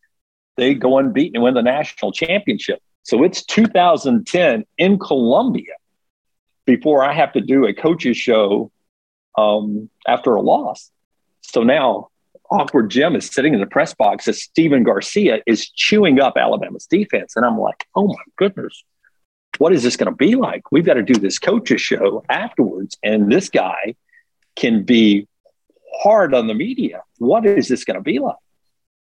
They 0.57 0.73
go 0.73 0.97
unbeaten 0.97 1.37
and 1.37 1.43
win 1.45 1.53
the 1.53 1.61
national 1.63 2.11
championship. 2.11 2.81
So 3.03 3.23
it's 3.23 3.43
2010 3.45 4.65
in 4.77 4.99
Columbia 4.99 5.73
before 6.65 7.03
I 7.03 7.13
have 7.13 7.33
to 7.33 7.41
do 7.41 7.65
a 7.65 7.73
coach's 7.73 8.17
show 8.17 8.71
um, 9.37 9.89
after 10.07 10.35
a 10.35 10.41
loss. 10.41 10.91
So 11.41 11.63
now 11.63 12.09
awkward 12.49 12.89
Jim 12.89 13.15
is 13.15 13.29
sitting 13.29 13.53
in 13.53 13.59
the 13.59 13.65
press 13.65 13.93
box 13.93 14.27
as 14.27 14.41
Stephen 14.41 14.83
Garcia 14.83 15.41
is 15.45 15.69
chewing 15.69 16.19
up 16.19 16.37
Alabama's 16.37 16.85
defense. 16.85 17.35
And 17.35 17.45
I'm 17.45 17.57
like, 17.57 17.87
oh 17.95 18.07
my 18.07 18.23
goodness, 18.37 18.83
what 19.57 19.73
is 19.73 19.83
this 19.83 19.97
going 19.97 20.11
to 20.11 20.15
be 20.15 20.35
like? 20.35 20.71
We've 20.71 20.85
got 20.85 20.95
to 20.95 21.03
do 21.03 21.15
this 21.15 21.39
coach's 21.39 21.81
show 21.81 22.23
afterwards. 22.29 22.97
And 23.03 23.31
this 23.31 23.49
guy 23.49 23.95
can 24.55 24.83
be 24.83 25.27
hard 26.01 26.33
on 26.33 26.47
the 26.47 26.53
media. 26.53 27.01
What 27.17 27.45
is 27.45 27.67
this 27.67 27.83
going 27.83 27.97
to 27.97 28.03
be 28.03 28.19
like? 28.19 28.35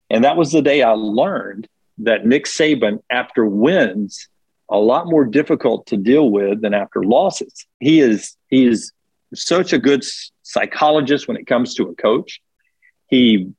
And 0.09 0.23
that 0.23 0.37
was 0.37 0.51
the 0.51 0.61
day 0.61 0.81
I 0.81 0.91
learned 0.91 1.67
that 1.99 2.25
Nick 2.25 2.45
Saban, 2.45 2.99
after 3.09 3.45
wins, 3.45 4.27
a 4.69 4.77
lot 4.77 5.07
more 5.07 5.25
difficult 5.25 5.87
to 5.87 5.97
deal 5.97 6.29
with 6.29 6.61
than 6.61 6.73
after 6.73 7.03
losses. 7.03 7.65
He 7.79 7.99
is 7.99 8.35
he 8.47 8.65
is 8.65 8.91
such 9.33 9.73
a 9.73 9.79
good 9.79 10.03
psychologist 10.43 11.27
when 11.27 11.37
it 11.37 11.47
comes 11.47 11.73
to 11.75 11.83
a 11.83 11.95
coach. 11.95 12.41
He 13.07 13.51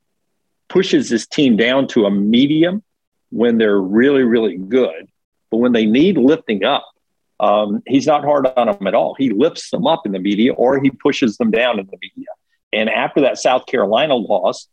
pushes 0.69 1.09
his 1.09 1.27
team 1.27 1.57
down 1.57 1.87
to 1.89 2.05
a 2.05 2.11
medium 2.11 2.83
when 3.29 3.57
they're 3.57 3.79
really 3.79 4.23
really 4.23 4.57
good, 4.57 5.09
but 5.49 5.57
when 5.57 5.73
they 5.73 5.85
need 5.85 6.17
lifting 6.17 6.63
up, 6.63 6.85
um, 7.39 7.81
he's 7.87 8.07
not 8.07 8.23
hard 8.23 8.47
on 8.55 8.67
them 8.67 8.87
at 8.87 8.93
all. 8.93 9.15
He 9.15 9.29
lifts 9.31 9.69
them 9.69 9.87
up 9.87 10.05
in 10.05 10.11
the 10.11 10.19
media 10.19 10.53
or 10.53 10.81
he 10.81 10.91
pushes 10.91 11.37
them 11.37 11.51
down 11.51 11.79
in 11.79 11.87
the 11.87 11.97
media. 12.01 12.27
And 12.73 12.89
after 12.89 13.21
that 13.21 13.37
South 13.37 13.65
Carolina 13.65 14.15
loss, 14.15 14.67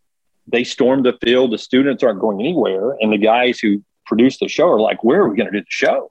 they 0.47 0.65
stormed 0.65 1.05
the 1.05 1.19
field. 1.23 1.53
The 1.53 1.59
students 1.59 2.03
aren't 2.03 2.21
going 2.21 2.41
anywhere, 2.41 2.97
and 3.01 3.13
the 3.13 3.19
guys 3.19 3.59
who 3.59 3.83
produced 4.07 4.41
the 4.41 4.49
show 4.49 4.69
are 4.69 4.81
like, 4.81 5.05
"Where 5.05 5.21
are 5.21 5.29
we 5.29 5.37
going 5.37 5.51
to 5.51 5.59
do 5.59 5.61
the 5.61 5.67
show?" 5.69 6.11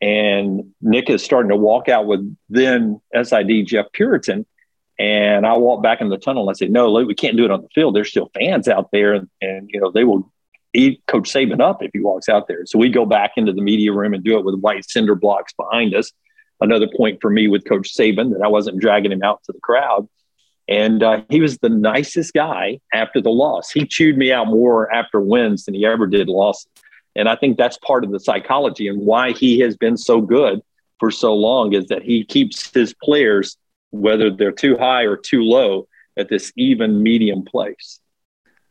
And 0.00 0.74
Nick 0.80 1.08
is 1.08 1.22
starting 1.22 1.48
to 1.50 1.56
walk 1.56 1.88
out 1.88 2.06
with 2.06 2.36
then 2.48 3.00
SID 3.14 3.66
Jeff 3.66 3.86
Purinton. 3.98 4.44
And 4.98 5.46
I 5.46 5.56
walk 5.56 5.82
back 5.82 6.00
in 6.00 6.08
the 6.08 6.18
tunnel 6.18 6.48
and 6.48 6.54
I 6.54 6.58
say, 6.58 6.68
no, 6.68 6.90
we 6.90 7.14
can't 7.14 7.36
do 7.36 7.44
it 7.44 7.50
on 7.50 7.62
the 7.62 7.68
field. 7.74 7.94
There's 7.94 8.10
still 8.10 8.30
fans 8.34 8.66
out 8.68 8.90
there 8.92 9.14
and, 9.14 9.28
and 9.40 9.68
you 9.72 9.80
know, 9.80 9.90
they 9.90 10.04
will 10.04 10.32
eat 10.72 11.02
Coach 11.06 11.32
Saban 11.32 11.60
up 11.60 11.82
if 11.82 11.90
he 11.92 12.00
walks 12.00 12.28
out 12.28 12.48
there. 12.48 12.64
So 12.66 12.78
we 12.78 12.88
go 12.88 13.04
back 13.04 13.32
into 13.36 13.52
the 13.52 13.62
media 13.62 13.92
room 13.92 14.14
and 14.14 14.24
do 14.24 14.38
it 14.38 14.44
with 14.44 14.58
white 14.60 14.88
cinder 14.88 15.14
blocks 15.14 15.52
behind 15.54 15.94
us. 15.94 16.12
Another 16.60 16.88
point 16.96 17.18
for 17.20 17.30
me 17.30 17.48
with 17.48 17.66
Coach 17.66 17.94
Saban 17.94 18.32
that 18.32 18.42
I 18.42 18.48
wasn't 18.48 18.80
dragging 18.80 19.12
him 19.12 19.22
out 19.22 19.42
to 19.44 19.52
the 19.52 19.60
crowd. 19.60 20.08
And 20.68 21.02
uh, 21.02 21.22
he 21.28 21.40
was 21.40 21.58
the 21.58 21.68
nicest 21.68 22.34
guy 22.34 22.80
after 22.92 23.20
the 23.20 23.30
loss. 23.30 23.70
He 23.70 23.86
chewed 23.86 24.16
me 24.16 24.32
out 24.32 24.48
more 24.48 24.92
after 24.92 25.20
wins 25.20 25.64
than 25.64 25.74
he 25.74 25.86
ever 25.86 26.06
did 26.06 26.28
losses. 26.28 26.68
And 27.16 27.28
I 27.28 27.36
think 27.36 27.56
that's 27.56 27.78
part 27.78 28.04
of 28.04 28.10
the 28.10 28.20
psychology 28.20 28.88
and 28.88 29.00
why 29.00 29.32
he 29.32 29.58
has 29.60 29.76
been 29.76 29.96
so 29.96 30.20
good 30.20 30.60
for 31.00 31.10
so 31.10 31.34
long 31.34 31.72
is 31.72 31.86
that 31.86 32.02
he 32.02 32.24
keeps 32.24 32.70
his 32.70 32.94
players, 33.02 33.56
whether 33.90 34.30
they're 34.30 34.52
too 34.52 34.76
high 34.76 35.02
or 35.02 35.16
too 35.16 35.42
low, 35.42 35.88
at 36.16 36.28
this 36.28 36.52
even 36.56 37.02
medium 37.02 37.44
place. 37.44 38.00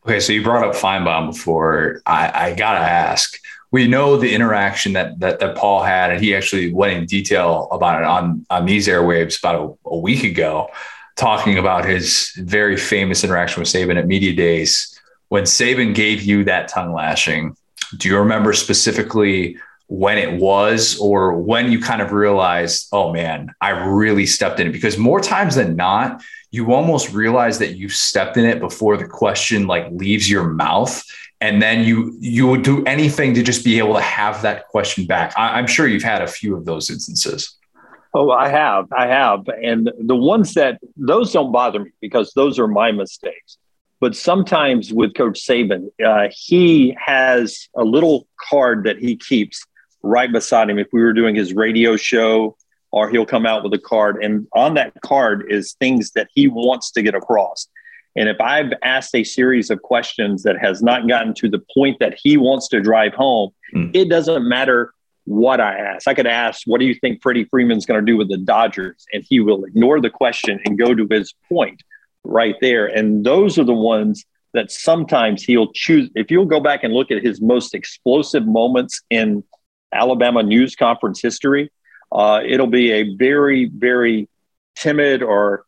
Okay, 0.04 0.20
so 0.20 0.32
you 0.32 0.42
brought 0.42 0.66
up 0.66 0.74
Finebaum 0.74 1.32
before. 1.32 2.02
I, 2.06 2.50
I 2.50 2.54
gotta 2.54 2.80
ask. 2.80 3.38
We 3.72 3.88
know 3.88 4.16
the 4.16 4.32
interaction 4.32 4.92
that, 4.94 5.18
that 5.20 5.40
that 5.40 5.56
Paul 5.56 5.82
had, 5.82 6.12
and 6.12 6.22
he 6.22 6.34
actually 6.34 6.72
went 6.72 6.96
in 6.96 7.06
detail 7.06 7.68
about 7.72 8.00
it 8.00 8.06
on 8.06 8.46
on 8.50 8.66
these 8.66 8.86
airwaves 8.86 9.38
about 9.38 9.78
a, 9.84 9.88
a 9.88 9.98
week 9.98 10.22
ago, 10.24 10.68
talking 11.16 11.58
about 11.58 11.84
his 11.84 12.32
very 12.36 12.76
famous 12.76 13.24
interaction 13.24 13.60
with 13.60 13.68
Saban 13.68 13.96
at 13.96 14.06
media 14.06 14.34
days 14.34 14.96
when 15.28 15.44
Saban 15.44 15.94
gave 15.94 16.22
you 16.22 16.44
that 16.44 16.68
tongue 16.68 16.92
lashing 16.92 17.56
do 17.96 18.08
you 18.08 18.18
remember 18.18 18.52
specifically 18.52 19.58
when 19.88 20.18
it 20.18 20.40
was 20.40 20.98
or 20.98 21.34
when 21.34 21.70
you 21.70 21.80
kind 21.80 22.02
of 22.02 22.12
realized, 22.12 22.88
oh 22.92 23.12
man, 23.12 23.54
I 23.60 23.70
really 23.70 24.26
stepped 24.26 24.60
in 24.60 24.66
it? 24.66 24.72
Because 24.72 24.98
more 24.98 25.20
times 25.20 25.54
than 25.54 25.76
not, 25.76 26.22
you 26.50 26.72
almost 26.72 27.12
realize 27.12 27.58
that 27.58 27.76
you 27.76 27.88
stepped 27.88 28.36
in 28.36 28.44
it 28.44 28.60
before 28.60 28.96
the 28.96 29.06
question 29.06 29.66
like 29.66 29.86
leaves 29.90 30.30
your 30.30 30.44
mouth. 30.44 31.02
And 31.40 31.60
then 31.60 31.84
you 31.84 32.16
you 32.18 32.46
would 32.46 32.62
do 32.62 32.82
anything 32.84 33.34
to 33.34 33.42
just 33.42 33.62
be 33.62 33.78
able 33.78 33.94
to 33.94 34.00
have 34.00 34.40
that 34.42 34.66
question 34.68 35.06
back. 35.06 35.34
I, 35.36 35.58
I'm 35.58 35.66
sure 35.66 35.86
you've 35.86 36.02
had 36.02 36.22
a 36.22 36.26
few 36.26 36.56
of 36.56 36.64
those 36.64 36.88
instances. 36.88 37.56
Oh, 38.14 38.30
I 38.30 38.48
have. 38.48 38.90
I 38.96 39.06
have. 39.08 39.46
And 39.62 39.92
the 39.98 40.16
ones 40.16 40.54
that 40.54 40.80
those 40.96 41.34
don't 41.34 41.52
bother 41.52 41.80
me 41.80 41.90
because 42.00 42.32
those 42.34 42.58
are 42.58 42.66
my 42.66 42.90
mistakes. 42.90 43.58
But 44.00 44.14
sometimes 44.14 44.92
with 44.92 45.14
Coach 45.14 45.40
Saban, 45.46 45.88
uh, 46.04 46.28
he 46.30 46.96
has 46.98 47.68
a 47.74 47.84
little 47.84 48.28
card 48.48 48.84
that 48.84 48.98
he 48.98 49.16
keeps 49.16 49.64
right 50.02 50.30
beside 50.30 50.68
him. 50.68 50.78
If 50.78 50.88
we 50.92 51.00
were 51.00 51.14
doing 51.14 51.34
his 51.34 51.54
radio 51.54 51.96
show, 51.96 52.56
or 52.92 53.10
he'll 53.10 53.26
come 53.26 53.46
out 53.46 53.62
with 53.62 53.72
a 53.72 53.78
card, 53.78 54.22
and 54.22 54.46
on 54.52 54.74
that 54.74 54.92
card 55.02 55.46
is 55.50 55.74
things 55.74 56.12
that 56.12 56.28
he 56.34 56.46
wants 56.48 56.90
to 56.92 57.02
get 57.02 57.14
across. 57.14 57.68
And 58.16 58.28
if 58.28 58.40
I've 58.40 58.72
asked 58.82 59.14
a 59.14 59.24
series 59.24 59.70
of 59.70 59.82
questions 59.82 60.42
that 60.44 60.58
has 60.58 60.82
not 60.82 61.06
gotten 61.06 61.34
to 61.34 61.50
the 61.50 61.62
point 61.74 61.98
that 62.00 62.18
he 62.22 62.36
wants 62.36 62.68
to 62.68 62.80
drive 62.80 63.12
home, 63.12 63.50
mm. 63.74 63.90
it 63.94 64.08
doesn't 64.08 64.48
matter 64.48 64.92
what 65.24 65.60
I 65.60 65.76
ask. 65.76 66.08
I 66.08 66.14
could 66.14 66.26
ask, 66.26 66.62
What 66.66 66.80
do 66.80 66.86
you 66.86 66.94
think 66.94 67.22
Freddie 67.22 67.44
Freeman's 67.44 67.84
going 67.84 68.00
to 68.00 68.10
do 68.10 68.16
with 68.16 68.30
the 68.30 68.38
Dodgers? 68.38 69.04
And 69.12 69.24
he 69.28 69.40
will 69.40 69.64
ignore 69.64 70.00
the 70.00 70.10
question 70.10 70.60
and 70.64 70.78
go 70.78 70.94
to 70.94 71.06
his 71.10 71.34
point 71.48 71.82
right 72.26 72.56
there. 72.60 72.86
And 72.86 73.24
those 73.24 73.58
are 73.58 73.64
the 73.64 73.74
ones 73.74 74.24
that 74.54 74.70
sometimes 74.70 75.42
he'll 75.42 75.72
choose. 75.72 76.10
If 76.14 76.30
you'll 76.30 76.46
go 76.46 76.60
back 76.60 76.82
and 76.82 76.94
look 76.94 77.10
at 77.10 77.22
his 77.22 77.40
most 77.40 77.74
explosive 77.74 78.46
moments 78.46 79.02
in 79.10 79.44
Alabama 79.92 80.42
news 80.42 80.74
conference 80.74 81.20
history, 81.20 81.70
uh, 82.12 82.40
it'll 82.46 82.66
be 82.66 82.92
a 82.92 83.14
very, 83.16 83.66
very 83.66 84.28
timid 84.74 85.22
or 85.22 85.64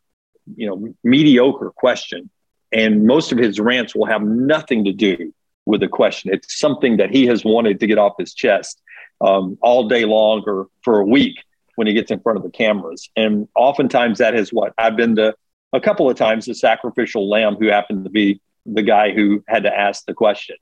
you 0.55 0.67
know 0.67 0.93
mediocre 1.03 1.71
question 1.75 2.29
and 2.71 3.05
most 3.05 3.31
of 3.31 3.37
his 3.37 3.59
rants 3.59 3.95
will 3.95 4.05
have 4.05 4.21
nothing 4.21 4.83
to 4.85 4.93
do 4.93 5.33
with 5.65 5.81
the 5.81 5.87
question. 5.87 6.31
It's 6.33 6.59
something 6.59 6.97
that 6.97 7.09
he 7.09 7.25
has 7.27 7.43
wanted 7.43 7.79
to 7.79 7.87
get 7.87 7.97
off 7.97 8.13
his 8.17 8.33
chest 8.33 8.81
um, 9.21 9.57
all 9.61 9.87
day 9.87 10.05
long 10.05 10.43
or 10.45 10.67
for 10.83 10.99
a 10.99 11.05
week 11.05 11.37
when 11.75 11.87
he 11.87 11.93
gets 11.93 12.11
in 12.11 12.19
front 12.19 12.37
of 12.37 12.43
the 12.43 12.49
cameras. 12.49 13.09
And 13.15 13.47
oftentimes 13.55 14.19
that 14.19 14.35
is 14.35 14.51
what 14.51 14.73
I've 14.77 14.95
been 14.95 15.15
to 15.15 15.35
a 15.73 15.79
couple 15.79 16.09
of 16.09 16.17
times 16.17 16.45
the 16.45 16.55
sacrificial 16.55 17.29
lamb 17.29 17.55
who 17.55 17.67
happened 17.67 18.03
to 18.03 18.09
be 18.09 18.41
the 18.65 18.81
guy 18.81 19.11
who 19.11 19.43
had 19.47 19.63
to 19.63 19.73
ask 19.73 20.05
the 20.05 20.13
question. 20.13 20.55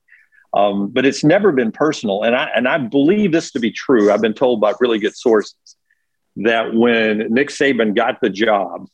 Um, 0.53 0.89
but 0.89 1.05
it's 1.05 1.23
never 1.23 1.51
been 1.51 1.71
personal. 1.71 2.23
And 2.23 2.35
I, 2.35 2.49
and 2.55 2.67
I 2.67 2.77
believe 2.77 3.31
this 3.31 3.51
to 3.51 3.59
be 3.59 3.71
true. 3.71 4.11
I've 4.11 4.21
been 4.21 4.33
told 4.33 4.61
by 4.61 4.73
really 4.79 4.99
good 4.99 5.15
sources 5.15 5.55
that 6.37 6.73
when 6.73 7.33
Nick 7.33 7.49
Saban 7.49 7.95
got 7.95 8.21
the 8.21 8.29
job, 8.29 8.87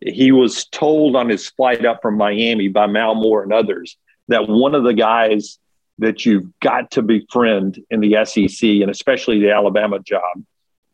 he 0.00 0.30
was 0.30 0.66
told 0.66 1.16
on 1.16 1.28
his 1.28 1.48
flight 1.48 1.84
up 1.84 2.00
from 2.02 2.16
Miami 2.16 2.68
by 2.68 2.86
Mal 2.86 3.14
Moore 3.14 3.42
and 3.42 3.52
others 3.52 3.96
that 4.28 4.48
one 4.48 4.74
of 4.74 4.84
the 4.84 4.94
guys 4.94 5.58
that 5.98 6.26
you've 6.26 6.46
got 6.60 6.90
to 6.92 7.02
befriend 7.02 7.82
in 7.90 8.00
the 8.00 8.24
SEC 8.24 8.68
and 8.68 8.90
especially 8.90 9.40
the 9.40 9.50
Alabama 9.50 9.98
job 10.00 10.22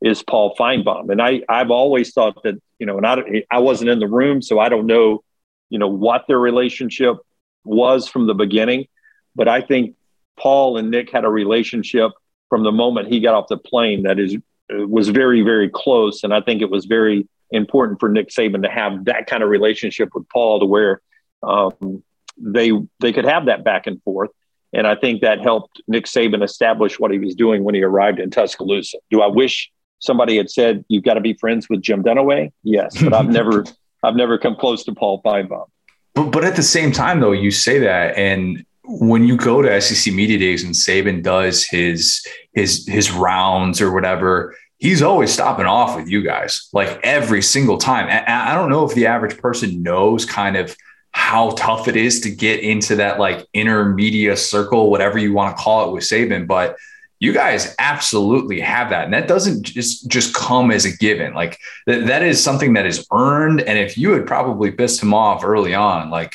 is 0.02 0.22
Paul 0.22 0.54
Finebaum. 0.58 1.10
And 1.10 1.22
I, 1.22 1.42
I've 1.48 1.70
always 1.70 2.12
thought 2.12 2.42
that, 2.42 2.60
you 2.78 2.86
know, 2.86 2.96
and 2.96 3.06
I, 3.06 3.44
I 3.50 3.58
wasn't 3.60 3.90
in 3.90 4.00
the 4.00 4.08
room, 4.08 4.42
so 4.42 4.58
I 4.58 4.68
don't 4.68 4.86
know, 4.86 5.22
you 5.70 5.78
know, 5.78 5.88
what 5.88 6.26
their 6.26 6.38
relationship 6.38 7.16
was 7.64 8.08
from 8.08 8.26
the 8.26 8.34
beginning. 8.34 8.86
But 9.36 9.48
I 9.48 9.60
think 9.60 9.94
Paul 10.38 10.76
and 10.76 10.90
Nick 10.90 11.10
had 11.10 11.24
a 11.24 11.28
relationship 11.28 12.10
from 12.48 12.64
the 12.64 12.72
moment 12.72 13.08
he 13.08 13.20
got 13.20 13.34
off 13.34 13.48
the 13.48 13.56
plane 13.56 14.02
that 14.02 14.18
is 14.18 14.36
was 14.70 15.08
very, 15.08 15.42
very 15.42 15.68
close. 15.68 16.24
And 16.24 16.34
I 16.34 16.40
think 16.40 16.62
it 16.62 16.70
was 16.70 16.86
very 16.86 17.28
important 17.50 18.00
for 18.00 18.08
Nick 18.08 18.28
Saban 18.30 18.62
to 18.62 18.70
have 18.70 19.04
that 19.04 19.26
kind 19.26 19.42
of 19.42 19.50
relationship 19.50 20.10
with 20.14 20.28
Paul 20.28 20.60
to 20.60 20.66
where 20.66 21.00
um, 21.42 22.02
they 22.38 22.72
they 23.00 23.12
could 23.12 23.24
have 23.24 23.46
that 23.46 23.64
back 23.64 23.86
and 23.86 24.02
forth. 24.02 24.30
And 24.72 24.86
I 24.86 24.94
think 24.96 25.20
that 25.20 25.40
helped 25.40 25.82
Nick 25.86 26.06
Saban 26.06 26.42
establish 26.42 26.98
what 26.98 27.10
he 27.10 27.18
was 27.18 27.34
doing 27.34 27.62
when 27.62 27.74
he 27.74 27.82
arrived 27.82 28.18
in 28.18 28.30
Tuscaloosa. 28.30 28.98
Do 29.10 29.20
I 29.20 29.26
wish 29.26 29.70
somebody 30.02 30.36
had 30.36 30.50
said 30.50 30.84
you've 30.88 31.04
got 31.04 31.14
to 31.14 31.20
be 31.20 31.34
friends 31.34 31.68
with 31.68 31.80
Jim 31.80 32.02
Dunaway? 32.02 32.52
Yes, 32.62 33.00
but 33.02 33.14
I've 33.14 33.28
never 33.28 33.64
I've 34.02 34.16
never 34.16 34.36
come 34.36 34.56
close 34.56 34.84
to 34.84 34.92
Paul 34.92 35.22
Finebaum. 35.22 35.66
But 36.14 36.30
but 36.30 36.44
at 36.44 36.56
the 36.56 36.62
same 36.62 36.92
time 36.92 37.20
though, 37.20 37.32
you 37.32 37.50
say 37.50 37.78
that 37.78 38.16
and 38.16 38.64
when 38.84 39.24
you 39.24 39.36
go 39.36 39.62
to 39.62 39.80
SEC 39.80 40.12
media 40.12 40.38
days 40.38 40.64
and 40.64 40.74
Saban 40.74 41.22
does 41.22 41.64
his 41.64 42.26
his 42.52 42.86
his 42.86 43.12
rounds 43.12 43.80
or 43.80 43.92
whatever, 43.92 44.54
he's 44.78 45.02
always 45.02 45.32
stopping 45.32 45.66
off 45.66 45.96
with 45.96 46.08
you 46.08 46.22
guys 46.22 46.68
like 46.72 46.98
every 47.04 47.42
single 47.42 47.78
time. 47.78 48.08
I 48.26 48.54
don't 48.54 48.70
know 48.70 48.84
if 48.84 48.94
the 48.94 49.06
average 49.06 49.38
person 49.38 49.82
knows 49.82 50.24
kind 50.24 50.56
of 50.56 50.76
how 51.12 51.50
tough 51.50 51.88
it 51.88 51.96
is 51.96 52.20
to 52.22 52.30
get 52.30 52.60
into 52.60 52.96
that 52.96 53.20
like 53.20 53.46
inner 53.52 53.84
media 53.84 54.36
circle, 54.36 54.90
whatever 54.90 55.18
you 55.18 55.32
want 55.32 55.56
to 55.56 55.62
call 55.62 55.88
it 55.88 55.92
with 55.92 56.02
Saban, 56.02 56.46
but 56.46 56.76
you 57.22 57.32
guys 57.32 57.72
absolutely 57.78 58.58
have 58.58 58.90
that. 58.90 59.04
And 59.04 59.14
that 59.14 59.28
doesn't 59.28 59.62
just, 59.62 60.08
just 60.08 60.34
come 60.34 60.72
as 60.72 60.84
a 60.84 60.96
given. 60.96 61.34
Like 61.34 61.56
th- 61.88 62.06
that 62.06 62.24
is 62.24 62.42
something 62.42 62.72
that 62.72 62.84
is 62.84 63.06
earned. 63.12 63.60
And 63.60 63.78
if 63.78 63.96
you 63.96 64.10
had 64.10 64.26
probably 64.26 64.72
pissed 64.72 65.00
him 65.00 65.14
off 65.14 65.44
early 65.44 65.72
on, 65.72 66.10
like 66.10 66.34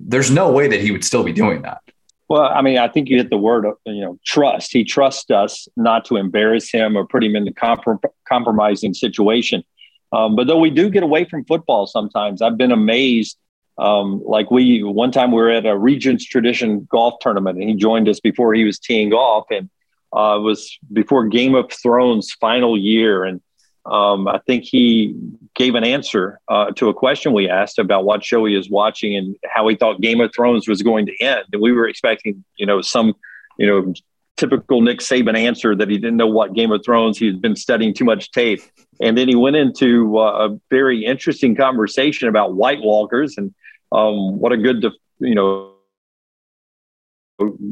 there's 0.00 0.32
no 0.32 0.50
way 0.50 0.66
that 0.66 0.80
he 0.80 0.90
would 0.90 1.04
still 1.04 1.22
be 1.22 1.32
doing 1.32 1.62
that. 1.62 1.82
Well, 2.28 2.42
I 2.42 2.62
mean, 2.62 2.78
I 2.78 2.88
think 2.88 3.08
you 3.08 3.16
hit 3.16 3.30
the 3.30 3.38
word, 3.38 3.64
you 3.86 4.00
know, 4.00 4.18
trust. 4.26 4.72
He 4.72 4.82
trusts 4.82 5.30
us 5.30 5.68
not 5.76 6.04
to 6.06 6.16
embarrass 6.16 6.68
him 6.68 6.96
or 6.96 7.06
put 7.06 7.22
him 7.22 7.36
in 7.36 7.44
the 7.44 7.52
comprom- 7.52 8.00
compromising 8.28 8.92
situation. 8.92 9.62
Um, 10.10 10.34
but 10.34 10.48
though 10.48 10.58
we 10.58 10.70
do 10.70 10.90
get 10.90 11.04
away 11.04 11.26
from 11.26 11.44
football 11.44 11.86
sometimes, 11.86 12.42
I've 12.42 12.58
been 12.58 12.72
amazed. 12.72 13.38
Um, 13.78 14.20
like 14.24 14.50
we, 14.50 14.82
one 14.82 15.12
time 15.12 15.30
we 15.30 15.36
were 15.36 15.50
at 15.50 15.64
a 15.64 15.78
Regions 15.78 16.26
Tradition 16.26 16.88
golf 16.90 17.14
tournament 17.20 17.60
and 17.60 17.68
he 17.68 17.76
joined 17.76 18.08
us 18.08 18.18
before 18.18 18.52
he 18.52 18.64
was 18.64 18.80
teeing 18.80 19.12
off. 19.12 19.46
And 19.52 19.70
uh, 20.14 20.38
was 20.38 20.78
before 20.92 21.26
Game 21.26 21.54
of 21.54 21.70
Thrones 21.72 22.32
final 22.40 22.78
year. 22.78 23.24
And 23.24 23.40
um, 23.84 24.28
I 24.28 24.38
think 24.46 24.64
he 24.64 25.14
gave 25.54 25.74
an 25.74 25.84
answer 25.84 26.40
uh, 26.48 26.70
to 26.76 26.88
a 26.88 26.94
question 26.94 27.32
we 27.32 27.50
asked 27.50 27.78
about 27.78 28.04
what 28.04 28.24
show 28.24 28.44
he 28.44 28.56
was 28.56 28.70
watching 28.70 29.16
and 29.16 29.36
how 29.44 29.66
he 29.68 29.76
thought 29.76 30.00
Game 30.00 30.20
of 30.20 30.32
Thrones 30.34 30.68
was 30.68 30.82
going 30.82 31.06
to 31.06 31.16
end. 31.20 31.44
And 31.52 31.60
we 31.60 31.72
were 31.72 31.88
expecting, 31.88 32.44
you 32.56 32.64
know, 32.64 32.80
some, 32.80 33.14
you 33.58 33.66
know, 33.66 33.92
typical 34.36 34.80
Nick 34.80 35.00
Saban 35.00 35.36
answer 35.36 35.76
that 35.76 35.90
he 35.90 35.98
didn't 35.98 36.16
know 36.16 36.26
what 36.26 36.54
Game 36.54 36.72
of 36.72 36.82
Thrones. 36.84 37.18
He 37.18 37.26
had 37.26 37.42
been 37.42 37.56
studying 37.56 37.92
too 37.92 38.04
much 38.04 38.30
tape. 38.30 38.60
And 39.00 39.18
then 39.18 39.28
he 39.28 39.34
went 39.34 39.56
into 39.56 40.18
uh, 40.18 40.48
a 40.48 40.60
very 40.70 41.04
interesting 41.04 41.56
conversation 41.56 42.28
about 42.28 42.54
White 42.54 42.80
Walkers 42.80 43.36
and 43.36 43.52
um, 43.92 44.38
what 44.38 44.52
a 44.52 44.56
good, 44.56 44.84
you 45.18 45.34
know, 45.34 45.73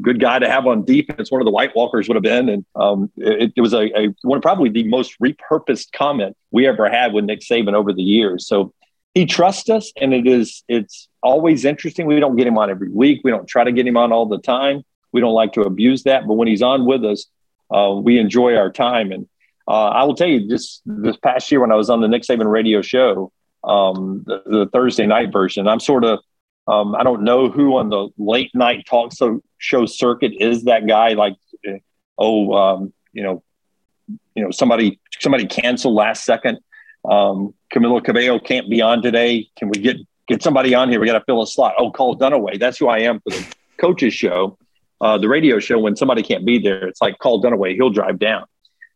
good 0.01 0.21
guy 0.21 0.39
to 0.39 0.49
have 0.49 0.67
on 0.67 0.85
defense. 0.85 1.31
One 1.31 1.41
of 1.41 1.45
the 1.45 1.51
White 1.51 1.75
Walkers 1.75 2.09
would 2.09 2.15
have 2.15 2.23
been, 2.23 2.49
and 2.49 2.65
um, 2.77 3.11
it, 3.17 3.53
it, 3.57 3.61
was 3.61 3.73
a, 3.73 3.85
a 3.99 4.15
one 4.23 4.41
probably 4.41 4.69
the 4.69 4.89
most 4.89 5.19
repurposed 5.21 5.93
comment 5.93 6.37
we 6.51 6.67
ever 6.67 6.89
had 6.89 7.13
with 7.13 7.25
Nick 7.25 7.41
Saban 7.41 7.75
over 7.75 7.93
the 7.93 8.03
years. 8.03 8.47
So 8.47 8.73
he 9.15 9.27
trusts 9.27 9.69
us, 9.69 9.93
and 10.01 10.15
it 10.15 10.27
is 10.27 10.65
it's 10.69 11.09
always 11.23 11.65
interesting. 11.65 12.07
We 12.07 12.19
don't 12.21 12.37
get 12.37 12.47
him 12.47 12.59
on 12.59 12.71
every 12.71 12.89
week. 12.89 13.21
We 13.25 13.31
don't 13.31 13.47
try 13.47 13.65
to 13.65 13.73
get 13.73 13.87
him 13.87 13.97
on 13.97 14.13
all 14.13 14.27
the 14.27 14.39
time. 14.39 14.83
We 15.13 15.21
don't 15.21 15.35
like 15.35 15.53
to 15.55 15.63
abuse 15.63 16.05
that, 16.05 16.27
but 16.27 16.35
when 16.35 16.49
he's 16.49 16.63
on 16.63 16.87
with 16.87 17.05
us, 17.05 17.27
uh, 17.71 17.95
we 17.95 18.19
enjoy 18.19 18.57
our 18.57 18.71
time. 18.71 19.13
And 19.13 19.29
uh, 19.69 19.89
I 19.89 20.05
will 20.05 20.15
tell 20.15 20.29
you, 20.29 20.49
just 20.49 20.83
this 20.87 21.17
past 21.19 21.51
year 21.51 21.61
when 21.61 21.73
I 21.73 21.77
was 21.77 21.91
on 21.91 22.01
the 22.01 22.09
Nick 22.09 22.23
Saban 22.23 22.51
radio 22.51 22.83
show, 22.83 23.33
um, 23.65 24.25
the, 24.27 24.43
the 24.47 24.67
Thursday 24.73 25.07
night 25.07 25.33
version, 25.33 25.69
I'm 25.69 25.81
sort 25.81 26.05
of 26.05 26.21
um, 26.67 26.95
I 26.95 27.03
don't 27.03 27.23
know 27.25 27.49
who 27.49 27.77
on 27.77 27.89
the 27.89 28.09
late 28.17 28.55
night 28.55 28.87
talk 28.87 29.13
show 29.59 29.87
circuit 29.87 30.33
is 30.39 30.65
that 30.65 30.87
guy. 30.87 31.11
Like, 31.11 31.35
oh, 32.19 32.55
um, 32.55 32.93
you 33.13 33.23
know, 33.23 33.43
you 34.35 34.45
know, 34.45 34.51
somebody 34.51 35.01
somebody 35.21 35.47
canceled 35.47 35.95
last 35.95 36.25
second. 36.25 36.59
Um, 37.05 37.55
Camila 37.75 38.05
Cabello 38.05 38.39
can't 38.39 38.71
be 38.71 38.81
on 38.81 39.03
today. 39.03 39.49
Can 39.57 39.69
we 39.69 39.81
get 39.81 39.97
get 40.29 40.43
somebody 40.43 40.75
on 40.75 40.89
here? 40.89 41.01
We 41.01 41.07
got 41.07 41.19
to 41.19 41.25
fill 41.25 41.43
a 41.43 41.47
slot. 41.47 41.75
Oh, 41.79 41.91
call 41.91 42.17
Dunaway. 42.17 42.61
That's 42.61 42.79
who 42.79 42.89
I 42.89 42.99
am 43.01 43.21
for 43.21 43.31
the 43.31 43.55
coaches 43.79 44.15
show, 44.15 44.57
uh, 45.01 45.19
the 45.19 45.29
radio 45.29 45.59
show. 45.59 45.81
When 45.81 45.97
somebody 45.97 46.23
can't 46.23 46.45
be 46.45 46.59
there, 46.59 46.87
it's 46.87 47.01
like 47.01 47.19
call 47.19 47.43
Dunaway. 47.43 47.75
He'll 47.75 47.91
drive 47.91 48.21
down. 48.21 48.45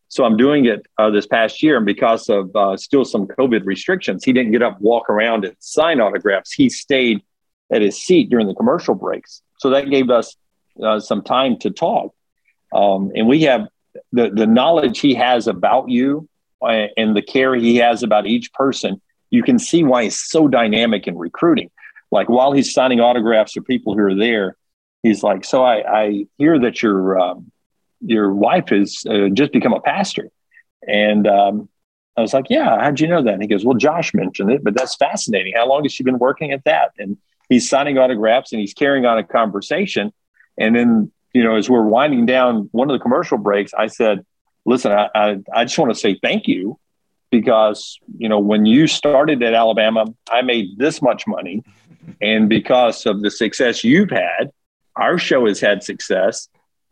So 0.09 0.23
I'm 0.23 0.37
doing 0.37 0.65
it 0.65 0.85
uh, 0.97 1.09
this 1.09 1.27
past 1.27 1.61
year, 1.61 1.75
and 1.75 1.85
because 1.85 2.29
of 2.29 2.55
uh, 2.55 2.77
still 2.77 3.03
some 3.03 3.27
COVID 3.27 3.65
restrictions, 3.65 4.23
he 4.23 4.31
didn't 4.31 4.53
get 4.53 4.61
up, 4.61 4.79
walk 4.79 5.09
around, 5.09 5.43
and 5.43 5.53
sign 5.59 5.99
autographs. 5.99 6.53
He 6.53 6.69
stayed 6.69 7.21
at 7.71 7.81
his 7.81 8.01
seat 8.01 8.29
during 8.29 8.47
the 8.47 8.55
commercial 8.55 8.95
breaks. 8.95 9.41
So 9.59 9.69
that 9.71 9.89
gave 9.89 10.09
us 10.09 10.35
uh, 10.83 10.99
some 10.99 11.21
time 11.21 11.57
to 11.59 11.71
talk. 11.71 12.13
Um, 12.73 13.11
and 13.15 13.27
we 13.27 13.43
have 13.43 13.67
the, 14.11 14.29
the 14.29 14.47
knowledge 14.47 14.99
he 14.99 15.13
has 15.15 15.47
about 15.47 15.89
you 15.89 16.27
uh, 16.61 16.87
and 16.95 17.15
the 17.15 17.21
care 17.21 17.55
he 17.55 17.77
has 17.77 18.03
about 18.03 18.27
each 18.27 18.53
person. 18.53 19.01
You 19.29 19.43
can 19.43 19.59
see 19.59 19.83
why 19.83 20.03
he's 20.03 20.19
so 20.19 20.47
dynamic 20.47 21.07
in 21.07 21.17
recruiting. 21.17 21.69
Like 22.11 22.29
while 22.29 22.51
he's 22.53 22.73
signing 22.73 22.99
autographs 22.99 23.53
for 23.53 23.61
people 23.61 23.93
who 23.93 24.01
are 24.01 24.15
there, 24.15 24.55
he's 25.03 25.23
like, 25.23 25.43
"So 25.43 25.63
I, 25.63 26.03
I 26.03 26.25
hear 26.37 26.57
that 26.59 26.81
your 26.81 27.19
um, 27.19 27.51
your 27.99 28.33
wife 28.33 28.69
has 28.69 29.03
uh, 29.09 29.27
just 29.33 29.51
become 29.51 29.73
a 29.73 29.81
pastor," 29.81 30.29
and 30.87 31.27
um, 31.27 31.67
I 32.15 32.21
was 32.21 32.33
like, 32.33 32.45
"Yeah, 32.49 32.81
how'd 32.81 33.01
you 33.01 33.07
know 33.07 33.21
that?" 33.23 33.33
And 33.33 33.41
he 33.41 33.47
goes, 33.47 33.65
"Well, 33.65 33.77
Josh 33.77 34.13
mentioned 34.13 34.51
it, 34.51 34.63
but 34.63 34.73
that's 34.73 34.95
fascinating. 34.95 35.53
How 35.55 35.67
long 35.67 35.83
has 35.83 35.91
she 35.91 36.03
been 36.03 36.17
working 36.17 36.53
at 36.53 36.63
that?" 36.63 36.91
And 36.97 37.17
he's 37.49 37.69
signing 37.69 37.97
autographs 37.97 38.51
and 38.51 38.59
he's 38.59 38.73
carrying 38.73 39.05
on 39.05 39.17
a 39.17 39.23
conversation. 39.23 40.13
And 40.57 40.75
then, 40.75 41.11
you 41.33 41.43
know, 41.43 41.55
as 41.55 41.69
we're 41.69 41.83
winding 41.85 42.25
down 42.25 42.69
one 42.71 42.89
of 42.89 42.97
the 42.97 43.01
commercial 43.01 43.37
breaks, 43.37 43.73
I 43.73 43.87
said, 43.87 44.25
listen, 44.65 44.91
I, 44.91 45.09
I, 45.13 45.37
I 45.53 45.65
just 45.65 45.77
want 45.77 45.93
to 45.93 45.99
say 45.99 46.19
thank 46.21 46.47
you 46.47 46.79
because, 47.31 47.99
you 48.17 48.29
know, 48.29 48.39
when 48.39 48.65
you 48.65 48.87
started 48.87 49.43
at 49.43 49.53
Alabama, 49.53 50.05
I 50.29 50.41
made 50.41 50.77
this 50.77 51.01
much 51.01 51.27
money. 51.27 51.63
And 52.21 52.47
because 52.49 53.05
of 53.05 53.21
the 53.21 53.29
success 53.29 53.83
you've 53.83 54.09
had, 54.09 54.51
our 54.95 55.17
show 55.17 55.45
has 55.45 55.59
had 55.59 55.83
success. 55.83 56.49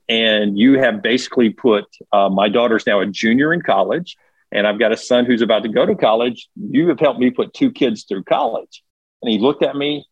And 0.08 0.58
you 0.58 0.78
have 0.80 1.02
basically 1.02 1.50
put 1.50 1.86
uh, 2.12 2.30
my 2.30 2.48
daughter's 2.48 2.86
now 2.86 3.00
a 3.00 3.08
junior 3.08 3.52
in 3.52 3.62
college, 3.62 4.18
and 4.52 4.68
I've 4.68 4.78
got 4.78 4.92
a 4.92 4.98
son 4.98 5.26
who's 5.26 5.42
about 5.42 5.64
to 5.64 5.70
go 5.70 5.86
to 5.86 5.96
college. 5.96 6.48
You 6.56 6.90
have 6.90 7.00
helped 7.00 7.20
me 7.20 7.32
put 7.32 7.54
two 7.54 7.72
kids 7.72 8.04
through 8.04 8.24
college. 8.26 8.84
And 9.24 9.32
he 9.32 9.40
looked 9.40 9.64
at 9.64 9.76
me 9.76 10.06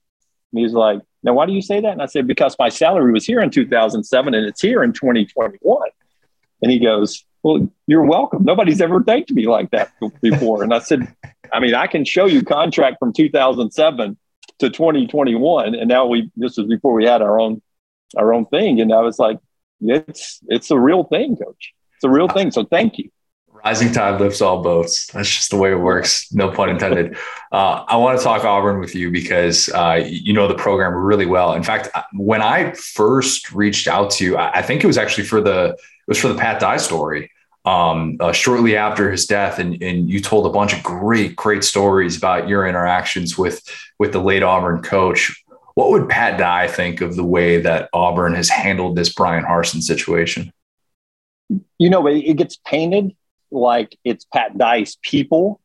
and 0.54 0.62
he's 0.62 0.74
like, 0.74 1.02
Now, 1.24 1.34
why 1.34 1.46
do 1.46 1.52
you 1.52 1.62
say 1.62 1.82
that? 1.82 1.92
And 1.92 2.02
I 2.02 2.06
said, 2.06 2.28
Because 2.28 2.56
my 2.60 2.70
salary 2.70 3.12
was 3.12 3.26
here 3.26 3.42
in 3.42 3.50
2007 3.50 4.34
and 4.34 4.46
it's 4.46 4.62
here 4.62 4.84
in 4.84 4.94
2021. 4.94 5.90
And 6.62 6.72
he 6.72 6.80
goes, 6.80 7.26
Well, 7.42 7.70
you're 7.88 8.06
welcome. 8.06 8.44
Nobody's 8.44 8.80
ever 8.80 9.04
thanked 9.04 9.32
me 9.32 9.48
like 9.48 9.72
that 9.72 9.92
before. 10.22 10.64
And 10.64 10.74
I 10.74 10.80
said, 10.80 11.14
I 11.52 11.60
mean, 11.60 11.74
I 11.74 11.88
can 11.88 12.06
show 12.06 12.26
you 12.26 12.44
contract 12.44 12.98
from 13.00 13.14
2007 13.14 14.18
to 14.60 14.70
2021. 14.70 15.76
And 15.76 15.88
now 15.90 16.06
we, 16.06 16.32
this 16.36 16.58
was 16.58 16.68
before 16.68 16.94
we 16.94 17.06
had 17.06 17.22
our 17.22 17.40
own, 17.40 17.62
our 18.16 18.34
own 18.34 18.46
thing. 18.46 18.80
And 18.80 18.94
I 18.94 19.02
was 19.02 19.18
like, 19.20 19.40
it's, 19.82 20.40
it's 20.48 20.72
a 20.72 20.80
real 20.80 21.04
thing, 21.04 21.36
coach. 21.36 21.74
It's 21.96 22.04
a 22.04 22.10
real 22.10 22.28
thing. 22.28 22.52
So 22.52 22.64
thank 22.64 22.98
you. 23.00 23.10
Rising 23.64 23.94
tide 23.94 24.20
lifts 24.20 24.42
all 24.42 24.62
boats. 24.62 25.08
That's 25.08 25.30
just 25.30 25.50
the 25.50 25.56
way 25.56 25.72
it 25.72 25.76
works. 25.76 26.32
No 26.34 26.52
pun 26.52 26.70
intended. 26.70 27.18
Uh, 27.54 27.86
I 27.88 27.98
want 27.98 28.18
to 28.18 28.24
talk 28.24 28.44
Auburn 28.44 28.80
with 28.80 28.96
you 28.96 29.12
because 29.12 29.70
uh, 29.70 30.04
you 30.04 30.34
know 30.34 30.48
the 30.48 30.56
program 30.56 30.96
really 30.96 31.28
well. 31.28 31.54
In 31.54 31.62
fact, 31.62 31.88
when 32.12 32.42
I 32.42 32.72
first 32.72 33.52
reached 33.52 33.88
out 33.88 34.10
to 34.14 34.26
you, 34.26 34.38
I 34.40 34.64
think 34.64 34.84
it 34.84 34.88
was 34.88 34.98
actually 34.98 35.26
for 35.26 35.40
the 35.40 35.66
it 35.66 36.08
was 36.08 36.18
for 36.18 36.30
the 36.30 36.36
Pat 36.36 36.60
Dye 36.60 36.78
story. 36.78 37.30
Um, 37.64 38.18
uh, 38.20 38.32
shortly 38.32 38.76
after 38.76 39.12
his 39.12 39.28
death, 39.28 39.60
and, 39.60 39.80
and 39.84 40.10
you 40.10 40.20
told 40.20 40.48
a 40.48 40.50
bunch 40.50 40.74
of 40.74 40.82
great, 40.82 41.36
great 41.36 41.64
stories 41.64 42.18
about 42.18 42.50
your 42.50 42.66
interactions 42.66 43.38
with 43.38 43.62
with 44.00 44.14
the 44.14 44.20
late 44.20 44.42
Auburn 44.42 44.82
coach. 44.82 45.44
What 45.76 45.92
would 45.92 46.10
Pat 46.10 46.40
Dye 46.40 46.68
think 46.68 47.02
of 47.02 47.16
the 47.16 47.24
way 47.24 47.62
that 47.62 47.88
Auburn 47.94 48.34
has 48.34 48.50
handled 48.50 48.96
this 48.96 49.14
Bryan 49.14 49.44
Harsin 49.44 49.84
situation? 49.84 50.52
You 51.78 51.92
know, 51.92 52.08
it 52.08 52.34
gets 52.38 52.58
painted 52.66 53.16
like 53.54 53.98
it's 54.04 54.26
Pat 54.26 54.58
Dye's 54.58 54.98
people 55.02 55.62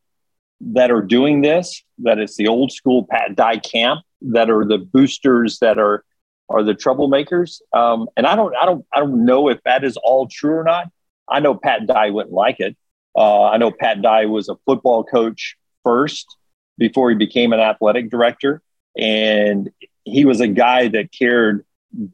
that 0.61 0.91
are 0.91 1.03
doing 1.03 1.41
this, 1.41 1.83
that 1.99 2.19
it's 2.19 2.37
the 2.37 2.49
old 2.49 2.73
school 2.73 3.07
Pat 3.09 3.37
Dye 3.37 3.59
camp 3.59 4.01
that 4.23 4.51
are 4.51 4.65
the 4.65 4.79
boosters 4.79 5.59
that 5.61 5.79
are 5.79 6.05
are 6.51 6.63
the 6.63 6.75
troublemakers. 6.75 7.61
Um, 7.73 8.09
and 8.17 8.27
I 8.27 8.35
don't 8.37 8.55
I 8.57 8.67
don't 8.67 8.85
I 8.95 9.01
don't 9.01 9.25
know 9.25 9.49
if 9.49 9.63
that 9.65 9.85
is 9.85 9.97
all 9.97 10.29
true 10.29 10.55
or 10.55 10.65
not. 10.65 10.89
I 11.29 11.41
know 11.41 11.55
Pat 11.55 11.87
Dye 11.87 12.11
wouldn't 12.11 12.35
like 12.35 12.61
it. 12.61 12.77
Uh, 13.17 13.45
I 13.45 13.57
know 13.57 13.71
Pat 13.71 14.01
Dye 14.01 14.27
was 14.27 14.49
a 14.49 14.57
football 14.65 15.05
coach 15.05 15.57
first 15.85 16.37
before 16.79 17.11
he 17.11 17.17
became 17.17 17.53
an 17.53 17.61
athletic 17.61 18.11
director. 18.11 18.63
And 18.97 19.71
he 20.05 20.25
was 20.25 20.41
a 20.41 20.49
guy 20.49 20.89
that 20.89 21.13
cared 21.13 21.65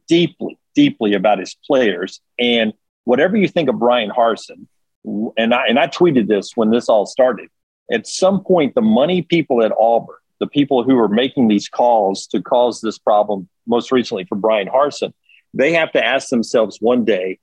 deeply, 0.08 0.58
deeply 0.74 1.14
about 1.14 1.38
his 1.38 1.56
players. 1.66 2.20
And 2.38 2.72
whatever 3.04 3.36
you 3.36 3.48
think 3.48 3.68
of 3.68 3.78
Bryan 3.78 4.10
Harsin, 4.10 4.66
and 5.04 5.54
I 5.54 5.66
and 5.66 5.78
I 5.78 5.86
tweeted 5.86 6.28
this 6.28 6.52
when 6.54 6.70
this 6.70 6.88
all 6.88 7.06
started. 7.06 7.48
At 7.90 8.06
some 8.06 8.42
point, 8.42 8.74
the 8.74 8.80
money 8.80 9.22
people 9.22 9.62
at 9.62 9.72
Auburn, 9.78 10.16
the 10.40 10.46
people 10.46 10.82
who 10.82 10.98
are 10.98 11.08
making 11.08 11.48
these 11.48 11.68
calls 11.68 12.26
to 12.28 12.42
cause 12.42 12.80
this 12.80 12.98
problem, 12.98 13.48
most 13.66 13.92
recently 13.92 14.24
for 14.24 14.36
Bryan 14.36 14.68
Harsin, 14.68 15.12
they 15.52 15.72
have 15.72 15.92
to 15.92 16.04
ask 16.04 16.28
themselves 16.28 16.78
one 16.80 17.04
day, 17.04 17.38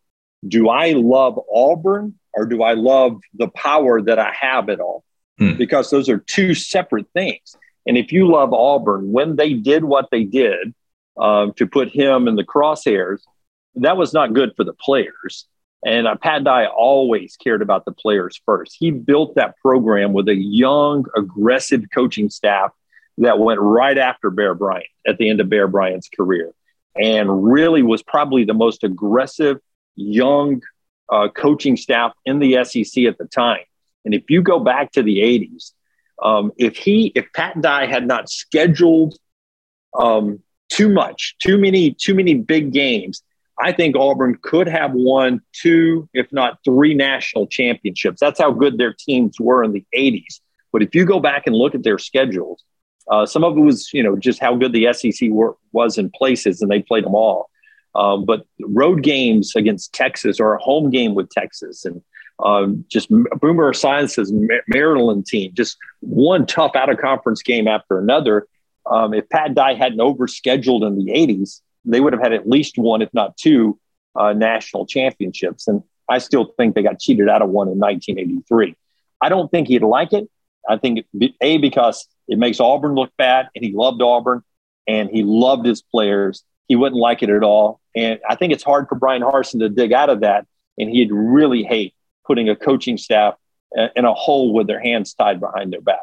do 0.48 0.70
I 0.70 0.92
love 0.92 1.40
Auburn 1.54 2.16
or 2.34 2.46
do 2.46 2.64
I 2.64 2.74
love 2.74 3.20
the 3.34 3.48
power 3.50 4.02
that 4.02 4.18
I 4.18 4.34
have 4.40 4.70
at 4.70 4.80
all? 4.80 5.04
Hmm. 5.38 5.54
Because 5.54 5.90
those 5.90 6.10
are 6.10 6.18
two 6.18 6.54
separate 6.54 7.08
things. 7.14 7.56
And 7.86 7.98
if 7.98 8.12
you 8.12 8.30
love 8.30 8.54
Auburn, 8.54 9.12
when 9.12 9.36
they 9.36 9.54
did 9.54 9.84
what 9.84 10.10
they 10.12 10.24
did 10.24 10.74
um, 11.18 11.54
to 11.54 11.68
put 11.68 11.90
him 11.90 12.28
in 12.28 12.36
the 12.36 12.44
crosshairs, 12.44 13.22
that 13.76 13.98
was 13.98 14.14
not 14.14 14.34
good 14.34 14.54
for 14.56 14.64
the 14.64 14.74
players. 14.74 15.48
And 15.84 16.08
uh, 16.08 16.16
Pat 16.16 16.44
Dye 16.44 16.68
always 16.68 17.36
cared 17.38 17.62
about 17.62 17.86
the 17.86 17.92
players 17.92 18.40
first. 18.46 18.76
He 18.78 18.92
built 18.92 19.36
that 19.36 19.56
program 19.58 20.14
with 20.14 20.28
a 20.28 20.36
young, 20.36 21.06
aggressive 21.16 21.86
coaching 21.94 22.30
staff 22.30 22.72
that 23.18 23.40
went 23.40 23.60
right 23.60 23.98
after 23.98 24.30
Bear 24.30 24.54
Bryant 24.54 24.88
at 25.08 25.18
the 25.18 25.30
end 25.30 25.42
of 25.42 25.50
Bear 25.50 25.68
Bryant's 25.68 26.10
career 26.10 26.54
and 26.96 27.52
really 27.52 27.84
was 27.84 28.04
probably 28.04 28.44
the 28.44 28.54
most 28.54 28.84
aggressive 28.84 29.58
young 29.96 30.62
uh, 31.10 31.30
coaching 31.30 31.78
staff 31.78 32.14
in 32.26 32.40
the 32.40 32.64
SEC 32.64 33.06
at 33.06 33.18
the 33.18 33.26
time. 33.26 33.64
And 34.06 34.14
if 34.14 34.30
you 34.30 34.42
go 34.42 34.60
back 34.60 34.92
to 34.94 35.04
the 35.04 35.20
80s, 35.20 35.72
um, 36.24 36.52
if 36.58 36.78
he, 36.78 37.12
if 37.16 37.26
Pat 37.34 37.60
Dye 37.62 37.86
had 37.86 38.08
not 38.08 38.30
scheduled 38.30 39.16
um, 39.98 40.40
too 40.70 40.90
much, 40.90 41.36
too 41.40 41.58
many, 41.58 41.92
too 41.92 42.14
many 42.14 42.36
big 42.36 42.72
games, 42.72 43.24
I 43.62 43.72
think 43.72 43.96
Auburn 43.96 44.38
could 44.42 44.68
have 44.68 44.92
won 44.94 45.42
two, 45.54 46.10
if 46.14 46.32
not 46.32 46.58
three 46.66 46.94
national 46.94 47.48
championships. 47.48 48.20
That's 48.20 48.40
how 48.40 48.52
good 48.52 48.78
their 48.78 48.94
teams 48.94 49.40
were 49.40 49.64
in 49.64 49.72
the 49.72 49.86
80s. 49.96 50.40
But 50.72 50.82
if 50.82 50.96
you 50.96 51.06
go 51.06 51.20
back 51.20 51.44
and 51.46 51.56
look 51.56 51.76
at 51.76 51.84
their 51.84 51.98
schedules, 51.98 52.64
uh, 53.10 53.26
some 53.26 53.44
of 53.44 53.58
it 53.58 53.62
was, 53.62 53.94
you 53.94 54.02
know, 54.02 54.16
just 54.16 54.40
how 54.40 54.56
good 54.56 54.74
the 54.74 54.92
SEC 54.94 55.30
were, 55.30 55.56
was 55.74 55.98
in 55.98 56.10
places, 56.10 56.62
and 56.62 56.72
they 56.72 56.82
played 56.82 57.04
them 57.04 57.16
all. 57.16 57.50
Um, 57.94 58.26
but 58.26 58.46
road 58.62 59.04
games 59.04 59.56
against 59.56 59.94
Texas 59.94 60.40
or 60.40 60.54
a 60.54 60.62
home 60.62 60.90
game 60.90 61.14
with 61.14 61.30
Texas 61.30 61.84
and 61.84 62.02
um, 62.44 62.86
just 62.88 63.10
Boomer 63.10 63.74
Esiason's 63.74 64.32
Maryland 64.68 65.26
team, 65.26 65.52
just 65.54 65.78
one 66.00 66.46
tough 66.46 66.76
out 66.76 66.90
of 66.90 66.98
conference 66.98 67.44
game 67.44 67.68
after 67.68 68.00
another. 68.00 68.48
Um, 68.90 69.14
if 69.14 69.30
Pat 69.30 69.54
Dye 69.54 69.76
hadn't 69.76 70.00
overscheduled 70.00 70.88
in 70.88 70.98
the 70.98 71.12
80s, 71.12 71.62
they 71.86 72.00
would 72.00 72.14
have 72.14 72.22
had 72.22 72.34
at 72.34 72.48
least 72.48 72.78
one, 72.78 73.02
if 73.02 73.14
not 73.14 73.38
two, 73.38 73.80
uh, 74.16 74.34
national 74.34 74.86
championships. 74.86 75.68
And 75.68 75.84
I 76.10 76.18
still 76.18 76.54
think 76.58 76.76
they 76.76 76.84
got 76.84 77.00
cheated 77.00 77.30
out 77.30 77.42
of 77.42 77.50
one 77.50 77.68
in 77.68 77.80
1983. 77.80 78.76
I 79.22 79.30
don't 79.30 79.50
think 79.50 79.68
he'd 79.68 79.84
like 79.84 80.14
it. 80.14 80.30
I 80.68 80.78
think, 80.78 81.06
A, 81.42 81.58
because 81.58 82.08
it 82.28 82.38
makes 82.38 82.60
Auburn 82.60 82.94
look 82.94 83.12
bad, 83.18 83.50
and 83.56 83.66
he 83.66 83.72
loved 83.72 84.02
Auburn 84.02 84.44
and 84.88 85.10
he 85.10 85.24
loved 85.24 85.66
his 85.66 85.82
players. 85.82 86.44
He 86.68 86.76
wouldn't 86.76 87.00
like 87.00 87.24
it 87.24 87.30
at 87.30 87.44
all. 87.44 87.80
And 87.96 88.20
I 88.28 88.36
think 88.36 88.54
it's 88.54 88.64
hard 88.64 88.88
for 88.88 88.96
Bryan 88.96 89.22
Harsin 89.22 89.60
to 89.60 89.70
dig 89.70 89.94
out 89.94 90.10
of 90.10 90.22
that. 90.22 90.48
And 90.78 90.90
he'd 90.90 91.12
really 91.12 91.64
hate 91.64 91.94
putting 92.26 92.50
a 92.50 92.56
coaching 92.56 92.98
staff 92.98 93.36
in 93.96 94.06
a 94.06 94.14
hole 94.14 94.54
with 94.54 94.68
their 94.68 94.82
hands 94.82 95.14
tied 95.14 95.40
behind 95.40 95.74
their 95.74 95.82
back. 95.82 96.00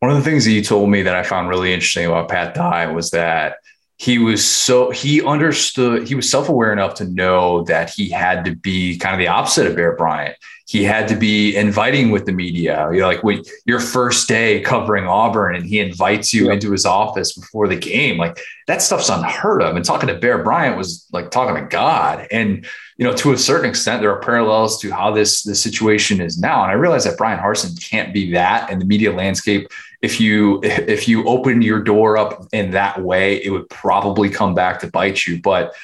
One 0.00 0.10
of 0.10 0.16
the 0.16 0.28
things 0.28 0.44
that 0.44 0.50
you 0.50 0.62
told 0.62 0.90
me 0.90 1.02
that 1.02 1.14
I 1.14 1.22
found 1.22 1.48
really 1.48 1.72
interesting 1.72 2.06
about 2.06 2.28
Pat 2.28 2.54
Dye 2.54 2.86
was 2.86 3.10
that 3.10 3.56
he 4.02 4.18
was 4.18 4.44
so 4.44 4.90
he 4.90 5.24
understood 5.24 6.08
he 6.08 6.16
was 6.16 6.28
self-aware 6.28 6.72
enough 6.72 6.94
to 6.94 7.04
know 7.04 7.62
that 7.62 7.88
he 7.88 8.08
had 8.08 8.44
to 8.44 8.56
be 8.56 8.98
kind 8.98 9.14
of 9.14 9.20
the 9.20 9.28
opposite 9.28 9.64
of 9.64 9.76
Bear 9.76 9.94
Bryant. 9.94 10.36
He 10.66 10.82
had 10.82 11.06
to 11.06 11.14
be 11.14 11.54
inviting 11.54 12.10
with 12.10 12.26
the 12.26 12.32
media. 12.32 12.88
You're 12.92 13.06
like 13.06 13.22
when 13.22 13.44
your 13.64 13.78
first 13.78 14.26
day 14.26 14.60
covering 14.62 15.06
Auburn 15.06 15.54
and 15.54 15.64
he 15.64 15.78
invites 15.78 16.34
you 16.34 16.46
yep. 16.46 16.54
into 16.54 16.72
his 16.72 16.84
office 16.84 17.32
before 17.32 17.68
the 17.68 17.76
game. 17.76 18.18
Like 18.18 18.40
that 18.66 18.82
stuff's 18.82 19.08
unheard 19.08 19.62
of. 19.62 19.76
And 19.76 19.84
talking 19.84 20.08
to 20.08 20.18
Bear 20.18 20.42
Bryant 20.42 20.76
was 20.76 21.06
like 21.12 21.30
talking 21.30 21.54
to 21.54 21.68
God. 21.68 22.26
And 22.32 22.66
you 22.96 23.06
know, 23.06 23.14
to 23.14 23.32
a 23.32 23.38
certain 23.38 23.70
extent, 23.70 24.02
there 24.02 24.10
are 24.10 24.20
parallels 24.20 24.80
to 24.80 24.90
how 24.90 25.12
this 25.12 25.44
this 25.44 25.62
situation 25.62 26.20
is 26.20 26.40
now. 26.40 26.64
And 26.64 26.72
I 26.72 26.74
realize 26.74 27.04
that 27.04 27.18
Bryan 27.18 27.38
Harsin 27.38 27.80
can't 27.88 28.12
be 28.12 28.32
that 28.32 28.68
and 28.68 28.80
the 28.80 28.84
media 28.84 29.12
landscape 29.12 29.68
if 30.02 30.20
you 30.20 30.60
if 30.62 31.08
you 31.08 31.24
open 31.26 31.62
your 31.62 31.80
door 31.80 32.18
up 32.18 32.46
in 32.52 32.72
that 32.72 33.00
way, 33.00 33.42
it 33.42 33.50
would 33.50 33.68
probably 33.70 34.28
come 34.28 34.54
back 34.54 34.80
to 34.80 34.88
bite 34.88 35.26
you. 35.26 35.40
But 35.40 35.74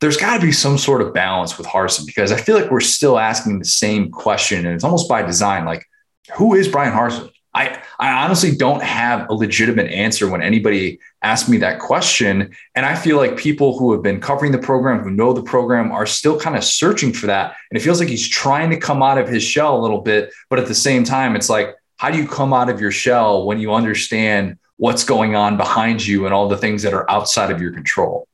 there's 0.00 0.16
got 0.16 0.38
to 0.38 0.44
be 0.44 0.52
some 0.52 0.78
sort 0.78 1.02
of 1.02 1.14
balance 1.14 1.56
with 1.56 1.66
Harsin 1.66 2.06
because 2.06 2.32
I 2.32 2.36
feel 2.36 2.58
like 2.58 2.70
we're 2.70 2.80
still 2.80 3.18
asking 3.18 3.58
the 3.58 3.64
same 3.64 4.10
question, 4.10 4.66
and 4.66 4.74
it's 4.74 4.84
almost 4.84 5.08
by 5.08 5.22
design. 5.22 5.64
Like, 5.64 5.86
who 6.34 6.54
is 6.54 6.68
Bryan 6.68 6.92
Harsin? 6.92 7.30
I, 7.54 7.82
I 7.98 8.12
honestly 8.12 8.54
don't 8.54 8.82
have 8.82 9.30
a 9.30 9.34
legitimate 9.34 9.90
answer 9.90 10.28
when 10.28 10.42
anybody 10.42 10.98
asks 11.22 11.48
me 11.48 11.56
that 11.58 11.80
question. 11.80 12.54
And 12.74 12.84
I 12.84 12.94
feel 12.94 13.16
like 13.16 13.38
people 13.38 13.78
who 13.78 13.92
have 13.92 14.02
been 14.02 14.20
covering 14.20 14.52
the 14.52 14.58
program, 14.58 15.00
who 15.00 15.10
know 15.10 15.32
the 15.32 15.42
program, 15.42 15.90
are 15.90 16.04
still 16.04 16.38
kind 16.38 16.54
of 16.54 16.62
searching 16.64 17.14
for 17.14 17.26
that. 17.28 17.56
And 17.70 17.80
it 17.80 17.82
feels 17.82 17.98
like 17.98 18.10
he's 18.10 18.28
trying 18.28 18.68
to 18.70 18.76
come 18.76 19.02
out 19.02 19.16
of 19.16 19.26
his 19.26 19.42
shell 19.42 19.74
a 19.74 19.80
little 19.80 20.02
bit. 20.02 20.34
But 20.50 20.58
at 20.58 20.66
the 20.66 20.74
same 20.74 21.02
time, 21.02 21.34
it's 21.34 21.48
like, 21.48 21.74
how 21.96 22.10
do 22.10 22.18
you 22.18 22.26
come 22.26 22.52
out 22.52 22.68
of 22.68 22.80
your 22.80 22.90
shell 22.90 23.46
when 23.46 23.58
you 23.58 23.72
understand 23.72 24.58
what's 24.76 25.04
going 25.04 25.34
on 25.34 25.56
behind 25.56 26.06
you 26.06 26.26
and 26.26 26.34
all 26.34 26.48
the 26.48 26.56
things 26.56 26.82
that 26.82 26.92
are 26.92 27.10
outside 27.10 27.50
of 27.50 27.60
your 27.60 27.72
control? 27.72 28.28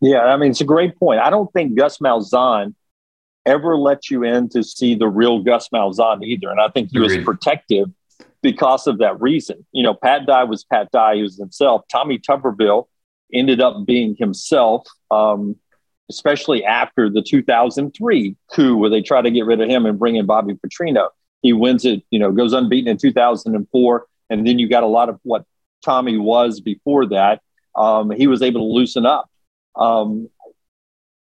Yeah, 0.00 0.20
I 0.20 0.36
mean, 0.36 0.50
it's 0.50 0.60
a 0.60 0.64
great 0.64 0.96
point. 0.98 1.20
I 1.20 1.30
don't 1.30 1.52
think 1.52 1.76
Gus 1.76 1.98
Malzahn 1.98 2.74
ever 3.46 3.76
let 3.76 4.10
you 4.10 4.24
in 4.24 4.48
to 4.50 4.62
see 4.62 4.94
the 4.94 5.08
real 5.08 5.42
Gus 5.42 5.68
Malzahn 5.70 6.24
either. 6.24 6.50
And 6.50 6.60
I 6.60 6.68
think 6.68 6.90
he 6.92 6.98
Agreed. 6.98 7.18
was 7.18 7.24
protective 7.24 7.88
because 8.42 8.86
of 8.86 8.98
that 8.98 9.20
reason. 9.20 9.64
You 9.72 9.82
know, 9.82 9.94
Pat 9.94 10.26
Dye 10.26 10.44
was 10.44 10.64
Pat 10.64 10.90
Dye, 10.92 11.16
he 11.16 11.22
was 11.22 11.36
himself. 11.38 11.82
Tommy 11.90 12.18
Tuberville 12.18 12.86
ended 13.32 13.60
up 13.60 13.86
being 13.86 14.16
himself, 14.18 14.86
um, 15.10 15.56
especially 16.10 16.64
after 16.64 17.10
the 17.10 17.22
2003 17.22 18.36
coup 18.52 18.76
where 18.76 18.90
they 18.90 19.02
tried 19.02 19.22
to 19.22 19.30
get 19.30 19.44
rid 19.44 19.60
of 19.60 19.68
him 19.68 19.86
and 19.86 19.98
bring 19.98 20.16
in 20.16 20.26
Bobby 20.26 20.54
Petrino. 20.54 21.08
He 21.42 21.52
wins 21.52 21.84
it, 21.84 22.02
you 22.10 22.18
know, 22.18 22.32
goes 22.32 22.52
unbeaten 22.52 22.88
in 22.88 22.96
2004. 22.96 24.06
And 24.30 24.46
then 24.46 24.58
you 24.58 24.68
got 24.68 24.82
a 24.82 24.86
lot 24.88 25.08
of 25.08 25.18
what 25.22 25.44
Tommy 25.84 26.16
was 26.16 26.60
before 26.60 27.06
that. 27.06 27.40
um, 27.76 28.10
he 28.10 28.26
was 28.26 28.42
able 28.42 28.60
to 28.60 28.72
loosen 28.72 29.06
up. 29.06 29.30
Um, 29.76 30.28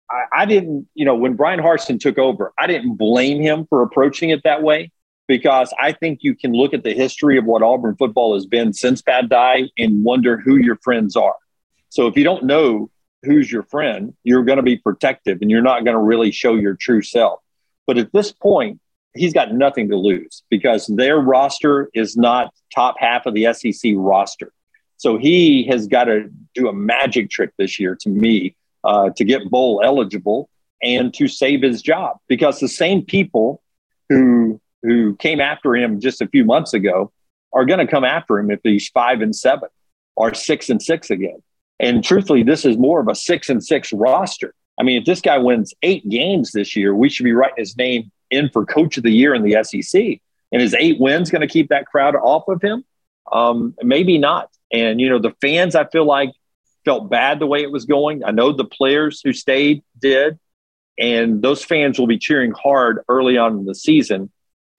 I, 0.09 0.43
I, 0.43 0.45
didn't, 0.45 0.88
you 0.93 1.05
know, 1.05 1.15
when 1.15 1.34
Bryan 1.34 1.59
Harsin 1.59 1.99
took 1.99 2.17
over, 2.17 2.53
I 2.57 2.67
didn't 2.67 2.95
blame 2.95 3.41
him 3.41 3.65
for 3.67 3.84
approaching 3.84 4.29
it 4.29 4.43
that 4.43 4.63
way 4.63 4.91
because 5.27 5.73
I 5.77 5.91
think 5.91 6.19
you 6.21 6.35
can 6.35 6.53
look 6.53 6.73
at 6.73 6.84
the 6.84 6.93
history 6.93 7.38
of 7.38 7.45
what 7.45 7.61
Auburn 7.61 7.97
football 7.97 8.34
has 8.34 8.45
been 8.45 8.71
since 8.71 9.01
Pat 9.01 9.27
Dye 9.27 9.69
and 9.77 10.03
wonder 10.05 10.38
who 10.38 10.55
your 10.55 10.77
friends 10.77 11.17
are. 11.17 11.35
So 11.89 12.07
if 12.07 12.15
you 12.15 12.23
don't 12.23 12.45
know 12.45 12.89
who's 13.23 13.51
your 13.51 13.63
friend, 13.63 14.13
you're 14.23 14.43
going 14.43 14.57
to 14.57 14.63
be 14.63 14.77
protective 14.77 15.39
and 15.41 15.51
you're 15.51 15.61
not 15.61 15.84
going 15.84 15.95
to 15.95 16.01
really 16.01 16.31
show 16.31 16.55
your 16.55 16.75
true 16.75 17.01
self. 17.01 17.41
But 17.85 17.97
at 17.97 18.13
this 18.13 18.31
point, 18.31 18.79
he's 19.18 19.34
got 19.34 19.53
nothing 19.53 19.89
to 19.89 19.95
lose 19.95 20.44
because 20.49 20.88
their 20.88 21.19
roster 21.19 21.89
is 21.94 22.15
not 22.18 22.53
top 22.73 22.95
half 22.99 23.26
of 23.26 23.34
the 23.34 23.52
SEC 23.53 23.94
roster. 23.95 24.52
So 24.98 25.18
he 25.18 25.65
has 25.68 25.88
got 25.88 26.06
to 26.06 26.30
do 26.53 26.68
a 26.68 26.73
magic 26.73 27.30
trick 27.30 27.52
this 27.57 27.80
year 27.80 27.95
to 28.02 28.10
me 28.10 28.56
uh, 28.84 29.11
to 29.15 29.23
get 29.23 29.49
bowl 29.49 29.81
eligible 29.84 30.49
and 30.81 31.14
to 31.15 31.27
save 31.27 31.61
his 31.61 31.81
job 31.81 32.18
because 32.27 32.60
the 32.60 32.68
same 32.68 33.03
people 33.03 33.61
who 34.10 34.60
who 34.84 35.15
came 35.15 35.41
after 35.41 35.76
him 35.76 35.99
just 35.99 36.22
a 36.22 36.27
few 36.27 36.45
months 36.45 36.73
ago 36.73 37.11
are 37.53 37.65
going 37.65 37.80
to 37.80 37.88
come 37.88 38.03
after 38.03 38.38
him 38.39 38.52
if 38.52 38.60
he's 38.64 38.88
five 38.89 39.22
and 39.22 39.35
seven 39.35 39.69
or 40.15 40.34
six 40.34 40.69
and 40.69 40.81
six 40.81 41.10
again. 41.10 41.41
And 41.80 42.03
truthfully, 42.03 42.44
this 42.44 42.65
is 42.65 42.77
more 42.77 42.99
of 42.99 43.07
a 43.07 43.15
six 43.15 43.49
and 43.49 43.64
six 43.64 43.91
roster. 43.94 44.53
I 44.80 44.84
mean, 44.84 44.99
if 44.99 45.06
this 45.06 45.22
guy 45.22 45.38
wins 45.38 45.73
eight 45.81 46.07
games 46.10 46.52
this 46.52 46.76
year, 46.76 46.94
we 46.94 47.10
should 47.10 47.23
be 47.23 47.34
writing 47.34 47.56
his 47.57 47.76
name 47.77 48.11
in 48.32 48.49
for 48.49 48.66
coach 48.66 48.98
of 48.98 49.04
the 49.04 49.12
year 49.12 49.34
in 49.34 49.44
the 49.44 49.64
SEC. 49.64 50.20
And 50.52 50.62
his 50.62 50.74
eight 50.74 50.99
wins 50.99 51.30
going 51.30 51.41
to 51.41 51.48
keep 51.48 51.70
that 51.70 51.88
crowd 51.88 52.16
off 52.16 52.48
of 52.48 52.62
him? 52.62 52.86
Um, 53.32 53.76
maybe 53.82 54.18
not. 54.18 54.49
And, 54.72 54.99
you 54.99 55.10
know, 55.10 55.20
the 55.20 55.34
fans, 55.41 55.76
I 55.76 55.86
feel 55.86 56.06
like, 56.06 56.32
felt 56.86 57.10
bad 57.10 57.40
the 57.40 57.48
way 57.48 57.62
it 57.62 57.72
was 57.72 57.84
going. 57.84 58.24
I 58.24 58.32
know 58.32 58.54
the 58.54 58.64
players 58.64 59.20
who 59.22 59.34
stayed 59.34 59.84
did. 59.99 60.40
And 60.98 61.41
those 61.41 61.64
fans 61.64 61.99
will 61.99 62.08
be 62.08 62.18
cheering 62.18 62.54
hard 62.54 63.02
early 63.10 63.38
on 63.38 63.60
in 63.60 63.66
the 63.66 63.76
season. 63.76 64.32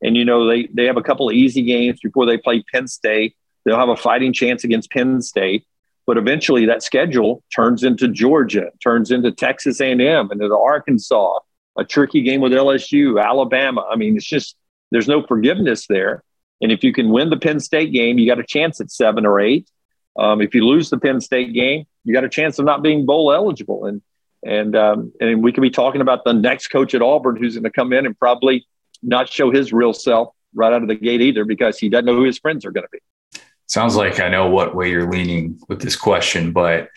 And, 0.02 0.16
you 0.16 0.24
know, 0.24 0.48
they, 0.48 0.68
they 0.72 0.86
have 0.86 0.96
a 0.96 1.02
couple 1.02 1.28
of 1.28 1.34
easy 1.34 1.62
games 1.62 2.00
before 2.02 2.26
they 2.26 2.38
play 2.38 2.64
Penn 2.72 2.88
State. 2.88 3.36
They'll 3.64 3.78
have 3.78 3.88
a 3.88 3.96
fighting 3.96 4.32
chance 4.32 4.64
against 4.64 4.90
Penn 4.90 5.20
State. 5.20 5.66
But 6.06 6.16
eventually 6.16 6.64
that 6.66 6.82
schedule 6.82 7.44
turns 7.54 7.84
into 7.84 8.08
Georgia, 8.08 8.70
turns 8.82 9.10
into 9.10 9.30
Texas 9.30 9.80
A&M, 9.80 10.00
and 10.00 10.42
into 10.42 10.56
Arkansas, 10.56 11.38
a 11.78 11.84
tricky 11.84 12.22
game 12.22 12.40
with 12.40 12.52
LSU, 12.52 13.22
Alabama. 13.22 13.86
I 13.90 13.96
mean, 13.96 14.16
it's 14.16 14.26
just 14.26 14.56
there's 14.90 15.08
no 15.08 15.24
forgiveness 15.26 15.86
there. 15.86 16.24
And 16.60 16.72
if 16.72 16.82
you 16.82 16.92
can 16.92 17.10
win 17.10 17.30
the 17.30 17.36
Penn 17.36 17.60
State 17.60 17.92
game, 17.92 18.18
you 18.18 18.26
got 18.26 18.40
a 18.40 18.44
chance 18.44 18.80
at 18.80 18.90
seven 18.90 19.24
or 19.24 19.40
eight. 19.40 19.70
Um, 20.18 20.40
if 20.40 20.54
you 20.54 20.66
lose 20.66 20.90
the 20.90 20.98
Penn 20.98 21.20
State 21.20 21.52
game, 21.52 21.86
you 22.04 22.12
got 22.12 22.24
a 22.24 22.28
chance 22.28 22.58
of 22.58 22.64
not 22.64 22.82
being 22.82 23.06
bowl 23.06 23.32
eligible. 23.32 23.86
And 23.86 24.02
and 24.44 24.76
um, 24.76 25.12
and 25.20 25.42
we 25.42 25.52
could 25.52 25.62
be 25.62 25.70
talking 25.70 26.00
about 26.00 26.24
the 26.24 26.32
next 26.32 26.68
coach 26.68 26.94
at 26.94 27.02
Auburn 27.02 27.36
who's 27.36 27.54
going 27.54 27.64
to 27.64 27.70
come 27.70 27.92
in 27.92 28.06
and 28.06 28.18
probably 28.18 28.66
not 29.02 29.28
show 29.28 29.50
his 29.52 29.72
real 29.72 29.92
self 29.92 30.34
right 30.54 30.72
out 30.72 30.82
of 30.82 30.88
the 30.88 30.94
gate 30.96 31.20
either 31.20 31.44
because 31.44 31.78
he 31.78 31.88
doesn't 31.88 32.06
know 32.06 32.16
who 32.16 32.24
his 32.24 32.38
friends 32.38 32.64
are 32.64 32.72
going 32.72 32.86
to 32.86 32.90
be. 32.90 33.40
Sounds 33.66 33.96
like 33.96 34.18
I 34.18 34.28
know 34.28 34.48
what 34.48 34.74
way 34.74 34.90
you're 34.90 35.10
leaning 35.10 35.60
with 35.68 35.80
this 35.80 35.94
question, 35.94 36.52
but 36.52 36.88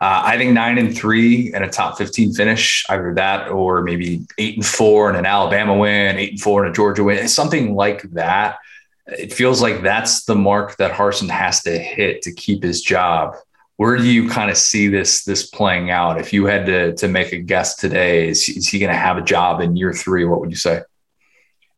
uh, 0.00 0.22
I 0.24 0.36
think 0.36 0.52
nine 0.52 0.78
and 0.78 0.96
three 0.96 1.52
and 1.52 1.64
a 1.64 1.68
top 1.68 1.98
15 1.98 2.32
finish, 2.32 2.84
either 2.88 3.14
that 3.14 3.48
or 3.48 3.82
maybe 3.82 4.24
eight 4.38 4.54
and 4.54 4.64
four 4.64 5.08
and 5.08 5.18
an 5.18 5.26
Alabama 5.26 5.76
win, 5.76 6.16
eight 6.16 6.32
and 6.32 6.40
four 6.40 6.64
and 6.64 6.70
a 6.70 6.74
Georgia 6.74 7.02
win, 7.02 7.26
something 7.26 7.74
like 7.74 8.02
that. 8.12 8.58
It 9.06 9.32
feels 9.32 9.60
like 9.60 9.82
that's 9.82 10.24
the 10.24 10.36
mark 10.36 10.76
that 10.76 10.92
Harsin 10.92 11.28
has 11.28 11.62
to 11.62 11.76
hit 11.76 12.22
to 12.22 12.32
keep 12.32 12.62
his 12.62 12.80
job. 12.80 13.34
Where 13.76 13.96
do 13.96 14.04
you 14.04 14.28
kind 14.28 14.50
of 14.50 14.56
see 14.56 14.86
this 14.86 15.24
this 15.24 15.46
playing 15.46 15.90
out? 15.90 16.20
If 16.20 16.32
you 16.32 16.46
had 16.46 16.66
to 16.66 16.94
to 16.94 17.08
make 17.08 17.32
a 17.32 17.38
guess 17.38 17.74
today, 17.74 18.28
is, 18.28 18.48
is 18.48 18.68
he 18.68 18.78
going 18.78 18.92
to 18.92 18.98
have 18.98 19.16
a 19.16 19.22
job 19.22 19.60
in 19.60 19.76
year 19.76 19.92
three? 19.92 20.24
What 20.24 20.40
would 20.40 20.50
you 20.50 20.56
say? 20.56 20.82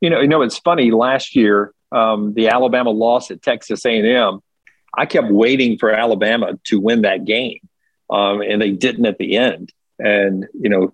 You 0.00 0.10
know, 0.10 0.20
you 0.20 0.28
know, 0.28 0.42
it's 0.42 0.58
funny. 0.58 0.90
Last 0.90 1.36
year, 1.36 1.72
um, 1.92 2.34
the 2.34 2.48
Alabama 2.48 2.90
loss 2.90 3.30
at 3.30 3.42
Texas 3.42 3.84
A&M, 3.86 4.40
I 4.94 5.06
kept 5.06 5.30
waiting 5.30 5.78
for 5.78 5.90
Alabama 5.90 6.58
to 6.64 6.80
win 6.80 7.02
that 7.02 7.24
game 7.24 7.60
um, 8.10 8.42
and 8.42 8.60
they 8.60 8.70
didn't 8.70 9.06
at 9.06 9.18
the 9.18 9.36
end. 9.36 9.72
And 9.98 10.46
you 10.54 10.68
know, 10.68 10.92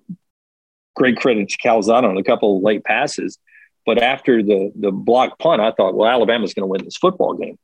great 0.94 1.16
credit 1.16 1.48
to 1.48 1.56
Calzada 1.59 2.06
on 2.06 2.16
a 2.16 2.24
couple 2.24 2.56
of 2.56 2.62
late 2.62 2.84
passes. 2.84 3.38
But 3.84 4.02
after 4.02 4.43
the 4.43 4.72
the 4.74 4.90
block 4.90 5.38
punt, 5.38 5.60
I 5.60 5.72
thought, 5.72 5.94
well, 5.94 6.10
Alabama's 6.10 6.55
going 6.55 6.64
to 6.64 6.68
win 6.70 6.84
this 6.84 6.97
football 6.97 7.34
game. 7.34 7.59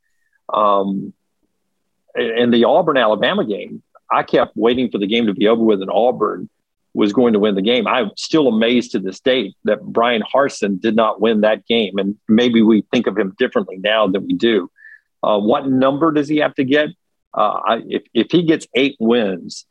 Um, 0.52 1.12
and 2.14 2.52
the 2.52 2.64
Auburn 2.64 2.96
Alabama 2.96 3.44
game, 3.44 3.82
I 4.10 4.22
kept 4.22 4.56
waiting 4.56 4.90
for 4.90 4.98
the 4.98 5.06
game 5.06 5.26
to 5.26 5.34
be 5.34 5.48
over 5.48 5.62
with, 5.62 5.80
and 5.80 5.90
Auburn 5.90 6.48
was 6.94 7.12
going 7.12 7.32
to 7.32 7.38
win 7.38 7.54
the 7.54 7.62
game. 7.62 7.86
I'm 7.86 8.10
still 8.16 8.48
amazed 8.48 8.92
to 8.92 8.98
this 8.98 9.18
day 9.20 9.54
that 9.64 9.82
Bryan 9.82 10.22
Harsin 10.22 10.78
did 10.78 10.94
not 10.94 11.20
win 11.20 11.40
that 11.40 11.66
game, 11.66 11.98
and 11.98 12.16
maybe 12.28 12.62
we 12.62 12.84
think 12.92 13.06
of 13.06 13.18
him 13.18 13.34
differently 13.38 13.78
now 13.78 14.06
than 14.06 14.26
we 14.26 14.34
do. 14.34 14.70
Uh, 15.22 15.38
what 15.38 15.68
number 15.68 16.12
does 16.12 16.28
he 16.28 16.38
have 16.38 16.54
to 16.56 16.64
get? 16.64 16.90
Uh, 17.34 17.80
if, 17.88 18.02
if 18.14 18.30
he 18.30 18.42
gets 18.42 18.66
eight 18.74 18.96
wins, 18.98 19.66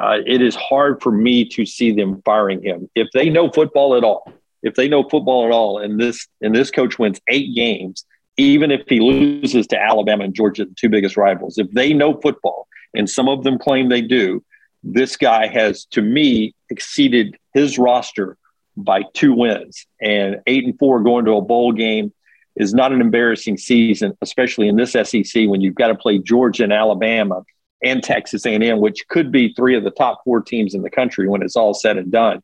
uh, 0.00 0.18
it 0.26 0.42
is 0.42 0.56
hard 0.56 1.00
for 1.02 1.12
me 1.12 1.44
to 1.44 1.64
see 1.64 1.92
them 1.92 2.20
firing 2.24 2.62
him. 2.62 2.90
If 2.94 3.08
they 3.14 3.30
know 3.30 3.50
football 3.50 3.96
at 3.96 4.04
all, 4.04 4.32
if 4.62 4.74
they 4.74 4.88
know 4.88 5.08
football 5.08 5.44
at 5.46 5.52
all, 5.52 5.78
and 5.78 6.00
this 6.00 6.26
and 6.40 6.54
this 6.54 6.70
coach 6.70 6.98
wins 6.98 7.20
eight 7.28 7.54
games, 7.54 8.04
even 8.36 8.70
if 8.70 8.82
he 8.88 9.00
loses 9.00 9.66
to 9.68 9.80
Alabama 9.80 10.24
and 10.24 10.34
Georgia, 10.34 10.64
the 10.64 10.74
two 10.74 10.88
biggest 10.88 11.16
rivals, 11.16 11.58
if 11.58 11.70
they 11.70 11.92
know 11.92 12.18
football, 12.20 12.66
and 12.94 13.08
some 13.08 13.28
of 13.28 13.44
them 13.44 13.58
claim 13.58 13.88
they 13.88 14.00
do, 14.00 14.42
this 14.82 15.16
guy 15.16 15.46
has, 15.46 15.84
to 15.86 16.02
me, 16.02 16.54
exceeded 16.70 17.36
his 17.52 17.78
roster 17.78 18.36
by 18.76 19.02
two 19.14 19.32
wins 19.32 19.86
and 20.00 20.40
eight 20.46 20.64
and 20.64 20.78
four 20.78 21.00
going 21.00 21.24
to 21.24 21.32
a 21.32 21.40
bowl 21.40 21.72
game 21.72 22.12
is 22.56 22.74
not 22.74 22.92
an 22.92 23.00
embarrassing 23.00 23.56
season, 23.56 24.16
especially 24.22 24.68
in 24.68 24.76
this 24.76 24.92
SEC 24.92 25.46
when 25.46 25.60
you've 25.60 25.74
got 25.74 25.88
to 25.88 25.94
play 25.94 26.18
Georgia 26.18 26.64
and 26.64 26.72
Alabama 26.72 27.42
and 27.82 28.02
Texas 28.02 28.46
A&M, 28.46 28.80
which 28.80 29.06
could 29.08 29.32
be 29.32 29.52
three 29.54 29.76
of 29.76 29.84
the 29.84 29.90
top 29.90 30.22
four 30.24 30.40
teams 30.40 30.74
in 30.74 30.82
the 30.82 30.90
country 30.90 31.28
when 31.28 31.42
it's 31.42 31.56
all 31.56 31.74
said 31.74 31.98
and 31.98 32.10
done, 32.10 32.42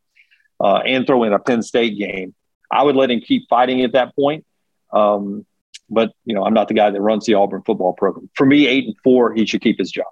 uh, 0.60 0.78
and 0.78 1.06
throw 1.06 1.24
in 1.24 1.32
a 1.32 1.38
Penn 1.38 1.62
State 1.62 1.96
game. 1.96 2.34
I 2.70 2.82
would 2.82 2.96
let 2.96 3.10
him 3.10 3.20
keep 3.20 3.48
fighting 3.48 3.82
at 3.82 3.92
that 3.92 4.14
point. 4.14 4.44
Um, 4.92 5.46
but 5.88 6.12
you 6.24 6.34
know, 6.34 6.44
I'm 6.44 6.54
not 6.54 6.68
the 6.68 6.74
guy 6.74 6.90
that 6.90 7.00
runs 7.00 7.26
the 7.26 7.34
Auburn 7.34 7.62
football 7.62 7.92
program. 7.92 8.30
For 8.34 8.46
me, 8.46 8.66
eight 8.66 8.86
and 8.86 8.96
four, 9.02 9.32
he 9.32 9.46
should 9.46 9.60
keep 9.60 9.78
his 9.78 9.90
job 9.90 10.06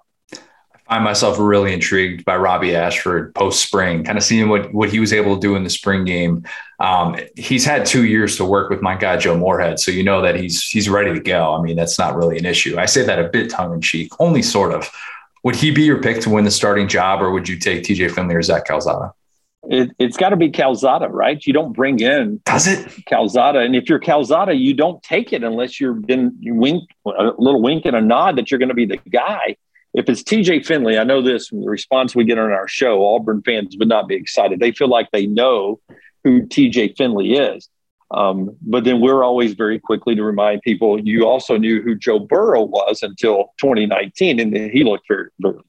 find 0.89 1.03
myself 1.03 1.37
really 1.39 1.71
intrigued 1.71 2.25
by 2.25 2.35
Robbie 2.35 2.75
Ashford 2.75 3.33
post 3.35 3.63
spring, 3.63 4.03
kind 4.03 4.17
of 4.17 4.23
seeing 4.23 4.49
what 4.49 4.73
what 4.73 4.89
he 4.89 4.99
was 4.99 5.13
able 5.13 5.35
to 5.35 5.39
do 5.39 5.55
in 5.55 5.63
the 5.63 5.69
spring 5.69 6.03
game. 6.03 6.43
Um, 6.79 7.15
he's 7.37 7.63
had 7.63 7.85
two 7.85 8.05
years 8.05 8.35
to 8.37 8.45
work 8.45 8.69
with 8.69 8.81
my 8.81 8.95
guy 8.95 9.17
Joe 9.17 9.37
Moorhead, 9.37 9.79
so 9.79 9.91
you 9.91 10.03
know 10.03 10.21
that 10.21 10.35
he's 10.35 10.67
he's 10.67 10.89
ready 10.89 11.13
to 11.13 11.19
go. 11.19 11.53
I 11.53 11.61
mean, 11.61 11.75
that's 11.75 11.99
not 11.99 12.15
really 12.15 12.37
an 12.37 12.45
issue. 12.45 12.77
I 12.79 12.85
say 12.85 13.03
that 13.05 13.19
a 13.19 13.29
bit 13.29 13.51
tongue 13.51 13.73
in 13.73 13.81
cheek, 13.81 14.11
only 14.19 14.41
sort 14.41 14.73
of. 14.73 14.89
Would 15.43 15.55
he 15.55 15.71
be 15.71 15.83
your 15.83 16.01
pick 16.01 16.19
to 16.21 16.29
win 16.29 16.43
the 16.43 16.51
starting 16.51 16.89
job, 16.89 17.21
or 17.21 17.31
would 17.31 17.47
you 17.47 17.57
take 17.57 17.83
TJ 17.83 18.11
Finley 18.11 18.35
or 18.35 18.41
Zach 18.41 18.65
Calzada? 18.65 19.13
It, 19.63 19.91
has 19.97 20.17
got 20.17 20.29
to 20.29 20.35
be 20.35 20.49
Calzada, 20.49 21.07
right? 21.07 21.45
You 21.45 21.53
don't 21.53 21.71
bring 21.71 21.99
in 21.99 22.41
does 22.43 22.67
it 22.67 23.05
Calzada, 23.05 23.59
and 23.59 23.75
if 23.75 23.87
you're 23.87 23.99
Calzada, 23.99 24.53
you 24.53 24.73
don't 24.73 25.01
take 25.03 25.31
it 25.31 25.43
unless 25.43 25.79
you're 25.79 25.93
been 25.93 26.35
you 26.39 26.55
wink 26.55 26.89
a 27.05 27.31
little 27.37 27.61
wink 27.61 27.85
and 27.85 27.95
a 27.95 28.01
nod 28.01 28.37
that 28.37 28.49
you're 28.49 28.57
going 28.57 28.69
to 28.69 28.75
be 28.75 28.85
the 28.85 28.97
guy 29.09 29.55
if 29.93 30.07
it's 30.07 30.23
TJ 30.23 30.65
Finley, 30.65 30.97
I 30.97 31.03
know 31.03 31.21
this 31.21 31.47
from 31.47 31.61
the 31.61 31.69
response 31.69 32.15
we 32.15 32.23
get 32.23 32.37
on 32.37 32.51
our 32.51 32.67
show, 32.67 33.15
Auburn 33.15 33.41
fans 33.41 33.75
would 33.79 33.87
not 33.87 34.07
be 34.07 34.15
excited. 34.15 34.59
They 34.59 34.71
feel 34.71 34.87
like 34.87 35.09
they 35.11 35.25
know 35.25 35.79
who 36.23 36.43
TJ 36.43 36.95
Finley 36.97 37.33
is. 37.33 37.69
Um, 38.11 38.55
but 38.61 38.83
then 38.83 39.01
we're 39.01 39.23
always 39.23 39.53
very 39.53 39.79
quickly 39.79 40.15
to 40.15 40.23
remind 40.23 40.61
people 40.63 40.99
you 40.99 41.27
also 41.27 41.57
knew 41.57 41.81
who 41.81 41.95
Joe 41.95 42.19
Burrow 42.19 42.63
was 42.63 43.03
until 43.03 43.53
2019, 43.59 44.39
and 44.39 44.55
he 44.55 44.83
looked 44.83 45.07
very, 45.07 45.29
very, 45.39 45.59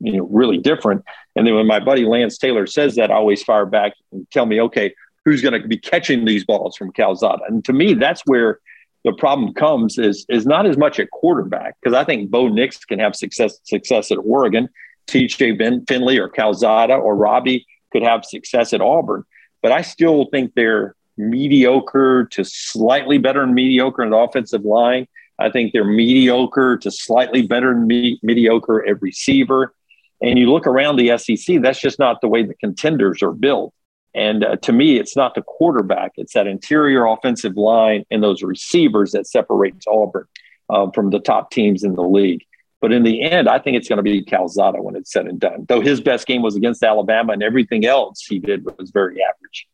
you 0.00 0.18
know, 0.18 0.28
really 0.30 0.58
different. 0.58 1.04
And 1.36 1.46
then 1.46 1.54
when 1.54 1.66
my 1.66 1.80
buddy 1.80 2.04
Lance 2.04 2.36
Taylor 2.36 2.66
says 2.66 2.96
that, 2.96 3.10
I 3.10 3.14
always 3.14 3.42
fire 3.42 3.66
back 3.66 3.94
and 4.12 4.30
tell 4.30 4.44
me, 4.44 4.60
okay, 4.60 4.94
who's 5.24 5.40
going 5.40 5.60
to 5.60 5.66
be 5.66 5.78
catching 5.78 6.24
these 6.24 6.44
balls 6.44 6.76
from 6.76 6.92
Calzada? 6.92 7.42
And 7.48 7.64
to 7.64 7.72
me, 7.72 7.94
that's 7.94 8.22
where 8.26 8.60
the 9.06 9.12
problem 9.12 9.54
comes 9.54 9.98
is 9.98 10.26
is 10.28 10.46
not 10.46 10.66
as 10.66 10.76
much 10.76 10.98
at 10.98 11.10
quarterback 11.12 11.76
because 11.80 11.96
I 11.96 12.02
think 12.02 12.28
Bo 12.28 12.48
Nix 12.48 12.84
can 12.84 12.98
have 12.98 13.14
success 13.14 13.58
success 13.62 14.10
at 14.10 14.18
Oregon, 14.18 14.68
T.J. 15.06 15.56
Finley 15.86 16.18
or 16.18 16.28
Calzada 16.28 16.94
or 16.94 17.14
Robbie 17.14 17.64
could 17.92 18.02
have 18.02 18.24
success 18.24 18.72
at 18.72 18.80
Auburn, 18.80 19.22
but 19.62 19.70
I 19.70 19.82
still 19.82 20.26
think 20.32 20.52
they're 20.54 20.96
mediocre 21.16 22.26
to 22.32 22.44
slightly 22.44 23.18
better 23.18 23.46
than 23.46 23.54
mediocre 23.54 24.02
in 24.02 24.10
the 24.10 24.16
offensive 24.16 24.64
line. 24.64 25.06
I 25.38 25.50
think 25.50 25.72
they're 25.72 25.84
mediocre 25.84 26.76
to 26.78 26.90
slightly 26.90 27.46
better 27.46 27.74
than 27.74 27.86
me- 27.86 28.18
mediocre 28.24 28.86
at 28.88 29.00
receiver. 29.00 29.72
And 30.20 30.36
you 30.36 30.50
look 30.50 30.66
around 30.66 30.96
the 30.96 31.16
SEC, 31.16 31.62
that's 31.62 31.80
just 31.80 31.98
not 32.00 32.20
the 32.20 32.28
way 32.28 32.42
the 32.42 32.54
contenders 32.54 33.22
are 33.22 33.32
built. 33.32 33.72
And 34.16 34.44
uh, 34.44 34.56
to 34.56 34.72
me, 34.72 34.98
it's 34.98 35.14
not 35.14 35.34
the 35.34 35.42
quarterback; 35.42 36.12
it's 36.16 36.32
that 36.32 36.46
interior 36.46 37.06
offensive 37.06 37.56
line 37.56 38.04
and 38.10 38.22
those 38.22 38.42
receivers 38.42 39.12
that 39.12 39.26
separates 39.26 39.86
Auburn 39.86 40.26
uh, 40.70 40.90
from 40.90 41.10
the 41.10 41.20
top 41.20 41.50
teams 41.50 41.84
in 41.84 41.94
the 41.94 42.02
league. 42.02 42.42
But 42.80 42.92
in 42.92 43.04
the 43.04 43.22
end, 43.22 43.48
I 43.48 43.58
think 43.58 43.76
it's 43.76 43.88
going 43.88 43.98
to 43.98 44.02
be 44.02 44.22
Calzada 44.22 44.82
when 44.82 44.96
it's 44.96 45.12
said 45.12 45.26
and 45.26 45.38
done. 45.38 45.66
Though 45.68 45.80
his 45.80 46.00
best 46.00 46.26
game 46.26 46.42
was 46.42 46.56
against 46.56 46.82
Alabama, 46.82 47.32
and 47.32 47.42
everything 47.42 47.84
else 47.84 48.24
he 48.24 48.38
did 48.38 48.64
was 48.64 48.90
very 48.90 49.22
average. 49.22 49.66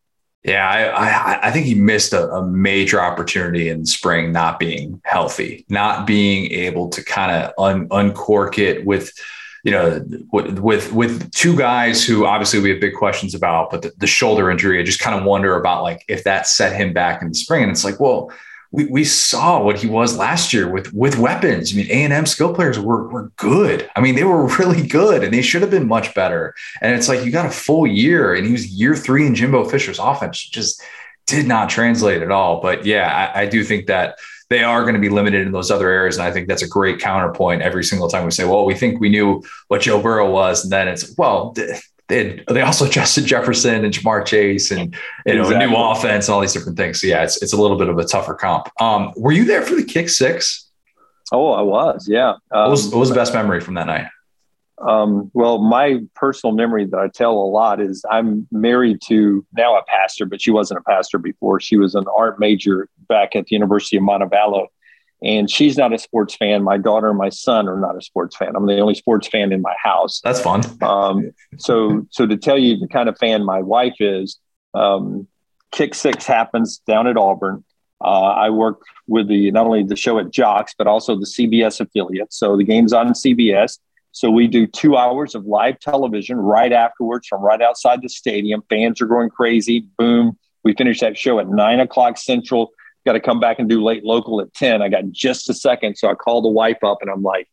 Yeah, 0.44 0.68
I, 0.68 1.34
I, 1.34 1.48
I 1.48 1.50
think 1.52 1.66
he 1.66 1.76
missed 1.76 2.12
a, 2.12 2.28
a, 2.32 2.44
major 2.44 3.00
opportunity 3.00 3.68
in 3.68 3.86
spring, 3.86 4.32
not 4.32 4.58
being 4.58 5.00
healthy, 5.04 5.64
not 5.68 6.04
being 6.04 6.50
able 6.50 6.88
to 6.88 7.04
kind 7.04 7.30
of 7.30 7.52
un, 7.58 7.86
uncork 7.92 8.58
it 8.58 8.84
with, 8.84 9.12
you 9.62 9.70
know, 9.70 10.04
with, 10.32 10.92
with 10.92 11.30
two 11.32 11.56
guys 11.56 12.04
who 12.04 12.26
obviously 12.26 12.60
we 12.60 12.70
have 12.70 12.80
big 12.80 12.94
questions 12.94 13.34
about, 13.34 13.70
but 13.70 13.82
the, 13.82 13.92
the 13.98 14.06
shoulder 14.06 14.50
injury, 14.50 14.80
I 14.80 14.82
just 14.82 14.98
kind 14.98 15.18
of 15.18 15.24
wonder 15.24 15.56
about 15.56 15.82
like 15.82 16.04
if 16.08 16.24
that 16.24 16.46
set 16.46 16.74
him 16.74 16.92
back 16.92 17.22
in 17.22 17.28
the 17.28 17.34
spring. 17.34 17.62
And 17.62 17.70
it's 17.70 17.84
like, 17.84 18.00
well, 18.00 18.32
we, 18.72 18.86
we 18.86 19.04
saw 19.04 19.62
what 19.62 19.78
he 19.78 19.86
was 19.86 20.16
last 20.16 20.52
year 20.52 20.68
with 20.68 20.92
with 20.94 21.18
weapons. 21.18 21.72
I 21.72 21.76
mean, 21.76 21.86
A 21.90 22.04
and 22.04 22.12
M 22.12 22.26
skill 22.26 22.54
players 22.54 22.78
were 22.78 23.06
were 23.08 23.30
good. 23.36 23.88
I 23.94 24.00
mean, 24.00 24.16
they 24.16 24.24
were 24.24 24.46
really 24.58 24.86
good, 24.86 25.22
and 25.22 25.32
they 25.32 25.42
should 25.42 25.62
have 25.62 25.70
been 25.70 25.86
much 25.86 26.14
better. 26.14 26.54
And 26.80 26.96
it's 26.96 27.08
like 27.08 27.24
you 27.24 27.30
got 27.30 27.46
a 27.46 27.50
full 27.50 27.86
year, 27.86 28.34
and 28.34 28.46
he 28.46 28.52
was 28.52 28.66
year 28.66 28.96
three 28.96 29.26
in 29.26 29.34
Jimbo 29.34 29.64
Fisher's 29.66 29.98
offense. 29.98 30.42
Just 30.42 30.82
did 31.26 31.46
not 31.46 31.68
translate 31.68 32.22
at 32.22 32.32
all. 32.32 32.60
But 32.60 32.84
yeah, 32.84 33.30
I, 33.34 33.42
I 33.42 33.46
do 33.46 33.62
think 33.62 33.86
that 33.86 34.18
they 34.52 34.62
are 34.62 34.82
going 34.82 34.94
to 34.94 35.00
be 35.00 35.08
limited 35.08 35.46
in 35.46 35.52
those 35.52 35.70
other 35.70 35.88
areas. 35.88 36.16
And 36.18 36.26
I 36.26 36.30
think 36.30 36.46
that's 36.46 36.62
a 36.62 36.68
great 36.68 36.98
counterpoint 36.98 37.62
every 37.62 37.84
single 37.84 38.08
time 38.08 38.24
we 38.24 38.30
say, 38.30 38.44
well, 38.44 38.64
we 38.64 38.74
think 38.74 39.00
we 39.00 39.08
knew 39.08 39.42
what 39.68 39.80
Joe 39.80 40.00
Burrow 40.00 40.30
was. 40.30 40.64
And 40.64 40.72
then 40.72 40.88
it's, 40.88 41.16
well, 41.16 41.54
they, 42.08 42.44
they 42.48 42.60
also 42.60 42.86
Justin 42.90 43.24
Jefferson 43.24 43.84
and 43.84 43.94
Ja'Marr 43.94 44.26
Chase 44.26 44.70
and 44.70 44.94
you 45.26 45.34
know 45.34 45.42
exactly. 45.42 45.66
new 45.66 45.76
offense 45.76 46.28
and 46.28 46.34
all 46.34 46.40
these 46.40 46.52
different 46.52 46.76
things. 46.76 47.00
So 47.00 47.06
yeah, 47.06 47.24
it's 47.24 47.42
it's 47.42 47.52
a 47.52 47.56
little 47.56 47.78
bit 47.78 47.88
of 47.88 47.98
a 47.98 48.04
tougher 48.04 48.34
comp. 48.34 48.68
Um, 48.80 49.12
were 49.16 49.32
you 49.32 49.44
there 49.44 49.62
for 49.62 49.74
the 49.74 49.84
kick 49.84 50.08
six? 50.08 50.70
Oh, 51.32 51.52
I 51.52 51.62
was. 51.62 52.06
Yeah. 52.08 52.30
Um, 52.30 52.38
what, 52.50 52.70
was, 52.70 52.88
what 52.88 52.98
was 52.98 53.08
the 53.08 53.14
best 53.14 53.32
memory 53.32 53.60
from 53.60 53.74
that 53.74 53.86
night? 53.86 54.06
Um, 54.86 55.30
well, 55.32 55.58
my 55.58 56.00
personal 56.14 56.54
memory 56.54 56.86
that 56.86 56.98
I 56.98 57.08
tell 57.08 57.32
a 57.32 57.48
lot 57.48 57.80
is 57.80 58.04
I'm 58.10 58.46
married 58.50 59.00
to 59.08 59.46
now 59.56 59.76
a 59.76 59.82
pastor, 59.84 60.26
but 60.26 60.40
she 60.40 60.50
wasn't 60.50 60.80
a 60.80 60.90
pastor 60.90 61.18
before. 61.18 61.60
She 61.60 61.76
was 61.76 61.94
an 61.94 62.04
art 62.16 62.40
major 62.40 62.88
back 63.08 63.36
at 63.36 63.46
the 63.46 63.54
University 63.54 63.96
of 63.96 64.02
Montevallo 64.02 64.66
and 65.22 65.48
she's 65.48 65.76
not 65.76 65.92
a 65.92 65.98
sports 65.98 66.34
fan. 66.34 66.64
My 66.64 66.76
daughter 66.78 67.08
and 67.08 67.18
my 67.18 67.28
son 67.28 67.68
are 67.68 67.78
not 67.78 67.96
a 67.96 68.02
sports 68.02 68.36
fan. 68.36 68.56
I'm 68.56 68.66
the 68.66 68.80
only 68.80 68.94
sports 68.94 69.28
fan 69.28 69.52
in 69.52 69.62
my 69.62 69.74
house. 69.80 70.20
That's 70.22 70.40
fun. 70.40 70.62
Um, 70.82 71.32
so, 71.58 72.06
so 72.10 72.26
to 72.26 72.36
tell 72.36 72.58
you 72.58 72.76
the 72.76 72.88
kind 72.88 73.08
of 73.08 73.16
fan 73.18 73.44
my 73.44 73.60
wife 73.60 73.94
is, 74.00 74.38
um, 74.74 75.28
Kick 75.70 75.94
Six 75.94 76.26
happens 76.26 76.78
down 76.86 77.06
at 77.06 77.16
Auburn. 77.16 77.64
Uh, 78.04 78.32
I 78.32 78.50
work 78.50 78.80
with 79.06 79.28
the 79.28 79.52
not 79.52 79.64
only 79.64 79.84
the 79.84 79.96
show 79.96 80.18
at 80.18 80.30
Jox, 80.30 80.74
but 80.76 80.86
also 80.86 81.14
the 81.14 81.26
CBS 81.26 81.80
affiliate. 81.80 82.32
So 82.32 82.56
the 82.56 82.64
game's 82.64 82.92
on 82.92 83.08
CBS. 83.10 83.78
So 84.12 84.30
we 84.30 84.46
do 84.46 84.66
two 84.66 84.96
hours 84.96 85.34
of 85.34 85.46
live 85.46 85.80
television 85.80 86.36
right 86.36 86.72
afterwards 86.72 87.26
from 87.26 87.42
right 87.42 87.60
outside 87.60 88.02
the 88.02 88.08
stadium. 88.08 88.62
Fans 88.68 89.00
are 89.00 89.06
going 89.06 89.30
crazy. 89.30 89.86
Boom. 89.98 90.38
We 90.64 90.74
finish 90.74 91.00
that 91.00 91.18
show 91.18 91.40
at 91.40 91.48
nine 91.48 91.80
o'clock 91.80 92.18
central 92.18 92.72
got 93.04 93.12
to 93.12 93.20
come 93.20 93.40
back 93.40 93.58
and 93.58 93.68
do 93.68 93.82
late 93.82 94.04
local 94.04 94.40
at 94.40 94.52
10. 94.54 94.82
I 94.82 94.88
got 94.88 95.10
just 95.10 95.50
a 95.50 95.54
second. 95.54 95.96
So 95.96 96.10
I 96.10 96.14
called 96.14 96.44
the 96.44 96.48
wife 96.48 96.82
up 96.84 96.98
and 97.00 97.10
I'm 97.10 97.22
like, 97.22 97.48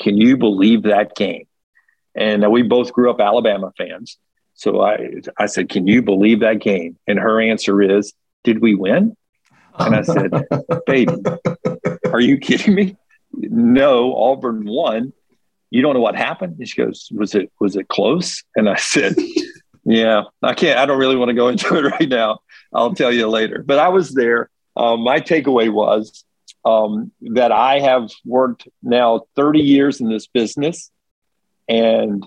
can 0.00 0.16
you 0.16 0.36
believe 0.36 0.84
that 0.84 1.16
game? 1.16 1.46
And 2.14 2.44
uh, 2.44 2.50
we 2.50 2.62
both 2.62 2.92
grew 2.92 3.10
up 3.10 3.20
Alabama 3.20 3.72
fans. 3.76 4.18
So 4.54 4.80
I, 4.80 5.20
I 5.38 5.46
said, 5.46 5.68
can 5.68 5.86
you 5.86 6.02
believe 6.02 6.40
that 6.40 6.60
game? 6.60 6.98
And 7.06 7.18
her 7.18 7.40
answer 7.40 7.82
is, 7.82 8.12
did 8.44 8.60
we 8.60 8.74
win? 8.74 9.16
And 9.78 9.94
I 9.94 10.02
said, 10.02 10.30
baby, 10.86 11.14
are 12.10 12.20
you 12.20 12.38
kidding 12.38 12.74
me? 12.74 12.96
No, 13.32 14.14
Auburn 14.16 14.64
won. 14.64 15.12
You 15.70 15.82
don't 15.82 15.94
know 15.94 16.00
what 16.00 16.16
happened? 16.16 16.56
And 16.58 16.68
she 16.68 16.82
goes, 16.82 17.08
was 17.12 17.34
it, 17.34 17.50
was 17.60 17.76
it 17.76 17.88
close? 17.88 18.44
And 18.54 18.68
I 18.68 18.76
said, 18.76 19.16
yeah, 19.84 20.22
I 20.42 20.54
can't, 20.54 20.78
I 20.78 20.86
don't 20.86 20.98
really 20.98 21.16
want 21.16 21.28
to 21.30 21.34
go 21.34 21.48
into 21.48 21.76
it 21.76 21.90
right 21.90 22.08
now. 22.08 22.40
I'll 22.72 22.94
tell 22.94 23.12
you 23.12 23.28
later, 23.28 23.62
but 23.66 23.78
I 23.78 23.88
was 23.88 24.12
there 24.12 24.50
um, 24.76 25.00
my 25.00 25.20
takeaway 25.20 25.72
was 25.72 26.24
um, 26.64 27.10
that 27.22 27.50
I 27.50 27.80
have 27.80 28.10
worked 28.24 28.68
now 28.82 29.22
30 29.34 29.60
years 29.60 30.00
in 30.00 30.10
this 30.10 30.26
business 30.26 30.90
and 31.68 32.24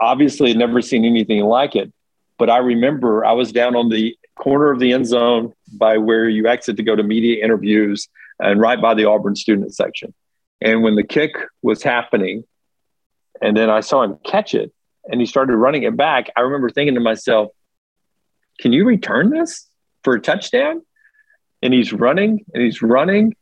obviously 0.00 0.54
never 0.54 0.80
seen 0.80 1.04
anything 1.04 1.42
like 1.42 1.74
it. 1.74 1.92
But 2.38 2.50
I 2.50 2.58
remember 2.58 3.24
I 3.24 3.32
was 3.32 3.50
down 3.50 3.74
on 3.74 3.88
the 3.88 4.16
corner 4.36 4.70
of 4.70 4.78
the 4.78 4.92
end 4.92 5.06
zone 5.06 5.52
by 5.72 5.98
where 5.98 6.28
you 6.28 6.46
exit 6.46 6.76
to 6.76 6.82
go 6.84 6.94
to 6.94 7.02
media 7.02 7.44
interviews 7.44 8.08
and 8.38 8.60
right 8.60 8.80
by 8.80 8.94
the 8.94 9.06
Auburn 9.06 9.34
student 9.34 9.74
section. 9.74 10.14
And 10.60 10.82
when 10.82 10.94
the 10.94 11.02
kick 11.02 11.32
was 11.62 11.82
happening, 11.82 12.44
and 13.40 13.56
then 13.56 13.70
I 13.70 13.80
saw 13.80 14.02
him 14.02 14.18
catch 14.24 14.54
it 14.54 14.72
and 15.06 15.20
he 15.20 15.26
started 15.26 15.56
running 15.56 15.82
it 15.84 15.96
back, 15.96 16.30
I 16.36 16.40
remember 16.40 16.70
thinking 16.70 16.94
to 16.94 17.00
myself, 17.00 17.50
can 18.60 18.72
you 18.72 18.84
return 18.84 19.30
this 19.30 19.66
for 20.02 20.14
a 20.14 20.20
touchdown? 20.20 20.82
and 21.62 21.74
he's 21.74 21.92
running 21.92 22.44
and 22.54 22.62
he's 22.62 22.82
running 22.82 23.34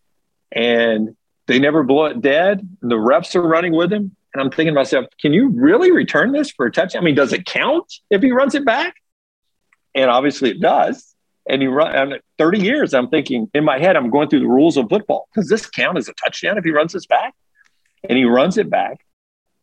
and 0.52 1.16
they 1.47 1.59
never 1.59 1.82
blow 1.82 2.06
it 2.06 2.20
dead. 2.20 2.60
And 2.82 2.90
the 2.90 2.97
refs 2.97 3.35
are 3.35 3.47
running 3.47 3.73
with 3.73 3.93
him. 3.93 4.16
And 4.35 4.43
I'm 4.43 4.51
thinking 4.51 4.74
to 4.74 4.81
myself, 4.81 5.06
can 5.20 5.32
you 5.32 5.48
really 5.48 5.93
return 5.93 6.32
this 6.32 6.51
for 6.51 6.66
a 6.66 6.73
touchdown? 6.73 7.02
I 7.02 7.05
mean, 7.05 7.14
does 7.14 7.32
it 7.32 7.47
count 7.47 7.93
if 8.10 8.23
he 8.23 8.32
runs 8.32 8.55
it 8.55 8.64
back? 8.64 8.94
And 9.94 10.10
obviously 10.10 10.51
it 10.51 10.60
does. 10.60 11.14
And 11.48 11.62
he 11.62 11.68
run 11.68 12.14
30 12.39 12.60
years. 12.60 12.93
I'm 12.93 13.09
thinking 13.09 13.48
in 13.55 13.64
my 13.64 13.78
head, 13.78 13.97
I'm 13.97 14.10
going 14.10 14.28
through 14.28 14.40
the 14.40 14.48
rules 14.48 14.77
of 14.77 14.89
football. 14.89 15.28
Does 15.35 15.48
this 15.48 15.64
count 15.66 15.97
as 15.97 16.09
a 16.09 16.12
touchdown 16.14 16.59
if 16.59 16.64
he 16.64 16.70
runs 16.70 16.93
this 16.93 17.06
back? 17.06 17.35
And 18.09 18.18
he 18.18 18.24
runs 18.24 18.59
it 18.59 18.68
back. 18.68 19.05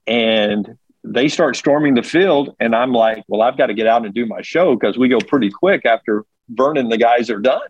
And 0.07 0.77
they 1.03 1.27
start 1.27 1.55
storming 1.55 1.95
the 1.95 2.03
field. 2.03 2.55
And 2.59 2.75
I'm 2.75 2.93
like, 2.93 3.23
well, 3.27 3.41
I've 3.41 3.57
got 3.57 3.67
to 3.67 3.73
get 3.73 3.87
out 3.87 4.05
and 4.05 4.13
do 4.13 4.25
my 4.25 4.41
show 4.41 4.75
because 4.75 4.97
we 4.97 5.09
go 5.09 5.19
pretty 5.19 5.49
quick 5.49 5.85
after 5.85 6.25
Vernon, 6.49 6.89
the 6.89 6.97
guys 6.97 7.29
are 7.29 7.39
done. 7.39 7.61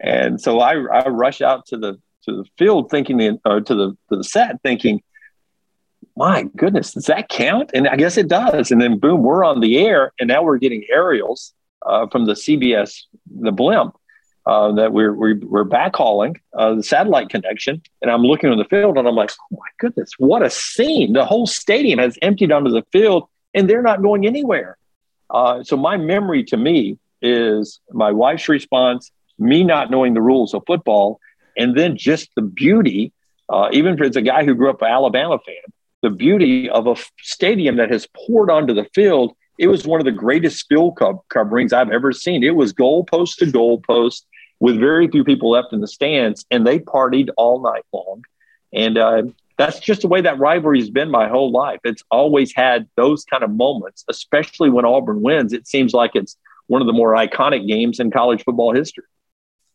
And 0.00 0.40
so 0.40 0.60
I, 0.60 0.72
I 0.72 1.08
rush 1.08 1.40
out 1.40 1.66
to 1.66 1.76
the 1.76 1.98
to 2.24 2.38
the 2.38 2.44
field 2.58 2.90
thinking 2.90 3.38
or 3.44 3.60
to 3.60 3.74
the 3.74 3.96
to 4.10 4.16
the 4.16 4.24
set 4.24 4.60
thinking, 4.62 5.02
my 6.16 6.44
goodness, 6.56 6.92
does 6.92 7.06
that 7.06 7.28
count? 7.28 7.70
And 7.72 7.88
I 7.88 7.96
guess 7.96 8.16
it 8.16 8.28
does. 8.28 8.70
And 8.70 8.80
then 8.80 8.98
boom, 8.98 9.22
we're 9.22 9.44
on 9.44 9.60
the 9.60 9.78
air, 9.78 10.12
and 10.18 10.28
now 10.28 10.42
we're 10.42 10.58
getting 10.58 10.84
aerials 10.90 11.54
uh, 11.84 12.06
from 12.08 12.26
the 12.26 12.32
CBS 12.32 13.02
the 13.40 13.52
blimp 13.52 13.96
uh, 14.46 14.72
that 14.72 14.92
we're 14.92 15.12
we're, 15.12 15.38
we're 15.42 15.64
backhauling 15.64 16.36
uh, 16.56 16.74
the 16.74 16.82
satellite 16.82 17.28
connection. 17.28 17.82
And 18.02 18.10
I'm 18.10 18.22
looking 18.22 18.50
on 18.50 18.58
the 18.58 18.64
field, 18.64 18.96
and 18.96 19.06
I'm 19.08 19.16
like, 19.16 19.32
oh 19.32 19.56
my 19.56 19.68
goodness, 19.78 20.12
what 20.18 20.42
a 20.42 20.50
scene! 20.50 21.12
The 21.12 21.24
whole 21.24 21.46
stadium 21.46 21.98
has 21.98 22.18
emptied 22.22 22.52
onto 22.52 22.70
the 22.70 22.84
field, 22.92 23.28
and 23.54 23.68
they're 23.68 23.82
not 23.82 24.02
going 24.02 24.26
anywhere. 24.26 24.76
Uh, 25.30 25.64
so 25.64 25.76
my 25.76 25.96
memory 25.96 26.44
to 26.44 26.56
me 26.56 26.98
is 27.22 27.80
my 27.90 28.12
wife's 28.12 28.48
response 28.48 29.10
me 29.38 29.64
not 29.64 29.90
knowing 29.90 30.14
the 30.14 30.20
rules 30.20 30.54
of 30.54 30.62
football, 30.66 31.20
and 31.56 31.76
then 31.76 31.96
just 31.96 32.30
the 32.36 32.42
beauty, 32.42 33.12
uh, 33.48 33.68
even 33.72 33.94
if 33.94 34.00
it's 34.00 34.16
a 34.16 34.22
guy 34.22 34.44
who 34.44 34.54
grew 34.54 34.70
up 34.70 34.82
an 34.82 34.88
Alabama 34.88 35.38
fan, 35.44 35.54
the 36.02 36.10
beauty 36.10 36.68
of 36.70 36.86
a 36.86 36.92
f- 36.92 37.10
stadium 37.20 37.76
that 37.76 37.90
has 37.90 38.06
poured 38.16 38.50
onto 38.50 38.74
the 38.74 38.86
field. 38.94 39.34
It 39.58 39.68
was 39.68 39.86
one 39.86 40.00
of 40.00 40.04
the 40.04 40.12
greatest 40.12 40.66
co- 40.68 41.24
coverings 41.30 41.72
I've 41.72 41.90
ever 41.90 42.12
seen. 42.12 42.42
It 42.42 42.56
was 42.56 42.72
goalpost 42.72 43.36
to 43.36 43.46
goalpost 43.46 44.22
with 44.60 44.78
very 44.78 45.08
few 45.08 45.24
people 45.24 45.50
left 45.50 45.72
in 45.72 45.80
the 45.80 45.88
stands, 45.88 46.46
and 46.50 46.66
they 46.66 46.78
partied 46.78 47.30
all 47.36 47.60
night 47.62 47.84
long. 47.92 48.24
And 48.72 48.98
uh, 48.98 49.22
that's 49.58 49.80
just 49.80 50.02
the 50.02 50.08
way 50.08 50.20
that 50.20 50.38
rivalry 50.38 50.80
has 50.80 50.90
been 50.90 51.10
my 51.10 51.28
whole 51.28 51.50
life. 51.50 51.80
It's 51.84 52.02
always 52.10 52.54
had 52.54 52.88
those 52.96 53.24
kind 53.24 53.42
of 53.42 53.50
moments, 53.50 54.04
especially 54.08 54.70
when 54.70 54.84
Auburn 54.84 55.22
wins. 55.22 55.52
It 55.52 55.66
seems 55.66 55.92
like 55.92 56.12
it's 56.14 56.36
one 56.66 56.80
of 56.80 56.86
the 56.86 56.92
more 56.92 57.14
iconic 57.14 57.66
games 57.66 58.00
in 58.00 58.10
college 58.10 58.44
football 58.44 58.74
history. 58.74 59.04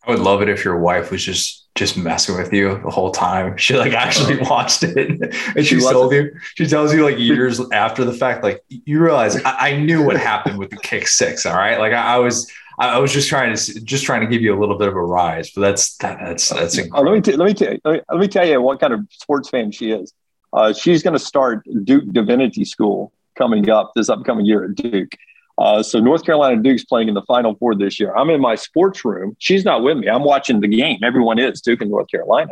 I 0.04 0.12
would 0.12 0.20
love 0.20 0.42
it 0.42 0.50
if 0.50 0.66
your 0.66 0.80
wife 0.80 1.12
was 1.12 1.24
just 1.24 1.60
just 1.76 1.96
messing 1.96 2.36
with 2.36 2.52
you 2.52 2.82
the 2.84 2.90
whole 2.90 3.12
time. 3.12 3.56
She 3.62 3.78
like 3.78 3.94
actually 3.94 4.38
watched 4.40 4.84
it 4.84 4.98
and 5.56 5.66
she, 5.66 5.80
she 5.80 5.80
told 5.80 6.12
you. 6.12 6.36
She 6.56 6.66
tells 6.66 6.94
you 6.94 7.04
like 7.04 7.18
years 7.18 7.62
after 7.72 8.04
the 8.04 8.14
fact, 8.14 8.44
like 8.44 8.64
you 8.70 9.00
realize 9.02 9.42
I, 9.44 9.70
I, 9.70 9.78
knew 9.78 10.04
what 10.04 10.18
happened 10.18 10.58
with 10.58 10.72
the 10.72 10.78
kick 10.78 11.08
six. 11.08 11.46
All 11.46 11.56
right, 11.56 11.80
like 11.80 11.94
I, 11.94 12.16
I, 12.16 12.18
was. 12.18 12.52
I 12.82 12.98
was 13.00 13.14
just 13.14 13.30
trying 13.30 13.56
to 13.56 13.82
just 13.82 14.06
trying 14.06 14.22
to 14.22 14.28
give 14.28 14.42
you 14.42 14.58
a 14.58 14.60
little 14.60 14.78
bit 14.78 14.88
of 14.88 14.96
a 14.96 15.04
rise, 15.04 15.52
but 15.52 15.62
that's 15.62 15.98
that, 15.98 16.20
that's 16.20 16.50
that's 16.50 16.78
incredible. 16.78 17.12
Let 17.12 17.16
me 17.16 17.32
t- 17.32 17.38
let 17.38 17.46
me 17.46 17.54
t- 17.54 17.80
let 17.86 17.94
me, 17.94 18.02
let 18.10 18.20
me 18.20 18.28
tell 18.28 18.48
you 18.48 18.62
what 18.62 18.80
kind 18.80 18.94
of 18.94 19.02
sports 19.12 19.50
fan 19.50 19.72
she 19.72 19.92
is. 19.92 20.14
Uh, 20.52 20.74
she's 20.74 21.04
going 21.04 21.14
to 21.14 21.20
start 21.20 21.66
Duke 21.84 22.12
Divinity 22.12 22.66
School 22.66 23.14
coming 23.36 23.70
up 23.70 23.92
this 23.96 24.10
upcoming 24.10 24.46
year 24.46 24.66
at 24.66 24.76
Duke. 24.76 25.12
Uh, 25.58 25.84
so 25.84 26.00
North 26.00 26.26
Carolina 26.26 26.62
Duke's 26.62 26.84
playing 26.84 27.08
in 27.08 27.14
the 27.14 27.22
Final 27.22 27.56
Four 27.56 27.76
this 27.76 28.00
year. 28.00 28.16
I'm 28.16 28.30
in 28.32 28.42
my 28.42 28.56
sports 28.56 29.06
room. 29.06 29.36
She's 29.38 29.64
not 29.64 29.84
with 29.84 29.98
me. 29.98 30.10
I'm 30.10 30.24
watching 30.24 30.60
the 30.60 30.68
game. 30.68 31.00
Everyone 31.04 31.38
is 31.38 31.62
Duke 31.62 31.82
and 31.82 31.92
North 31.92 32.10
Carolina. 32.10 32.52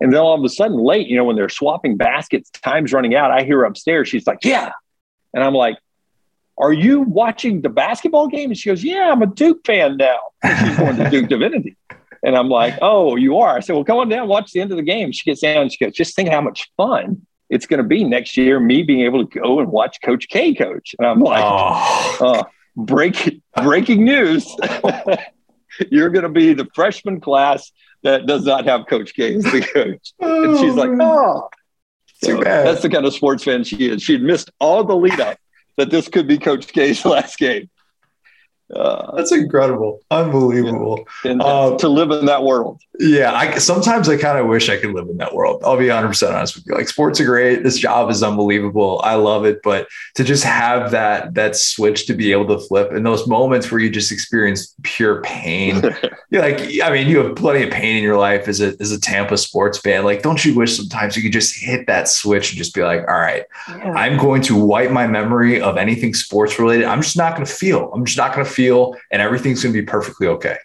And 0.00 0.12
then 0.12 0.20
all 0.20 0.34
of 0.34 0.44
a 0.44 0.48
sudden, 0.48 0.78
late, 0.78 1.08
you 1.08 1.16
know, 1.16 1.24
when 1.24 1.36
they're 1.36 1.48
swapping 1.48 1.96
baskets, 1.96 2.50
time's 2.50 2.92
running 2.92 3.14
out. 3.14 3.30
I 3.30 3.44
hear 3.44 3.64
upstairs. 3.64 4.08
She's 4.08 4.26
like, 4.26 4.38
"Yeah," 4.42 4.72
and 5.34 5.42
I'm 5.42 5.54
like, 5.54 5.78
"Are 6.60 6.72
you 6.72 7.00
watching 7.00 7.62
the 7.62 7.68
basketball 7.68 8.28
game?" 8.28 8.50
And 8.50 8.58
she 8.58 8.68
goes, 8.68 8.84
"Yeah, 8.84 9.10
I'm 9.10 9.22
a 9.22 9.26
Duke 9.26 9.66
fan 9.66 9.96
now." 9.96 10.20
And 10.42 10.68
she's 10.68 10.76
going 10.76 10.96
to 10.96 11.10
Duke 11.10 11.28
Divinity. 11.28 11.76
And 12.22 12.36
I'm 12.36 12.48
like, 12.48 12.78
"Oh, 12.82 13.16
you 13.16 13.38
are?" 13.38 13.56
I 13.56 13.60
said, 13.60 13.74
"Well, 13.74 13.84
come 13.84 13.98
on 13.98 14.08
down, 14.08 14.28
watch 14.28 14.52
the 14.52 14.60
end 14.60 14.70
of 14.70 14.76
the 14.76 14.82
game." 14.82 15.10
She 15.12 15.28
gets 15.28 15.40
down. 15.40 15.62
And 15.62 15.72
she 15.72 15.84
goes, 15.84 15.94
"Just 15.94 16.14
think 16.14 16.28
how 16.28 16.40
much 16.40 16.70
fun 16.76 17.26
it's 17.50 17.66
going 17.66 17.78
to 17.78 17.86
be 17.86 18.04
next 18.04 18.36
year 18.36 18.60
me 18.60 18.82
being 18.82 19.00
able 19.00 19.26
to 19.26 19.40
go 19.40 19.58
and 19.58 19.70
watch 19.70 19.98
Coach 20.02 20.28
K 20.28 20.54
coach. 20.54 20.94
And 20.98 21.06
I'm 21.06 21.20
like, 21.20 21.42
oh, 21.44 22.16
uh, 22.20 22.42
break, 22.76 23.42
breaking 23.60 24.04
news. 24.04 24.46
You're 25.90 26.10
going 26.10 26.22
to 26.22 26.28
be 26.30 26.54
the 26.54 26.68
freshman 26.74 27.20
class 27.20 27.70
that 28.02 28.26
does 28.26 28.44
not 28.44 28.64
have 28.66 28.86
Coach 28.86 29.14
K 29.14 29.34
as 29.34 29.44
the 29.44 29.60
coach. 29.60 30.12
And 30.20 30.58
she's 30.58 30.74
like, 30.74 30.90
oh. 31.00 31.50
So 32.22 32.38
that's 32.38 32.82
the 32.82 32.90
kind 32.90 33.04
of 33.04 33.14
sports 33.14 33.44
fan 33.44 33.64
she 33.64 33.88
is. 33.88 34.02
She'd 34.02 34.22
missed 34.22 34.50
all 34.60 34.84
the 34.84 34.94
lead 34.94 35.18
up 35.20 35.38
that 35.80 35.90
this 35.90 36.08
could 36.08 36.26
be 36.26 36.36
Coach 36.36 36.66
K's 36.68 37.04
last 37.06 37.38
game. 37.38 37.70
Uh, 38.74 39.16
That's 39.16 39.32
incredible, 39.32 40.00
unbelievable. 40.10 41.06
And, 41.24 41.42
uh, 41.42 41.76
to 41.78 41.88
live 41.88 42.10
in 42.10 42.26
that 42.26 42.44
world. 42.44 42.80
Yeah, 43.00 43.32
I 43.32 43.56
sometimes 43.56 44.10
I 44.10 44.18
kind 44.18 44.38
of 44.38 44.46
wish 44.46 44.68
I 44.68 44.76
could 44.76 44.92
live 44.92 45.08
in 45.08 45.16
that 45.16 45.34
world. 45.34 45.62
I'll 45.64 45.78
be 45.78 45.88
100 45.88 46.08
percent 46.08 46.34
honest 46.34 46.54
with 46.54 46.66
you. 46.66 46.74
Like 46.74 46.86
sports 46.86 47.18
are 47.18 47.24
great. 47.24 47.62
This 47.62 47.78
job 47.78 48.10
is 48.10 48.22
unbelievable. 48.22 49.00
I 49.02 49.14
love 49.14 49.46
it, 49.46 49.60
but 49.62 49.88
to 50.16 50.24
just 50.24 50.44
have 50.44 50.90
that 50.90 51.32
that 51.32 51.56
switch 51.56 52.06
to 52.06 52.14
be 52.14 52.30
able 52.30 52.46
to 52.48 52.58
flip 52.58 52.92
in 52.92 53.02
those 53.02 53.26
moments 53.26 53.70
where 53.70 53.80
you 53.80 53.88
just 53.88 54.12
experience 54.12 54.74
pure 54.82 55.22
pain. 55.22 55.82
you're 56.30 56.42
like, 56.42 56.60
I 56.82 56.90
mean, 56.90 57.08
you 57.08 57.24
have 57.24 57.36
plenty 57.36 57.64
of 57.64 57.70
pain 57.70 57.96
in 57.96 58.02
your 58.02 58.18
life 58.18 58.48
as 58.48 58.60
a 58.60 58.76
as 58.80 58.92
a 58.92 59.00
Tampa 59.00 59.38
sports 59.38 59.78
fan. 59.78 60.04
Like, 60.04 60.22
don't 60.22 60.44
you 60.44 60.54
wish 60.54 60.76
sometimes 60.76 61.16
you 61.16 61.22
could 61.22 61.32
just 61.32 61.58
hit 61.58 61.86
that 61.86 62.06
switch 62.06 62.50
and 62.50 62.58
just 62.58 62.74
be 62.74 62.82
like, 62.82 63.00
all 63.08 63.18
right, 63.18 63.44
yeah. 63.66 63.92
I'm 63.92 64.18
going 64.18 64.42
to 64.42 64.62
wipe 64.62 64.90
my 64.90 65.06
memory 65.06 65.58
of 65.58 65.78
anything 65.78 66.12
sports 66.12 66.58
related. 66.58 66.84
I'm 66.84 67.00
just 67.00 67.16
not 67.16 67.34
going 67.34 67.46
to 67.46 67.52
feel. 67.52 67.90
I'm 67.94 68.04
just 68.04 68.18
not 68.18 68.34
going 68.34 68.44
to 68.44 68.52
feel 68.52 68.59
feel, 68.60 68.96
and 69.10 69.22
everything's 69.22 69.62
going 69.62 69.74
to 69.74 69.80
be 69.80 69.86
perfectly 69.86 70.26
okay. 70.26 70.58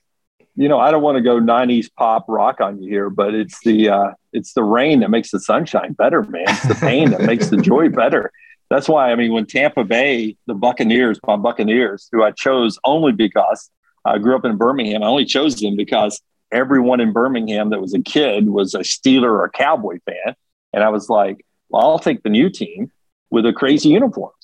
You 0.58 0.70
know, 0.70 0.80
I 0.80 0.92
don't 0.92 1.02
want 1.02 1.16
to 1.18 1.22
go 1.22 1.40
'90s 1.40 1.90
pop 1.98 2.26
rock 2.28 2.62
on 2.62 2.82
you 2.82 2.90
here, 2.90 3.10
but 3.10 3.34
it's 3.34 3.60
the 3.64 3.90
uh, 3.90 4.12
it's 4.34 4.54
the 4.54 4.64
rain 4.64 5.02
that 5.02 5.10
makes 5.10 5.32
the 5.32 5.40
sunshine 5.40 5.94
better, 5.94 6.24
man. 6.24 6.46
It's 6.48 6.68
the 6.68 6.76
pain 6.76 7.12
that 7.12 7.22
makes 7.22 7.50
the 7.50 7.58
joy 7.58 7.90
better. 7.90 8.32
That's 8.70 8.88
why 8.88 9.12
I 9.12 9.16
mean, 9.16 9.34
when 9.34 9.46
Tampa 9.46 9.84
Bay, 9.84 10.38
the 10.48 10.54
Buccaneers, 10.54 11.20
my 11.28 11.36
Buccaneers, 11.36 12.10
who 12.12 12.24
I 12.24 12.32
chose 12.32 12.80
only 12.84 13.12
because 13.12 13.70
I 14.06 14.18
grew 14.18 14.36
up 14.36 14.46
in 14.46 14.56
Birmingham, 14.58 15.04
I 15.04 15.08
only 15.08 15.26
chose 15.26 15.60
them 15.60 15.76
because 15.76 16.22
everyone 16.52 17.02
in 17.02 17.12
Birmingham 17.12 17.70
that 17.72 17.82
was 17.82 17.94
a 17.94 18.02
kid 18.02 18.50
was 18.50 18.74
a 18.74 18.80
Steeler 18.80 19.30
or 19.30 19.44
a 19.46 19.50
Cowboy 19.50 20.00
fan, 20.06 20.36
and 20.74 20.84
I 20.84 20.90
was 20.90 21.10
like, 21.10 21.46
well, 21.70 21.84
I'll 21.84 22.00
take 22.00 22.24
the 22.24 22.30
new 22.30 22.50
team 22.50 22.92
with 23.30 23.44
the 23.44 23.54
crazy 23.54 23.90
uniforms. 23.90 24.36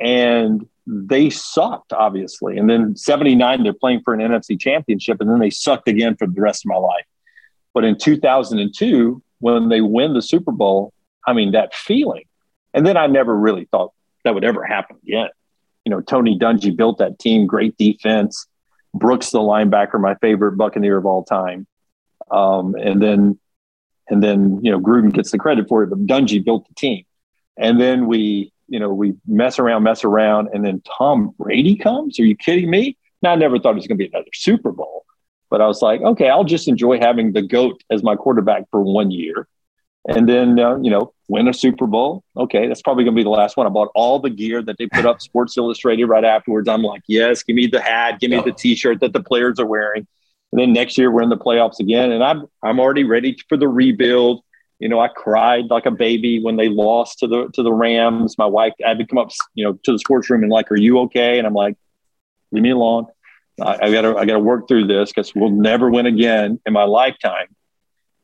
And 0.00 0.68
they 0.88 1.28
sucked, 1.28 1.92
obviously. 1.92 2.56
And 2.56 2.68
then 2.68 2.96
79, 2.96 3.62
they're 3.62 3.74
playing 3.74 4.00
for 4.04 4.14
an 4.14 4.20
NFC 4.20 4.58
championship, 4.58 5.20
and 5.20 5.28
then 5.30 5.38
they 5.38 5.50
sucked 5.50 5.86
again 5.86 6.16
for 6.16 6.26
the 6.26 6.40
rest 6.40 6.64
of 6.64 6.70
my 6.70 6.76
life. 6.76 7.04
But 7.74 7.84
in 7.84 7.98
2002, 7.98 9.22
when 9.40 9.68
they 9.68 9.82
win 9.82 10.14
the 10.14 10.22
Super 10.22 10.50
Bowl, 10.50 10.94
I 11.26 11.34
mean, 11.34 11.52
that 11.52 11.74
feeling. 11.74 12.24
And 12.72 12.86
then 12.86 12.96
I 12.96 13.06
never 13.06 13.36
really 13.36 13.66
thought 13.70 13.92
that 14.24 14.34
would 14.34 14.44
ever 14.44 14.64
happen 14.64 14.96
again. 15.06 15.28
You 15.84 15.90
know, 15.90 16.00
Tony 16.00 16.38
Dungy 16.38 16.74
built 16.74 16.98
that 16.98 17.18
team, 17.18 17.46
great 17.46 17.76
defense. 17.76 18.46
Brooks, 18.94 19.30
the 19.30 19.38
linebacker, 19.38 20.00
my 20.00 20.14
favorite 20.16 20.52
Buccaneer 20.52 20.96
of 20.96 21.04
all 21.04 21.22
time. 21.22 21.66
Um, 22.30 22.74
and 22.74 23.02
then, 23.02 23.38
and 24.08 24.22
then, 24.22 24.60
you 24.62 24.70
know, 24.70 24.80
Gruden 24.80 25.12
gets 25.12 25.30
the 25.30 25.38
credit 25.38 25.68
for 25.68 25.82
it, 25.82 25.90
but 25.90 26.06
Dungy 26.06 26.42
built 26.42 26.66
the 26.66 26.74
team. 26.74 27.04
And 27.58 27.78
then 27.78 28.06
we 28.06 28.52
you 28.68 28.78
know, 28.78 28.92
we 28.92 29.14
mess 29.26 29.58
around, 29.58 29.82
mess 29.82 30.04
around, 30.04 30.48
and 30.52 30.64
then 30.64 30.82
Tom 30.96 31.34
Brady 31.38 31.76
comes. 31.76 32.18
Are 32.20 32.24
you 32.24 32.36
kidding 32.36 32.70
me? 32.70 32.96
Now, 33.22 33.32
I 33.32 33.36
never 33.36 33.58
thought 33.58 33.70
it 33.70 33.76
was 33.76 33.86
going 33.86 33.98
to 33.98 34.04
be 34.04 34.10
another 34.12 34.30
Super 34.32 34.70
Bowl, 34.70 35.04
but 35.50 35.60
I 35.60 35.66
was 35.66 35.82
like, 35.82 36.00
okay, 36.02 36.28
I'll 36.28 36.44
just 36.44 36.68
enjoy 36.68 36.98
having 36.98 37.32
the 37.32 37.42
GOAT 37.42 37.82
as 37.90 38.02
my 38.02 38.14
quarterback 38.14 38.64
for 38.70 38.80
one 38.80 39.10
year. 39.10 39.48
And 40.08 40.26
then, 40.28 40.58
uh, 40.58 40.78
you 40.78 40.90
know, 40.90 41.12
win 41.28 41.48
a 41.48 41.52
Super 41.52 41.86
Bowl. 41.86 42.22
Okay, 42.36 42.66
that's 42.66 42.80
probably 42.80 43.04
going 43.04 43.14
to 43.14 43.18
be 43.18 43.24
the 43.24 43.28
last 43.28 43.56
one. 43.56 43.66
I 43.66 43.70
bought 43.70 43.90
all 43.94 44.18
the 44.18 44.30
gear 44.30 44.62
that 44.62 44.78
they 44.78 44.86
put 44.86 45.04
up 45.04 45.20
Sports 45.20 45.56
Illustrated 45.58 46.06
right 46.06 46.24
afterwards. 46.24 46.68
I'm 46.68 46.82
like, 46.82 47.02
yes, 47.06 47.42
give 47.42 47.56
me 47.56 47.66
the 47.66 47.80
hat, 47.80 48.18
give 48.20 48.30
me 48.30 48.40
the 48.40 48.52
T-shirt 48.52 49.00
that 49.00 49.12
the 49.12 49.22
players 49.22 49.60
are 49.60 49.66
wearing. 49.66 50.06
And 50.52 50.60
then 50.60 50.72
next 50.72 50.96
year 50.96 51.10
we're 51.10 51.22
in 51.22 51.28
the 51.28 51.36
playoffs 51.36 51.78
again, 51.78 52.10
and 52.10 52.24
I'm 52.24 52.46
I'm 52.62 52.80
already 52.80 53.04
ready 53.04 53.36
for 53.48 53.58
the 53.58 53.68
rebuild. 53.68 54.42
You 54.78 54.88
know, 54.88 55.00
I 55.00 55.08
cried 55.08 55.66
like 55.70 55.86
a 55.86 55.90
baby 55.90 56.40
when 56.42 56.56
they 56.56 56.68
lost 56.68 57.18
to 57.20 57.26
the 57.26 57.48
to 57.54 57.62
the 57.62 57.72
Rams. 57.72 58.38
My 58.38 58.46
wife 58.46 58.72
I 58.84 58.90
had 58.90 58.98
to 58.98 59.06
come 59.06 59.18
up, 59.18 59.30
you 59.54 59.64
know, 59.64 59.72
to 59.84 59.92
the 59.92 59.98
sports 59.98 60.30
room 60.30 60.42
and 60.42 60.52
like, 60.52 60.70
"Are 60.70 60.76
you 60.76 61.00
okay?" 61.00 61.38
And 61.38 61.46
I'm 61.46 61.54
like, 61.54 61.76
"Leave 62.52 62.62
me 62.62 62.70
alone. 62.70 63.06
I, 63.60 63.90
got 63.90 64.02
to 64.02 64.16
I 64.16 64.24
got 64.24 64.34
to 64.34 64.38
work 64.38 64.68
through 64.68 64.86
this 64.86 65.10
because 65.10 65.34
we'll 65.34 65.50
never 65.50 65.90
win 65.90 66.06
again 66.06 66.60
in 66.64 66.72
my 66.72 66.84
lifetime." 66.84 67.48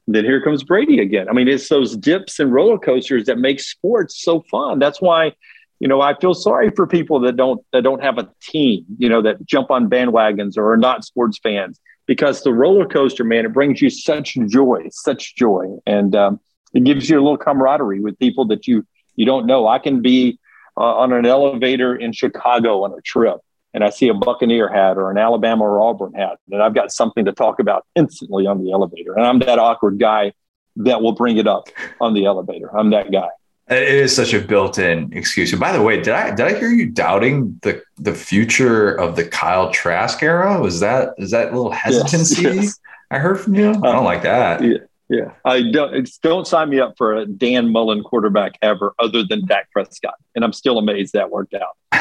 then 0.07 0.25
here 0.25 0.43
comes 0.43 0.63
Brady 0.63 1.01
again. 1.01 1.29
I 1.29 1.33
mean, 1.33 1.49
it's 1.49 1.69
those 1.69 1.97
dips 1.97 2.39
and 2.39 2.53
roller 2.53 2.79
coasters 2.79 3.25
that 3.25 3.39
make 3.39 3.61
sports 3.61 4.23
so 4.23 4.45
fun. 4.51 4.79
That's 4.79 5.01
why, 5.01 5.33
you 5.81 5.89
know, 5.89 6.01
I 6.01 6.15
feel 6.19 6.35
sorry 6.35 6.71
for 6.71 6.87
people 6.87 7.21
that 7.21 7.37
don't 7.37 7.65
that 7.73 7.83
don't 7.83 8.03
have 8.03 8.19
a 8.19 8.29
team, 8.43 8.85
you 8.99 9.09
know, 9.09 9.23
that 9.23 9.45
jump 9.47 9.71
on 9.71 9.89
bandwagons 9.89 10.59
or 10.59 10.73
are 10.73 10.77
not 10.77 11.05
sports 11.05 11.39
fans 11.43 11.81
because 12.07 12.43
the 12.43 12.53
roller 12.53 12.87
coaster, 12.87 13.25
man, 13.25 13.45
it 13.45 13.53
brings 13.53 13.81
you 13.81 13.91
such 13.91 14.37
joy, 14.49 14.89
such 14.91 15.35
joy, 15.37 15.77
and 15.87 16.15
um, 16.15 16.41
it 16.73 16.85
gives 16.85 17.09
you 17.09 17.19
a 17.19 17.23
little 17.23 17.39
camaraderie 17.39 18.01
with 18.01 18.19
people 18.19 18.47
that 18.47 18.67
you 18.67 18.87
you 19.17 19.25
don't 19.25 19.47
know. 19.47 19.69
I 19.69 19.79
can 19.79 20.03
be 20.03 20.39
uh, 20.77 20.97
on 20.97 21.13
an 21.13 21.25
elevator 21.25 21.95
in 21.95 22.13
Chicago 22.13 22.85
on 22.85 22.93
a 22.93 23.01
trip, 23.03 23.39
and 23.73 23.85
I 23.85 23.91
see 23.91 24.09
a 24.09 24.15
Buccaneer 24.15 24.69
hat 24.69 24.97
or 24.97 25.11
an 25.11 25.19
Alabama 25.19 25.65
or 25.65 25.81
Auburn 25.81 26.15
hat, 26.15 26.39
and 26.51 26.63
I've 26.63 26.75
got 26.75 26.91
something 26.93 27.25
to 27.25 27.33
talk 27.33 27.61
about 27.61 27.87
instantly 27.95 28.47
on 28.47 28.63
the 28.63 28.73
elevator. 28.73 29.15
And 29.15 29.25
I'm 29.25 29.39
that 29.41 29.59
awkward 29.59 29.99
guy 29.99 30.33
that 30.77 31.01
will 31.01 31.13
bring 31.13 31.39
it 31.39 31.47
up 31.47 31.69
on 32.01 32.15
the 32.15 32.25
elevator. 32.27 32.77
I'm 32.77 32.91
that 32.91 33.13
guy. 33.13 33.29
It 33.69 33.83
is 33.83 34.15
such 34.15 34.35
a 34.35 34.41
built-in 34.41 35.13
excuse. 35.15 35.53
And 35.53 35.61
by 35.61 35.73
the 35.73 35.81
way, 35.81 35.97
did 35.97 36.11
I 36.11 36.35
did 36.35 36.47
I 36.47 36.59
hear 36.59 36.69
you 36.69 36.91
doubting 36.91 37.59
the 37.63 37.83
the 37.97 38.15
future 38.15 38.95
of 38.95 39.17
the 39.17 39.25
Kyle 39.25 39.71
Trask 39.71 40.23
era? 40.23 40.61
Was 40.61 40.81
that 40.81 41.15
is 41.17 41.31
that 41.31 41.49
a 41.49 41.57
little 41.57 41.73
hesitancy 41.73 42.43
yes, 42.43 42.55
yes. 42.57 42.81
I 43.11 43.19
heard 43.19 43.41
from 43.41 43.55
you? 43.55 43.71
I 43.71 43.73
don't 43.73 43.87
um, 43.87 44.05
like 44.05 44.23
that. 44.23 44.63
Yeah, 44.63 44.79
yeah. 45.09 45.33
I 45.47 45.63
don't 45.71 46.11
don't 46.21 46.47
sign 46.47 46.69
me 46.69 46.79
up 46.79 46.95
for 46.99 47.15
a 47.15 47.25
Dan 47.25 47.73
Mullen 47.73 48.03
quarterback 48.03 48.59
ever, 48.61 48.95
other 48.99 49.25
than 49.25 49.47
Dak 49.47 49.71
Prescott, 49.71 50.17
and 50.35 50.45
I'm 50.45 50.53
still 50.53 50.77
amazed 50.77 51.15
that 51.15 51.31
worked 51.31 51.55
out. 51.55 51.77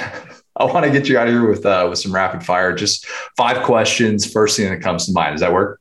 I 0.56 0.66
want 0.66 0.86
to 0.86 0.92
get 0.92 1.08
you 1.08 1.18
out 1.18 1.28
of 1.28 1.34
here 1.34 1.48
with 1.48 1.66
uh, 1.66 1.88
with 1.90 1.98
some 1.98 2.14
rapid 2.14 2.44
fire. 2.44 2.76
Just 2.76 3.06
five 3.38 3.64
questions. 3.64 4.30
First 4.30 4.58
thing 4.58 4.70
that 4.70 4.82
comes 4.82 5.06
to 5.06 5.14
mind. 5.14 5.36
Does 5.36 5.42
that 5.42 5.54
work? 5.54 5.80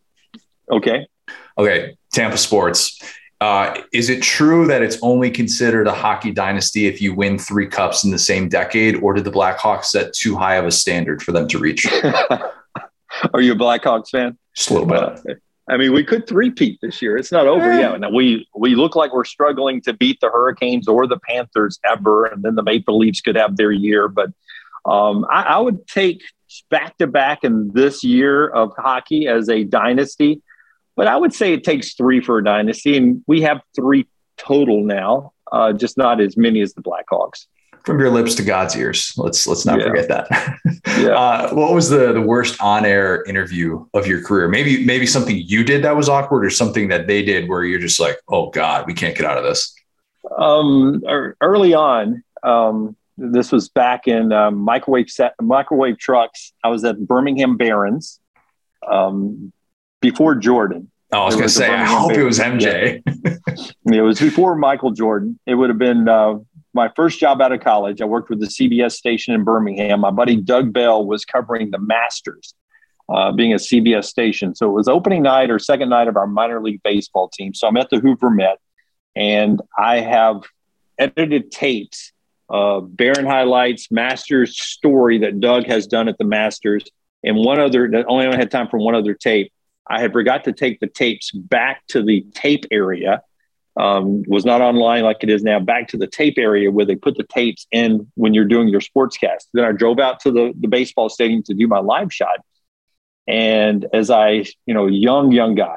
Okay. 0.70 1.08
Okay. 1.58 1.96
Tampa 2.12 2.38
sports 2.38 3.00
uh, 3.42 3.82
is 3.92 4.08
it 4.08 4.22
true 4.22 4.68
that 4.68 4.82
it's 4.82 4.96
only 5.02 5.28
considered 5.28 5.88
a 5.88 5.92
hockey 5.92 6.30
dynasty 6.30 6.86
if 6.86 7.02
you 7.02 7.12
win 7.12 7.40
three 7.40 7.66
cups 7.66 8.04
in 8.04 8.12
the 8.12 8.18
same 8.18 8.48
decade, 8.48 8.94
or 9.02 9.14
did 9.14 9.24
the 9.24 9.32
Blackhawks 9.32 9.86
set 9.86 10.12
too 10.12 10.36
high 10.36 10.54
of 10.54 10.64
a 10.64 10.70
standard 10.70 11.20
for 11.20 11.32
them 11.32 11.48
to 11.48 11.58
reach? 11.58 11.84
Are 13.34 13.40
you 13.40 13.52
a 13.52 13.56
Blackhawks 13.56 14.10
fan? 14.10 14.38
Just 14.54 14.70
a 14.70 14.74
little 14.74 14.88
bit. 14.88 15.02
Uh, 15.02 15.34
I 15.68 15.76
mean, 15.76 15.92
we 15.92 16.04
could 16.04 16.28
three-peat 16.28 16.78
this 16.82 17.02
year. 17.02 17.16
It's 17.16 17.32
not 17.32 17.48
over 17.48 17.76
yet. 17.76 17.98
Now 17.98 18.10
we 18.10 18.46
we 18.54 18.76
look 18.76 18.94
like 18.94 19.12
we're 19.12 19.24
struggling 19.24 19.80
to 19.82 19.92
beat 19.92 20.20
the 20.20 20.28
Hurricanes 20.28 20.86
or 20.86 21.08
the 21.08 21.18
Panthers 21.28 21.80
ever, 21.84 22.26
and 22.26 22.44
then 22.44 22.54
the 22.54 22.62
Maple 22.62 22.96
Leafs 22.96 23.20
could 23.20 23.34
have 23.34 23.56
their 23.56 23.72
year. 23.72 24.06
But 24.06 24.30
um, 24.84 25.26
I, 25.30 25.42
I 25.42 25.58
would 25.58 25.84
take 25.88 26.22
back 26.70 26.96
to 26.98 27.08
back 27.08 27.42
in 27.42 27.72
this 27.72 28.04
year 28.04 28.48
of 28.48 28.72
hockey 28.78 29.26
as 29.26 29.48
a 29.48 29.64
dynasty. 29.64 30.42
But 30.96 31.06
I 31.06 31.16
would 31.16 31.32
say 31.32 31.52
it 31.52 31.64
takes 31.64 31.94
three 31.94 32.20
for 32.20 32.38
a 32.38 32.44
dynasty, 32.44 32.96
and 32.96 33.22
we 33.26 33.42
have 33.42 33.60
three 33.74 34.06
total 34.36 34.84
now, 34.84 35.32
uh, 35.50 35.72
just 35.72 35.96
not 35.96 36.20
as 36.20 36.36
many 36.36 36.60
as 36.60 36.74
the 36.74 36.82
Blackhawks. 36.82 37.46
From 37.84 37.98
your 37.98 38.10
lips 38.10 38.36
to 38.36 38.44
God's 38.44 38.76
ears. 38.76 39.12
Let's 39.16 39.44
let's 39.46 39.66
not 39.66 39.80
yeah. 39.80 39.86
forget 39.86 40.08
that. 40.08 40.58
yeah. 40.98 41.08
Uh, 41.18 41.52
what 41.52 41.74
was 41.74 41.88
the 41.88 42.12
the 42.12 42.20
worst 42.20 42.60
on 42.60 42.84
air 42.84 43.24
interview 43.24 43.84
of 43.92 44.06
your 44.06 44.22
career? 44.22 44.46
Maybe 44.46 44.84
maybe 44.84 45.04
something 45.06 45.36
you 45.36 45.64
did 45.64 45.82
that 45.82 45.96
was 45.96 46.08
awkward, 46.08 46.44
or 46.44 46.50
something 46.50 46.88
that 46.88 47.08
they 47.08 47.24
did 47.24 47.48
where 47.48 47.64
you're 47.64 47.80
just 47.80 47.98
like, 47.98 48.18
oh 48.28 48.50
God, 48.50 48.86
we 48.86 48.94
can't 48.94 49.16
get 49.16 49.26
out 49.26 49.36
of 49.36 49.42
this. 49.42 49.74
Um, 50.38 51.02
er, 51.08 51.36
early 51.40 51.74
on, 51.74 52.22
um, 52.44 52.96
this 53.18 53.50
was 53.50 53.68
back 53.68 54.06
in 54.06 54.32
um, 54.32 54.58
microwave 54.58 55.10
set, 55.10 55.34
microwave 55.40 55.98
trucks. 55.98 56.52
I 56.62 56.68
was 56.68 56.84
at 56.84 57.00
Birmingham 57.00 57.56
Barons. 57.56 58.20
Um, 58.88 59.52
before 60.02 60.34
Jordan. 60.34 60.90
Oh, 61.12 61.22
I 61.22 61.24
was 61.24 61.34
going 61.34 61.46
to 61.46 61.52
say, 61.52 61.68
I 61.68 61.84
hope 61.84 62.12
it 62.12 62.24
was 62.24 62.38
MJ. 62.38 63.02
It 63.84 64.00
was 64.00 64.18
before 64.18 64.56
Michael 64.56 64.92
Jordan. 64.92 65.38
It 65.46 65.54
would 65.54 65.68
have 65.68 65.78
been 65.78 66.08
uh, 66.08 66.38
my 66.72 66.90
first 66.96 67.18
job 67.18 67.42
out 67.42 67.52
of 67.52 67.60
college. 67.60 68.00
I 68.00 68.06
worked 68.06 68.30
with 68.30 68.40
the 68.40 68.46
CBS 68.46 68.92
station 68.92 69.34
in 69.34 69.44
Birmingham. 69.44 70.00
My 70.00 70.10
buddy 70.10 70.36
Doug 70.36 70.72
Bell 70.72 71.04
was 71.04 71.24
covering 71.24 71.70
the 71.70 71.78
Masters, 71.78 72.54
uh, 73.10 73.32
being 73.32 73.52
a 73.52 73.56
CBS 73.56 74.04
station. 74.04 74.54
So 74.54 74.70
it 74.70 74.72
was 74.72 74.88
opening 74.88 75.22
night 75.22 75.50
or 75.50 75.58
second 75.58 75.90
night 75.90 76.08
of 76.08 76.16
our 76.16 76.26
minor 76.26 76.62
league 76.62 76.82
baseball 76.82 77.28
team. 77.28 77.52
So 77.52 77.68
I'm 77.68 77.76
at 77.76 77.90
the 77.90 77.98
Hoover 78.00 78.30
Met, 78.30 78.58
and 79.14 79.60
I 79.78 80.00
have 80.00 80.44
edited 80.98 81.50
tapes, 81.50 82.12
uh, 82.48 82.80
Baron 82.80 83.26
highlights, 83.26 83.90
Masters 83.90 84.58
story 84.58 85.18
that 85.18 85.40
Doug 85.40 85.66
has 85.66 85.86
done 85.86 86.08
at 86.08 86.16
the 86.16 86.24
Masters, 86.24 86.84
and 87.22 87.36
one 87.36 87.60
other 87.60 87.90
that 87.90 88.06
only 88.08 88.24
had 88.26 88.50
time 88.50 88.68
for 88.68 88.78
one 88.78 88.94
other 88.94 89.14
tape 89.14 89.52
I 89.88 90.00
had 90.00 90.12
forgot 90.12 90.44
to 90.44 90.52
take 90.52 90.80
the 90.80 90.86
tapes 90.86 91.30
back 91.32 91.86
to 91.88 92.02
the 92.02 92.24
tape 92.34 92.64
area. 92.70 93.22
um, 93.76 94.22
was 94.26 94.44
not 94.44 94.60
online 94.60 95.02
like 95.02 95.18
it 95.22 95.30
is 95.30 95.42
now. 95.42 95.58
Back 95.58 95.88
to 95.88 95.96
the 95.96 96.06
tape 96.06 96.38
area 96.38 96.70
where 96.70 96.84
they 96.84 96.96
put 96.96 97.16
the 97.16 97.24
tapes 97.24 97.66
in 97.70 98.10
when 98.14 98.34
you're 98.34 98.44
doing 98.44 98.68
your 98.68 98.80
sportscast. 98.80 99.46
Then 99.54 99.64
I 99.64 99.72
drove 99.72 99.98
out 99.98 100.20
to 100.20 100.30
the 100.30 100.52
the 100.58 100.68
baseball 100.68 101.08
stadium 101.08 101.42
to 101.44 101.54
do 101.54 101.66
my 101.66 101.78
live 101.78 102.12
shot. 102.12 102.40
And 103.26 103.86
as 103.92 104.10
I, 104.10 104.44
you 104.66 104.74
know, 104.74 104.86
young 104.86 105.32
young 105.32 105.54
guy, 105.54 105.76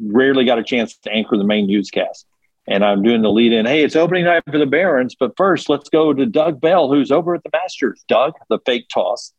rarely 0.00 0.44
got 0.44 0.58
a 0.58 0.62
chance 0.64 0.96
to 0.98 1.10
anchor 1.10 1.36
the 1.36 1.44
main 1.44 1.66
newscast. 1.66 2.26
And 2.68 2.84
I'm 2.84 3.02
doing 3.02 3.22
the 3.22 3.30
lead 3.30 3.52
in. 3.52 3.66
Hey, 3.66 3.82
it's 3.82 3.96
opening 3.96 4.24
night 4.24 4.44
for 4.48 4.56
the 4.56 4.66
Barons, 4.66 5.16
but 5.18 5.36
first 5.36 5.68
let's 5.68 5.88
go 5.88 6.12
to 6.12 6.26
Doug 6.26 6.60
Bell, 6.60 6.88
who's 6.92 7.10
over 7.10 7.34
at 7.34 7.42
the 7.42 7.50
Masters. 7.52 8.04
Doug, 8.06 8.34
the 8.48 8.60
fake 8.64 8.86
toss, 8.88 9.32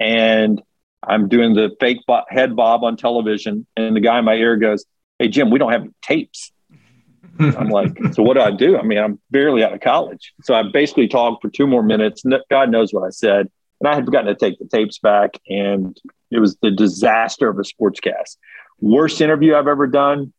and 0.00 0.62
I'm 1.06 1.28
doing 1.28 1.54
the 1.54 1.74
fake 1.80 1.98
bo- 2.06 2.24
head 2.28 2.54
bob 2.54 2.84
on 2.84 2.96
television, 2.96 3.66
and 3.76 3.96
the 3.96 4.00
guy 4.00 4.18
in 4.18 4.24
my 4.24 4.34
ear 4.34 4.56
goes, 4.56 4.84
"Hey 5.18 5.28
Jim, 5.28 5.50
we 5.50 5.58
don't 5.58 5.72
have 5.72 5.86
tapes." 6.02 6.52
I'm 7.38 7.68
like, 7.68 7.96
"So 8.12 8.22
what 8.22 8.34
do 8.34 8.40
I 8.40 8.50
do?" 8.50 8.78
I 8.78 8.82
mean, 8.82 8.98
I'm 8.98 9.20
barely 9.30 9.64
out 9.64 9.72
of 9.72 9.80
college, 9.80 10.32
so 10.42 10.54
I 10.54 10.62
basically 10.62 11.08
talked 11.08 11.42
for 11.42 11.50
two 11.50 11.66
more 11.66 11.82
minutes. 11.82 12.22
God 12.50 12.70
knows 12.70 12.92
what 12.92 13.04
I 13.04 13.10
said, 13.10 13.50
and 13.80 13.88
I 13.88 13.94
had 13.94 14.04
forgotten 14.04 14.28
to 14.28 14.34
take 14.34 14.58
the 14.58 14.66
tapes 14.66 14.98
back, 14.98 15.30
and 15.48 15.98
it 16.30 16.38
was 16.38 16.56
the 16.62 16.70
disaster 16.70 17.48
of 17.48 17.58
a 17.58 17.62
sportscast. 17.62 18.36
Worst 18.80 19.20
interview 19.20 19.54
I've 19.54 19.68
ever 19.68 19.86
done. 19.86 20.32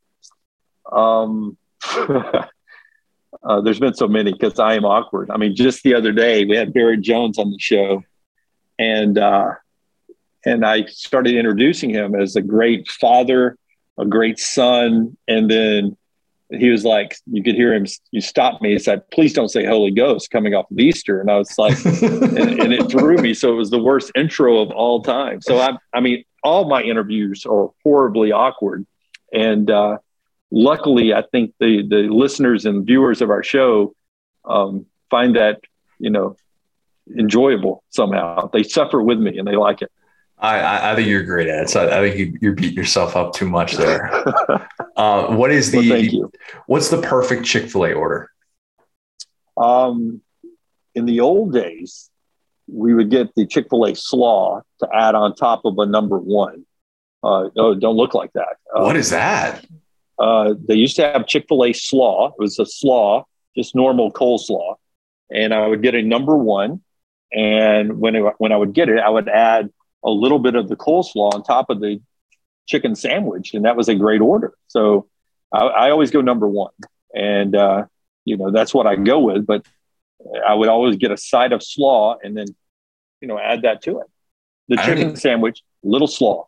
Um, 0.91 1.57
uh, 1.97 3.61
there's 3.63 3.79
been 3.79 3.93
so 3.93 4.07
many 4.07 4.31
because 4.31 4.59
I 4.59 4.75
am 4.75 4.85
awkward. 4.85 5.29
I 5.29 5.37
mean, 5.37 5.55
just 5.55 5.83
the 5.83 5.95
other 5.95 6.11
day 6.11 6.45
we 6.45 6.55
had 6.55 6.73
Barry 6.73 6.97
Jones 6.97 7.37
on 7.37 7.51
the 7.51 7.59
show, 7.59 8.03
and 8.79 9.17
uh, 9.17 9.51
and 10.45 10.65
I 10.65 10.85
started 10.85 11.35
introducing 11.35 11.89
him 11.89 12.15
as 12.15 12.35
a 12.35 12.41
great 12.41 12.89
father, 12.89 13.57
a 13.97 14.05
great 14.05 14.39
son, 14.39 15.17
and 15.27 15.49
then 15.49 15.97
he 16.49 16.69
was 16.69 16.85
like, 16.85 17.15
you 17.25 17.41
could 17.41 17.55
hear 17.55 17.73
him. 17.73 17.85
You 18.11 18.21
stopped 18.21 18.61
me. 18.61 18.73
He 18.73 18.79
said, 18.79 19.09
"Please 19.11 19.33
don't 19.33 19.49
say 19.49 19.65
Holy 19.65 19.91
Ghost 19.91 20.29
coming 20.29 20.53
off 20.53 20.69
of 20.69 20.79
Easter." 20.79 21.19
And 21.19 21.31
I 21.31 21.37
was 21.37 21.57
like, 21.57 21.83
and, 21.85 22.59
and, 22.61 22.73
it 22.73 22.91
threw 22.91 23.17
me. 23.17 23.33
So 23.33 23.51
it 23.53 23.55
was 23.55 23.69
the 23.69 23.81
worst 23.81 24.11
intro 24.15 24.59
of 24.59 24.69
all 24.71 25.01
time. 25.01 25.41
So 25.41 25.59
I, 25.59 25.77
I 25.93 25.99
mean, 25.99 26.23
all 26.43 26.67
my 26.67 26.81
interviews 26.81 27.45
are 27.45 27.71
horribly 27.83 28.31
awkward, 28.31 28.85
and 29.31 29.69
uh, 29.71 29.97
luckily, 30.51 31.13
I 31.13 31.23
think 31.31 31.53
the 31.59 31.87
the 31.87 32.13
listeners 32.13 32.65
and 32.65 32.85
viewers 32.85 33.21
of 33.21 33.29
our 33.29 33.43
show 33.43 33.95
um, 34.45 34.85
find 35.09 35.35
that 35.35 35.61
you 35.97 36.09
know 36.09 36.35
enjoyable 37.17 37.83
somehow. 37.89 38.49
They 38.51 38.63
suffer 38.63 39.01
with 39.01 39.19
me 39.19 39.37
and 39.37 39.47
they 39.47 39.55
like 39.55 39.81
it. 39.81 39.91
I, 40.43 40.91
I 40.91 40.95
think 40.95 41.07
you're 41.07 41.23
great 41.23 41.47
at 41.47 41.63
it. 41.63 41.69
So 41.69 41.87
I 41.87 42.09
think 42.09 42.41
you, 42.41 42.49
are 42.49 42.53
beating 42.53 42.75
yourself 42.75 43.15
up 43.15 43.33
too 43.33 43.47
much 43.47 43.73
there. 43.77 44.11
uh, 44.97 45.33
what 45.35 45.51
is 45.51 45.71
the 45.71 46.19
well, 46.19 46.31
what's 46.67 46.89
the 46.89 47.01
perfect 47.01 47.45
Chick 47.45 47.69
Fil 47.69 47.85
A 47.85 47.93
order? 47.93 48.29
Um, 49.55 50.21
in 50.95 51.05
the 51.05 51.21
old 51.21 51.53
days, 51.53 52.09
we 52.67 52.93
would 52.93 53.09
get 53.09 53.33
the 53.35 53.45
Chick 53.45 53.67
Fil 53.69 53.85
A 53.85 53.95
slaw 53.95 54.61
to 54.81 54.89
add 54.93 55.15
on 55.15 55.33
top 55.33 55.63
of 55.63 55.77
a 55.77 55.85
number 55.85 56.19
one. 56.19 56.65
Uh, 57.23 57.49
no, 57.55 57.73
don't 57.73 57.95
look 57.95 58.13
like 58.13 58.33
that. 58.33 58.57
Uh, 58.75 58.83
what 58.83 58.97
is 58.97 59.11
that? 59.11 59.65
Uh, 60.19 60.55
they 60.67 60.75
used 60.75 60.97
to 60.97 61.03
have 61.03 61.25
Chick 61.25 61.45
Fil 61.47 61.63
A 61.63 61.71
slaw. 61.71 62.27
It 62.27 62.39
was 62.39 62.59
a 62.59 62.65
slaw, 62.65 63.25
just 63.55 63.75
normal 63.75 64.11
coleslaw, 64.11 64.75
and 65.31 65.53
I 65.53 65.65
would 65.67 65.81
get 65.81 65.95
a 65.95 66.01
number 66.01 66.35
one. 66.35 66.81
And 67.31 67.99
when 67.99 68.15
it, 68.15 68.23
when 68.39 68.51
I 68.51 68.57
would 68.57 68.73
get 68.73 68.89
it, 68.89 68.99
I 68.99 69.09
would 69.09 69.29
add 69.29 69.71
a 70.03 70.09
little 70.09 70.39
bit 70.39 70.55
of 70.55 70.67
the 70.69 70.75
coleslaw 70.75 71.33
on 71.33 71.43
top 71.43 71.69
of 71.69 71.79
the 71.79 72.01
chicken 72.67 72.95
sandwich, 72.95 73.53
and 73.53 73.65
that 73.65 73.75
was 73.75 73.89
a 73.89 73.95
great 73.95 74.21
order. 74.21 74.53
So 74.67 75.07
I, 75.51 75.65
I 75.65 75.91
always 75.91 76.11
go 76.11 76.21
number 76.21 76.47
one, 76.47 76.71
and 77.13 77.55
uh, 77.55 77.85
you 78.25 78.37
know 78.37 78.51
that's 78.51 78.73
what 78.73 78.87
I 78.87 78.95
go 78.95 79.19
with. 79.19 79.45
But 79.45 79.65
I 80.47 80.53
would 80.53 80.69
always 80.69 80.95
get 80.97 81.11
a 81.11 81.17
side 81.17 81.51
of 81.51 81.63
slaw, 81.63 82.17
and 82.23 82.35
then 82.35 82.47
you 83.21 83.27
know 83.27 83.39
add 83.39 83.63
that 83.63 83.81
to 83.83 83.99
it. 83.99 84.07
The 84.69 84.77
chicken 84.77 84.99
even, 84.99 85.15
sandwich, 85.15 85.61
little 85.83 86.07
slaw. 86.07 86.47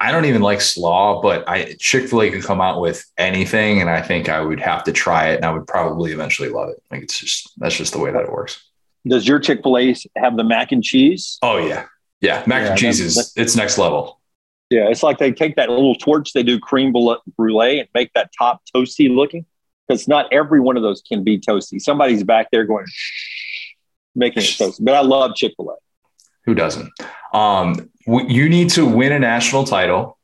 I 0.00 0.12
don't 0.12 0.26
even 0.26 0.42
like 0.42 0.60
slaw, 0.60 1.20
but 1.20 1.48
I 1.48 1.76
Chick 1.78 2.08
Fil 2.08 2.22
A 2.22 2.30
can 2.30 2.42
come 2.42 2.60
out 2.60 2.80
with 2.80 3.04
anything, 3.18 3.80
and 3.80 3.90
I 3.90 4.00
think 4.00 4.28
I 4.28 4.40
would 4.40 4.60
have 4.60 4.84
to 4.84 4.92
try 4.92 5.30
it, 5.30 5.36
and 5.36 5.44
I 5.44 5.52
would 5.52 5.66
probably 5.66 6.12
eventually 6.12 6.48
love 6.48 6.70
it. 6.70 6.82
Like 6.90 7.02
it's 7.02 7.18
just 7.18 7.52
that's 7.58 7.76
just 7.76 7.92
the 7.92 7.98
way 7.98 8.10
that 8.10 8.22
it 8.22 8.32
works. 8.32 8.64
Does 9.06 9.26
your 9.26 9.38
Chick 9.38 9.60
Fil 9.62 9.78
A 9.78 9.94
have 10.16 10.36
the 10.36 10.44
mac 10.44 10.72
and 10.72 10.82
cheese? 10.82 11.38
Oh 11.42 11.58
yeah, 11.58 11.86
yeah, 12.20 12.42
mac 12.46 12.62
yeah, 12.62 12.70
and 12.70 12.78
cheese 12.78 13.00
is 13.00 13.32
it's 13.36 13.56
next 13.56 13.78
level. 13.78 14.20
Yeah, 14.70 14.88
it's 14.88 15.02
like 15.02 15.18
they 15.18 15.32
take 15.32 15.56
that 15.56 15.70
little 15.70 15.94
torch, 15.94 16.32
they 16.32 16.42
do 16.42 16.58
cream 16.58 16.92
brulee 16.92 17.80
and 17.80 17.88
make 17.94 18.12
that 18.12 18.30
top 18.38 18.62
toasty 18.74 19.14
looking. 19.14 19.46
Because 19.86 20.06
not 20.06 20.30
every 20.30 20.60
one 20.60 20.76
of 20.76 20.82
those 20.82 21.00
can 21.00 21.24
be 21.24 21.38
toasty. 21.38 21.80
Somebody's 21.80 22.22
back 22.22 22.48
there 22.52 22.64
going, 22.64 22.84
making 24.14 24.42
it 24.42 24.46
toasty. 24.46 24.84
But 24.84 24.94
I 24.94 25.00
love 25.00 25.34
Chick 25.34 25.54
fil 25.56 25.70
A. 25.70 25.76
Who 26.44 26.54
doesn't? 26.54 26.90
Um, 27.32 27.90
w- 28.06 28.28
you 28.28 28.50
need 28.50 28.68
to 28.70 28.86
win 28.86 29.12
a 29.12 29.18
national 29.18 29.64
title 29.64 30.18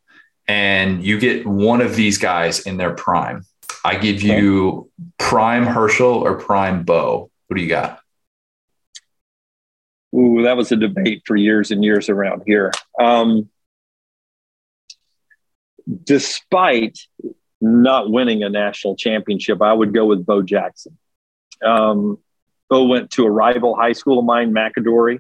and 0.47 1.03
you 1.03 1.19
get 1.19 1.47
one 1.47 1.81
of 1.81 1.97
these 1.97 2.19
guys 2.19 2.61
in 2.61 2.77
their 2.77 2.93
prime. 2.95 3.47
I 3.85 3.97
give 3.97 4.23
you 4.23 4.69
okay. 4.69 4.89
prime 5.19 5.67
Herschel 5.67 6.07
or 6.07 6.39
prime 6.39 6.83
Bo. 6.85 7.31
What 7.47 7.57
do 7.57 7.63
you 7.63 7.69
got? 7.69 8.01
Ooh, 10.15 10.43
that 10.43 10.57
was 10.57 10.71
a 10.71 10.77
debate 10.77 11.23
for 11.27 11.37
years 11.37 11.71
and 11.71 11.83
years 11.83 12.09
around 12.09 12.43
here. 12.47 12.71
Um, 13.01 13.49
despite 16.05 16.99
not 17.61 18.11
winning 18.11 18.43
a 18.43 18.49
national 18.49 18.97
championship, 18.97 19.61
I 19.61 19.73
would 19.73 19.93
go 19.93 20.07
with 20.07 20.25
Bo 20.25 20.43
Jackson. 20.43 20.97
Um, 21.65 22.19
Bo 22.69 22.85
went 22.87 23.11
to 23.13 23.25
a 23.25 23.31
rival 23.31 23.75
high 23.75 23.93
school 23.93 24.19
of 24.19 24.25
mine, 24.25 24.53
McAdory. 24.53 25.19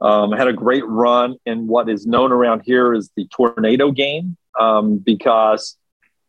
Um, 0.00 0.32
had 0.32 0.48
a 0.48 0.52
great 0.52 0.84
run 0.86 1.36
in 1.46 1.68
what 1.68 1.88
is 1.88 2.04
known 2.04 2.32
around 2.32 2.62
here 2.64 2.94
as 2.94 3.10
the 3.16 3.28
tornado 3.28 3.92
game 3.92 4.36
um, 4.58 4.98
because 4.98 5.76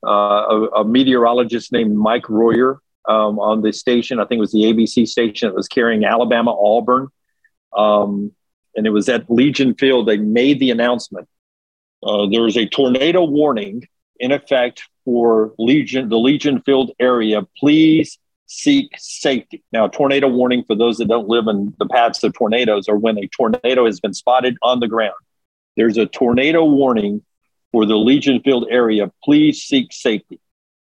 uh, 0.06 0.10
a, 0.10 0.66
a, 0.76 0.86
meteorologist 0.86 1.72
named 1.72 1.96
Mike 1.96 2.30
Royer 2.30 2.80
um, 3.10 3.40
on 3.40 3.62
the 3.62 3.74
station, 3.74 4.20
I 4.20 4.26
think 4.26 4.38
it 4.38 4.42
was 4.42 4.52
the 4.52 4.64
ABC 4.64 5.08
station 5.08 5.50
that 5.50 5.56
was 5.56 5.68
carrying 5.68 6.06
Alabama 6.06 6.56
Auburn, 6.56 7.08
um, 7.76 8.32
and 8.76 8.86
it 8.86 8.92
was 8.92 9.10
at 9.10 9.30
Legion 9.30 9.76
Field. 9.76 10.08
They 10.08 10.18
made 10.18 10.60
the 10.60 10.72
announcement. 10.72 11.28
Uh, 12.04 12.28
there 12.28 12.46
is 12.48 12.58
a 12.58 12.68
tornado 12.68 13.24
warning 13.24 13.88
in 14.20 14.32
effect 14.32 14.84
for 15.04 15.54
Legion, 15.58 16.10
the 16.10 16.18
Legion 16.18 16.62
Field 16.62 16.92
area. 17.00 17.42
Please 17.58 18.20
seek 18.48 18.92
safety. 18.98 19.64
Now, 19.72 19.88
tornado 19.88 20.28
warning 20.28 20.64
for 20.66 20.76
those 20.76 20.98
that 20.98 21.08
don't 21.08 21.28
live 21.28 21.48
in 21.48 21.74
the 21.80 21.88
paths 21.88 22.24
of 22.24 22.34
tornadoes 22.34 22.88
or 22.88 22.98
when 22.98 23.18
a 23.18 23.28
tornado 23.28 23.86
has 23.86 24.00
been 24.00 24.14
spotted 24.14 24.58
on 24.62 24.80
the 24.80 24.88
ground. 24.88 25.16
There's 25.76 25.98
a 25.98 26.06
tornado 26.06 26.64
warning 26.64 27.24
for 27.72 27.86
the 27.86 27.98
Legion 27.98 28.42
Field 28.42 28.68
area. 28.70 29.12
Please 29.24 29.64
seek 29.64 29.92
safety. 29.92 30.40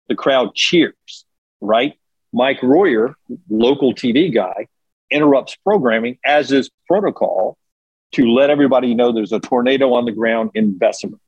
The 0.09 0.15
crowd 0.15 0.55
cheers, 0.55 1.25
right? 1.61 1.95
Mike 2.33 2.63
Royer, 2.63 3.15
local 3.49 3.95
TV 3.95 4.33
guy, 4.33 4.67
interrupts 5.11 5.57
programming, 5.57 6.19
as 6.25 6.53
is 6.53 6.71
protocol, 6.87 7.57
to 8.13 8.27
let 8.27 8.51
everybody 8.51 8.95
know 8.95 9.13
there's 9.13 9.33
a 9.33 9.41
tornado 9.41 9.93
on 9.93 10.05
the 10.05 10.13
ground 10.13 10.51
in 10.55 10.77
Bessemer. 10.77 11.19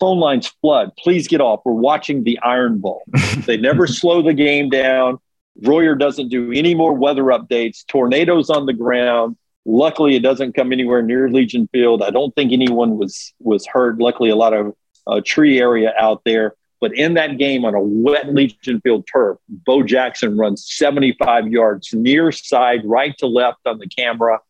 Phone 0.00 0.18
lines 0.18 0.46
flood. 0.60 0.92
Please 0.96 1.26
get 1.26 1.40
off. 1.40 1.60
We're 1.64 1.72
watching 1.72 2.22
the 2.22 2.38
Iron 2.40 2.78
Bowl. 2.78 3.02
they 3.46 3.56
never 3.56 3.86
slow 3.86 4.22
the 4.22 4.34
game 4.34 4.70
down. 4.70 5.18
Royer 5.64 5.96
doesn't 5.96 6.28
do 6.28 6.52
any 6.52 6.74
more 6.74 6.94
weather 6.94 7.24
updates. 7.24 7.84
Tornadoes 7.86 8.48
on 8.48 8.66
the 8.66 8.72
ground. 8.72 9.36
Luckily, 9.66 10.14
it 10.14 10.22
doesn't 10.22 10.54
come 10.54 10.72
anywhere 10.72 11.02
near 11.02 11.28
Legion 11.28 11.68
Field. 11.72 12.02
I 12.02 12.10
don't 12.10 12.34
think 12.34 12.52
anyone 12.52 12.96
was 12.96 13.34
was 13.40 13.66
hurt. 13.66 13.98
Luckily, 13.98 14.30
a 14.30 14.36
lot 14.36 14.54
of 14.54 14.74
uh, 15.06 15.20
tree 15.24 15.58
area 15.58 15.92
out 15.98 16.22
there. 16.24 16.54
But 16.80 16.96
in 16.96 17.14
that 17.14 17.38
game 17.38 17.64
on 17.64 17.74
a 17.74 17.80
wet 17.80 18.32
Legion 18.32 18.80
Field 18.80 19.06
turf, 19.12 19.38
Bo 19.48 19.82
Jackson 19.82 20.36
runs 20.36 20.64
75 20.68 21.48
yards 21.48 21.92
near 21.92 22.30
side, 22.30 22.82
right 22.84 23.16
to 23.18 23.26
left 23.26 23.66
on 23.66 23.78
the 23.78 23.88
camera. 23.88 24.40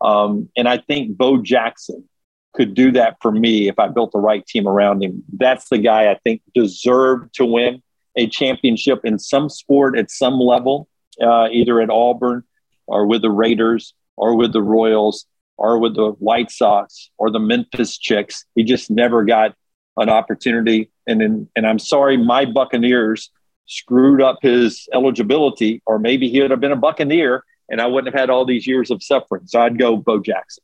Um, 0.00 0.48
and 0.56 0.68
I 0.68 0.78
think 0.78 1.16
Bo 1.16 1.38
Jackson 1.38 2.08
could 2.54 2.74
do 2.74 2.92
that 2.92 3.16
for 3.20 3.32
me 3.32 3.68
if 3.68 3.78
I 3.78 3.88
built 3.88 4.12
the 4.12 4.18
right 4.18 4.46
team 4.46 4.68
around 4.68 5.02
him. 5.02 5.24
That's 5.32 5.68
the 5.68 5.78
guy 5.78 6.10
I 6.10 6.18
think 6.22 6.42
deserved 6.54 7.34
to 7.34 7.46
win 7.46 7.82
a 8.16 8.26
championship 8.28 9.00
in 9.04 9.18
some 9.18 9.48
sport 9.48 9.98
at 9.98 10.10
some 10.10 10.38
level, 10.38 10.88
uh, 11.20 11.48
either 11.50 11.80
at 11.80 11.90
Auburn 11.90 12.44
or 12.86 13.06
with 13.06 13.22
the 13.22 13.30
Raiders 13.30 13.94
or 14.16 14.36
with 14.36 14.52
the 14.52 14.62
Royals 14.62 15.26
or 15.56 15.78
with 15.78 15.94
the 15.94 16.10
White 16.12 16.50
Sox 16.50 17.10
or 17.18 17.30
the 17.30 17.38
Memphis 17.38 17.96
Chicks. 17.96 18.44
He 18.54 18.64
just 18.64 18.90
never 18.90 19.24
got 19.24 19.54
an 19.96 20.08
opportunity. 20.08 20.90
And 21.06 21.48
and 21.56 21.66
I'm 21.66 21.78
sorry, 21.78 22.16
my 22.16 22.44
Buccaneers 22.44 23.30
screwed 23.66 24.20
up 24.20 24.38
his 24.42 24.88
eligibility, 24.92 25.82
or 25.86 25.98
maybe 25.98 26.28
he 26.28 26.40
would 26.40 26.50
have 26.50 26.60
been 26.60 26.72
a 26.72 26.76
Buccaneer, 26.76 27.44
and 27.68 27.80
I 27.80 27.86
wouldn't 27.86 28.12
have 28.12 28.20
had 28.20 28.30
all 28.30 28.44
these 28.44 28.66
years 28.66 28.90
of 28.90 29.02
suffering. 29.02 29.42
So 29.46 29.60
I'd 29.60 29.78
go 29.78 29.96
Bo 29.96 30.20
Jackson. 30.20 30.62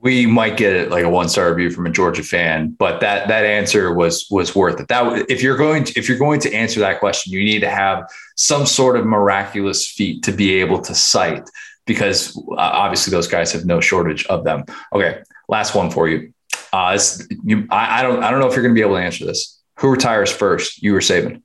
we 0.00 0.26
might 0.26 0.56
get 0.56 0.72
it 0.74 0.90
like 0.90 1.04
a 1.04 1.08
one 1.08 1.28
star 1.28 1.48
review 1.50 1.70
from 1.70 1.86
a 1.86 1.90
Georgia 1.90 2.24
fan, 2.24 2.74
but 2.78 3.00
that 3.00 3.28
that 3.28 3.44
answer 3.44 3.94
was 3.94 4.26
was 4.30 4.54
worth 4.54 4.80
it. 4.80 4.88
That 4.88 5.30
if 5.30 5.42
you're 5.42 5.56
going 5.56 5.84
to 5.84 5.98
if 5.98 6.08
you're 6.08 6.18
going 6.18 6.40
to 6.40 6.52
answer 6.52 6.80
that 6.80 6.98
question, 6.98 7.32
you 7.32 7.44
need 7.44 7.60
to 7.60 7.70
have 7.70 8.10
some 8.36 8.66
sort 8.66 8.96
of 8.96 9.06
miraculous 9.06 9.88
feat 9.88 10.24
to 10.24 10.32
be 10.32 10.60
able 10.60 10.80
to 10.80 10.94
cite 10.94 11.48
because 11.86 12.36
uh, 12.36 12.56
obviously 12.58 13.10
those 13.10 13.28
guys 13.28 13.52
have 13.52 13.64
no 13.64 13.80
shortage 13.80 14.26
of 14.26 14.44
them. 14.44 14.64
Okay, 14.92 15.22
last 15.48 15.74
one 15.74 15.90
for 15.90 16.08
you. 16.08 16.31
Uh, 16.72 16.98
you 17.44 17.66
I, 17.70 18.00
I, 18.00 18.02
don't 18.02 18.22
I 18.22 18.30
don't 18.30 18.40
know 18.40 18.46
if 18.46 18.54
you're 18.54 18.62
going 18.62 18.74
to 18.74 18.78
be 18.78 18.84
able 18.84 18.96
to 18.96 19.02
answer 19.02 19.26
this. 19.26 19.60
Who 19.80 19.90
retires 19.90 20.32
first? 20.32 20.82
You 20.82 20.96
or 20.96 21.00
Saban? 21.00 21.42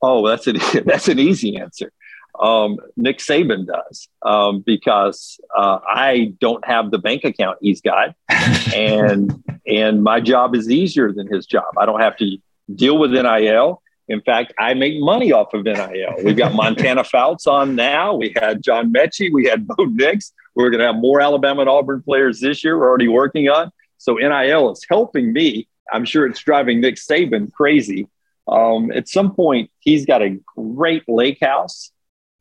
Oh, 0.00 0.26
that's 0.26 0.46
an 0.46 0.58
that's 0.84 1.08
an 1.08 1.18
easy 1.18 1.56
answer 1.56 1.92
um, 2.40 2.78
Nick 2.96 3.18
Saban 3.18 3.66
does 3.66 4.08
um, 4.22 4.60
because 4.60 5.40
uh, 5.56 5.78
I 5.86 6.34
don't 6.40 6.64
have 6.66 6.90
the 6.90 6.98
bank 6.98 7.24
account 7.24 7.58
he's 7.60 7.80
got, 7.80 8.14
and 8.74 9.42
and 9.66 10.02
my 10.02 10.20
job 10.20 10.54
is 10.54 10.70
easier 10.70 11.12
than 11.12 11.26
his 11.26 11.46
job. 11.46 11.64
I 11.76 11.86
don't 11.86 12.00
have 12.00 12.16
to 12.18 12.38
deal 12.74 12.98
with 12.98 13.12
NIL. 13.12 13.82
In 14.08 14.20
fact, 14.20 14.54
I 14.58 14.74
make 14.74 15.00
money 15.00 15.32
off 15.32 15.52
of 15.52 15.64
NIL. 15.64 16.14
We've 16.22 16.36
got 16.36 16.54
Montana 16.54 17.02
Fouts 17.12 17.46
on 17.46 17.74
now. 17.74 18.14
We 18.14 18.32
had 18.36 18.62
John 18.62 18.92
Metchie. 18.92 19.32
We 19.32 19.46
had 19.46 19.66
Bo 19.66 19.84
Nix. 19.84 20.32
We're 20.54 20.70
going 20.70 20.80
to 20.80 20.86
have 20.86 20.96
more 20.96 21.20
Alabama 21.20 21.62
and 21.62 21.70
Auburn 21.70 22.02
players 22.02 22.40
this 22.40 22.62
year. 22.62 22.78
We're 22.78 22.88
already 22.88 23.08
working 23.08 23.48
on. 23.48 23.72
So 23.98 24.14
NIL 24.14 24.70
is 24.70 24.86
helping 24.88 25.32
me. 25.32 25.68
I'm 25.92 26.04
sure 26.04 26.26
it's 26.26 26.40
driving 26.40 26.80
Nick 26.80 26.96
Saban 26.96 27.52
crazy. 27.52 28.08
Um, 28.48 28.92
at 28.92 29.08
some 29.08 29.34
point, 29.34 29.70
he's 29.80 30.06
got 30.06 30.22
a 30.22 30.38
great 30.56 31.02
lake 31.08 31.38
house 31.40 31.90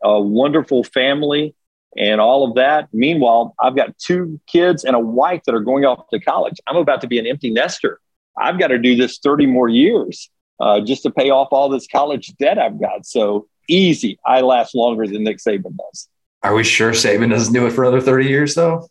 a 0.05 0.21
wonderful 0.21 0.83
family, 0.83 1.55
and 1.97 2.21
all 2.21 2.47
of 2.47 2.55
that. 2.55 2.87
Meanwhile, 2.93 3.55
I've 3.59 3.75
got 3.75 3.97
two 3.97 4.39
kids 4.47 4.83
and 4.83 4.95
a 4.95 4.99
wife 4.99 5.41
that 5.45 5.55
are 5.55 5.61
going 5.61 5.85
off 5.85 6.07
to 6.09 6.19
college. 6.19 6.59
I'm 6.67 6.77
about 6.77 7.01
to 7.01 7.07
be 7.07 7.17
an 7.19 7.25
empty 7.25 7.49
nester. 7.49 7.99
I've 8.37 8.59
got 8.59 8.67
to 8.67 8.77
do 8.77 8.95
this 8.95 9.19
30 9.19 9.47
more 9.47 9.69
years 9.69 10.29
uh, 10.59 10.81
just 10.81 11.03
to 11.03 11.11
pay 11.11 11.29
off 11.29 11.49
all 11.51 11.69
this 11.69 11.87
college 11.87 12.33
debt 12.37 12.57
I've 12.57 12.79
got. 12.79 13.05
So 13.05 13.47
easy. 13.67 14.19
I 14.25 14.41
last 14.41 14.75
longer 14.75 15.07
than 15.07 15.23
Nick 15.23 15.37
Saban 15.37 15.75
does. 15.77 16.09
Are 16.43 16.53
we 16.53 16.63
sure 16.63 16.91
Saban 16.91 17.31
doesn't 17.31 17.53
do 17.53 17.65
it 17.65 17.71
for 17.71 17.83
another 17.83 18.01
30 18.01 18.27
years, 18.27 18.55
though? 18.55 18.87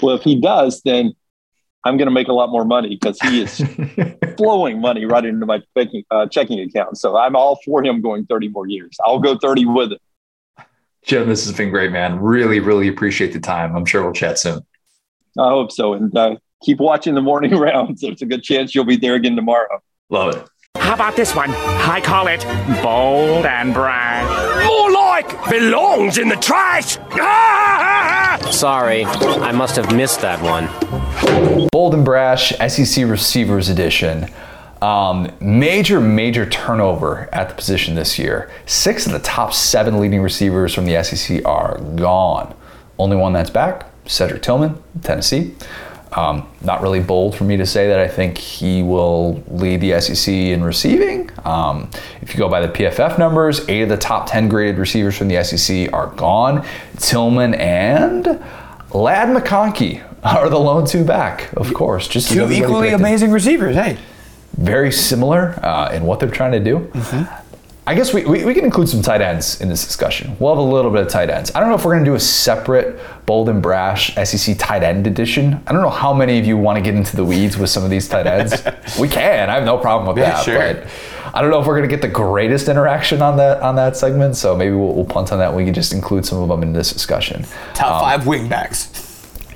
Well, 0.00 0.16
if 0.16 0.22
he 0.22 0.40
does, 0.40 0.80
then 0.82 1.12
I'm 1.84 1.96
going 1.96 2.06
to 2.06 2.12
make 2.12 2.28
a 2.28 2.32
lot 2.32 2.50
more 2.50 2.64
money 2.64 2.88
because 2.88 3.20
he 3.20 3.42
is 3.42 3.62
flowing 4.36 4.80
money 4.80 5.04
right 5.04 5.24
into 5.24 5.46
my 5.46 5.62
checking, 5.76 6.04
uh, 6.10 6.26
checking 6.26 6.60
account. 6.60 6.98
So 6.98 7.16
I'm 7.16 7.36
all 7.36 7.60
for 7.64 7.84
him 7.84 8.00
going 8.00 8.26
30 8.26 8.48
more 8.48 8.66
years. 8.66 8.96
I'll 9.04 9.18
go 9.18 9.38
30 9.38 9.66
with 9.66 9.92
it. 9.92 10.00
Jim, 11.04 11.28
this 11.28 11.46
has 11.46 11.56
been 11.56 11.70
great, 11.70 11.92
man. 11.92 12.18
Really, 12.18 12.58
really 12.58 12.88
appreciate 12.88 13.32
the 13.32 13.38
time. 13.38 13.76
I'm 13.76 13.84
sure 13.84 14.02
we'll 14.02 14.12
chat 14.12 14.38
soon. 14.38 14.60
I 15.38 15.50
hope 15.50 15.70
so. 15.70 15.92
And 15.92 16.16
uh, 16.16 16.36
keep 16.64 16.78
watching 16.78 17.14
the 17.14 17.22
morning 17.22 17.54
rounds. 17.56 18.00
There's 18.00 18.22
a 18.22 18.26
good 18.26 18.42
chance 18.42 18.74
you'll 18.74 18.84
be 18.84 18.96
there 18.96 19.14
again 19.14 19.36
tomorrow. 19.36 19.80
Love 20.10 20.34
it. 20.34 20.48
How 20.86 20.94
about 20.94 21.16
this 21.16 21.34
one? 21.34 21.50
I 21.50 22.00
call 22.00 22.28
it 22.28 22.44
bold 22.80 23.44
and 23.44 23.74
brash. 23.74 24.64
More 24.64 24.92
like 24.92 25.50
belongs 25.50 26.16
in 26.16 26.28
the 26.28 26.36
trash. 26.36 26.96
Sorry, 28.52 29.04
I 29.04 29.50
must 29.50 29.74
have 29.74 29.92
missed 29.96 30.20
that 30.20 30.40
one. 30.40 30.68
Bold 31.72 31.94
and 31.94 32.04
brash 32.04 32.52
SEC 32.68 33.04
receivers 33.04 33.68
edition. 33.68 34.28
Um, 34.80 35.28
major, 35.40 36.00
major 36.00 36.48
turnover 36.48 37.28
at 37.32 37.48
the 37.48 37.56
position 37.56 37.96
this 37.96 38.16
year. 38.16 38.48
Six 38.66 39.06
of 39.06 39.12
the 39.12 39.18
top 39.18 39.54
seven 39.54 39.98
leading 39.98 40.22
receivers 40.22 40.72
from 40.72 40.86
the 40.86 41.02
SEC 41.02 41.44
are 41.44 41.80
gone. 41.96 42.54
Only 42.96 43.16
one 43.16 43.32
that's 43.32 43.50
back, 43.50 43.90
Cedric 44.04 44.40
Tillman, 44.40 44.80
Tennessee. 45.02 45.56
Um, 46.16 46.48
not 46.62 46.80
really 46.80 47.00
bold 47.00 47.36
for 47.36 47.44
me 47.44 47.58
to 47.58 47.66
say 47.66 47.88
that 47.88 48.00
I 48.00 48.08
think 48.08 48.38
he 48.38 48.82
will 48.82 49.42
lead 49.48 49.82
the 49.82 50.00
SEC 50.00 50.32
in 50.32 50.64
receiving. 50.64 51.30
Um, 51.44 51.90
if 52.22 52.32
you 52.32 52.38
go 52.38 52.48
by 52.48 52.66
the 52.66 52.72
PFF 52.72 53.18
numbers, 53.18 53.68
eight 53.68 53.82
of 53.82 53.90
the 53.90 53.98
top 53.98 54.26
10 54.26 54.48
graded 54.48 54.78
receivers 54.78 55.16
from 55.16 55.28
the 55.28 55.44
SEC 55.44 55.92
are 55.92 56.06
gone. 56.16 56.66
Tillman 56.98 57.54
and 57.54 58.42
Ladd 58.94 59.28
McConkey 59.28 60.02
are 60.24 60.48
the 60.48 60.58
lone 60.58 60.86
two 60.86 61.04
back, 61.04 61.52
of 61.52 61.74
course. 61.74 62.08
Just 62.08 62.32
two 62.32 62.50
equally 62.50 62.90
amazing 62.90 63.30
receivers, 63.30 63.76
hey 63.76 63.98
very 64.56 64.90
similar 64.90 65.58
uh, 65.64 65.90
in 65.92 66.04
what 66.04 66.20
they're 66.20 66.30
trying 66.30 66.52
to 66.52 66.60
do. 66.60 66.78
Mm-hmm. 66.78 67.45
I 67.88 67.94
guess 67.94 68.12
we, 68.12 68.24
we, 68.24 68.44
we, 68.44 68.52
can 68.52 68.64
include 68.64 68.88
some 68.88 69.00
tight 69.00 69.20
ends 69.20 69.60
in 69.60 69.68
this 69.68 69.84
discussion. 69.84 70.36
We'll 70.40 70.52
have 70.52 70.58
a 70.58 70.68
little 70.68 70.90
bit 70.90 71.02
of 71.02 71.08
tight 71.08 71.30
ends. 71.30 71.52
I 71.54 71.60
don't 71.60 71.68
know 71.68 71.76
if 71.76 71.84
we're 71.84 71.92
going 71.92 72.04
to 72.04 72.10
do 72.10 72.16
a 72.16 72.20
separate 72.20 72.98
bold 73.26 73.48
and 73.48 73.62
brash 73.62 74.12
SEC 74.16 74.58
tight 74.58 74.82
end 74.82 75.06
edition. 75.06 75.62
I 75.66 75.72
don't 75.72 75.82
know 75.82 75.90
how 75.90 76.12
many 76.12 76.38
of 76.38 76.46
you 76.46 76.56
want 76.56 76.76
to 76.78 76.82
get 76.82 76.96
into 76.96 77.14
the 77.14 77.24
weeds 77.24 77.56
with 77.56 77.70
some 77.70 77.84
of 77.84 77.90
these 77.90 78.08
tight 78.08 78.26
ends. 78.26 78.60
we 78.98 79.08
can. 79.08 79.48
I 79.48 79.54
have 79.54 79.64
no 79.64 79.78
problem 79.78 80.08
with 80.08 80.20
yeah, 80.20 80.32
that. 80.32 80.44
Sure. 80.44 80.58
But 80.58 80.86
I 81.32 81.40
don't 81.40 81.50
know 81.50 81.60
if 81.60 81.66
we're 81.66 81.76
going 81.76 81.88
to 81.88 81.94
get 81.94 82.02
the 82.02 82.08
greatest 82.08 82.68
interaction 82.68 83.22
on 83.22 83.36
that 83.36 83.62
on 83.62 83.76
that 83.76 83.96
segment. 83.96 84.36
So 84.36 84.56
maybe 84.56 84.74
we'll, 84.74 84.92
we'll 84.92 85.04
punt 85.04 85.30
on 85.30 85.38
that. 85.38 85.54
We 85.54 85.64
can 85.64 85.74
just 85.74 85.92
include 85.92 86.26
some 86.26 86.38
of 86.38 86.48
them 86.48 86.62
in 86.64 86.72
this 86.72 86.92
discussion. 86.92 87.44
Top 87.74 87.92
um, 87.92 88.00
five 88.00 88.22
wingbacks. 88.22 89.04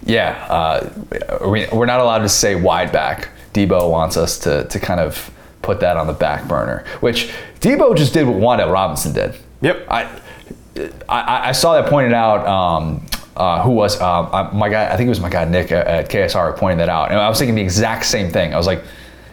Yeah, 0.05 0.47
uh, 0.49 1.49
we, 1.49 1.67
we're 1.73 1.87
not 1.87 2.01
allowed 2.01 2.21
to 2.21 2.29
say 2.29 2.55
wide 2.55 2.93
back 2.93 3.31
Deebo 3.55 3.91
wants 3.91 4.17
us 4.17 4.39
to, 4.41 4.65
to 4.65 4.79
kind 4.79 5.01
of 5.01 5.31
put 5.63 5.81
that 5.81 5.97
on 5.97 6.07
the 6.07 6.13
back 6.13 6.49
burner, 6.49 6.85
which 7.01 7.31
Deebo 7.61 7.97
just 7.97 8.13
did 8.13 8.27
what 8.27 8.37
Wan'Dale 8.37 8.73
Robinson 8.73 9.13
did. 9.13 9.35
Yep. 9.61 9.87
I, 9.91 10.21
I, 11.09 11.49
I 11.49 11.53
saw 11.53 11.81
that 11.81 11.91
pointed 11.91 12.13
out. 12.13 12.47
Um, 12.47 13.07
uh, 13.37 13.63
who 13.63 13.71
was 13.71 13.99
uh, 14.01 14.51
my 14.53 14.69
guy? 14.69 14.93
I 14.93 14.97
think 14.97 15.07
it 15.07 15.11
was 15.11 15.21
my 15.21 15.31
guy 15.31 15.45
Nick 15.45 15.73
at 15.73 16.11
KSR 16.11 16.57
pointing 16.57 16.79
that 16.79 16.89
out, 16.89 17.11
and 17.11 17.19
I 17.19 17.29
was 17.29 17.39
thinking 17.39 17.55
the 17.55 17.63
exact 17.63 18.05
same 18.05 18.31
thing. 18.31 18.53
I 18.53 18.57
was 18.57 18.67
like, 18.67 18.83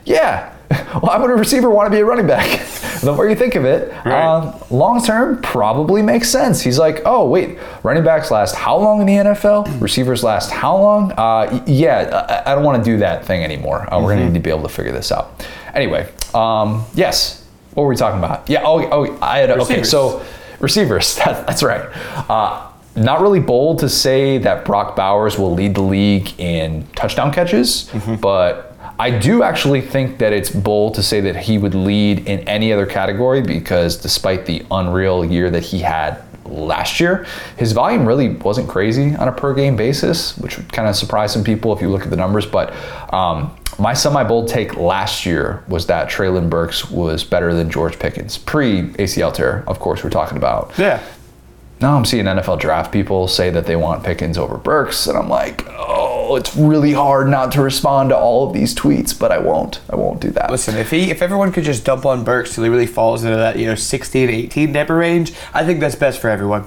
"Yeah, 0.05 0.53
why 0.99 1.17
would 1.17 1.29
a 1.29 1.35
receiver 1.35 1.69
want 1.69 1.87
to 1.87 1.91
be 1.95 2.01
a 2.01 2.05
running 2.05 2.27
back? 2.27 2.59
the 3.01 3.13
more 3.13 3.29
you 3.29 3.35
think 3.35 3.55
of 3.55 3.63
it, 3.63 3.89
right. 4.05 4.07
um, 4.07 4.53
long 4.69 5.01
term 5.03 5.41
probably 5.41 6.01
makes 6.01 6.29
sense. 6.29 6.61
He's 6.61 6.77
like, 6.77 7.01
oh 7.05 7.27
wait, 7.27 7.57
running 7.83 8.03
backs 8.03 8.31
last 8.31 8.55
how 8.55 8.77
long 8.77 8.99
in 8.99 9.07
the 9.07 9.13
NFL? 9.13 9.79
Receivers 9.81 10.23
last 10.23 10.51
how 10.51 10.77
long? 10.77 11.13
Uh, 11.13 11.63
yeah, 11.65 12.43
I, 12.45 12.51
I 12.51 12.55
don't 12.55 12.63
want 12.63 12.83
to 12.83 12.89
do 12.89 12.97
that 12.97 13.25
thing 13.25 13.43
anymore. 13.43 13.81
Uh, 13.81 13.95
mm-hmm. 13.95 14.03
We're 14.03 14.13
gonna 14.13 14.25
need 14.25 14.33
to 14.33 14.39
be 14.39 14.49
able 14.49 14.63
to 14.63 14.69
figure 14.69 14.91
this 14.91 15.11
out. 15.11 15.45
Anyway, 15.73 16.11
um, 16.37 16.85
yes. 16.93 17.45
What 17.73 17.83
were 17.83 17.89
we 17.89 17.95
talking 17.95 18.19
about? 18.19 18.49
Yeah. 18.49 18.63
Oh, 18.63 18.83
oh 18.89 19.17
I 19.21 19.39
had 19.39 19.49
receivers. 19.49 19.71
okay. 19.71 19.83
So 19.83 20.25
receivers. 20.59 21.15
That, 21.25 21.47
that's 21.47 21.63
right. 21.63 21.81
Uh, 22.29 22.63
not 22.95 23.21
really 23.21 23.39
bold 23.39 23.79
to 23.79 23.89
say 23.89 24.39
that 24.39 24.65
Brock 24.65 24.95
Bowers 24.95 25.37
will 25.37 25.53
lead 25.53 25.75
the 25.75 25.81
league 25.81 26.39
in 26.39 26.87
touchdown 26.95 27.31
catches, 27.31 27.89
mm-hmm. 27.89 28.15
but 28.15 28.75
I 28.99 29.11
do 29.11 29.43
actually 29.43 29.81
think 29.81 30.17
that 30.17 30.33
it's 30.33 30.49
bold 30.49 30.95
to 30.95 31.03
say 31.03 31.21
that 31.21 31.35
he 31.35 31.59
would 31.59 31.75
lead 31.75 32.27
in 32.27 32.39
any 32.47 32.73
other 32.73 32.87
category 32.87 33.41
because 33.41 33.97
despite 33.97 34.47
the 34.47 34.65
unreal 34.71 35.23
year 35.23 35.51
that 35.51 35.63
he 35.63 35.79
had 35.79 36.23
last 36.49 36.99
year, 36.99 37.25
his 37.57 37.71
volume 37.71 38.07
really 38.07 38.29
wasn't 38.29 38.67
crazy 38.67 39.15
on 39.15 39.27
a 39.27 39.31
per 39.31 39.53
game 39.53 39.75
basis, 39.75 40.37
which 40.37 40.57
would 40.57 40.71
kind 40.71 40.87
of 40.87 40.95
surprise 40.95 41.31
some 41.33 41.43
people 41.43 41.73
if 41.73 41.81
you 41.81 41.89
look 41.89 42.03
at 42.03 42.09
the 42.09 42.15
numbers. 42.15 42.45
But 42.45 42.73
um, 43.13 43.55
my 43.79 43.93
semi 43.93 44.23
bold 44.23 44.47
take 44.47 44.75
last 44.75 45.25
year 45.25 45.63
was 45.67 45.87
that 45.87 46.09
Treylon 46.09 46.49
Burks 46.49 46.89
was 46.89 47.23
better 47.23 47.53
than 47.53 47.69
George 47.69 47.99
Pickens 47.99 48.37
pre 48.37 48.83
ACL 48.93 49.33
tear, 49.33 49.63
of 49.67 49.79
course, 49.79 50.03
we're 50.03 50.09
talking 50.09 50.37
about. 50.37 50.73
Yeah. 50.77 51.03
Now 51.79 51.95
I'm 51.95 52.05
seeing 52.05 52.25
NFL 52.25 52.59
draft 52.59 52.91
people 52.91 53.27
say 53.27 53.51
that 53.51 53.67
they 53.67 53.75
want 53.75 54.03
Pickens 54.03 54.37
over 54.37 54.57
Burks, 54.57 55.05
and 55.05 55.15
I'm 55.17 55.29
like, 55.29 55.63
oh, 56.27 56.35
it's 56.35 56.55
really 56.55 56.93
hard 56.93 57.27
not 57.27 57.51
to 57.53 57.61
respond 57.61 58.09
to 58.09 58.17
all 58.17 58.47
of 58.47 58.53
these 58.53 58.75
tweets, 58.75 59.17
but 59.17 59.31
I 59.31 59.37
won't. 59.37 59.79
I 59.89 59.95
won't 59.95 60.21
do 60.21 60.29
that. 60.31 60.51
Listen, 60.51 60.75
if 60.75 60.91
he, 60.91 61.09
if 61.11 61.21
everyone 61.21 61.51
could 61.51 61.63
just 61.63 61.85
dump 61.85 62.05
on 62.05 62.23
Burks 62.23 62.55
till 62.55 62.63
he 62.63 62.69
really 62.69 62.87
falls 62.87 63.23
into 63.23 63.37
that, 63.37 63.57
you 63.57 63.65
know, 63.65 63.75
16, 63.75 64.29
18 64.29 64.71
number 64.71 64.95
range, 64.95 65.33
I 65.53 65.65
think 65.65 65.79
that's 65.79 65.95
best 65.95 66.19
for 66.19 66.29
everyone. 66.29 66.63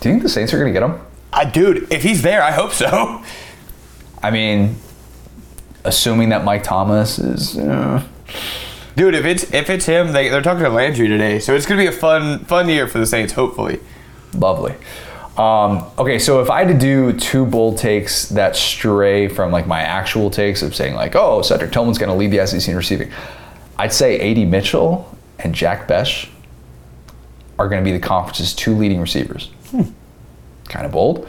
Do 0.00 0.08
you 0.08 0.14
think 0.14 0.22
the 0.22 0.28
Saints 0.28 0.52
are 0.52 0.58
going 0.58 0.72
to 0.72 0.78
get 0.78 0.88
him? 0.88 1.00
I, 1.32 1.44
dude, 1.44 1.92
if 1.92 2.02
he's 2.02 2.22
there, 2.22 2.42
I 2.42 2.50
hope 2.50 2.72
so. 2.72 3.22
I 4.22 4.30
mean, 4.30 4.76
assuming 5.84 6.30
that 6.30 6.44
Mike 6.44 6.62
Thomas 6.62 7.18
is. 7.18 7.56
Uh, 7.58 8.06
Dude, 8.96 9.14
if 9.14 9.26
it's 9.26 9.52
if 9.52 9.68
it's 9.68 9.84
him, 9.84 10.12
they, 10.12 10.30
they're 10.30 10.40
talking 10.40 10.64
to 10.64 10.70
Landry 10.70 11.06
today, 11.06 11.38
so 11.38 11.54
it's 11.54 11.66
gonna 11.66 11.82
be 11.82 11.86
a 11.86 11.92
fun 11.92 12.38
fun 12.46 12.66
year 12.66 12.88
for 12.88 12.98
the 12.98 13.04
Saints, 13.04 13.34
hopefully. 13.34 13.78
Lovely. 14.32 14.74
Um, 15.36 15.84
okay, 15.98 16.18
so 16.18 16.40
if 16.40 16.50
I 16.50 16.64
had 16.64 16.68
to 16.68 16.78
do 16.78 17.12
two 17.12 17.44
bold 17.44 17.76
takes 17.76 18.28
that 18.30 18.56
stray 18.56 19.28
from 19.28 19.52
like 19.52 19.66
my 19.66 19.82
actual 19.82 20.30
takes 20.30 20.62
of 20.62 20.74
saying 20.74 20.94
like, 20.94 21.14
oh, 21.14 21.42
Cedric 21.42 21.72
Tillman's 21.72 21.98
going 21.98 22.08
to 22.08 22.14
lead 22.14 22.30
the 22.30 22.46
SEC 22.46 22.68
in 22.68 22.76
receiving, 22.76 23.12
I'd 23.78 23.92
say 23.92 24.30
AD 24.30 24.48
Mitchell 24.48 25.14
and 25.38 25.54
Jack 25.54 25.86
Bech 25.86 26.28
are 27.58 27.68
going 27.68 27.82
to 27.82 27.84
be 27.84 27.92
the 27.92 28.04
conference's 28.04 28.54
two 28.54 28.74
leading 28.74 29.00
receivers. 29.00 29.50
Hmm. 29.70 29.82
Kind 30.68 30.86
of 30.86 30.92
bold. 30.92 31.28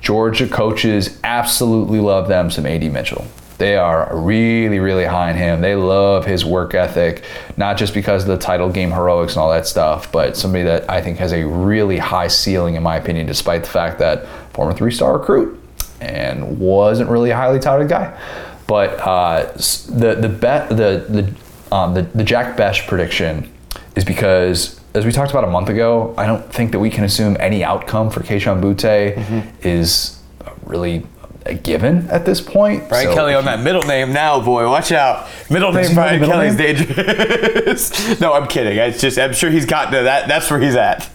Georgia 0.00 0.46
coaches 0.46 1.18
absolutely 1.24 1.98
love 1.98 2.28
them 2.28 2.50
some 2.50 2.66
AD 2.66 2.92
Mitchell. 2.92 3.26
They 3.58 3.76
are 3.76 4.10
really, 4.12 4.78
really 4.78 5.04
high 5.04 5.30
on 5.30 5.36
him. 5.36 5.60
They 5.60 5.74
love 5.74 6.26
his 6.26 6.44
work 6.44 6.74
ethic, 6.74 7.24
not 7.56 7.78
just 7.78 7.94
because 7.94 8.22
of 8.22 8.28
the 8.28 8.38
title 8.38 8.70
game 8.70 8.90
heroics 8.90 9.32
and 9.34 9.40
all 9.40 9.50
that 9.50 9.66
stuff, 9.66 10.12
but 10.12 10.36
somebody 10.36 10.64
that 10.64 10.88
I 10.90 11.00
think 11.00 11.18
has 11.18 11.32
a 11.32 11.46
really 11.46 11.98
high 11.98 12.28
ceiling, 12.28 12.74
in 12.74 12.82
my 12.82 12.96
opinion, 12.96 13.26
despite 13.26 13.62
the 13.62 13.70
fact 13.70 13.98
that 14.00 14.26
former 14.52 14.74
three 14.74 14.90
star 14.90 15.16
recruit, 15.18 15.58
and 16.00 16.58
wasn't 16.58 17.08
really 17.08 17.30
a 17.30 17.36
highly 17.36 17.58
touted 17.58 17.88
guy. 17.88 18.18
But 18.66 19.00
uh, 19.00 19.52
the 19.52 20.16
the 20.20 20.28
bet 20.28 20.68
the 20.68 21.06
the, 21.08 21.74
um, 21.74 21.94
the 21.94 22.02
the 22.02 22.24
Jack 22.24 22.56
Bech 22.56 22.86
prediction 22.86 23.50
is 23.94 24.04
because 24.04 24.80
as 24.94 25.04
we 25.04 25.12
talked 25.12 25.30
about 25.30 25.44
a 25.44 25.50
month 25.50 25.68
ago, 25.68 26.14
I 26.16 26.26
don't 26.26 26.52
think 26.52 26.72
that 26.72 26.78
we 26.78 26.90
can 26.90 27.04
assume 27.04 27.36
any 27.38 27.62
outcome 27.62 28.10
for 28.10 28.20
Kayshon 28.20 28.60
Boutte 28.60 29.64
is 29.64 30.20
really 30.64 31.06
a 31.48 31.54
given 31.54 32.08
at 32.10 32.24
this 32.26 32.40
point. 32.40 32.88
Brian 32.88 33.08
So 33.08 33.14
Kelly 33.14 33.34
on 33.34 33.44
that 33.46 33.60
middle 33.60 33.82
name 33.82 34.12
now, 34.12 34.40
boy. 34.40 34.68
Watch 34.68 34.92
out. 34.92 35.28
Middle 35.50 35.72
name 35.72 35.88
he 35.88 35.88
have 35.88 35.92
a 35.92 35.94
Brian 35.94 36.20
middle 36.20 36.34
Kelly's 36.34 36.56
name? 36.56 36.76
dangerous. 36.76 38.20
no, 38.20 38.32
I'm 38.32 38.46
kidding. 38.46 38.76
It's 38.78 39.00
just 39.00 39.18
I'm 39.18 39.32
sure 39.32 39.50
he's 39.50 39.66
gotten 39.66 39.92
to 39.92 40.02
that. 40.04 40.28
That's 40.28 40.50
where 40.50 40.60
he's 40.60 40.76
at. 40.76 41.08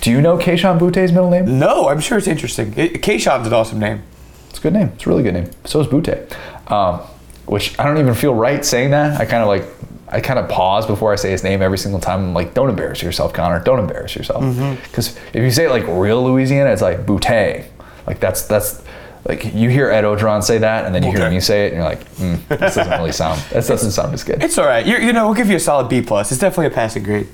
Do 0.00 0.10
you 0.10 0.20
know 0.22 0.38
Kayshon 0.38 0.78
Boutte's 0.78 1.12
middle 1.12 1.30
name? 1.30 1.58
No, 1.58 1.88
I'm 1.88 2.00
sure 2.00 2.16
it's 2.18 2.26
interesting. 2.26 2.72
It, 2.76 3.02
Kayshon's 3.02 3.46
an 3.46 3.52
awesome 3.52 3.78
name. 3.78 4.02
It's 4.48 4.58
a 4.58 4.62
good 4.62 4.72
name. 4.72 4.88
It's 4.94 5.06
a 5.06 5.08
really 5.08 5.22
good 5.22 5.34
name. 5.34 5.50
So 5.64 5.80
is 5.80 5.86
Boutte. 5.86 6.32
Um, 6.70 7.00
which 7.46 7.78
I 7.78 7.84
don't 7.84 7.98
even 7.98 8.14
feel 8.14 8.34
right 8.34 8.64
saying 8.64 8.92
that. 8.92 9.20
I 9.20 9.26
kind 9.26 9.42
of 9.42 9.48
like, 9.48 9.64
I 10.08 10.20
kind 10.20 10.38
of 10.38 10.48
pause 10.48 10.86
before 10.86 11.12
I 11.12 11.16
say 11.16 11.30
his 11.30 11.44
name 11.44 11.60
every 11.62 11.78
single 11.78 12.00
time. 12.00 12.20
I'm 12.20 12.34
like, 12.34 12.54
don't 12.54 12.68
embarrass 12.70 13.02
yourself, 13.02 13.32
Connor. 13.32 13.62
Don't 13.62 13.78
embarrass 13.78 14.16
yourself. 14.16 14.42
Because 14.84 15.16
if 15.34 15.42
you 15.42 15.50
say 15.50 15.66
it 15.66 15.70
like 15.70 15.84
real 15.86 16.24
Louisiana, 16.24 16.70
it's 16.70 16.82
like 16.82 17.04
Boutte. 17.04 17.64
Like 18.06 18.20
that's, 18.20 18.42
that's, 18.46 18.82
like 19.30 19.54
you 19.54 19.70
hear 19.70 19.90
Ed 19.90 20.02
Orgeron 20.02 20.42
say 20.42 20.58
that, 20.58 20.86
and 20.86 20.94
then 20.94 21.04
you 21.04 21.12
hear 21.12 21.30
me 21.30 21.38
say 21.38 21.66
it, 21.66 21.72
and 21.72 21.76
you're 21.76 21.84
like, 21.84 22.04
mm, 22.16 22.48
this 22.48 22.74
doesn't 22.74 22.90
really 22.98 23.12
sound, 23.12 23.40
this 23.52 23.68
doesn't 23.68 23.92
sound 23.92 24.12
as 24.12 24.24
good. 24.24 24.42
It's 24.42 24.58
all 24.58 24.66
right. 24.66 24.84
You're, 24.84 25.00
you 25.00 25.12
know, 25.12 25.26
we'll 25.26 25.36
give 25.36 25.48
you 25.48 25.56
a 25.56 25.60
solid 25.60 25.88
B 25.88 26.02
plus. 26.02 26.32
It's 26.32 26.40
definitely 26.40 26.66
a 26.66 26.70
passing 26.70 27.04
grade. 27.04 27.28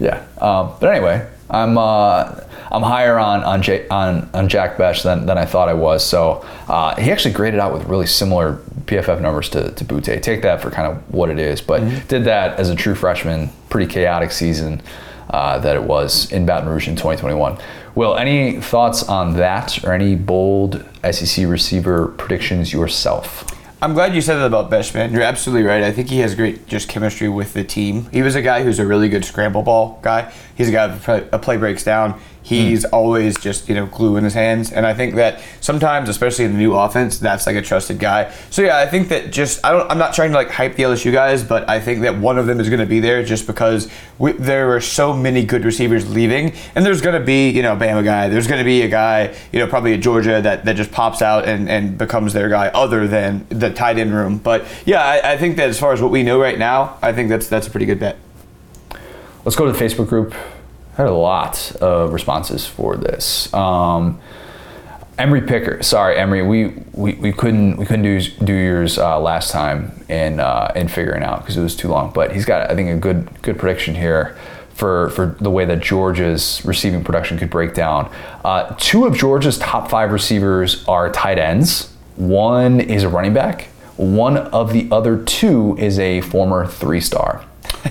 Yeah. 0.00 0.26
Um, 0.40 0.74
but 0.80 0.92
anyway, 0.92 1.28
I'm 1.48 1.78
uh, 1.78 2.40
I'm 2.72 2.82
higher 2.82 3.16
on 3.18 3.44
on, 3.44 3.62
J- 3.62 3.86
on 3.88 4.28
on 4.34 4.48
Jack 4.48 4.76
Bech 4.76 5.02
than, 5.02 5.26
than 5.26 5.38
I 5.38 5.44
thought 5.44 5.68
I 5.68 5.74
was. 5.74 6.04
So 6.04 6.44
uh, 6.68 6.96
he 6.96 7.12
actually 7.12 7.34
graded 7.34 7.60
out 7.60 7.72
with 7.72 7.84
really 7.84 8.06
similar 8.06 8.56
PFF 8.86 9.20
numbers 9.20 9.48
to, 9.50 9.70
to 9.72 9.84
Boutte. 9.84 10.20
Take 10.20 10.42
that 10.42 10.60
for 10.60 10.70
kind 10.70 10.90
of 10.90 11.14
what 11.14 11.30
it 11.30 11.38
is, 11.38 11.60
but 11.60 11.80
did 12.08 12.24
that 12.24 12.58
as 12.58 12.70
a 12.70 12.74
true 12.74 12.96
freshman. 12.96 13.50
Pretty 13.68 13.90
chaotic 13.92 14.32
season 14.32 14.82
uh, 15.30 15.58
that 15.60 15.76
it 15.76 15.82
was 15.82 16.30
in 16.32 16.44
Baton 16.44 16.68
Rouge 16.68 16.88
in 16.88 16.96
2021. 16.96 17.58
Will, 17.96 18.14
any 18.14 18.60
thoughts 18.60 19.02
on 19.04 19.36
that 19.38 19.82
or 19.82 19.94
any 19.94 20.14
bold 20.16 20.84
SEC 21.10 21.46
receiver 21.48 22.08
predictions 22.08 22.70
yourself? 22.70 23.50
I'm 23.80 23.94
glad 23.94 24.14
you 24.14 24.20
said 24.20 24.36
that 24.36 24.44
about 24.44 24.68
Bech, 24.68 24.92
man. 24.92 25.14
You're 25.14 25.22
absolutely 25.22 25.66
right. 25.66 25.82
I 25.82 25.92
think 25.92 26.10
he 26.10 26.18
has 26.18 26.34
great 26.34 26.66
just 26.66 26.90
chemistry 26.90 27.30
with 27.30 27.54
the 27.54 27.64
team. 27.64 28.10
He 28.12 28.20
was 28.20 28.34
a 28.34 28.42
guy 28.42 28.62
who's 28.64 28.78
a 28.78 28.86
really 28.86 29.08
good 29.08 29.24
scramble 29.24 29.62
ball 29.62 29.98
guy. 30.02 30.30
He's 30.54 30.68
a 30.68 30.72
guy 30.72 30.94
if 30.94 31.08
a 31.08 31.38
play 31.38 31.56
breaks 31.56 31.84
down. 31.84 32.20
He's 32.46 32.84
always 32.84 33.36
just 33.36 33.68
you 33.68 33.74
know 33.74 33.86
glue 33.86 34.16
in 34.16 34.22
his 34.22 34.34
hands, 34.34 34.70
and 34.70 34.86
I 34.86 34.94
think 34.94 35.16
that 35.16 35.40
sometimes, 35.60 36.08
especially 36.08 36.44
in 36.44 36.52
the 36.52 36.58
new 36.58 36.74
offense, 36.74 37.18
that's 37.18 37.44
like 37.44 37.56
a 37.56 37.60
trusted 37.60 37.98
guy. 37.98 38.32
So 38.50 38.62
yeah, 38.62 38.78
I 38.78 38.86
think 38.86 39.08
that 39.08 39.32
just 39.32 39.64
I 39.64 39.72
don't 39.72 39.90
I'm 39.90 39.98
not 39.98 40.14
trying 40.14 40.30
to 40.30 40.36
like 40.36 40.50
hype 40.50 40.76
the 40.76 40.84
LSU 40.84 41.10
guys, 41.10 41.42
but 41.42 41.68
I 41.68 41.80
think 41.80 42.02
that 42.02 42.18
one 42.18 42.38
of 42.38 42.46
them 42.46 42.60
is 42.60 42.68
going 42.68 42.78
to 42.78 42.86
be 42.86 43.00
there 43.00 43.24
just 43.24 43.48
because 43.48 43.90
we, 44.20 44.30
there 44.30 44.76
are 44.76 44.80
so 44.80 45.12
many 45.12 45.44
good 45.44 45.64
receivers 45.64 46.08
leaving, 46.08 46.52
and 46.76 46.86
there's 46.86 47.00
going 47.00 47.18
to 47.18 47.26
be 47.26 47.50
you 47.50 47.62
know 47.62 47.72
a 47.72 47.76
Bama 47.76 48.04
guy, 48.04 48.28
there's 48.28 48.46
going 48.46 48.60
to 48.60 48.64
be 48.64 48.82
a 48.82 48.88
guy 48.88 49.34
you 49.50 49.58
know 49.58 49.66
probably 49.66 49.94
at 49.94 50.00
Georgia 50.00 50.40
that, 50.40 50.64
that 50.66 50.76
just 50.76 50.92
pops 50.92 51.22
out 51.22 51.48
and, 51.48 51.68
and 51.68 51.98
becomes 51.98 52.32
their 52.32 52.48
guy 52.48 52.68
other 52.68 53.08
than 53.08 53.44
the 53.48 53.70
tight 53.70 53.98
end 53.98 54.14
room. 54.14 54.38
But 54.38 54.64
yeah, 54.84 55.02
I, 55.02 55.32
I 55.32 55.36
think 55.36 55.56
that 55.56 55.68
as 55.68 55.80
far 55.80 55.92
as 55.92 56.00
what 56.00 56.12
we 56.12 56.22
know 56.22 56.40
right 56.40 56.60
now, 56.60 56.96
I 57.02 57.12
think 57.12 57.28
that's 57.28 57.48
that's 57.48 57.66
a 57.66 57.70
pretty 57.72 57.86
good 57.86 57.98
bet. 57.98 58.18
Let's 59.44 59.56
go 59.56 59.66
to 59.66 59.72
the 59.72 59.84
Facebook 59.84 60.08
group. 60.08 60.32
I 60.96 61.02
had 61.02 61.08
a 61.08 61.14
lot 61.14 61.76
of 61.82 62.14
responses 62.14 62.66
for 62.66 62.96
this. 62.96 63.52
Um, 63.52 64.18
Emery 65.18 65.42
Picker, 65.42 65.82
sorry 65.82 66.16
Emery, 66.16 66.42
we, 66.42 66.82
we, 66.92 67.14
we 67.14 67.32
couldn't 67.32 67.76
we 67.76 67.84
couldn't 67.84 68.02
do 68.02 68.20
do 68.20 68.54
yours 68.54 68.98
uh, 68.98 69.20
last 69.20 69.50
time 69.50 70.04
in 70.08 70.40
uh, 70.40 70.72
in 70.74 70.88
figuring 70.88 71.22
out 71.22 71.40
because 71.40 71.56
it 71.56 71.62
was 71.62 71.76
too 71.76 71.88
long. 71.88 72.12
But 72.12 72.32
he's 72.32 72.46
got 72.46 72.70
I 72.70 72.74
think 72.74 72.90
a 72.90 72.96
good 72.96 73.28
good 73.42 73.58
prediction 73.58 73.94
here 73.94 74.38
for 74.74 75.10
for 75.10 75.36
the 75.40 75.50
way 75.50 75.66
that 75.66 75.80
Georgia's 75.80 76.62
receiving 76.64 77.04
production 77.04 77.38
could 77.38 77.50
break 77.50 77.74
down. 77.74 78.10
Uh, 78.44 78.74
two 78.78 79.04
of 79.06 79.14
Georgia's 79.16 79.58
top 79.58 79.90
five 79.90 80.12
receivers 80.12 80.86
are 80.86 81.10
tight 81.10 81.38
ends. 81.38 81.92
One 82.16 82.80
is 82.80 83.02
a 83.02 83.08
running 83.10 83.34
back. 83.34 83.68
One 83.96 84.36
of 84.38 84.72
the 84.72 84.88
other 84.90 85.22
two 85.22 85.76
is 85.78 85.98
a 85.98 86.22
former 86.22 86.66
three 86.66 87.00
star. 87.00 87.44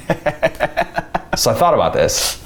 so 1.35 1.51
I 1.51 1.53
thought 1.53 1.73
about 1.73 1.93
this 1.93 2.44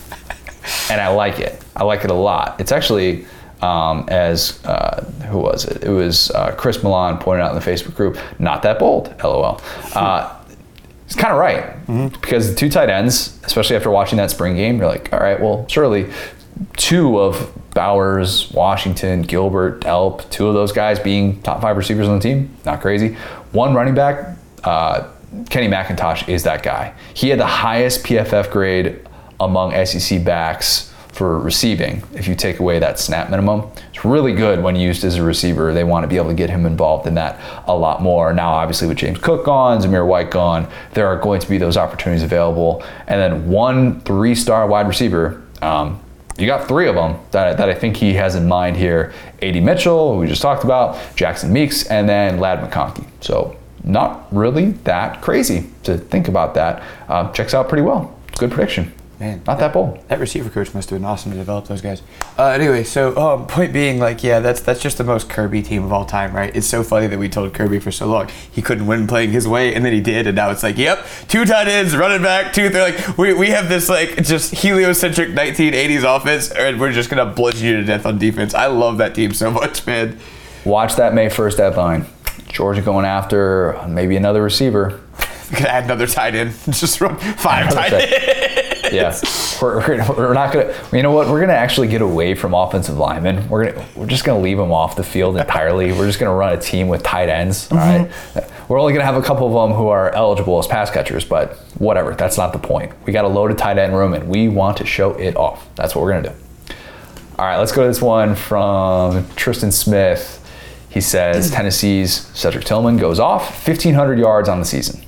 and 0.89 0.99
I 1.01 1.09
like 1.09 1.39
it. 1.39 1.61
I 1.75 1.83
like 1.83 2.03
it 2.03 2.11
a 2.11 2.15
lot. 2.15 2.59
It's 2.59 2.71
actually, 2.71 3.25
um, 3.61 4.05
as 4.09 4.63
uh, 4.65 5.03
who 5.29 5.39
was 5.39 5.65
it? 5.65 5.83
It 5.83 5.89
was 5.89 6.31
uh, 6.31 6.53
Chris 6.55 6.81
Milan 6.83 7.17
pointed 7.17 7.43
out 7.43 7.55
in 7.55 7.59
the 7.59 7.65
Facebook 7.65 7.95
group. 7.95 8.17
Not 8.39 8.61
that 8.63 8.79
bold, 8.79 9.13
lol. 9.23 9.61
Uh, 9.93 10.35
it's 11.05 11.15
kind 11.15 11.33
of 11.33 11.39
right 11.39 12.11
because 12.21 12.49
the 12.49 12.55
two 12.55 12.69
tight 12.69 12.89
ends, 12.89 13.39
especially 13.43 13.75
after 13.75 13.89
watching 13.89 14.17
that 14.17 14.29
spring 14.29 14.55
game, 14.55 14.77
you're 14.77 14.87
like, 14.87 15.11
all 15.11 15.19
right, 15.19 15.39
well, 15.41 15.65
surely 15.67 16.11
two 16.77 17.19
of 17.19 17.51
Bowers, 17.73 18.51
Washington, 18.51 19.23
Gilbert, 19.23 19.81
Delp, 19.81 20.29
two 20.29 20.47
of 20.47 20.53
those 20.53 20.71
guys 20.71 20.99
being 20.99 21.41
top 21.41 21.61
five 21.61 21.77
receivers 21.77 22.07
on 22.07 22.19
the 22.19 22.21
team, 22.21 22.55
not 22.65 22.81
crazy. 22.81 23.15
One 23.53 23.73
running 23.73 23.95
back, 23.95 24.37
uh, 24.63 25.07
Kenny 25.49 25.67
McIntosh 25.67 26.27
is 26.27 26.43
that 26.43 26.61
guy. 26.63 26.93
He 27.13 27.29
had 27.29 27.39
the 27.39 27.45
highest 27.45 28.05
PFF 28.05 28.51
grade 28.51 29.07
among 29.39 29.85
SEC 29.85 30.23
backs 30.23 30.93
for 31.11 31.39
receiving. 31.39 32.01
If 32.13 32.27
you 32.27 32.35
take 32.35 32.59
away 32.59 32.79
that 32.79 32.99
snap 32.99 33.29
minimum, 33.29 33.69
it's 33.89 34.05
really 34.05 34.33
good 34.33 34.63
when 34.63 34.75
used 34.75 35.03
as 35.03 35.15
a 35.15 35.23
receiver. 35.23 35.73
They 35.73 35.83
want 35.83 36.03
to 36.03 36.07
be 36.07 36.15
able 36.17 36.29
to 36.29 36.33
get 36.35 36.49
him 36.49 36.65
involved 36.65 37.07
in 37.07 37.15
that 37.15 37.39
a 37.67 37.75
lot 37.75 38.01
more. 38.01 38.33
Now, 38.33 38.51
obviously, 38.51 38.87
with 38.87 38.97
James 38.97 39.17
Cook 39.19 39.43
gone, 39.45 39.81
Zamir 39.81 40.07
White 40.07 40.31
gone, 40.31 40.69
there 40.93 41.07
are 41.07 41.17
going 41.17 41.41
to 41.41 41.49
be 41.49 41.57
those 41.57 41.77
opportunities 41.77 42.23
available. 42.23 42.83
And 43.07 43.19
then 43.19 43.49
one 43.49 43.99
three-star 44.01 44.67
wide 44.67 44.87
receiver. 44.87 45.43
Um, 45.61 45.99
you 46.37 46.47
got 46.47 46.69
three 46.69 46.87
of 46.87 46.95
them 46.95 47.19
that, 47.31 47.57
that 47.57 47.67
I 47.67 47.75
think 47.75 47.97
he 47.97 48.13
has 48.13 48.35
in 48.35 48.47
mind 48.47 48.77
here. 48.77 49.13
AD 49.41 49.61
Mitchell, 49.61 50.13
who 50.13 50.19
we 50.19 50.27
just 50.27 50.41
talked 50.41 50.63
about, 50.63 50.97
Jackson 51.17 51.51
Meeks, 51.51 51.85
and 51.87 52.07
then 52.07 52.39
Ladd 52.39 52.59
McConkey. 52.59 53.05
So 53.19 53.57
not 53.83 54.33
really 54.33 54.71
that 54.85 55.21
crazy 55.21 55.69
to 55.83 55.97
think 55.97 56.29
about 56.29 56.53
that. 56.53 56.81
Uh, 57.09 57.29
checks 57.33 57.53
out 57.53 57.67
pretty 57.67 57.81
well. 57.81 58.17
Good 58.37 58.51
prediction. 58.51 58.93
Man, 59.19 59.41
not 59.45 59.59
that 59.59 59.73
bold. 59.73 59.99
That 60.07 60.17
receiver 60.17 60.49
coach 60.49 60.73
must 60.73 60.89
have 60.89 60.97
been 60.97 61.05
awesome 61.05 61.33
to 61.33 61.37
develop 61.37 61.67
those 61.67 61.81
guys. 61.81 62.01
Uh, 62.37 62.45
anyway, 62.45 62.85
so 62.85 63.17
um, 63.17 63.47
point 63.47 63.73
being, 63.73 63.99
like, 63.99 64.23
yeah, 64.23 64.39
that's 64.39 64.61
that's 64.61 64.79
just 64.79 64.97
the 64.97 65.03
most 65.03 65.27
Kirby 65.29 65.61
team 65.61 65.83
of 65.83 65.91
all 65.91 66.05
time, 66.05 66.33
right? 66.33 66.55
It's 66.55 66.67
so 66.67 66.83
funny 66.83 67.07
that 67.07 67.19
we 67.19 67.27
told 67.27 67.53
Kirby 67.53 67.79
for 67.79 67.91
so 67.91 68.07
long 68.07 68.29
he 68.49 68.61
couldn't 68.61 68.87
win 68.87 69.07
playing 69.07 69.31
his 69.31 69.45
way, 69.45 69.75
and 69.75 69.83
then 69.83 69.91
he 69.91 69.99
did, 69.99 70.25
and 70.25 70.37
now 70.37 70.51
it's 70.51 70.63
like, 70.63 70.77
yep, 70.77 71.05
two 71.27 71.43
tight 71.43 71.67
ends, 71.67 71.97
running 71.97 72.21
back, 72.21 72.53
two. 72.53 72.69
They're 72.69 72.91
like, 72.91 73.17
we, 73.17 73.33
we 73.33 73.49
have 73.49 73.67
this 73.67 73.89
like 73.89 74.23
just 74.23 74.53
heliocentric 74.53 75.31
1980s 75.31 76.15
offense, 76.15 76.49
and 76.51 76.79
we're 76.79 76.93
just 76.93 77.09
gonna 77.09 77.25
bludgeon 77.25 77.65
you 77.67 77.75
to 77.75 77.83
death 77.83 78.05
on 78.05 78.19
defense. 78.19 78.53
I 78.53 78.67
love 78.67 78.99
that 78.99 79.15
team 79.15 79.33
so 79.33 79.51
much, 79.59 79.85
man. 79.85 80.17
Watch 80.63 80.95
that 80.95 81.13
May 81.13 81.27
1st 81.27 81.57
deadline. 81.57 82.05
Georgia 82.47 82.81
going 82.81 83.05
after 83.05 83.85
maybe 83.87 84.15
another 84.15 84.41
receiver. 84.41 85.01
Could 85.49 85.65
add 85.65 85.85
another 85.85 86.07
tight 86.07 86.35
end, 86.35 86.53
just 86.69 87.01
run 87.01 87.17
five 87.17 87.73
tight 87.73 87.91
ends. 87.91 88.59
Yeah, 88.99 89.19
we're, 89.61 89.79
we're, 89.87 90.15
we're 90.15 90.33
not 90.33 90.53
gonna. 90.53 90.73
You 90.91 91.03
know 91.03 91.11
what? 91.11 91.27
We're 91.27 91.39
gonna 91.41 91.53
actually 91.53 91.87
get 91.87 92.01
away 92.01 92.33
from 92.35 92.53
offensive 92.53 92.97
linemen. 92.97 93.47
We're 93.49 93.71
gonna 93.71 93.85
we're 93.95 94.07
just 94.07 94.23
gonna 94.23 94.39
leave 94.39 94.57
them 94.57 94.71
off 94.71 94.95
the 94.95 95.03
field 95.03 95.37
entirely. 95.37 95.91
we're 95.91 96.07
just 96.07 96.19
gonna 96.19 96.33
run 96.35 96.53
a 96.53 96.59
team 96.59 96.87
with 96.87 97.03
tight 97.03 97.29
ends. 97.29 97.71
All 97.71 97.77
right. 97.77 98.09
Mm-hmm. 98.09 98.67
We're 98.67 98.79
only 98.79 98.93
gonna 98.93 99.05
have 99.05 99.15
a 99.15 99.21
couple 99.21 99.47
of 99.47 99.69
them 99.69 99.77
who 99.77 99.87
are 99.89 100.11
eligible 100.11 100.59
as 100.59 100.67
pass 100.67 100.89
catchers, 100.89 101.25
but 101.25 101.57
whatever. 101.77 102.13
That's 102.15 102.37
not 102.37 102.53
the 102.53 102.59
point. 102.59 102.91
We 103.05 103.13
got 103.13 103.25
a 103.25 103.27
loaded 103.27 103.57
tight 103.57 103.77
end 103.77 103.95
room, 103.95 104.13
and 104.13 104.27
we 104.27 104.47
want 104.47 104.77
to 104.77 104.85
show 104.85 105.11
it 105.13 105.35
off. 105.35 105.67
That's 105.75 105.95
what 105.95 106.03
we're 106.03 106.11
gonna 106.13 106.29
do. 106.29 106.75
All 107.37 107.45
right, 107.45 107.57
let's 107.57 107.71
go 107.71 107.83
to 107.83 107.87
this 107.87 108.01
one 108.01 108.35
from 108.35 109.25
Tristan 109.35 109.71
Smith. 109.71 110.35
He 110.89 111.01
says 111.01 111.51
Tennessee's 111.51 112.27
Cedric 112.33 112.65
Tillman 112.65 112.97
goes 112.97 113.19
off 113.19 113.65
1,500 113.67 114.17
yards 114.19 114.49
on 114.49 114.59
the 114.59 114.65
season. 114.65 115.01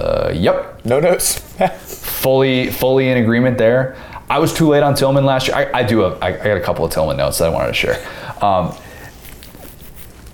Uh, 0.00 0.32
yep, 0.34 0.84
No 0.84 1.00
notes. 1.00 1.38
fully 1.84 2.70
fully 2.70 3.10
in 3.10 3.18
agreement 3.18 3.58
there. 3.58 3.96
I 4.28 4.38
was 4.38 4.52
too 4.52 4.68
late 4.68 4.82
on 4.82 4.94
Tillman 4.94 5.24
last 5.24 5.48
year. 5.48 5.56
I, 5.56 5.80
I 5.80 5.82
do 5.82 6.00
have, 6.00 6.22
I, 6.22 6.28
I 6.28 6.44
got 6.44 6.56
a 6.56 6.60
couple 6.60 6.84
of 6.84 6.90
Tillman 6.90 7.16
notes 7.16 7.38
that 7.38 7.46
I 7.46 7.48
wanted 7.50 7.68
to 7.68 7.74
share. 7.74 8.06
Um, 8.42 8.74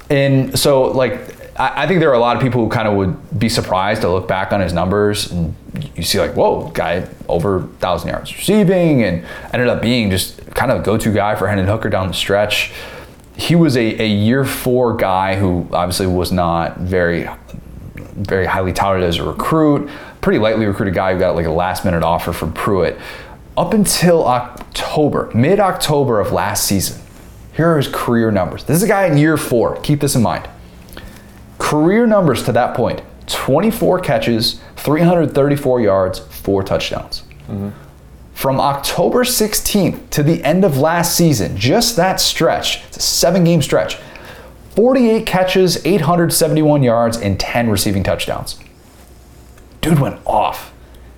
and 0.09 0.59
so 0.59 0.85
like 0.85 1.41
I, 1.59 1.82
I 1.82 1.87
think 1.87 2.01
there 2.01 2.11
are 2.11 2.15
a 2.15 2.20
lot 2.20 2.37
of 2.37 2.43
people 2.43 2.62
who 2.65 2.70
kind 2.70 2.89
of 2.89 2.95
would 2.95 3.39
be 3.39 3.49
surprised 3.49 4.03
to 4.03 4.11
look 4.11 4.27
back 4.27 4.53
on 4.53 4.61
his 4.61 4.73
numbers 4.73 5.31
and 5.31 5.55
you 5.95 6.03
see 6.03 6.19
like 6.19 6.35
whoa 6.35 6.69
guy 6.70 7.07
over 7.28 7.62
thousand 7.78 8.09
yards 8.09 8.35
receiving 8.35 9.03
and 9.03 9.24
ended 9.53 9.69
up 9.69 9.82
being 9.82 10.11
just 10.11 10.39
kind 10.55 10.73
of 10.73 10.81
a 10.81 10.82
go-to 10.82 11.12
guy 11.12 11.37
for 11.37 11.49
Hendon 11.49 11.66
Hooker 11.66 11.89
down 11.89 12.09
the 12.09 12.15
stretch. 12.15 12.73
He 13.37 13.55
was 13.55 13.77
a, 13.77 14.03
a 14.03 14.07
year 14.07 14.45
four 14.45 14.97
guy 14.97 15.37
who 15.37 15.66
obviously 15.73 16.07
was 16.07 16.32
not 16.32 16.78
very 16.78 17.28
very 18.15 18.47
highly 18.47 18.73
touted 18.73 19.05
as 19.05 19.19
a 19.19 19.25
recruit, 19.25 19.91
pretty 20.21 20.39
lightly 20.39 20.67
recruited 20.67 20.95
guy 20.95 21.13
who 21.13 21.19
got 21.19 21.35
like 21.37 21.47
a 21.47 21.51
last 21.51 21.85
minute 21.85 22.03
offer 22.03 22.33
from 22.33 22.53
Pruitt. 22.53 22.99
Up 23.57 23.75
until 23.75 24.27
October, 24.27 25.31
mid 25.35 25.61
October 25.61 26.21
of 26.21 26.33
last 26.33 26.65
season, 26.67 27.01
Here 27.53 27.73
are 27.73 27.77
his 27.77 27.89
career 27.89 28.31
numbers. 28.31 28.65
This 28.65 28.77
is 28.77 28.83
a 28.85 28.89
guy 28.89 29.07
in 29.07 29.19
year 29.19 29.37
four. 29.37 29.77
Keep 29.83 30.01
this 30.01 30.15
in 30.15 30.23
mind. 30.23 30.49
Career 31.59 32.07
numbers 32.07 32.43
to 32.45 32.53
that 32.53 32.75
point 32.75 33.03
24 33.27 34.01
catches, 34.01 34.61
334 34.77 35.81
yards, 35.81 36.19
four 36.19 36.63
touchdowns. 36.63 37.23
Mm-hmm. 37.49 37.71
From 38.33 38.59
October 38.59 39.23
16th 39.23 40.09
to 40.11 40.23
the 40.23 40.43
end 40.43 40.65
of 40.65 40.79
last 40.79 41.15
season, 41.15 41.57
just 41.57 41.97
that 41.97 42.21
stretch, 42.21 42.83
it's 42.87 42.97
a 42.97 43.01
seven 43.01 43.45
game 43.45 43.61
stretch, 43.61 43.99
48 44.81 45.27
catches, 45.27 45.85
871 45.85 46.82
yards, 46.82 47.19
and 47.19 47.39
10 47.39 47.69
receiving 47.69 48.02
touchdowns. 48.02 48.59
Dude 49.82 49.98
went 49.98 50.19
off. 50.24 50.73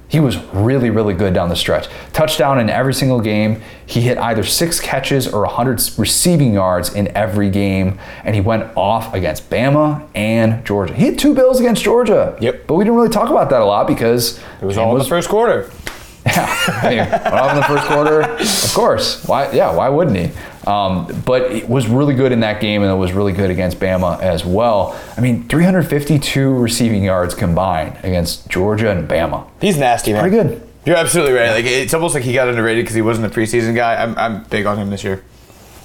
He 0.09 0.19
was 0.19 0.37
really, 0.53 0.91
really 0.91 1.15
good 1.15 1.33
down 1.33 1.49
the 1.49 1.55
stretch. 1.55 1.87
Touchdown 2.13 2.59
in 2.59 2.69
every 2.69 2.93
single 2.93 3.21
game. 3.21 3.63
He 3.87 4.01
hit 4.01 4.19
either 4.19 4.43
six 4.43 4.81
catches 4.81 5.29
or 5.29 5.43
100 5.43 5.81
receiving 5.97 6.53
yards 6.53 6.93
in 6.93 7.17
every 7.17 7.51
game, 7.51 8.01
and 8.25 8.35
he 8.35 8.41
went 8.41 8.69
off 8.77 9.15
against 9.15 9.49
Bama 9.49 10.09
and 10.13 10.67
Georgia. 10.67 10.95
He 10.95 11.05
had 11.05 11.17
two 11.17 11.33
bills 11.33 11.61
against 11.61 11.85
Georgia. 11.85 12.37
Yep. 12.41 12.67
But 12.67 12.75
we 12.75 12.83
didn't 12.83 12.97
really 12.97 13.11
talk 13.11 13.31
about 13.31 13.49
that 13.51 13.61
a 13.61 13.65
lot 13.65 13.87
because 13.87 14.41
It 14.61 14.65
was 14.65 14.77
all 14.77 14.91
in 14.97 14.99
the 14.99 15.09
first 15.09 15.29
quarter. 15.29 15.71
yeah, 16.27 16.81
I 16.83 16.89
mean, 16.89 16.99
went 16.99 17.35
off 17.35 17.51
in 17.53 17.57
the 17.59 17.63
first 17.63 17.87
quarter. 17.87 18.23
Of 18.67 18.75
course, 18.75 19.25
why? 19.25 19.53
Yeah, 19.53 19.73
why 19.73 19.89
wouldn't 19.89 20.17
he? 20.17 20.33
Um, 20.67 21.23
but 21.27 21.51
it 21.51 21.69
was 21.69 21.89
really 21.89 22.15
good 22.15 22.33
in 22.33 22.41
that 22.41 22.61
game, 22.61 22.83
and 22.83 22.91
it 22.91 22.97
was 22.97 23.13
really 23.13 23.33
good 23.33 23.51
against 23.51 23.81
Bama 23.81 24.21
as 24.21 24.45
well. 24.45 24.99
I 25.17 25.21
mean, 25.21 25.49
352 25.49 26.55
receiving 26.55 27.03
yards 27.03 27.35
combined 27.35 27.97
against 28.05 28.49
Georgia 28.49 28.91
and 28.91 29.09
Bama. 29.09 29.49
He's 29.61 29.77
nasty, 29.77 30.13
man. 30.13 30.23
Pretty 30.23 30.37
good. 30.37 30.69
You're 30.85 30.97
absolutely 30.97 31.35
right. 31.35 31.51
Like 31.51 31.65
it's 31.65 31.95
almost 31.95 32.15
like 32.15 32.25
he 32.25 32.33
got 32.33 32.49
underrated 32.49 32.85
because 32.85 32.95
he 32.95 33.03
wasn't 33.03 33.27
a 33.27 33.31
preseason 33.31 33.75
guy. 33.75 34.03
I'm, 34.03 34.17
I'm 34.19 34.45
big 34.45 34.67
on 34.67 34.79
him 34.79 34.91
this 34.91 35.05
year. 35.05 35.23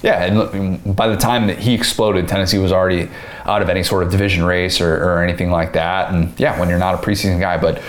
Yeah, 0.02 0.24
and 0.24 0.38
look, 0.38 0.96
by 0.96 1.08
the 1.08 1.16
time 1.16 1.48
that 1.48 1.58
he 1.58 1.74
exploded, 1.74 2.28
Tennessee 2.28 2.58
was 2.58 2.70
already 2.70 3.08
out 3.44 3.62
of 3.62 3.68
any 3.68 3.82
sort 3.82 4.04
of 4.04 4.12
division 4.12 4.44
race 4.44 4.80
or, 4.80 4.94
or 4.94 5.22
anything 5.24 5.50
like 5.50 5.72
that. 5.72 6.12
And 6.12 6.38
yeah, 6.38 6.58
when 6.58 6.68
you're 6.68 6.78
not 6.78 6.94
a 6.94 6.98
preseason 6.98 7.40
guy, 7.40 7.58
but 7.58 7.82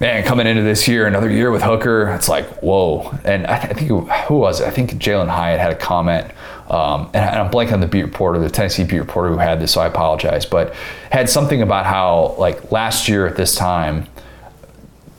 man, 0.00 0.24
coming 0.24 0.46
into 0.46 0.62
this 0.62 0.86
year, 0.88 1.06
another 1.06 1.30
year 1.30 1.50
with 1.50 1.62
Hooker, 1.62 2.08
it's 2.14 2.28
like 2.28 2.46
whoa. 2.62 3.10
And 3.24 3.46
I, 3.46 3.58
th- 3.58 3.70
I 3.70 3.74
think 3.74 3.88
who, 4.26 4.34
was 4.38 4.60
it? 4.60 4.66
I 4.66 4.70
think 4.70 4.92
Jalen 4.92 5.28
Hyatt 5.28 5.60
had 5.60 5.72
a 5.72 5.76
comment, 5.76 6.30
um, 6.70 7.10
and, 7.14 7.24
I- 7.24 7.40
I'm 7.40 7.50
blanking 7.50 7.72
on 7.74 7.80
the 7.80 7.86
beat 7.86 8.02
reporter, 8.02 8.38
the 8.38 8.50
Tennessee 8.50 8.84
beat 8.84 8.98
reporter 8.98 9.30
who 9.30 9.38
had 9.38 9.60
this, 9.60 9.72
so 9.72 9.80
I 9.80 9.86
apologize, 9.86 10.44
but 10.46 10.74
had 11.10 11.28
something 11.30 11.62
about 11.62 11.86
how 11.86 12.34
like 12.38 12.70
last 12.72 13.08
year 13.08 13.26
at 13.26 13.36
this 13.36 13.54
time 13.54 14.06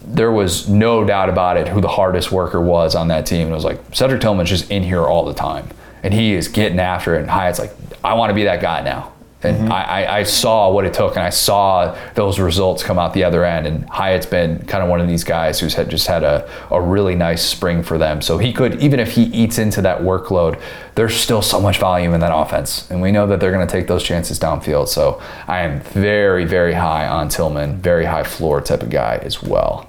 there 0.10 0.32
was 0.32 0.70
no 0.70 1.04
doubt 1.04 1.28
about 1.28 1.58
it 1.58 1.68
who 1.68 1.82
the 1.82 1.88
hardest 1.90 2.32
worker 2.32 2.62
was 2.62 2.96
on 2.96 3.10
that 3.10 3.26
team. 3.26 3.42
And 3.42 3.52
it 3.52 3.56
was 3.56 3.66
like 3.66 3.82
Cedric 3.94 4.22
Tillman's 4.22 4.48
just 4.50 4.72
in 4.72 4.82
here 4.82 5.02
all 5.06 5.26
the 5.26 5.34
time, 5.34 5.68
and 6.02 6.14
he 6.14 6.34
is 6.34 6.48
getting 6.48 6.80
after 6.80 7.16
it. 7.16 7.22
And 7.22 7.30
Hyatt's 7.30 7.60
like, 7.60 7.74
I 8.06 8.14
want 8.14 8.30
to 8.30 8.34
be 8.34 8.46
that 8.46 8.62
guy 8.62 8.82
now. 8.82 9.12
And 9.44 9.56
mm-hmm. 9.56 9.72
I, 9.72 9.84
I, 9.84 10.18
I 10.20 10.24
saw 10.24 10.72
what 10.72 10.86
it 10.86 10.96
took, 10.96 11.16
and 11.16 11.24
I 11.24 11.30
saw 11.30 11.96
those 12.16 12.40
results 12.40 12.82
come 12.82 12.98
out 12.98 13.14
the 13.14 13.24
other 13.24 13.46
end. 13.46 13.68
And 13.68 13.88
Hyatt's 13.88 14.26
been 14.26 14.66
kind 14.66 14.84
of 14.84 14.90
one 14.90 15.00
of 15.00 15.08
these 15.08 15.24
guys 15.24 15.60
who's 15.60 15.76
had 15.76 15.90
just 15.90 16.08
had 16.08 16.24
a, 16.24 16.50
a 16.72 16.82
really 16.82 17.14
nice 17.14 17.44
spring 17.46 17.84
for 17.84 18.00
them. 18.00 18.22
So 18.22 18.40
he 18.40 18.52
could, 18.52 18.82
even 18.82 19.00
if 19.00 19.12
he 19.12 19.24
eats 19.26 19.60
into 19.60 19.82
that 19.84 20.02
workload, 20.02 20.60
there's 20.96 21.16
still 21.16 21.44
so 21.44 21.62
much 21.62 21.78
volume 21.78 22.16
in 22.16 22.20
that 22.22 22.36
offense. 22.36 22.90
And 22.90 23.00
we 23.00 23.12
know 23.12 23.28
that 23.28 23.40
they're 23.40 23.52
going 23.52 23.68
to 23.68 23.72
take 23.72 23.86
those 23.86 24.04
chances 24.04 24.40
downfield. 24.40 24.88
So 24.88 25.22
I 25.48 25.60
am 25.60 25.82
very, 25.82 26.46
very 26.46 26.74
high 26.74 27.08
on 27.08 27.30
Tillman, 27.30 27.78
very 27.78 28.06
high 28.06 28.24
floor 28.24 28.60
type 28.60 28.82
of 28.82 28.90
guy 28.90 29.20
as 29.22 29.44
well. 29.44 29.88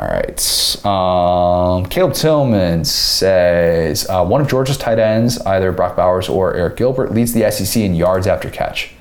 All 0.00 0.06
right. 0.06 0.86
Um, 0.86 1.84
Caleb 1.90 2.14
Tillman 2.14 2.86
says 2.86 4.08
uh, 4.08 4.24
one 4.24 4.40
of 4.40 4.48
Georgia's 4.48 4.78
tight 4.78 4.98
ends, 4.98 5.38
either 5.42 5.72
Brock 5.72 5.94
Bowers 5.94 6.26
or 6.26 6.54
Arik 6.54 6.76
Gilbert, 6.76 7.12
leads 7.12 7.34
the 7.34 7.50
SEC 7.50 7.82
in 7.82 7.94
yards 7.94 8.26
after 8.26 8.48
catch. 8.48 8.92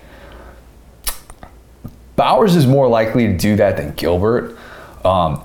Bowers 2.17 2.57
is 2.57 2.67
more 2.67 2.89
likely 2.89 3.27
to 3.27 3.37
do 3.37 3.55
that 3.55 3.77
than 3.77 3.93
Gilbert. 3.93 4.57
Um, 5.05 5.41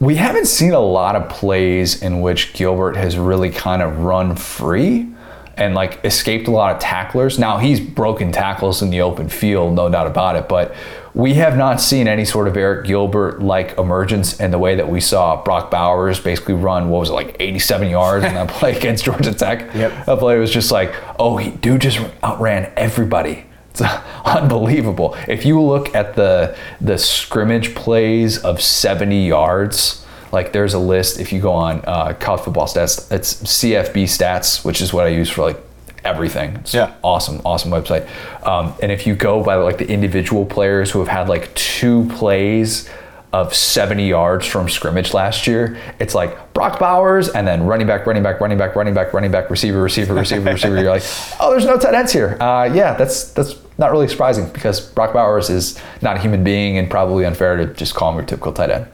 we 0.00 0.16
haven't 0.16 0.46
seen 0.46 0.72
a 0.72 0.80
lot 0.80 1.14
of 1.14 1.28
plays 1.28 2.02
in 2.02 2.20
which 2.20 2.52
Gilbert 2.52 2.96
has 2.96 3.16
really 3.16 3.50
kind 3.50 3.82
of 3.82 4.00
run 4.00 4.34
free 4.34 5.08
and 5.56 5.76
like 5.76 6.04
escaped 6.04 6.48
a 6.48 6.50
lot 6.50 6.74
of 6.74 6.80
tacklers. 6.80 7.38
Now 7.38 7.58
he's 7.58 7.78
broken 7.78 8.32
tackles 8.32 8.82
in 8.82 8.90
the 8.90 9.02
open 9.02 9.28
field, 9.28 9.74
no 9.74 9.88
doubt 9.88 10.08
about 10.08 10.34
it, 10.34 10.48
but 10.48 10.74
we 11.16 11.32
have 11.32 11.56
not 11.56 11.80
seen 11.80 12.08
any 12.08 12.26
sort 12.26 12.46
of 12.46 12.52
Arik 12.54 12.84
Gilbert 12.84 13.42
like 13.42 13.78
emergence 13.78 14.38
in 14.38 14.50
the 14.50 14.58
way 14.58 14.74
that 14.74 14.86
we 14.86 15.00
saw 15.00 15.42
Brock 15.42 15.70
Bowers 15.70 16.20
basically 16.20 16.52
run, 16.52 16.90
what 16.90 16.98
was 17.00 17.08
it, 17.08 17.14
like 17.14 17.34
87 17.40 17.88
yards 17.88 18.26
in 18.26 18.34
that 18.34 18.48
play 18.48 18.76
against 18.76 19.06
Georgia 19.06 19.32
Tech? 19.32 19.74
Yep. 19.74 20.04
That 20.04 20.18
play 20.18 20.38
was 20.38 20.50
just 20.50 20.70
like, 20.70 20.94
oh, 21.18 21.38
he 21.38 21.52
dude 21.52 21.80
just 21.80 22.00
outran 22.22 22.70
everybody. 22.76 23.46
It's 23.70 23.80
unbelievable. 24.26 25.16
If 25.26 25.46
you 25.46 25.58
look 25.58 25.94
at 25.94 26.16
the 26.16 26.54
the 26.82 26.98
scrimmage 26.98 27.74
plays 27.74 28.36
of 28.44 28.60
70 28.60 29.26
yards, 29.26 30.04
like 30.32 30.52
there's 30.52 30.74
a 30.74 30.78
list. 30.78 31.18
If 31.18 31.32
you 31.32 31.40
go 31.40 31.52
on 31.52 31.82
uh, 31.86 32.12
college 32.12 32.42
football 32.42 32.66
stats, 32.66 33.10
it's 33.10 33.42
CFB 33.42 34.04
stats, 34.04 34.66
which 34.66 34.82
is 34.82 34.92
what 34.92 35.06
I 35.06 35.08
use 35.08 35.30
for 35.30 35.46
like 35.46 35.65
everything. 36.06 36.54
It's 36.56 36.72
Yeah. 36.74 36.92
awesome, 37.02 37.40
awesome 37.44 37.70
website. 37.70 38.06
Um, 38.46 38.72
and 38.82 38.90
if 38.92 39.06
you 39.06 39.14
go 39.14 39.42
by 39.42 39.56
like 39.56 39.78
the 39.78 39.88
individual 39.88 40.44
players 40.46 40.90
who 40.90 41.00
have 41.00 41.08
had 41.08 41.28
like 41.28 41.52
two 41.54 42.08
plays 42.16 42.88
of 43.32 43.52
70 43.54 44.06
yards 44.08 44.46
from 44.46 44.68
scrimmage 44.68 45.12
last 45.12 45.46
year, 45.46 45.76
it's 45.98 46.14
like 46.14 46.54
Brock 46.54 46.78
Bowers 46.78 47.28
and 47.28 47.46
then 47.46 47.64
running 47.66 47.86
back, 47.86 48.06
running 48.06 48.22
back, 48.22 48.40
running 48.40 48.56
back, 48.56 48.76
running 48.76 48.94
back, 48.94 49.12
running 49.12 49.30
back, 49.30 49.50
receiver, 49.50 49.82
receiver, 49.82 50.14
receiver, 50.14 50.52
receiver. 50.52 50.80
You're 50.80 50.90
like, 50.90 51.02
oh, 51.40 51.50
there's 51.50 51.66
no 51.66 51.76
tight 51.76 51.92
ends 51.94 52.12
here. 52.12 52.38
Uh, 52.40 52.70
yeah, 52.72 52.94
that's 52.94 53.32
that's 53.32 53.56
not 53.78 53.90
really 53.90 54.08
surprising 54.08 54.48
because 54.50 54.80
Brock 54.80 55.12
Bowers 55.12 55.50
is 55.50 55.78
not 56.00 56.16
a 56.16 56.20
human 56.20 56.44
being 56.44 56.78
and 56.78 56.88
probably 56.88 57.26
unfair 57.26 57.56
to 57.56 57.66
just 57.74 57.94
call 57.94 58.10
him 58.10 58.16
your 58.16 58.24
typical 58.24 58.52
tight 58.52 58.70
end. 58.70 58.86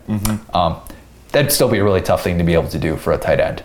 Um, 0.55 0.77
that'd 1.31 1.53
still 1.53 1.69
be 1.69 1.79
a 1.79 1.85
really 1.85 2.01
tough 2.01 2.25
thing 2.25 2.39
to 2.39 2.45
be 2.45 2.55
able 2.55 2.69
to 2.71 2.79
do 2.81 2.97
for 2.97 3.13
a 3.13 3.19
tight 3.19 3.39
end. 3.39 3.63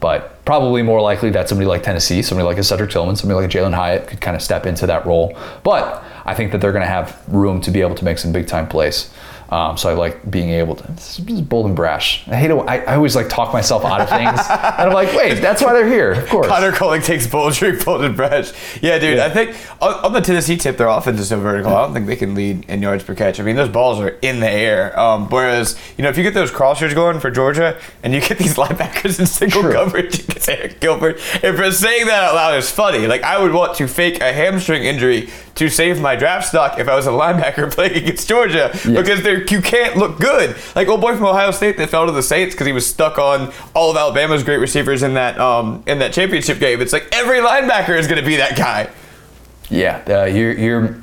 But 0.00 0.44
probably 0.44 0.82
more 0.82 1.00
likely 1.00 1.30
that 1.30 1.48
somebody 1.48 1.66
like 1.66 1.82
Tennessee, 1.82 2.22
somebody 2.22 2.46
like 2.46 2.58
a 2.58 2.62
Cedric 2.62 2.90
Tillman, 2.90 3.16
somebody 3.16 3.40
like 3.40 3.50
Jalen 3.50 3.74
Hyatt 3.74 4.08
could 4.08 4.20
kind 4.20 4.34
of 4.34 4.42
step 4.42 4.66
into 4.66 4.86
that 4.86 5.04
role. 5.06 5.36
But 5.62 6.02
I 6.24 6.34
think 6.34 6.52
that 6.52 6.60
they're 6.60 6.72
going 6.72 6.82
to 6.82 6.88
have 6.88 7.22
room 7.28 7.60
to 7.62 7.70
be 7.70 7.80
able 7.82 7.94
to 7.96 8.04
make 8.04 8.18
some 8.18 8.32
big 8.32 8.46
time 8.46 8.66
plays. 8.66 9.12
Um, 9.50 9.76
so 9.76 9.90
I 9.90 9.94
like 9.94 10.30
being 10.30 10.50
able 10.50 10.76
to. 10.76 10.92
This 10.92 11.18
is 11.18 11.40
bold 11.40 11.66
and 11.66 11.74
brash. 11.74 12.26
I 12.28 12.36
hate 12.36 12.50
it. 12.50 12.54
I, 12.54 12.78
I 12.78 12.94
always 12.94 13.16
like 13.16 13.28
talk 13.28 13.52
myself 13.52 13.84
out 13.84 14.00
of 14.00 14.08
things, 14.08 14.38
and 14.48 14.88
I'm 14.88 14.92
like, 14.92 15.12
wait, 15.14 15.40
that's 15.40 15.60
why 15.62 15.72
they're 15.72 15.88
here. 15.88 16.12
Of 16.12 16.28
course. 16.28 16.46
Connor 16.46 16.72
Colling 16.72 17.02
takes 17.02 17.26
Bold 17.26 17.60
and 17.62 18.16
Brash. 18.16 18.52
Yeah, 18.80 18.98
dude. 18.98 19.18
Yeah. 19.18 19.26
I 19.26 19.30
think 19.30 19.56
on, 19.80 19.94
on 20.04 20.12
the 20.12 20.20
Tennessee 20.20 20.56
tip, 20.56 20.76
their 20.76 20.88
offense 20.88 21.18
is 21.20 21.28
so 21.28 21.40
vertical. 21.40 21.74
I 21.74 21.82
don't 21.82 21.94
think 21.94 22.06
they 22.06 22.16
can 22.16 22.34
lead 22.34 22.68
in 22.68 22.82
yards 22.82 23.04
per 23.04 23.14
catch. 23.14 23.40
I 23.40 23.42
mean, 23.42 23.56
those 23.56 23.68
balls 23.68 23.98
are 24.00 24.10
in 24.22 24.40
the 24.40 24.50
air. 24.50 24.98
Um, 24.98 25.28
whereas, 25.28 25.78
you 25.96 26.02
know, 26.02 26.10
if 26.10 26.16
you 26.16 26.22
get 26.22 26.34
those 26.34 26.50
crossers 26.50 26.94
going 26.94 27.20
for 27.20 27.30
Georgia 27.30 27.78
and 28.02 28.12
you 28.12 28.20
get 28.20 28.38
these 28.38 28.54
linebackers 28.54 29.18
in 29.18 29.26
single 29.26 29.62
True. 29.62 29.72
coverage, 29.72 30.18
you 30.18 30.24
get 30.26 30.42
Arik 30.42 30.80
Gilbert. 30.80 31.20
And 31.42 31.56
for 31.56 31.70
saying 31.72 32.06
that 32.06 32.22
out 32.22 32.34
loud 32.34 32.56
is 32.56 32.70
funny. 32.70 33.06
Like, 33.06 33.22
I 33.22 33.40
would 33.40 33.52
want 33.52 33.76
to 33.76 33.88
fake 33.88 34.20
a 34.20 34.32
hamstring 34.32 34.84
injury 34.84 35.30
to 35.60 35.68
save 35.68 36.00
my 36.00 36.16
draft 36.16 36.48
stock 36.48 36.78
if 36.78 36.88
I 36.88 36.96
was 36.96 37.06
a 37.06 37.10
linebacker 37.10 37.70
playing 37.74 37.96
against 37.96 38.26
Georgia 38.26 38.70
because 38.72 39.22
they're, 39.22 39.44
you 39.44 39.60
can't 39.60 39.94
look 39.94 40.18
good. 40.18 40.56
Like 40.74 40.88
old 40.88 41.02
boy 41.02 41.14
from 41.14 41.26
Ohio 41.26 41.50
State 41.50 41.76
that 41.76 41.90
fell 41.90 42.06
to 42.06 42.12
the 42.12 42.22
Saints 42.22 42.54
because 42.54 42.66
he 42.66 42.72
was 42.72 42.86
stuck 42.86 43.18
on 43.18 43.52
all 43.74 43.90
of 43.90 43.96
Alabama's 43.98 44.42
great 44.42 44.56
receivers 44.56 45.02
in 45.02 45.14
that 45.14 45.38
um, 45.38 45.82
in 45.86 45.98
that 45.98 46.14
championship 46.14 46.58
game. 46.58 46.80
It's 46.80 46.94
like 46.94 47.06
every 47.12 47.40
linebacker 47.40 47.98
is 47.98 48.06
going 48.06 48.20
to 48.20 48.26
be 48.26 48.36
that 48.36 48.56
guy. 48.56 48.88
Yeah, 49.68 50.02
uh, 50.08 50.24
you're, 50.24 50.52
you're 50.52 50.96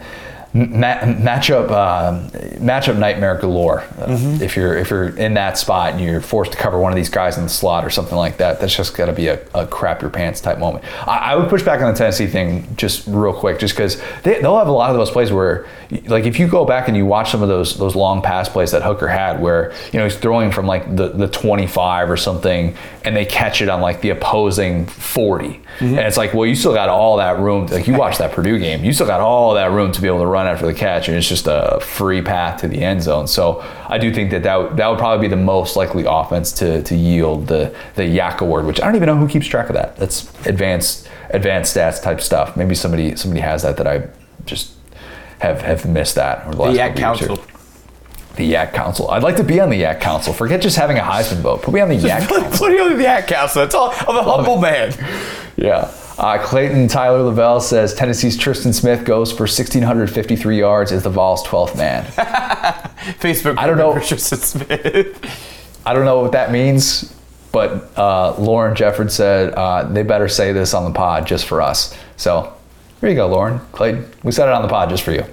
ma- 0.58 1.00
matchup 1.02 1.70
uh, 1.72 2.20
matchup 2.60 2.98
nightmare 2.98 3.36
galore. 3.36 3.82
Uh, 4.00 4.06
If 4.42 4.56
you're 4.56 4.78
if 4.78 4.90
you're 4.90 5.10
in 5.18 5.34
that 5.36 5.58
spot 5.58 5.94
and 5.94 6.02
you're 6.02 6.22
forced 6.22 6.52
to 6.54 6.58
cover 6.58 6.80
one 6.80 6.92
of 6.92 6.96
these 6.96 7.10
guys 7.10 7.38
in 7.38 7.44
the 7.44 7.50
slot 7.50 7.86
or 7.86 7.90
something 7.90 8.18
like 8.18 8.38
that, 8.38 8.60
that's 8.60 8.76
just 8.76 8.96
got 8.96 9.06
to 9.08 9.14
be 9.14 9.28
a, 9.28 9.40
a 9.54 9.66
crap 9.68 10.02
your 10.02 10.10
pants 10.12 10.42
type 10.42 10.60
moment. 10.60 10.84
I, 11.08 11.18
I 11.34 11.36
would 11.36 11.50
push 11.50 11.64
back 11.64 11.82
on 11.82 11.92
the 11.94 11.98
Tennessee 11.98 12.28
thing 12.28 12.68
just 12.78 13.06
real 13.08 13.34
quick, 13.34 13.60
just 13.60 13.76
because 13.76 14.02
they, 14.24 14.42
they'll 14.42 14.58
have 14.58 14.68
a 14.68 14.72
lot 14.72 14.90
of 14.92 14.98
those 14.98 15.12
plays 15.12 15.32
where, 15.32 15.68
like, 16.06 16.26
if 16.26 16.40
you 16.40 16.48
go 16.48 16.66
back 16.66 16.88
and 16.88 16.98
you 16.98 17.06
watch 17.06 17.32
some 17.32 17.42
of 17.42 17.50
those 17.50 17.78
those 17.78 17.96
long 17.96 18.22
pass 18.22 18.50
plays 18.50 18.72
that 18.72 18.82
Hooker 18.84 19.08
had, 19.08 19.42
where 19.42 19.74
you 19.92 20.00
know 20.00 20.06
he's 20.06 20.18
throwing 20.18 20.52
from 20.52 20.66
like 20.68 20.96
the 20.96 21.10
the 21.10 21.28
25 21.28 22.10
or 22.10 22.18
something, 22.18 22.76
and 23.06 23.16
they 23.16 23.26
catch 23.26 23.62
it 23.62 23.70
on 23.70 23.82
like 23.82 24.02
the 24.02 24.10
opposing 24.10 24.86
40, 24.86 25.60
and 25.80 26.00
it's 26.00 26.18
like, 26.18 26.34
well, 26.34 26.46
you 26.46 26.56
still 26.56 26.74
got 26.74 26.90
all 26.90 27.18
that 27.18 27.40
room. 27.40 27.68
Like 27.68 27.88
you 27.88 27.94
watch 27.96 28.18
that 28.18 28.32
Purdue 28.32 28.60
game, 28.60 28.84
you 28.84 28.94
still 28.94 29.08
got 29.08 29.20
all 29.22 29.54
that 29.56 29.72
room 29.72 29.92
to 29.92 30.02
be 30.02 30.08
able 30.08 30.20
to 30.20 30.26
run 30.26 30.47
after 30.48 30.65
the 30.65 30.74
catch, 30.74 31.07
and 31.07 31.18
it's 31.18 31.28
just 31.28 31.48
a 31.48 31.80
free 31.82 32.22
path 32.22 32.61
to 32.61 32.68
the 32.68 32.82
end 32.82 33.03
zone. 33.03 33.28
So 33.28 33.64
I 33.88 33.98
do 33.98 34.14
think 34.14 34.32
that 34.32 34.44
that 34.44 34.56
would, 34.56 34.78
that 34.78 34.88
would 34.88 34.98
probably 34.99 35.28
be 35.28 35.30
the 35.30 35.41
most 35.41 35.76
likely 35.76 36.06
offense 36.07 36.52
to 36.53 36.82
to 36.84 36.95
yield 36.95 37.48
the 37.48 37.76
the 37.95 38.06
Yak 38.06 38.41
Award, 38.41 38.65
which 38.65 38.82
I 38.82 38.86
don't 38.86 38.95
even 38.95 39.07
know 39.07 39.18
who 39.18 39.28
keeps 39.28 39.48
track 39.48 39.69
of 39.69 39.76
that. 39.76 39.98
That's 39.98 40.30
advanced 40.48 41.07
advanced 41.30 41.76
stats 41.76 42.02
type 42.02 42.22
stuff. 42.22 42.56
Maybe 42.57 42.74
somebody 42.76 43.15
somebody 43.15 43.41
has 43.41 43.64
that 43.64 43.78
that 43.78 43.88
I 43.88 44.07
just 44.45 44.74
have 45.40 45.61
have 45.61 45.86
missed 45.86 46.15
that. 46.15 46.40
Over 46.48 46.52
the, 46.52 46.57
The 46.57 46.64
last 46.64 46.76
Yak. 46.76 46.95
Council. 46.95 47.40
The 48.38 48.45
Yak 48.45 48.72
Council. 48.74 49.10
I'd 49.10 49.24
like 49.24 49.36
to 49.38 49.44
be 49.44 49.60
on 49.60 49.69
the 49.72 49.78
Yak 49.78 49.99
Council. 49.99 50.32
Forget 50.32 50.61
just 50.61 50.76
having 50.78 50.98
a 50.98 51.02
Heisman 51.02 51.38
vote. 51.41 51.64
Put 51.64 51.74
me 51.74 51.80
on 51.82 51.90
the 51.90 51.95
Yak 52.10 52.28
Put, 52.30 52.41
Council. 52.44 52.68
put 52.68 52.72
you 52.76 52.84
on 52.84 52.95
the 52.98 53.03
Yak 53.03 53.28
Council. 53.28 53.64
That's 53.64 53.74
all. 53.74 53.90
I'm 54.07 54.15
a 54.15 54.22
humble 54.24 54.60
man. 54.60 54.94
Yeah. 55.56 55.91
Uh, 56.18 56.39
Clayton 56.44 56.88
Tyler 56.88 57.22
Lavelle 57.22 57.61
says 57.61 57.94
Tennessee's 57.94 58.38
Tristan 58.38 58.73
Smith 58.73 59.06
goes 59.06 59.31
for 59.31 59.44
1,653 59.44 60.57
yards 60.57 60.91
as 60.91 61.03
the 61.03 61.10
Vols' 61.11 61.44
12th 61.44 61.77
man. 61.77 62.06
Facebook. 63.19 63.57
I 63.60 63.68
don't 63.68 63.77
know. 63.77 63.94
Tristan 63.99 64.39
Smith. 64.39 65.81
I 65.85 65.94
don't 65.94 66.06
know 66.06 66.19
what 66.19 66.31
that 66.31 66.52
means, 66.52 67.14
but 67.52 67.98
uh, 67.98 68.35
Lauren 68.39 68.76
Jefford 68.76 69.11
said 69.11 69.53
uh, 69.53 69.84
they 69.84 70.02
better 70.03 70.27
say 70.27 70.52
this 70.52 70.73
on 70.73 70.85
the 70.85 70.91
pod 70.91 71.27
just 71.27 71.45
for 71.45 71.61
us. 71.61 71.95
So 72.18 72.53
here 72.99 73.10
you 73.10 73.15
go, 73.15 73.27
Lauren. 73.27 73.60
Clayton, 73.72 74.10
we 74.23 74.31
said 74.31 74.49
it 74.49 74.53
on 74.53 74.64
the 74.64 74.68
pod 74.68 74.89
just 74.89 75.03
for 75.03 75.11
you. 75.11 75.23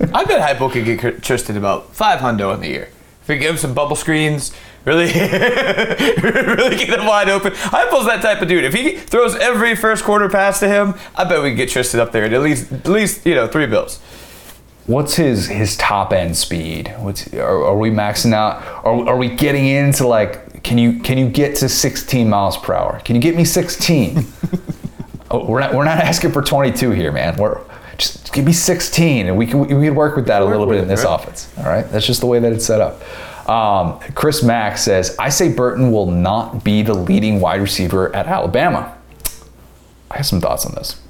I 0.00 0.24
bet 0.24 0.56
Heupel 0.56 0.70
could 0.70 0.84
get 0.84 1.22
Tristan 1.22 1.56
about 1.56 1.94
five 1.94 2.20
hundo 2.20 2.54
in 2.54 2.60
the 2.60 2.68
year. 2.68 2.88
If 3.24 3.28
we 3.28 3.38
give 3.38 3.52
him 3.52 3.56
some 3.56 3.72
bubble 3.72 3.96
screens, 3.96 4.52
really, 4.84 5.06
really 5.14 6.76
get 6.76 7.00
him 7.00 7.06
wide 7.06 7.30
open. 7.30 7.52
Heupel's 7.54 8.04
that 8.04 8.20
type 8.20 8.42
of 8.42 8.48
dude. 8.48 8.64
If 8.64 8.74
he 8.74 8.98
throws 8.98 9.34
every 9.36 9.74
first 9.74 10.04
quarter 10.04 10.28
pass 10.28 10.60
to 10.60 10.68
him, 10.68 10.92
I 11.16 11.24
bet 11.24 11.42
we 11.42 11.48
can 11.48 11.56
get 11.56 11.70
Tristan 11.70 12.00
up 12.00 12.12
there 12.12 12.24
at 12.24 12.34
at 12.34 12.42
least, 12.42 12.70
at 12.70 12.86
least 12.86 13.24
you 13.24 13.34
know, 13.34 13.46
three 13.46 13.64
bills. 13.64 13.98
What's 14.86 15.14
his 15.14 15.46
his 15.46 15.74
top 15.78 16.12
end 16.12 16.36
speed? 16.36 16.94
What's 16.98 17.32
are, 17.32 17.64
are 17.64 17.78
we 17.78 17.88
maxing 17.88 18.34
out? 18.34 18.62
Are, 18.84 19.08
are 19.08 19.16
we 19.16 19.30
getting 19.30 19.68
into 19.68 20.06
like 20.06 20.62
can 20.62 20.76
you 20.76 21.00
can 21.00 21.16
you 21.16 21.30
get 21.30 21.56
to 21.56 21.68
16 21.70 22.28
miles 22.28 22.58
per 22.58 22.74
hour? 22.74 23.00
Can 23.06 23.16
you 23.16 23.22
get 23.22 23.34
me 23.36 23.46
16? 23.46 24.26
oh, 25.30 25.46
we're 25.46 25.60
not 25.60 25.72
we're 25.72 25.86
not 25.86 25.96
asking 25.96 26.32
for 26.32 26.42
22 26.42 26.90
here, 26.90 27.10
man. 27.10 27.38
We're 27.38 27.62
just 27.98 28.32
give 28.32 28.44
me 28.44 28.52
16, 28.52 29.26
and 29.26 29.36
we 29.36 29.46
can 29.46 29.60
we 29.60 29.66
can 29.86 29.94
work 29.94 30.16
with 30.16 30.26
that 30.26 30.42
a 30.42 30.44
little 30.44 30.66
bit 30.66 30.78
in 30.78 30.88
this 30.88 31.04
right? 31.04 31.14
offense. 31.14 31.52
All 31.58 31.64
right, 31.64 31.88
that's 31.90 32.06
just 32.06 32.20
the 32.20 32.26
way 32.26 32.38
that 32.38 32.52
it's 32.52 32.64
set 32.64 32.80
up. 32.80 33.00
Um, 33.48 33.98
Chris 34.14 34.42
Mack 34.42 34.78
says, 34.78 35.16
"I 35.18 35.28
say 35.28 35.52
Burton 35.52 35.92
will 35.92 36.10
not 36.10 36.64
be 36.64 36.82
the 36.82 36.94
leading 36.94 37.40
wide 37.40 37.60
receiver 37.60 38.14
at 38.14 38.26
Alabama." 38.26 38.94
I 40.10 40.18
have 40.18 40.26
some 40.26 40.40
thoughts 40.40 40.64
on 40.64 40.74
this. 40.74 41.00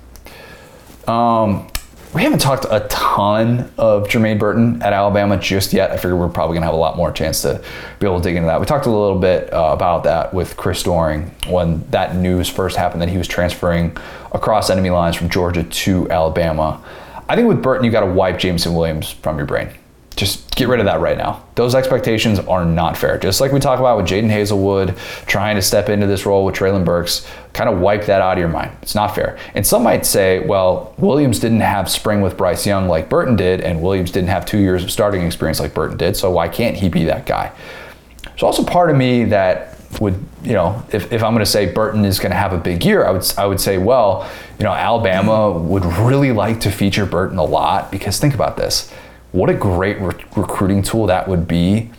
Um, 1.06 1.66
we 2.15 2.23
haven't 2.23 2.39
talked 2.39 2.65
a 2.70 2.86
ton 2.89 3.70
of 3.77 4.07
Jermaine 4.07 4.39
Burton 4.39 4.81
at 4.82 4.93
Alabama 4.93 5.36
just 5.36 5.73
yet. 5.73 5.91
I 5.91 5.97
figure 5.97 6.15
we're 6.16 6.28
probably 6.28 6.55
going 6.55 6.62
to 6.62 6.66
have 6.66 6.74
a 6.74 6.78
lot 6.78 6.97
more 6.97 7.11
chance 7.11 7.43
to 7.43 7.62
be 7.99 8.07
able 8.07 8.19
to 8.19 8.23
dig 8.23 8.36
into 8.36 8.47
that. 8.47 8.61
We 8.61 8.66
talked 8.66 8.86
a 8.86 8.91
little 8.91 9.19
bit 9.19 9.53
uh, 9.53 9.70
about 9.73 10.05
that 10.05 10.32
with 10.32 10.57
Chris 10.57 10.85
Doering 10.85 11.35
when 11.49 11.85
that 11.91 12.15
news 12.15 12.49
first 12.49 12.77
happened 12.77 13.03
that 13.03 13.09
he 13.09 13.19
was 13.19 13.27
transferring 13.27 13.97
across 14.32 14.70
enemy 14.70 14.91
lines 14.91 15.16
from 15.16 15.28
Georgia 15.28 15.65
to 15.65 16.09
Alabama. 16.09 16.81
I 17.28 17.35
think 17.35 17.49
with 17.49 17.61
Burton, 17.61 17.85
you 17.85 17.91
got 17.91 18.01
to 18.01 18.12
wipe 18.12 18.39
Jameson 18.39 18.74
Williams 18.74 19.11
from 19.11 19.36
your 19.36 19.47
brain. 19.47 19.70
Just 20.16 20.55
get 20.55 20.69
rid 20.69 20.78
of 20.78 20.86
that 20.86 21.01
right 21.01 21.19
now. 21.19 21.45
Those 21.57 21.74
expectations 21.74 22.39
are 22.39 22.65
not 22.65 22.97
fair. 22.97 23.19
Just 23.19 23.41
like 23.41 23.51
we 23.51 23.59
talk 23.59 23.81
about 23.81 23.97
with 23.97 24.07
Jadon 24.07 24.31
Haselwood 24.31 24.97
trying 25.27 25.57
to 25.57 25.62
step 25.62 25.89
into 25.89 26.07
this 26.07 26.24
role 26.24 26.45
with 26.45 26.55
Treylon 26.55 26.85
Burks, 26.85 27.27
kind 27.53 27.69
of 27.69 27.81
wipe 27.81 28.05
that 28.07 28.20
out 28.20 28.35
of 28.35 28.39
your 28.39 28.49
mind. 28.49 28.77
It's 28.82 28.95
not 28.95 29.15
fair. 29.15 29.39
And 29.55 29.66
some 29.66 29.82
might 29.82 30.07
say, 30.07 30.41
well, 30.47 30.95
Williams 30.99 31.41
didn't 31.41 31.61
have 31.61 31.91
spring 31.91 32.20
with 32.20 32.36
Bryce 32.36 32.65
Young 32.65 32.86
like 32.86 33.09
Burton 33.09 33.35
did, 33.35 33.61
and 33.61 33.82
Williams 33.82 34.12
didn't 34.12 34.28
have 34.28 34.47
two 34.47 34.59
years 34.59 34.85
of 34.85 34.91
starting 34.91 35.23
experience 35.23 35.59
like 35.59 35.74
Burton 35.74 35.97
did, 35.97 36.16
so 36.16 36.31
why 36.31 36.49
can't 36.49 36.77
he 36.77 36.89
be 36.89 37.05
that 37.05 37.27
guy? 37.27 37.53
There's 38.23 38.43
also 38.43 38.65
part 38.65 38.91
of 38.91 38.97
me 38.97 39.24
that 39.27 39.74
would, 40.01 40.15
you 40.43 40.53
know, 40.53 40.85
if, 40.93 41.12
if 41.12 41.23
I'm 41.23 41.32
going 41.32 41.45
to 41.45 41.51
say 41.51 41.70
Burton 41.70 42.05
is 42.05 42.19
going 42.19 42.32
to 42.32 42.36
have 42.36 42.53
a 42.53 42.59
big 42.59 42.85
year, 42.85 43.05
I 43.05 43.11
would 43.11 43.35
I 43.39 43.47
would 43.47 43.61
say, 43.61 43.78
well, 43.78 44.28
you 44.59 44.65
know, 44.65 44.73
Alabama 44.73 45.51
would 45.53 45.85
really 45.85 46.32
like 46.32 46.61
to 46.61 46.70
feature 46.70 47.07
Burton 47.07 47.39
a 47.39 47.45
lot 47.45 47.91
because 47.91 48.19
think 48.19 48.35
about 48.35 48.57
this. 48.57 48.93
What 49.35 49.51
a 49.51 49.55
great 49.55 49.98
re- 49.98 50.15
recruiting 50.36 50.85
tool 50.85 51.06
that 51.06 51.27
would 51.27 51.48
be 51.48 51.90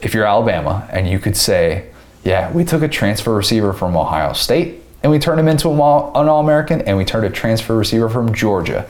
if 0.00 0.14
you're 0.14 0.24
Alabama 0.24 0.88
and 0.90 1.06
you 1.06 1.18
could 1.18 1.36
say, 1.36 1.90
yeah, 2.24 2.50
we 2.52 2.64
took 2.64 2.80
a 2.80 2.88
transfer 2.88 3.34
receiver 3.34 3.74
from 3.74 3.94
Ohio 3.94 4.32
State 4.32 4.80
and 5.02 5.12
we 5.12 5.18
turned 5.18 5.38
him 5.38 5.46
into 5.46 5.68
an 5.70 5.78
All- 5.78 6.10
an 6.18 6.26
All-American 6.26 6.80
and 6.80 6.96
we 6.96 7.04
turned 7.04 7.26
a 7.26 7.30
transfer 7.30 7.76
receiver 7.76 8.08
from 8.08 8.34
Georgia 8.34 8.88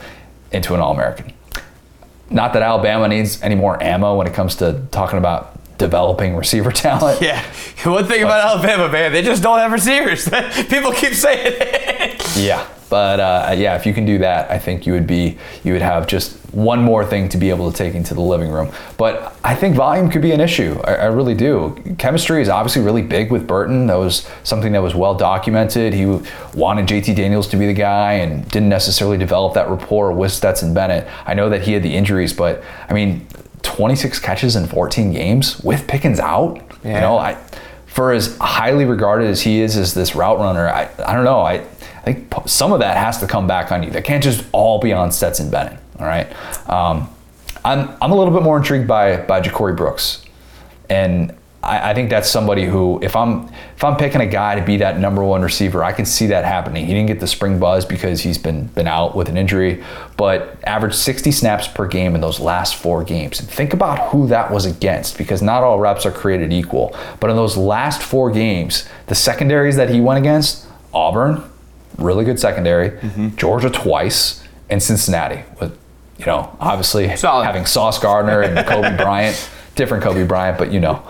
into 0.53 0.73
an 0.73 0.79
All-American. 0.79 1.33
Not 2.29 2.53
that 2.53 2.61
Alabama 2.61 3.09
needs 3.09 3.41
any 3.43 3.55
more 3.55 3.83
ammo 3.83 4.15
when 4.15 4.25
it 4.25 4.33
comes 4.33 4.55
to 4.55 4.81
talking 4.91 5.19
about 5.19 5.59
developing 5.77 6.37
receiver 6.37 6.71
talent. 6.85 7.21
Yeah. 7.21 7.43
One 7.83 8.05
thing 8.05 8.23
about 8.23 8.39
Alabama, 8.51 8.89
man, 8.89 9.11
they 9.11 9.21
just 9.21 9.43
don't 9.43 9.59
have 9.59 9.73
receivers. 9.73 10.29
People 10.69 10.93
keep 10.93 11.13
saying 11.13 11.55
it. 11.59 12.14
Yeah, 12.35 12.67
but 12.89 13.19
uh, 13.19 13.55
yeah, 13.57 13.75
if 13.75 13.85
you 13.85 13.93
can 13.93 14.05
do 14.05 14.17
that, 14.19 14.51
I 14.51 14.59
think 14.59 14.85
you 14.85 14.93
would 14.93 15.07
be 15.07 15.37
you 15.63 15.73
would 15.73 15.81
have 15.81 16.07
just 16.07 16.37
one 16.53 16.81
more 16.81 17.05
thing 17.05 17.27
to 17.29 17.37
be 17.37 17.49
able 17.49 17.69
to 17.69 17.77
take 17.77 17.95
into 17.95 18.13
the 18.13 18.21
living 18.21 18.49
room. 18.49 18.71
But 18.97 19.35
I 19.43 19.55
think 19.55 19.75
volume 19.75 20.09
could 20.09 20.21
be 20.21 20.31
an 20.31 20.39
issue. 20.39 20.79
I, 20.85 20.95
I 20.95 21.05
really 21.05 21.33
do. 21.33 21.75
Chemistry 21.97 22.41
is 22.41 22.49
obviously 22.49 22.81
really 22.81 23.01
big 23.01 23.31
with 23.31 23.47
Burton. 23.47 23.87
That 23.87 23.95
was 23.95 24.27
something 24.43 24.71
that 24.73 24.81
was 24.81 24.95
well 24.95 25.15
documented. 25.15 25.93
He 25.93 26.05
wanted 26.53 26.87
JT 26.87 27.15
Daniels 27.15 27.47
to 27.49 27.57
be 27.57 27.65
the 27.65 27.73
guy 27.73 28.13
and 28.13 28.47
didn't 28.49 28.69
necessarily 28.69 29.17
develop 29.17 29.53
that 29.55 29.69
rapport 29.69 30.11
with 30.11 30.31
Stetson 30.31 30.73
Bennett. 30.73 31.07
I 31.25 31.33
know 31.33 31.49
that 31.49 31.63
he 31.63 31.73
had 31.73 31.83
the 31.83 31.93
injuries, 31.93 32.33
but 32.33 32.63
I 32.87 32.93
mean, 32.93 33.27
26 33.63 34.19
catches 34.19 34.55
in 34.55 34.67
14 34.67 35.11
games 35.11 35.59
with 35.61 35.87
Pickens 35.87 36.19
out. 36.19 36.61
You 36.83 36.91
know, 36.91 37.17
I 37.17 37.37
for 37.95 38.11
as 38.11 38.35
highly 38.41 38.83
regarded 38.83 39.29
as 39.29 39.41
he 39.41 39.61
is 39.61 39.77
as 39.77 39.93
this 39.93 40.15
route 40.15 40.37
runner, 40.37 40.67
I, 40.67 40.89
I 41.05 41.13
don't 41.13 41.23
know. 41.23 41.39
I, 41.39 41.53
I 41.53 41.63
think 42.05 42.33
some 42.45 42.71
of 42.71 42.79
that 42.79 42.97
has 42.97 43.19
to 43.19 43.27
come 43.27 43.47
back 43.47 43.71
on 43.71 43.83
you. 43.83 43.89
That 43.89 44.03
can't 44.03 44.23
just 44.23 44.45
all 44.51 44.79
be 44.79 44.93
on 44.93 45.11
Stetson 45.11 45.49
Bennett. 45.49 45.79
All 45.99 46.05
right. 46.05 46.27
Um, 46.69 47.09
I'm, 47.63 47.89
I'm 48.01 48.11
a 48.11 48.15
little 48.15 48.33
bit 48.33 48.43
more 48.43 48.57
intrigued 48.57 48.87
by 48.87 49.17
by 49.17 49.41
Ja'Corey 49.41 49.75
Brooks, 49.75 50.23
and 50.89 51.35
I, 51.65 51.91
I 51.91 51.93
think 51.95 52.09
that's 52.09 52.29
somebody 52.29 52.65
who, 52.65 52.99
if 53.01 53.15
I'm 53.15 53.49
if 53.75 53.83
I'm 53.83 53.97
picking 53.97 54.21
a 54.21 54.27
guy 54.27 54.55
to 54.55 54.63
be 54.63 54.77
that 54.77 54.99
number 54.99 55.23
one 55.23 55.41
receiver, 55.41 55.83
I 55.83 55.91
can 55.91 56.05
see 56.05 56.27
that 56.27 56.45
happening. 56.45 56.85
He 56.85 56.93
didn't 56.93 57.07
get 57.07 57.19
the 57.19 57.27
spring 57.27 57.59
buzz 57.59 57.85
because 57.85 58.21
he's 58.21 58.37
been 58.37 58.67
been 58.67 58.87
out 58.87 59.15
with 59.15 59.27
an 59.27 59.37
injury, 59.37 59.83
but 60.15 60.57
averaged 60.63 60.95
60 60.95 61.31
snaps 61.31 61.67
per 61.67 61.87
game 61.87 62.13
in 62.13 62.21
those 62.21 62.39
last 62.39 62.75
four 62.75 63.03
games. 63.03 63.39
And 63.39 63.49
think 63.49 63.73
about 63.73 64.11
who 64.11 64.27
that 64.27 64.51
was 64.51 64.65
against, 64.65 65.17
because 65.17 65.41
not 65.41 65.63
all 65.63 65.79
reps 65.79 66.05
are 66.05 66.11
created 66.11 66.53
equal. 66.53 66.95
But 67.19 67.31
in 67.31 67.35
those 67.35 67.57
last 67.57 68.01
four 68.01 68.31
games, 68.31 68.87
the 69.07 69.15
secondaries 69.15 69.75
that 69.75 69.89
he 69.89 69.99
went 69.99 70.19
against, 70.19 70.67
Auburn, 70.93 71.43
really 71.97 72.25
good 72.25 72.39
secondary, 72.39 72.91
mm-hmm. 72.91 73.35
Georgia 73.35 73.69
twice, 73.69 74.43
and 74.69 74.81
Cincinnati 74.81 75.43
with, 75.59 75.77
you 76.17 76.25
know, 76.25 76.55
obviously 76.59 77.15
Solid. 77.15 77.45
having 77.45 77.65
Sauce 77.65 77.99
Gardner 77.99 78.41
and 78.41 78.57
Coby 78.67 78.97
Bryant, 79.01 79.49
different 79.75 80.03
Kobe 80.03 80.25
Bryant, 80.25 80.57
but 80.57 80.71
you 80.71 80.79
know, 80.79 81.03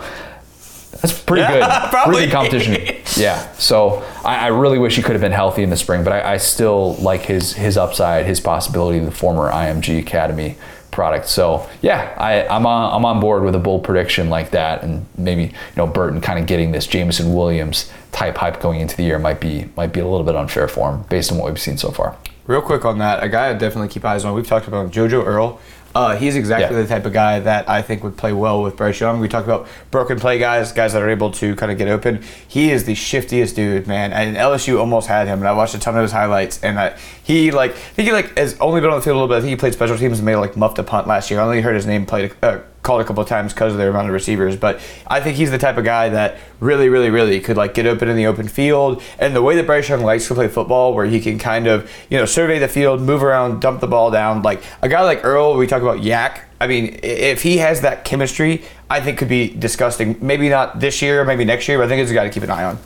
that's 1.00 1.18
pretty 1.22 1.46
good. 1.52 1.62
probably. 1.62 2.14
Pretty 2.14 2.26
good 2.26 2.32
competition. 2.32 2.92
Yeah. 3.16 3.50
So 3.54 4.04
I, 4.26 4.36
I 4.36 4.46
really 4.48 4.78
wish 4.78 4.96
he 4.96 5.02
could 5.02 5.12
have 5.12 5.22
been 5.22 5.32
healthy 5.32 5.62
in 5.62 5.70
the 5.70 5.76
spring, 5.78 6.04
but 6.04 6.12
I, 6.12 6.34
I 6.34 6.36
still 6.36 6.96
like 6.96 7.22
his 7.22 7.54
his 7.54 7.78
upside, 7.78 8.26
his 8.26 8.40
possibility, 8.40 8.98
the 8.98 9.10
former 9.10 9.50
IMG 9.50 9.98
Academy 9.98 10.58
product. 10.90 11.26
So 11.26 11.66
yeah, 11.80 12.14
I, 12.18 12.46
I'm 12.46 12.66
on 12.66 12.92
I'm 12.92 13.06
on 13.06 13.20
board 13.20 13.42
with 13.42 13.54
a 13.54 13.58
bold 13.58 13.84
prediction 13.84 14.28
like 14.28 14.50
that, 14.50 14.82
and 14.82 15.06
maybe 15.16 15.44
you 15.44 15.52
know 15.76 15.86
Burton 15.86 16.20
kind 16.20 16.38
of 16.38 16.44
getting 16.44 16.72
this 16.72 16.86
Jameson 16.86 17.32
Williams 17.32 17.90
type 18.16 18.36
hype 18.38 18.60
going 18.60 18.80
into 18.80 18.96
the 18.96 19.02
year 19.02 19.18
might 19.18 19.40
be 19.40 19.68
might 19.76 19.92
be 19.92 20.00
a 20.00 20.06
little 20.06 20.24
bit 20.24 20.34
unfair 20.34 20.66
for 20.68 20.90
him 20.90 21.02
based 21.10 21.30
on 21.30 21.36
what 21.38 21.48
we've 21.52 21.60
seen 21.60 21.76
so 21.76 21.90
far. 21.90 22.16
Real 22.46 22.62
quick 22.62 22.84
on 22.84 22.98
that, 22.98 23.22
a 23.22 23.28
guy 23.28 23.50
I 23.50 23.52
definitely 23.52 23.88
keep 23.88 24.04
eyes 24.04 24.24
on. 24.24 24.32
We've 24.34 24.46
talked 24.46 24.68
about 24.68 24.84
him, 24.86 24.90
JoJo 24.90 25.24
Earle. 25.26 25.60
Uh, 25.94 26.14
he's 26.14 26.36
exactly 26.36 26.76
Yeah. 26.76 26.82
the 26.82 26.88
type 26.88 27.06
of 27.06 27.12
guy 27.12 27.40
that 27.40 27.68
I 27.68 27.80
think 27.82 28.04
would 28.04 28.16
play 28.18 28.32
well 28.32 28.62
with 28.62 28.76
Bryce 28.76 29.00
Young. 29.00 29.18
We 29.18 29.28
talked 29.28 29.46
about 29.46 29.66
broken 29.90 30.20
play 30.20 30.38
guys, 30.38 30.70
guys 30.72 30.92
that 30.92 31.02
are 31.02 31.08
able 31.08 31.30
to 31.32 31.56
kind 31.56 31.72
of 31.72 31.78
get 31.78 31.88
open. 31.88 32.22
He 32.46 32.70
is 32.70 32.84
the 32.84 32.94
shiftiest 32.94 33.56
dude, 33.56 33.86
man. 33.86 34.12
And 34.12 34.36
LSU 34.36 34.78
almost 34.78 35.08
had 35.08 35.26
him, 35.26 35.38
and 35.40 35.48
I 35.48 35.52
watched 35.52 35.74
a 35.74 35.78
ton 35.78 35.96
of 35.96 36.02
his 36.02 36.12
highlights. 36.12 36.62
And 36.62 36.78
I, 36.78 36.94
he 37.24 37.50
like, 37.50 37.70
I 37.72 37.74
think 37.96 38.06
he 38.08 38.12
like 38.12 38.36
has 38.38 38.56
only 38.60 38.80
been 38.82 38.90
on 38.90 38.96
the 38.96 39.02
field 39.02 39.16
a 39.16 39.20
little 39.20 39.28
bit. 39.34 39.38
I 39.38 39.40
think 39.40 39.50
he 39.50 39.56
played 39.56 39.72
special 39.72 39.96
teams 39.96 40.18
and 40.18 40.26
made 40.26 40.36
like 40.36 40.54
muffed 40.56 40.78
a 40.78 40.82
punt 40.82 41.06
last 41.06 41.30
year. 41.30 41.40
I 41.40 41.44
only 41.44 41.62
heard 41.62 41.74
his 41.74 41.86
name 41.86 42.04
played 42.06 42.32
uh, 42.42 42.58
called 42.86 43.02
a 43.02 43.04
couple 43.04 43.22
of 43.22 43.28
times 43.28 43.52
because 43.52 43.72
of 43.72 43.78
their 43.78 43.90
amount 43.90 44.06
of 44.06 44.14
receivers. 44.14 44.56
But 44.56 44.80
I 45.06 45.20
think 45.20 45.36
he's 45.36 45.50
the 45.50 45.58
type 45.58 45.76
of 45.76 45.84
guy 45.84 46.08
that 46.10 46.38
really, 46.60 46.88
really, 46.88 47.10
really 47.10 47.40
could 47.40 47.56
like 47.56 47.74
get 47.74 47.84
open 47.84 48.08
in 48.08 48.16
the 48.16 48.26
open 48.26 48.48
field. 48.48 49.02
And 49.18 49.34
the 49.34 49.42
way 49.42 49.56
that 49.56 49.66
Bryce 49.66 49.88
Young 49.88 50.02
likes 50.02 50.28
to 50.28 50.34
play 50.34 50.48
football, 50.48 50.94
where 50.94 51.06
he 51.06 51.20
can 51.20 51.38
kind 51.38 51.66
of 51.66 51.90
you 52.08 52.16
know 52.16 52.24
survey 52.24 52.58
the 52.58 52.68
field, 52.68 53.00
move 53.02 53.22
around, 53.22 53.60
dump 53.60 53.80
the 53.80 53.88
ball 53.88 54.10
down. 54.10 54.42
Like 54.42 54.62
a 54.80 54.88
guy 54.88 55.02
like 55.02 55.24
Earle, 55.24 55.56
we 55.56 55.66
talk 55.66 55.82
about 55.82 56.02
Yak. 56.02 56.44
I 56.60 56.66
mean, 56.66 56.98
if 57.02 57.42
he 57.42 57.58
has 57.58 57.82
that 57.82 58.04
chemistry, 58.04 58.64
I 58.88 59.00
think 59.00 59.18
could 59.18 59.28
be 59.28 59.48
disgusting. 59.48 60.16
Maybe 60.20 60.48
not 60.48 60.80
this 60.80 61.02
year, 61.02 61.24
maybe 61.24 61.44
next 61.44 61.68
year, 61.68 61.78
but 61.78 61.84
I 61.84 61.88
think 61.88 62.00
it's 62.00 62.10
a 62.10 62.14
guy 62.14 62.24
to 62.24 62.30
keep 62.30 62.44
an 62.44 62.50
eye 62.50 62.64
on. 62.64 62.78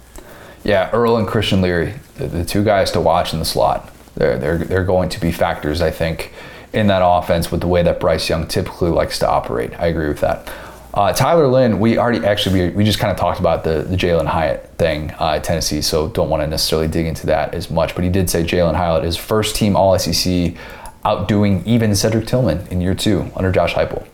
Yeah, 0.64 0.90
Earle 0.92 1.18
and 1.18 1.28
Christian 1.28 1.62
Leary, 1.62 1.94
the, 2.16 2.26
the 2.26 2.44
two 2.44 2.64
guys 2.64 2.90
to 2.92 3.00
watch 3.00 3.32
in 3.32 3.38
the 3.38 3.44
slot. 3.44 3.92
They're, 4.14 4.38
they're, 4.38 4.58
they're 4.58 4.84
going 4.84 5.08
to 5.10 5.20
be 5.20 5.32
factors, 5.32 5.80
I 5.80 5.90
think, 5.90 6.32
in 6.72 6.86
that 6.86 7.02
offense 7.04 7.50
with 7.50 7.60
the 7.60 7.66
way 7.66 7.82
that 7.82 8.00
Bryce 8.00 8.28
Young 8.28 8.46
typically 8.46 8.90
likes 8.90 9.18
to 9.20 9.28
operate. 9.28 9.72
I 9.78 9.86
agree 9.86 10.08
with 10.08 10.20
that. 10.20 10.50
Uh, 10.92 11.12
Tyler 11.12 11.46
Lynn, 11.46 11.78
we 11.78 11.98
already 11.98 12.24
actually 12.26 12.70
we, 12.70 12.76
we 12.76 12.84
just 12.84 12.98
kind 12.98 13.12
of 13.12 13.16
talked 13.16 13.38
about 13.38 13.62
the, 13.62 13.82
the 13.82 13.96
Jalen 13.96 14.26
Hyatt 14.26 14.66
thing 14.76 15.12
uh, 15.20 15.34
at 15.36 15.44
Tennessee, 15.44 15.82
so 15.82 16.08
don't 16.08 16.28
want 16.28 16.42
to 16.42 16.48
necessarily 16.48 16.88
dig 16.88 17.06
into 17.06 17.26
that 17.26 17.54
as 17.54 17.70
much. 17.70 17.94
But 17.94 18.02
he 18.02 18.10
did 18.10 18.28
say 18.28 18.42
Jalen 18.42 18.74
Hyatt 18.74 19.04
is 19.04 19.16
first 19.16 19.54
team 19.54 19.76
All 19.76 19.96
SEC, 19.98 20.54
outdoing 21.04 21.64
even 21.64 21.94
Cedric 21.94 22.26
Tillman 22.26 22.66
in 22.68 22.80
year 22.80 22.94
two 22.94 23.30
under 23.36 23.52
Josh 23.52 23.74
Heupel 23.74 24.06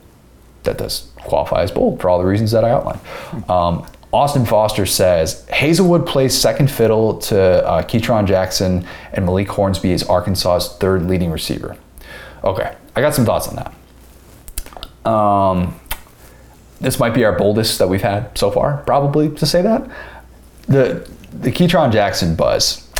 that 0.64 0.76
does 0.76 1.08
qualify 1.16 1.62
as 1.62 1.70
bold 1.70 2.00
for 2.00 2.10
all 2.10 2.18
the 2.18 2.26
reasons 2.26 2.50
that 2.50 2.64
I 2.64 2.70
outlined. 2.70 3.00
Um, 3.48 3.86
Austin 4.12 4.44
Foster 4.44 4.86
says 4.86 5.46
Haselwood 5.48 6.06
plays 6.06 6.38
second 6.38 6.70
fiddle 6.70 7.18
to 7.18 7.38
uh, 7.66 7.82
Ketron 7.82 8.26
Jackson, 8.26 8.86
and 9.12 9.24
Malik 9.24 9.48
Hornsby 9.48 9.92
is 9.92 10.04
Arkansas's 10.04 10.76
third 10.76 11.02
leading 11.02 11.30
receiver. 11.30 11.76
Okay, 12.44 12.74
I 12.94 13.00
got 13.00 13.14
some 13.14 13.24
thoughts 13.24 13.48
on 13.48 13.56
that. 13.56 15.10
Um, 15.10 15.78
this 16.80 16.98
might 16.98 17.14
be 17.14 17.24
our 17.24 17.36
boldest 17.36 17.78
that 17.78 17.88
we've 17.88 18.02
had 18.02 18.36
so 18.36 18.50
far, 18.50 18.82
probably 18.86 19.30
to 19.36 19.46
say 19.46 19.62
that. 19.62 19.88
The 20.68 21.08
the 21.32 21.50
Ketron 21.52 21.92
Jackson 21.92 22.34
buzz, 22.34 22.90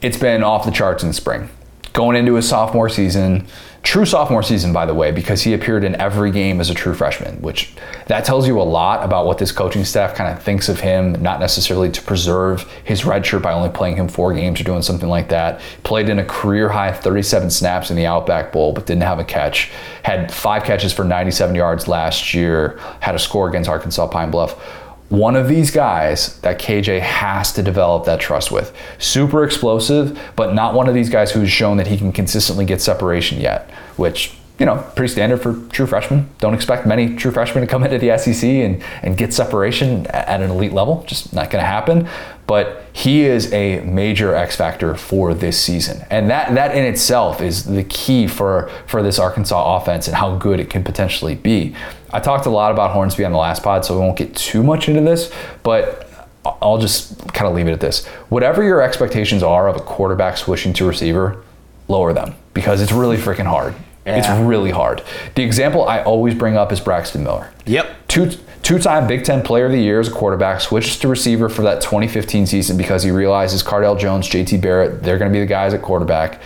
it's 0.00 0.16
been 0.18 0.42
off 0.42 0.64
the 0.64 0.70
charts 0.70 1.02
in 1.02 1.08
the 1.08 1.14
spring. 1.14 1.48
Going 1.92 2.16
into 2.16 2.34
his 2.34 2.48
sophomore 2.48 2.88
season, 2.88 3.46
true 3.86 4.04
sophomore 4.04 4.42
season, 4.42 4.72
by 4.72 4.84
the 4.84 4.92
way, 4.92 5.12
because 5.12 5.42
he 5.42 5.54
appeared 5.54 5.84
in 5.84 5.94
every 6.00 6.32
game 6.32 6.60
as 6.60 6.70
a 6.70 6.74
true 6.74 6.92
freshman, 6.92 7.40
which 7.40 7.72
that 8.08 8.24
tells 8.24 8.44
you 8.44 8.60
a 8.60 8.64
lot 8.64 9.04
about 9.04 9.26
what 9.26 9.38
this 9.38 9.52
coaching 9.52 9.84
staff 9.84 10.12
kind 10.12 10.36
of 10.36 10.42
thinks 10.42 10.68
of 10.68 10.80
him, 10.80 11.12
not 11.22 11.38
necessarily 11.38 11.88
to 11.92 12.02
preserve 12.02 12.68
his 12.82 13.04
red 13.04 13.24
shirt 13.24 13.42
by 13.42 13.52
only 13.52 13.70
playing 13.70 13.94
him 13.94 14.08
four 14.08 14.34
games 14.34 14.60
or 14.60 14.64
doing 14.64 14.82
something 14.82 15.08
like 15.08 15.28
that. 15.28 15.60
Played 15.84 16.08
in 16.08 16.18
a 16.18 16.24
career 16.24 16.68
high 16.68 16.92
37 16.92 17.48
snaps 17.50 17.88
in 17.88 17.96
the 17.96 18.06
Outback 18.06 18.52
Bowl, 18.52 18.72
but 18.72 18.86
didn't 18.86 19.04
have 19.04 19.20
a 19.20 19.24
catch. 19.24 19.70
Had 20.02 20.34
five 20.34 20.64
catches 20.64 20.92
for 20.92 21.04
97 21.04 21.54
yards 21.54 21.86
last 21.86 22.34
year, 22.34 22.80
had 22.98 23.14
a 23.14 23.20
score 23.20 23.48
against 23.48 23.70
Arkansas 23.70 24.08
Pine 24.08 24.32
Bluff 24.32 24.60
one 25.08 25.36
of 25.36 25.48
these 25.48 25.70
guys 25.70 26.38
that 26.40 26.58
KJ 26.58 27.00
has 27.00 27.52
to 27.52 27.62
develop 27.62 28.04
that 28.06 28.20
trust 28.20 28.50
with. 28.50 28.74
Super 28.98 29.44
explosive, 29.44 30.18
but 30.34 30.54
not 30.54 30.74
one 30.74 30.88
of 30.88 30.94
these 30.94 31.08
guys 31.08 31.30
who's 31.30 31.50
shown 31.50 31.76
that 31.76 31.86
he 31.86 31.96
can 31.96 32.12
consistently 32.12 32.64
get 32.64 32.80
separation 32.80 33.40
yet, 33.40 33.70
which, 33.96 34.34
you 34.58 34.66
know, 34.66 34.84
pretty 34.96 35.12
standard 35.12 35.38
for 35.38 35.54
true 35.70 35.86
freshmen. 35.86 36.28
Don't 36.38 36.54
expect 36.54 36.86
many 36.86 37.14
true 37.14 37.30
freshmen 37.30 37.62
to 37.62 37.70
come 37.70 37.84
into 37.84 37.98
the 37.98 38.18
SEC 38.18 38.42
and, 38.42 38.82
and 39.02 39.16
get 39.16 39.32
separation 39.32 40.06
at 40.08 40.40
an 40.40 40.50
elite 40.50 40.72
level. 40.72 41.04
Just 41.06 41.32
not 41.32 41.50
going 41.50 41.62
to 41.62 41.68
happen. 41.68 42.08
But 42.48 42.84
he 42.92 43.24
is 43.24 43.52
a 43.52 43.80
major 43.80 44.34
X 44.34 44.56
factor 44.56 44.94
for 44.94 45.34
this 45.34 45.60
season. 45.60 46.04
And 46.10 46.30
that, 46.30 46.54
that 46.54 46.76
in 46.76 46.84
itself 46.84 47.40
is 47.40 47.64
the 47.64 47.82
key 47.84 48.26
for, 48.28 48.70
for 48.86 49.02
this 49.02 49.18
Arkansas 49.18 49.76
offense 49.76 50.06
and 50.06 50.16
how 50.16 50.36
good 50.36 50.60
it 50.60 50.70
can 50.70 50.84
potentially 50.84 51.34
be. 51.34 51.74
I 52.12 52.20
talked 52.20 52.46
a 52.46 52.50
lot 52.50 52.72
about 52.72 52.92
Hornsby 52.92 53.24
on 53.24 53.32
the 53.32 53.38
last 53.38 53.62
pod, 53.62 53.84
so 53.84 53.94
we 53.94 54.00
won't 54.00 54.16
get 54.16 54.34
too 54.36 54.62
much 54.62 54.88
into 54.88 55.00
this, 55.00 55.32
but 55.62 56.08
I'll 56.44 56.78
just 56.78 57.18
kind 57.32 57.48
of 57.48 57.54
leave 57.54 57.66
it 57.68 57.72
at 57.72 57.80
this. 57.80 58.06
Whatever 58.28 58.62
your 58.62 58.80
expectations 58.82 59.42
are 59.42 59.68
of 59.68 59.76
a 59.76 59.80
quarterback 59.80 60.36
switching 60.36 60.72
to 60.74 60.86
receiver, 60.86 61.42
lower 61.88 62.12
them 62.12 62.34
because 62.54 62.80
it's 62.80 62.92
really 62.92 63.16
freaking 63.16 63.46
hard. 63.46 63.74
Yeah. 64.04 64.18
It's 64.18 64.46
really 64.46 64.70
hard. 64.70 65.02
The 65.34 65.42
example 65.42 65.88
I 65.88 66.02
always 66.02 66.34
bring 66.34 66.56
up 66.56 66.70
is 66.70 66.80
Braxton 66.80 67.24
Miller. 67.24 67.52
Yep. 67.66 68.06
Two 68.06 68.30
two-time 68.62 69.06
Big 69.06 69.24
Ten 69.24 69.42
Player 69.42 69.66
of 69.66 69.72
the 69.72 69.80
Year 69.80 70.00
as 70.00 70.08
a 70.08 70.10
quarterback, 70.10 70.60
switches 70.60 70.98
to 70.98 71.08
receiver 71.08 71.48
for 71.48 71.62
that 71.62 71.80
2015 71.80 72.46
season 72.46 72.76
because 72.76 73.02
he 73.04 73.12
realizes 73.12 73.62
Cardale 73.62 73.98
Jones, 73.98 74.28
JT 74.28 74.60
Barrett, 74.60 75.04
they're 75.04 75.18
going 75.18 75.30
to 75.30 75.32
be 75.32 75.40
the 75.40 75.46
guys 75.46 75.72
at 75.72 75.82
quarterback. 75.82 76.40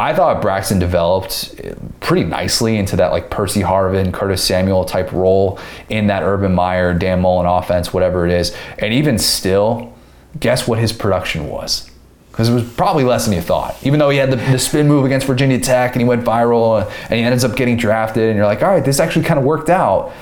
I 0.00 0.14
thought 0.14 0.40
Braxton 0.40 0.78
developed 0.78 1.60
pretty 2.00 2.24
nicely 2.24 2.78
into 2.78 2.96
that 2.96 3.12
like 3.12 3.28
Percy 3.28 3.60
Harvin, 3.60 4.14
Curtis 4.14 4.42
Samuel 4.42 4.86
type 4.86 5.12
role 5.12 5.60
in 5.90 6.06
that 6.06 6.22
Urban 6.22 6.54
Meyer, 6.54 6.94
Dan 6.94 7.20
Mullen 7.20 7.46
offense, 7.46 7.92
whatever 7.92 8.24
it 8.24 8.32
is. 8.32 8.56
And 8.78 8.94
even 8.94 9.18
still, 9.18 9.94
guess 10.40 10.66
what 10.66 10.78
his 10.78 10.90
production 10.90 11.48
was? 11.48 11.90
Because 12.30 12.48
it 12.48 12.54
was 12.54 12.72
probably 12.72 13.04
less 13.04 13.26
than 13.26 13.34
you 13.34 13.42
thought. 13.42 13.76
Even 13.82 13.98
though 13.98 14.08
he 14.08 14.16
had 14.16 14.30
the, 14.30 14.36
the 14.36 14.58
spin 14.58 14.88
move 14.88 15.04
against 15.04 15.26
Virginia 15.26 15.60
Tech 15.60 15.92
and 15.92 16.00
he 16.00 16.08
went 16.08 16.24
viral 16.24 16.90
and 17.10 17.14
he 17.14 17.20
ends 17.20 17.44
up 17.44 17.54
getting 17.54 17.76
drafted, 17.76 18.30
and 18.30 18.38
you're 18.38 18.46
like, 18.46 18.62
all 18.62 18.70
right, 18.70 18.84
this 18.84 19.00
actually 19.00 19.26
kind 19.26 19.38
of 19.38 19.44
worked 19.44 19.68
out. 19.68 20.14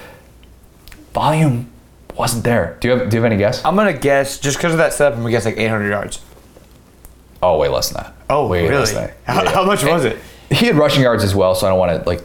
Volume 1.14 1.70
wasn't 2.16 2.42
there. 2.42 2.76
Do 2.80 2.88
you 2.88 2.98
have, 2.98 3.09
do 3.10 3.16
you 3.16 3.22
have 3.22 3.30
any 3.30 3.38
guess? 3.38 3.64
I'm 3.64 3.76
gonna 3.76 3.92
guess 3.92 4.40
just 4.40 4.56
because 4.56 4.72
of 4.72 4.78
that 4.78 4.92
setup. 4.92 5.14
I'm 5.14 5.20
gonna 5.20 5.30
guess 5.30 5.44
like 5.44 5.56
800 5.56 5.88
yards. 5.88 6.20
Oh, 7.40 7.56
way 7.59 7.68
less 7.68 7.90
than 7.90 8.02
that. 8.02 8.18
Way 8.30 8.70
less 8.70 8.92
than 8.92 9.06
that. 9.06 9.16
How, 9.24 9.42
Yeah. 9.42 9.50
how 9.52 9.64
much 9.64 9.84
was 9.84 10.05
it? 10.05 10.18
He 10.50 10.66
had 10.66 10.76
rushing 10.76 11.02
yards 11.02 11.24
as 11.24 11.34
well, 11.34 11.55
so 11.55 11.66
I 11.66 11.70
don't 11.70 11.78
want 11.78 12.02
to 12.02 12.09
like. 12.09 12.22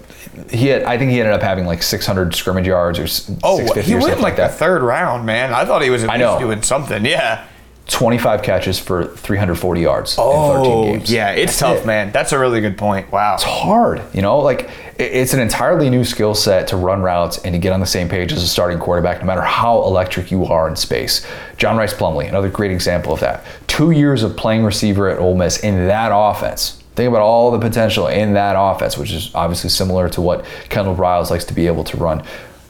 He 0.49 0.67
had. 0.67 0.83
I 0.83 0.97
think 0.97 1.11
he 1.11 1.19
ended 1.19 1.33
up 1.35 1.41
having 1.41 1.65
like 1.65 1.83
600 1.83 2.33
scrimmage 2.35 2.65
yards 2.67 2.97
or 2.99 3.03
Oh, 3.43 3.57
650 3.57 3.81
he 3.83 3.95
went 3.95 4.05
like 4.07 4.19
like 4.21 4.35
the 4.37 4.41
that. 4.43 4.53
third 4.55 4.81
round, 4.81 5.25
man. 5.25 5.53
I 5.53 5.65
thought 5.65 5.81
he 5.81 5.89
was 5.89 6.03
at 6.03 6.09
I 6.09 6.13
least 6.13 6.21
know. 6.25 6.39
doing 6.39 6.61
something. 6.61 7.05
Yeah. 7.05 7.45
25 7.93 8.41
catches 8.43 8.79
for 8.79 9.05
340 9.05 9.79
yards 9.81 10.17
in 10.17 10.23
Oh, 10.25 10.63
13 10.63 10.93
games. 10.97 11.11
yeah. 11.11 11.31
It's 11.31 11.57
tough, 11.57 11.79
it. 11.79 11.85
man. 11.85 12.11
That's 12.11 12.31
a 12.31 12.39
really 12.39 12.59
good 12.59 12.77
point. 12.77 13.11
Wow. 13.11 13.35
It's 13.35 13.43
hard, 13.43 14.01
you 14.13 14.21
know. 14.21 14.39
Like 14.39 14.69
it's 14.97 15.33
an 15.33 15.39
entirely 15.39 15.89
new 15.89 16.03
skill 16.03 16.33
set 16.35 16.67
to 16.69 16.75
run 16.77 17.01
routes 17.01 17.37
and 17.39 17.53
to 17.53 17.59
get 17.59 17.71
on 17.71 17.79
the 17.79 17.85
same 17.85 18.09
page 18.09 18.31
as 18.33 18.41
a 18.43 18.47
starting 18.47 18.79
quarterback, 18.79 19.19
no 19.21 19.25
matter 19.25 19.41
how 19.41 19.83
electric 19.83 20.31
you 20.31 20.45
are 20.45 20.67
in 20.67 20.75
space. 20.75 21.25
John 21.57 21.77
Rhys 21.77 21.93
Plumlee, 21.93 22.27
another 22.27 22.49
great 22.49 22.71
example 22.71 23.13
of 23.13 23.19
that. 23.21 23.43
Two 23.67 23.91
years 23.91 24.23
of 24.23 24.35
playing 24.35 24.63
receiver 24.63 25.09
at 25.09 25.19
Ole 25.19 25.35
Miss 25.35 25.59
in 25.59 25.87
that 25.87 26.11
offense. 26.13 26.83
Think 26.95 27.09
about 27.09 27.21
all 27.21 27.51
the 27.51 27.59
potential 27.59 28.07
in 28.07 28.33
that 28.33 28.55
offense, 28.57 28.97
which 28.97 29.11
is 29.11 29.31
obviously 29.33 29.69
similar 29.69 30.09
to 30.09 30.21
what 30.21 30.45
Kendall 30.69 30.95
Briles 30.95 31.29
likes 31.31 31.45
to 31.45 31.53
be 31.53 31.65
able 31.67 31.83
to 31.85 31.97
run. 31.97 32.23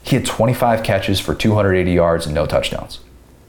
He 0.03 0.15
had 0.15 0.25
25 0.25 0.83
catches 0.83 1.19
for 1.19 1.33
280 1.33 1.91
yards 1.91 2.25
and 2.25 2.35
no 2.35 2.45
touchdowns. 2.45 2.99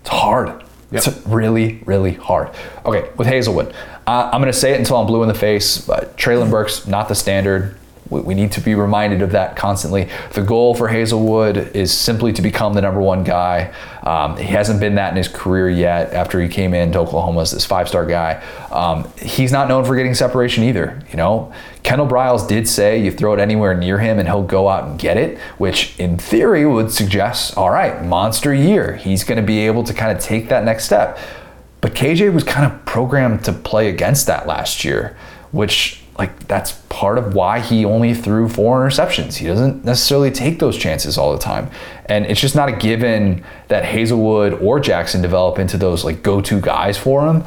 It's 0.01 0.11
hard. 0.11 0.63
It's 0.95 1.27
really, 1.27 1.83
really 1.87 2.13
hard. 2.15 2.51
Okay, 2.87 3.11
with 3.17 3.27
Haselwood, 3.27 3.75
uh, 4.07 4.31
I'm 4.33 4.41
going 4.41 4.53
to 4.53 4.59
say 4.59 4.73
it 4.73 4.79
until 4.79 4.97
I'm 4.97 5.07
blue 5.07 5.23
in 5.23 5.29
the 5.29 5.35
face. 5.35 5.79
But 5.79 6.17
Treylon 6.17 6.51
Burks, 6.51 6.87
not 6.87 7.09
the 7.09 7.15
standard. 7.15 7.77
We, 8.11 8.35
need 8.35 8.53
to 8.53 8.61
be 8.61 8.75
reminded 8.75 9.23
of 9.23 9.33
that 9.33 9.57
constantly. 9.57 10.09
The 10.33 10.43
goal 10.43 10.75
for 10.75 10.89
Haselwood 10.89 11.75
is 11.75 11.93
simply 11.93 12.33
to 12.35 12.43
become 12.43 12.75
the 12.75 12.83
number 12.83 13.01
one 13.01 13.25
guy. 13.25 13.73
Um, 14.03 14.37
he 14.37 14.45
hasn't 14.45 14.79
been 14.79 14.97
that 14.97 15.11
in 15.11 15.17
his 15.17 15.27
career 15.27 15.71
yet 15.71 16.13
after 16.13 16.41
he 16.41 16.49
came 16.49 16.75
into 16.75 16.99
Oklahoma 16.99 17.41
as 17.41 17.53
this 17.53 17.65
five 17.65 17.89
star 17.89 18.05
guy. 18.05 18.43
Um, 18.71 19.11
he's 19.17 19.53
not 19.53 19.69
known 19.69 19.85
for 19.85 19.97
getting 19.97 20.15
separation 20.15 20.65
either. 20.65 21.01
You 21.11 21.17
know, 21.17 21.53
Kendall 21.83 22.07
Briles 22.07 22.47
did 22.47 22.69
say 22.69 23.03
you 23.03 23.11
throw 23.11 23.33
it 23.33 23.41
anywhere 23.41 23.75
near 23.75 23.99
him 23.99 24.19
and 24.19 24.29
he'll 24.29 24.43
go 24.43 24.69
out 24.69 24.85
and 24.85 24.99
get 24.99 25.17
it, 25.17 25.39
which 25.59 25.99
in 25.99 26.19
theory 26.19 26.67
would 26.67 26.93
suggest, 26.93 27.57
all 27.57 27.71
right, 27.71 28.05
monster 28.05 28.55
year. 28.55 28.97
He's 28.97 29.25
going 29.25 29.41
to 29.41 29.47
be 29.47 29.61
able 29.61 29.83
to 29.85 29.95
kind 29.95 30.17
of 30.17 30.23
take 30.23 30.51
that 30.51 30.65
next 30.65 30.85
step. 30.85 31.19
But 31.81 31.95
KJ 31.95 32.33
was 32.33 32.45
kind 32.45 32.71
of 32.71 32.85
programmed 32.85 33.45
to 33.45 33.53
play 33.53 33.89
against 33.89 34.27
that 34.27 34.47
last 34.47 34.85
year, 34.85 35.17
which 35.53 36.04
like 36.19 36.47
that's 36.47 36.73
part 36.89 37.19
of 37.19 37.35
why 37.35 37.61
he 37.61 37.85
only 37.85 38.15
threw 38.15 38.49
four 38.49 38.87
interceptions. 38.87 39.37
He 39.37 39.47
doesn't 39.47 39.85
necessarily 39.85 40.31
take 40.31 40.59
those 40.59 40.77
chances 40.77 41.19
all 41.19 41.33
the 41.33 41.39
time. 41.39 41.71
And 42.07 42.27
it's 42.27 42.41
just 42.41 42.55
not 42.55 42.69
a 42.69 42.73
given 42.73 43.45
that 43.69 43.85
Haselwood 43.85 44.63
or 44.63 44.79
Jackson 44.79 45.23
develop 45.23 45.59
into 45.59 45.77
those 45.77 46.05
like 46.05 46.23
go-to 46.23 46.61
guys 46.61 46.97
for 46.97 47.27
him. 47.27 47.45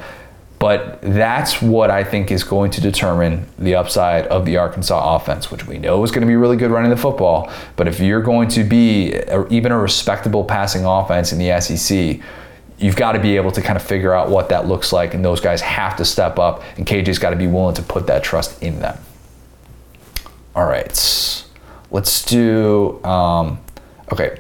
But 0.60 0.99
that's 1.02 1.61
what 1.61 1.91
I 1.91 2.03
think 2.03 2.31
is 2.31 2.44
going 2.44 2.72
to 2.72 2.81
determine 2.81 3.45
the 3.60 3.76
upside 3.76 4.26
of 4.27 4.45
the 4.45 4.57
Arkansas 4.57 5.15
offense, 5.15 5.52
which 5.52 5.68
we 5.68 5.77
know 5.77 6.03
is 6.03 6.10
going 6.10 6.22
to 6.22 6.27
be 6.27 6.35
really 6.35 6.57
good 6.57 6.72
running 6.72 6.89
the 6.89 6.98
football. 6.98 7.52
But 7.76 7.88
if 7.88 7.99
you're 7.99 8.23
going 8.23 8.48
to 8.49 8.64
be 8.64 9.14
a, 9.14 9.48
even 9.49 9.72
a 9.72 9.77
respectable 9.77 10.44
passing 10.44 10.84
offense 10.84 11.31
in 11.31 11.38
the 11.38 11.61
SEC, 11.61 12.19
you've 12.78 12.95
got 12.95 13.14
to 13.14 13.20
be 13.20 13.36
able 13.36 13.52
to 13.52 13.62
kind 13.62 13.76
of 13.76 13.84
figure 13.84 14.14
out 14.14 14.30
what 14.30 14.49
that 14.49 14.68
looks 14.68 14.94
like, 14.94 15.14
and 15.14 15.24
those 15.24 15.41
guys 15.41 15.62
have 15.62 15.95
to 15.98 16.06
step 16.06 16.40
up, 16.40 16.64
and 16.78 16.86
KJ's 16.86 17.20
got 17.20 17.32
to 17.32 17.36
be 17.36 17.48
willing 17.48 17.76
to 17.76 17.82
put 17.82 18.08
that 18.08 18.24
trust 18.24 18.62
in 18.62 18.80
them. 18.80 18.98
All 20.56 20.66
right, 20.66 21.45
let's 21.91 22.26
do. 22.26 23.04
Um, 23.04 23.60
okay, 24.12 24.40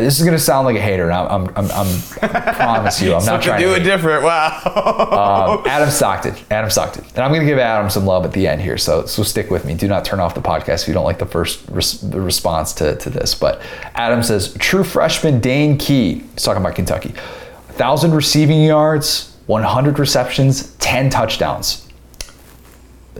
this 0.00 0.18
is 0.18 0.24
gonna 0.24 0.38
sound 0.38 0.66
like 0.66 0.76
a 0.76 0.80
hater, 0.80 1.04
and 1.04 1.12
I'm, 1.12 1.48
I'm, 1.48 1.48
I'm, 1.56 1.70
I'm 1.70 2.02
I 2.22 2.52
promise 2.52 3.00
you, 3.00 3.14
I'm 3.14 3.24
not 3.24 3.42
trying 3.42 3.60
do 3.60 3.74
to. 3.74 3.80
it 3.80 3.84
different. 3.84 4.22
Wow. 4.24 5.58
Um, 5.60 5.66
Adam 5.66 5.90
Stockton. 5.90 6.34
Adam 6.50 6.70
Stockton. 6.70 7.04
And 7.14 7.18
I'm 7.18 7.30
going 7.30 7.40
to 7.40 7.46
give 7.46 7.58
Adam 7.58 7.88
some 7.90 8.04
love 8.06 8.24
at 8.24 8.32
the 8.32 8.46
end 8.46 8.60
here, 8.60 8.78
so 8.78 9.06
so 9.06 9.22
stick 9.22 9.50
with 9.50 9.64
me. 9.64 9.74
Do 9.74 9.88
not 9.88 10.04
turn 10.04 10.20
off 10.20 10.34
the 10.34 10.40
podcast 10.40 10.82
if 10.82 10.88
you 10.88 10.94
don't 10.94 11.04
like 11.04 11.18
the 11.18 11.26
first 11.26 11.68
res- 11.70 12.00
the 12.00 12.20
response 12.20 12.72
to, 12.74 12.96
to 12.96 13.10
this. 13.10 13.34
But 13.34 13.60
Adam 13.94 14.22
says, 14.22 14.54
true 14.54 14.84
freshman 14.84 15.40
Dane 15.40 15.78
Key. 15.78 16.20
He's 16.34 16.42
talking 16.42 16.62
about 16.62 16.74
Kentucky. 16.74 17.10
1,000 17.10 18.12
receiving 18.12 18.62
yards, 18.64 19.36
100 19.46 19.98
receptions, 19.98 20.72
10 20.76 21.10
touchdowns. 21.10 21.86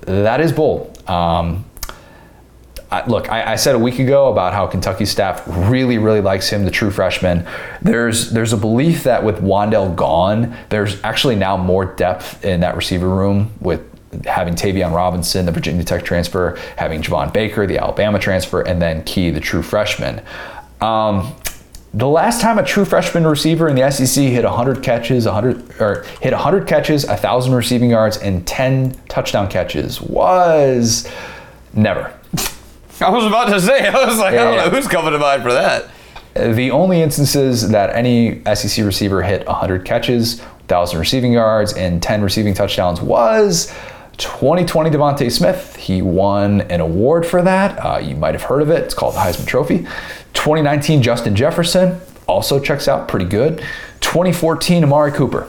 That 0.02 0.40
is 0.40 0.52
bold. 0.52 1.08
Um, 1.08 1.64
I, 2.90 3.04
look, 3.06 3.30
I, 3.30 3.52
I 3.52 3.56
said 3.56 3.74
a 3.74 3.78
week 3.78 3.98
ago 3.98 4.30
about 4.30 4.52
how 4.52 4.66
Kentucky 4.66 5.06
staff 5.06 5.42
really, 5.46 5.98
really 5.98 6.20
likes 6.20 6.48
him, 6.48 6.64
the 6.64 6.70
true 6.70 6.90
freshman. 6.90 7.46
There's 7.82 8.30
there's 8.30 8.52
a 8.52 8.56
belief 8.56 9.02
that 9.04 9.24
with 9.24 9.40
Wan'Dale 9.40 9.96
gone, 9.96 10.56
there's 10.68 11.02
actually 11.02 11.34
now 11.34 11.56
more 11.56 11.84
depth 11.84 12.44
in 12.44 12.60
that 12.60 12.76
receiver 12.76 13.08
room 13.08 13.52
with 13.60 13.82
having 14.24 14.54
Tayvion 14.54 14.94
Robinson, 14.94 15.46
the 15.46 15.52
Virginia 15.52 15.84
Tech 15.84 16.04
transfer, 16.04 16.58
having 16.76 17.02
Javon 17.02 17.32
Baker, 17.32 17.66
the 17.66 17.78
Alabama 17.78 18.18
transfer, 18.18 18.62
and 18.62 18.80
then 18.80 19.02
Key, 19.04 19.30
the 19.30 19.40
true 19.40 19.62
freshman. 19.62 20.22
Um, 20.80 21.34
the 21.92 22.08
last 22.08 22.40
time 22.40 22.58
a 22.58 22.62
true 22.62 22.84
freshman 22.84 23.26
receiver 23.26 23.68
in 23.68 23.74
the 23.74 23.90
SEC 23.90 24.22
hit 24.24 24.44
100 24.44 24.82
catches, 24.82 25.24
100 25.24 25.80
or 25.80 26.04
hit 26.20 26.32
100 26.32 26.66
catches, 26.66 27.06
1,000 27.06 27.54
receiving 27.54 27.90
yards, 27.90 28.18
and 28.18 28.46
10 28.46 28.92
touchdown 29.08 29.48
catches 29.48 30.00
was 30.00 31.10
never. 31.72 32.12
I 33.00 33.10
was 33.10 33.24
about 33.26 33.46
to 33.50 33.60
say. 33.60 33.86
I 33.88 34.04
was 34.06 34.18
like, 34.18 34.34
I 34.34 34.44
don't 34.44 34.54
Yeah. 34.54 34.64
know 34.64 34.70
who's 34.70 34.88
coming 34.88 35.12
to 35.12 35.18
mind 35.18 35.42
for 35.42 35.52
that. 35.52 35.86
The 36.34 36.70
only 36.70 37.00
instances 37.02 37.68
that 37.70 37.94
any 37.96 38.42
SEC 38.54 38.84
receiver 38.84 39.22
hit 39.22 39.46
100 39.46 39.84
catches, 39.84 40.40
1,000 40.40 40.98
receiving 40.98 41.32
yards, 41.32 41.72
and 41.72 42.02
10 42.02 42.22
receiving 42.22 42.52
touchdowns 42.52 43.00
was 43.00 43.72
2020 44.18 44.90
DeVonta 44.90 45.30
Smith. 45.32 45.76
He 45.76 46.02
won 46.02 46.62
an 46.62 46.80
award 46.80 47.26
for 47.26 47.40
that. 47.42 47.78
Uh, 47.84 47.98
you 47.98 48.16
might 48.16 48.34
have 48.34 48.42
heard 48.42 48.60
of 48.62 48.70
it. 48.70 48.82
It's 48.84 48.94
called 48.94 49.14
the 49.14 49.18
Heisman 49.20 49.46
Trophy. 49.46 49.78
2019 50.34 51.02
Justin 51.02 51.34
Jefferson 51.34 52.00
also 52.26 52.60
checks 52.60 52.86
out 52.88 53.08
pretty 53.08 53.24
good. 53.26 53.58
2014 54.00 54.84
Amari 54.84 55.12
Cooper. 55.12 55.48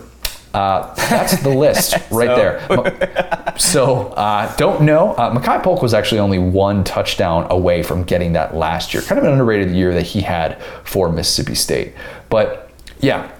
Uh, 0.57 0.91
that's 1.07 1.39
the 1.43 1.49
list 1.49 1.95
right 2.11 2.35
there. 2.35 3.43
So, 3.57 4.09
uh, 4.09 4.55
don't 4.55 4.83
know. 4.83 5.13
Uh, 5.13 5.35
Makai 5.35 5.63
Polk 5.63 5.81
was 5.81 5.95
actually 5.95 6.19
only 6.19 6.37
one 6.37 6.83
touchdown 6.83 7.47
away 7.49 7.81
from 7.81 8.03
getting 8.03 8.33
that 8.33 8.55
last 8.55 8.93
year. 8.93 9.01
Kind 9.01 9.17
of 9.17 9.25
an 9.25 9.31
underrated 9.31 9.71
year 9.71 9.95
that 9.95 10.03
he 10.03 10.21
had 10.21 10.61
for 10.83 11.11
Mississippi 11.11 11.55
State. 11.55 11.93
But 12.29 12.69
yeah, 12.99 13.31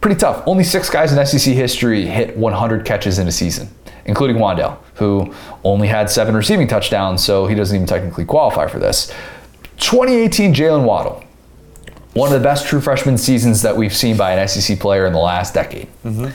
pretty 0.00 0.14
tough. 0.14 0.44
Only 0.46 0.62
six 0.62 0.88
guys 0.88 1.12
in 1.12 1.26
SEC 1.26 1.52
history 1.52 2.06
hit 2.06 2.36
100 2.36 2.86
catches 2.86 3.18
in 3.18 3.26
a 3.26 3.32
season, 3.32 3.68
including 4.04 4.36
Wan'Dale, 4.36 4.78
who 4.94 5.34
only 5.64 5.88
had 5.88 6.08
seven 6.08 6.36
receiving 6.36 6.68
touchdowns, 6.68 7.24
so 7.24 7.48
he 7.48 7.56
doesn't 7.56 7.74
even 7.74 7.88
technically 7.88 8.24
qualify 8.24 8.68
for 8.68 8.78
this. 8.78 9.12
2018 9.78 10.54
Jaylen 10.54 10.84
Waddle 10.84 11.23
one 12.14 12.32
of 12.32 12.38
the 12.40 12.44
best 12.44 12.66
true 12.66 12.80
freshman 12.80 13.18
seasons 13.18 13.62
that 13.62 13.76
we've 13.76 13.94
seen 13.94 14.16
by 14.16 14.32
an 14.34 14.48
SEC 14.48 14.78
player 14.80 15.06
in 15.06 15.12
the 15.12 15.18
last 15.18 15.52
decade. 15.54 15.88
Mm-hmm. 16.04 16.28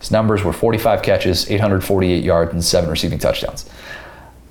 His 0.00 0.10
numbers 0.10 0.44
were 0.44 0.52
45 0.52 1.02
catches, 1.02 1.50
848 1.50 2.22
yards, 2.22 2.52
and 2.52 2.64
seven 2.64 2.88
receiving 2.90 3.18
touchdowns. 3.18 3.68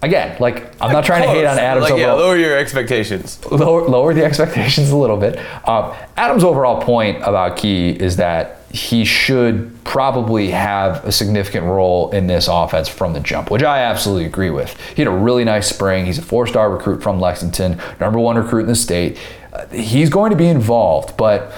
Again, 0.01 0.37
like 0.39 0.79
I'm 0.81 0.91
not 0.91 1.05
trying 1.05 1.23
to 1.23 1.29
hate 1.29 1.45
on 1.45 1.57
Adams 1.57 1.89
Like, 1.89 1.99
yeah, 1.99 2.11
overall. 2.11 2.17
lower 2.27 2.37
your 2.37 2.57
expectations. 2.57 3.43
Lower, 3.49 3.87
lower 3.87 4.13
the 4.13 4.23
expectations 4.29 4.91
a 4.91 4.95
little 4.95 5.17
bit. 5.17 5.39
Um, 5.67 5.95
Adams' 6.15 6.43
overall 6.43 6.81
point 6.81 7.17
about 7.23 7.57
Key 7.57 7.89
is 7.89 8.17
that 8.17 8.56
he 8.77 9.03
should 9.03 9.71
probably 9.83 10.51
have 10.51 11.03
a 11.05 11.11
significant 11.11 11.65
role 11.65 12.11
in 12.11 12.27
this 12.27 12.47
offense 12.47 12.87
from 12.87 13.13
the 13.13 13.19
jump, 13.19 13.49
which 13.49 13.63
I 13.63 13.79
absolutely 13.79 14.25
agree 14.25 14.49
with. 14.49 14.79
He 14.95 15.01
had 15.01 15.07
a 15.07 15.15
really 15.15 15.43
nice 15.43 15.67
spring. 15.67 16.05
He's 16.05 16.17
a 16.17 16.21
four-star 16.21 16.69
recruit 16.69 17.01
from 17.01 17.19
Lexington, 17.19 17.81
number 17.99 18.19
one 18.19 18.37
recruit 18.37 18.61
in 18.61 18.67
the 18.67 18.75
state. 18.75 19.17
Uh, 19.51 19.65
he's 19.67 20.09
going 20.09 20.31
to 20.31 20.37
be 20.37 20.47
involved, 20.47 21.17
but 21.17 21.51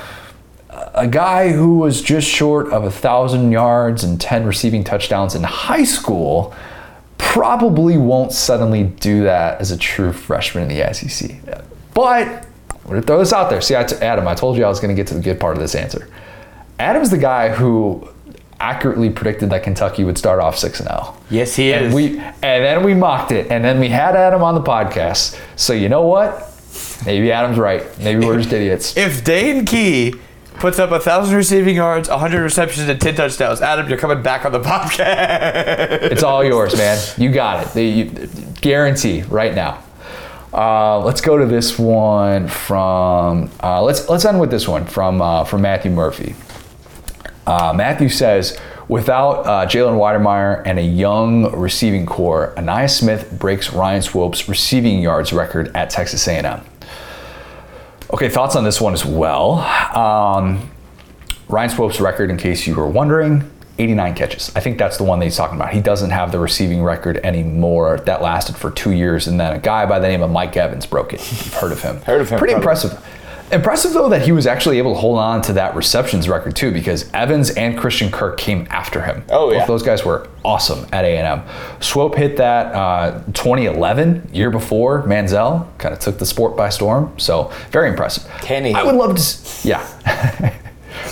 a 0.94 1.08
guy 1.08 1.52
who 1.52 1.80
was 1.80 2.02
just 2.02 2.28
short 2.28 2.68
of 2.72 2.84
a 2.86 2.92
thousand 2.92 3.52
yards 3.52 4.04
and 4.04 4.20
10 4.20 4.46
receiving 4.46 4.84
touchdowns 4.84 5.36
in 5.36 5.44
high 5.44 5.84
school 5.84 6.54
probably 7.18 7.98
won't 7.98 8.32
suddenly 8.32 8.84
do 8.84 9.24
that 9.24 9.60
as 9.60 9.72
a 9.72 9.78
true 9.78 10.14
freshman 10.14 10.70
in 10.70 10.78
the 10.78 10.94
SEC. 10.94 11.32
But 11.94 12.28
I'm 12.70 12.82
going 12.86 13.02
to 13.02 13.08
throw 13.08 13.20
this 13.20 13.34
out 13.34 13.50
there. 13.50 13.62
See, 13.62 13.76
Adam, 13.76 14.28
I 14.28 14.36
told 14.36 14.58
you 14.58 14.64
I 14.64 14.70
was 14.70 14.80
going 14.80 14.96
to 14.96 15.00
get 15.00 15.08
to 15.08 15.14
the 15.14 15.22
good 15.22 15.40
part 15.40 15.56
of 15.56 15.62
this 15.62 15.76
answer. 15.76 16.08
Adam's 16.80 17.10
the 17.10 17.18
guy 17.18 17.50
who 17.50 18.08
accurately 18.60 19.10
predicted 19.10 19.50
that 19.52 19.64
Kentucky 19.64 20.04
would 20.04 20.18
start 20.18 20.40
off 20.40 20.58
6 20.58 20.80
and 20.82 20.90
0. 20.90 21.16
Yes, 21.30 21.56
he 21.56 21.74
And 21.74 21.88
is. 21.88 21.94
we 21.94 22.18
and 22.20 22.42
then 22.42 22.84
we 22.84 22.94
mocked 22.94 23.32
it 23.32 23.52
and 23.52 23.64
then 23.64 23.80
we 23.80 23.90
had 23.90 24.16
Adam 24.16 24.44
on 24.44 24.56
the 24.56 24.62
podcast. 24.62 25.40
So 25.56 25.74
you 25.74 25.90
know 25.90 26.04
what? 26.04 26.46
Maybe 27.06 27.32
Adam's 27.32 27.58
right. 27.58 27.84
Maybe 28.00 28.26
we're 28.26 28.38
just 28.38 28.52
idiots. 28.52 28.98
if 28.98 29.24
Dane 29.24 29.66
Key 29.66 30.16
puts 30.56 30.78
up 30.78 30.92
a 30.92 31.00
thousand 31.00 31.36
receiving 31.38 31.78
yards, 31.78 32.10
hundred 32.10 32.42
receptions, 32.42 32.90
and 32.90 33.00
ten 33.00 33.16
touchdowns, 33.16 33.62
Adam, 33.62 33.88
you're 33.88 33.98
coming 33.98 34.22
back 34.22 34.44
on 34.46 34.52
the 34.52 34.60
podcast. 35.00 36.02
It's 36.12 36.24
all 36.24 36.44
yours, 36.44 36.76
man. 36.76 36.98
You 37.18 37.32
got 37.32 37.66
it. 37.66 37.74
The, 37.74 37.84
you, 37.84 38.06
guarantee 38.62 39.22
right 39.24 39.56
now. 39.56 39.82
Uh, 40.52 41.00
let's 41.00 41.22
go 41.22 41.38
to 41.38 41.46
this 41.46 41.80
one 41.80 42.48
from. 42.50 43.50
Uh, 43.64 43.82
let's 43.82 44.10
let's 44.10 44.26
end 44.26 44.40
with 44.40 44.52
this 44.52 44.68
one 44.68 44.86
from 44.86 45.22
uh, 45.22 45.44
from 45.46 45.62
Matthew 45.62 45.92
Murphy. 45.92 46.36
Uh, 47.50 47.74
Matthew 47.74 48.10
says, 48.10 48.60
without 48.88 49.40
uh, 49.48 49.66
Jalen 49.66 49.98
Wydermyer 49.98 50.62
and 50.66 50.78
a 50.78 50.84
young 50.84 51.52
receiving 51.56 52.06
corps, 52.06 52.54
Ainias 52.58 52.92
Smith 52.92 53.32
breaks 53.40 53.74
Ryan 53.74 54.02
Swope's 54.04 54.48
receiving 54.48 55.00
yards 55.00 55.34
record 55.34 55.76
at 55.76 55.90
Texas 55.90 56.28
A&M. 56.28 56.62
Okay, 58.14 58.30
thoughts 58.30 58.56
on 58.56 58.64
this 58.64 58.80
one 58.80 58.94
as 58.94 59.04
well. 59.04 59.60
Um, 59.98 60.70
Ryan 61.48 61.70
Swope's 61.72 62.00
record, 62.00 62.30
in 62.30 62.38
case 62.38 62.68
you 62.68 62.76
were 62.76 62.88
wondering, 62.88 63.50
89 63.80 64.14
catches. 64.14 64.56
I 64.56 64.60
think 64.60 64.78
that's 64.78 64.98
the 64.98 65.04
one 65.04 65.18
that 65.20 65.26
he's 65.26 65.38
talking 65.38 65.56
about. 65.56 65.74
He 65.74 65.82
doesn't 65.82 66.10
have 66.12 66.32
the 66.32 66.38
receiving 66.40 66.84
record 66.84 67.18
anymore. 67.18 67.98
That 68.06 68.22
lasted 68.22 68.58
for 68.58 68.70
two 68.72 68.92
years, 68.92 69.26
and 69.28 69.40
then 69.40 69.54
a 69.56 69.60
guy 69.60 69.86
by 69.88 69.98
the 70.00 70.08
name 70.08 70.22
of 70.22 70.30
Mike 70.30 70.56
Evans 70.58 70.86
broke 70.86 71.14
it. 71.14 71.20
You've 71.32 71.54
heard 71.56 71.72
of 71.72 71.82
him. 71.82 71.98
Heard 72.02 72.22
of 72.22 72.30
him, 72.30 72.38
Pretty 72.38 72.54
probably. 72.54 72.72
impressive. 72.72 73.06
Impressive 73.52 73.94
though 73.94 74.10
that 74.10 74.22
he 74.22 74.32
was 74.32 74.46
actually 74.46 74.78
able 74.78 74.94
to 74.94 75.00
hold 75.00 75.18
on 75.18 75.42
to 75.44 75.54
that 75.54 75.76
receptions 75.76 76.30
record 76.30 76.56
too, 76.56 76.72
because 76.72 77.10
Evans 77.14 77.50
and 77.52 77.78
Christian 77.78 78.12
Kirk 78.12 78.38
came 78.38 78.68
after 78.70 79.02
him. 79.02 79.24
Oh, 79.30 79.52
yeah. 79.52 79.66
Those 79.66 79.82
guys 79.84 80.06
were 80.06 80.28
awesome 80.46 80.86
at 80.92 81.04
A&M. 81.04 81.42
Swope 81.80 82.16
hit 82.16 82.38
that 82.38 82.74
uh, 82.76 83.24
2011 83.34 84.30
year 84.32 84.52
before 84.52 85.04
Manziel 85.04 85.68
kind 85.80 85.94
of 85.94 86.00
took 86.00 86.20
the 86.20 86.26
sport 86.26 86.56
by 86.56 86.70
storm. 86.70 87.12
So 87.18 87.52
very 87.72 87.90
impressive. 87.90 88.30
Kenny, 88.42 88.74
I 88.74 88.84
would 88.84 88.96
love 88.96 89.18
to. 89.18 89.68
Yeah. 89.68 89.84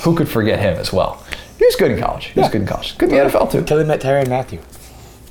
Who 0.03 0.15
could 0.15 0.29
forget 0.29 0.59
him 0.59 0.77
as 0.77 0.93
well? 0.93 1.23
He 1.57 1.65
was 1.65 1.75
good 1.75 1.91
in 1.91 1.99
college. 1.99 2.25
He 2.25 2.39
was 2.39 2.49
good 2.49 2.61
in 2.61 2.67
college. 2.67 2.97
Good 2.97 3.09
in 3.11 3.15
the 3.15 3.31
NFL 3.31 3.51
too. 3.51 3.63
Kelly 3.63 3.83
met 3.83 4.01
Terry 4.01 4.21
and 4.21 4.29
Matthew. 4.29 4.59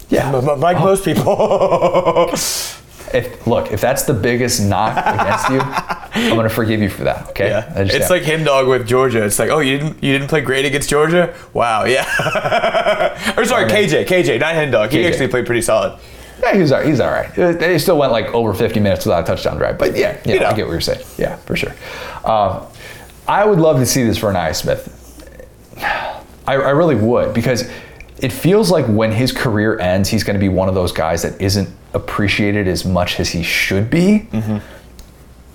Yeah. 0.08 0.30
Like 0.56 0.78
most 0.78 1.04
people. 1.04 2.32
If 3.14 3.46
look, 3.46 3.72
if 3.72 3.80
that's 3.80 4.02
the 4.04 4.14
biggest 4.14 4.60
knock 4.62 4.96
against 4.96 5.48
you, 5.50 5.60
I'm 5.60 6.36
gonna 6.36 6.48
forgive 6.48 6.80
you 6.80 6.88
for 6.90 7.04
that. 7.04 7.28
Okay. 7.30 7.48
Yeah, 7.48 7.84
just 7.84 7.96
it's 7.96 8.10
like 8.10 8.22
him 8.22 8.44
dog 8.44 8.68
with 8.68 8.86
Georgia. 8.86 9.24
It's 9.24 9.38
like, 9.38 9.50
oh, 9.50 9.60
you 9.60 9.78
didn't 9.78 10.02
you 10.02 10.12
didn't 10.12 10.28
play 10.28 10.40
great 10.40 10.64
against 10.64 10.88
Georgia? 10.90 11.34
Wow, 11.52 11.84
yeah. 11.84 12.04
or 13.36 13.44
sorry, 13.44 13.70
KJ, 13.70 14.06
KJ, 14.06 14.40
not 14.40 14.54
hen 14.54 14.70
dog. 14.70 14.90
He 14.90 14.98
KJ. 14.98 15.08
actually 15.08 15.28
played 15.28 15.46
pretty 15.46 15.62
solid. 15.62 15.98
Yeah, 16.42 16.54
he's 16.54 16.70
all, 16.70 16.82
he's 16.82 17.00
all 17.00 17.10
right. 17.10 17.38
Uh, 17.38 17.52
They 17.52 17.78
still 17.78 17.96
went 17.98 18.12
like 18.12 18.26
over 18.34 18.52
50 18.52 18.78
minutes 18.80 19.06
without 19.06 19.24
a 19.24 19.26
touchdown 19.26 19.56
drive. 19.56 19.78
But 19.78 19.96
yeah, 19.96 20.20
yeah 20.24 20.34
You 20.34 20.40
know. 20.40 20.46
I 20.46 20.52
get 20.54 20.66
what 20.66 20.72
you're 20.72 20.80
saying. 20.82 21.04
Yeah, 21.16 21.36
for 21.36 21.56
sure. 21.56 21.72
Um, 22.24 22.66
I 23.26 23.44
would 23.44 23.58
love 23.58 23.78
to 23.78 23.86
see 23.86 24.04
this 24.04 24.18
for 24.18 24.30
Ainias 24.32 24.56
Smith. 24.56 24.92
I, 26.46 26.54
I 26.54 26.70
really 26.70 26.94
would 26.94 27.34
because 27.34 27.68
it 28.18 28.32
feels 28.32 28.70
like 28.70 28.86
when 28.86 29.12
his 29.12 29.32
career 29.32 29.78
ends, 29.78 30.08
he's 30.08 30.24
going 30.24 30.34
to 30.34 30.40
be 30.40 30.48
one 30.48 30.68
of 30.68 30.74
those 30.74 30.92
guys 30.92 31.22
that 31.22 31.40
isn't 31.40 31.68
appreciated 31.92 32.66
as 32.66 32.84
much 32.84 33.20
as 33.20 33.30
he 33.30 33.42
should 33.42 33.90
be. 33.90 34.28
Mm-hmm. 34.32 34.58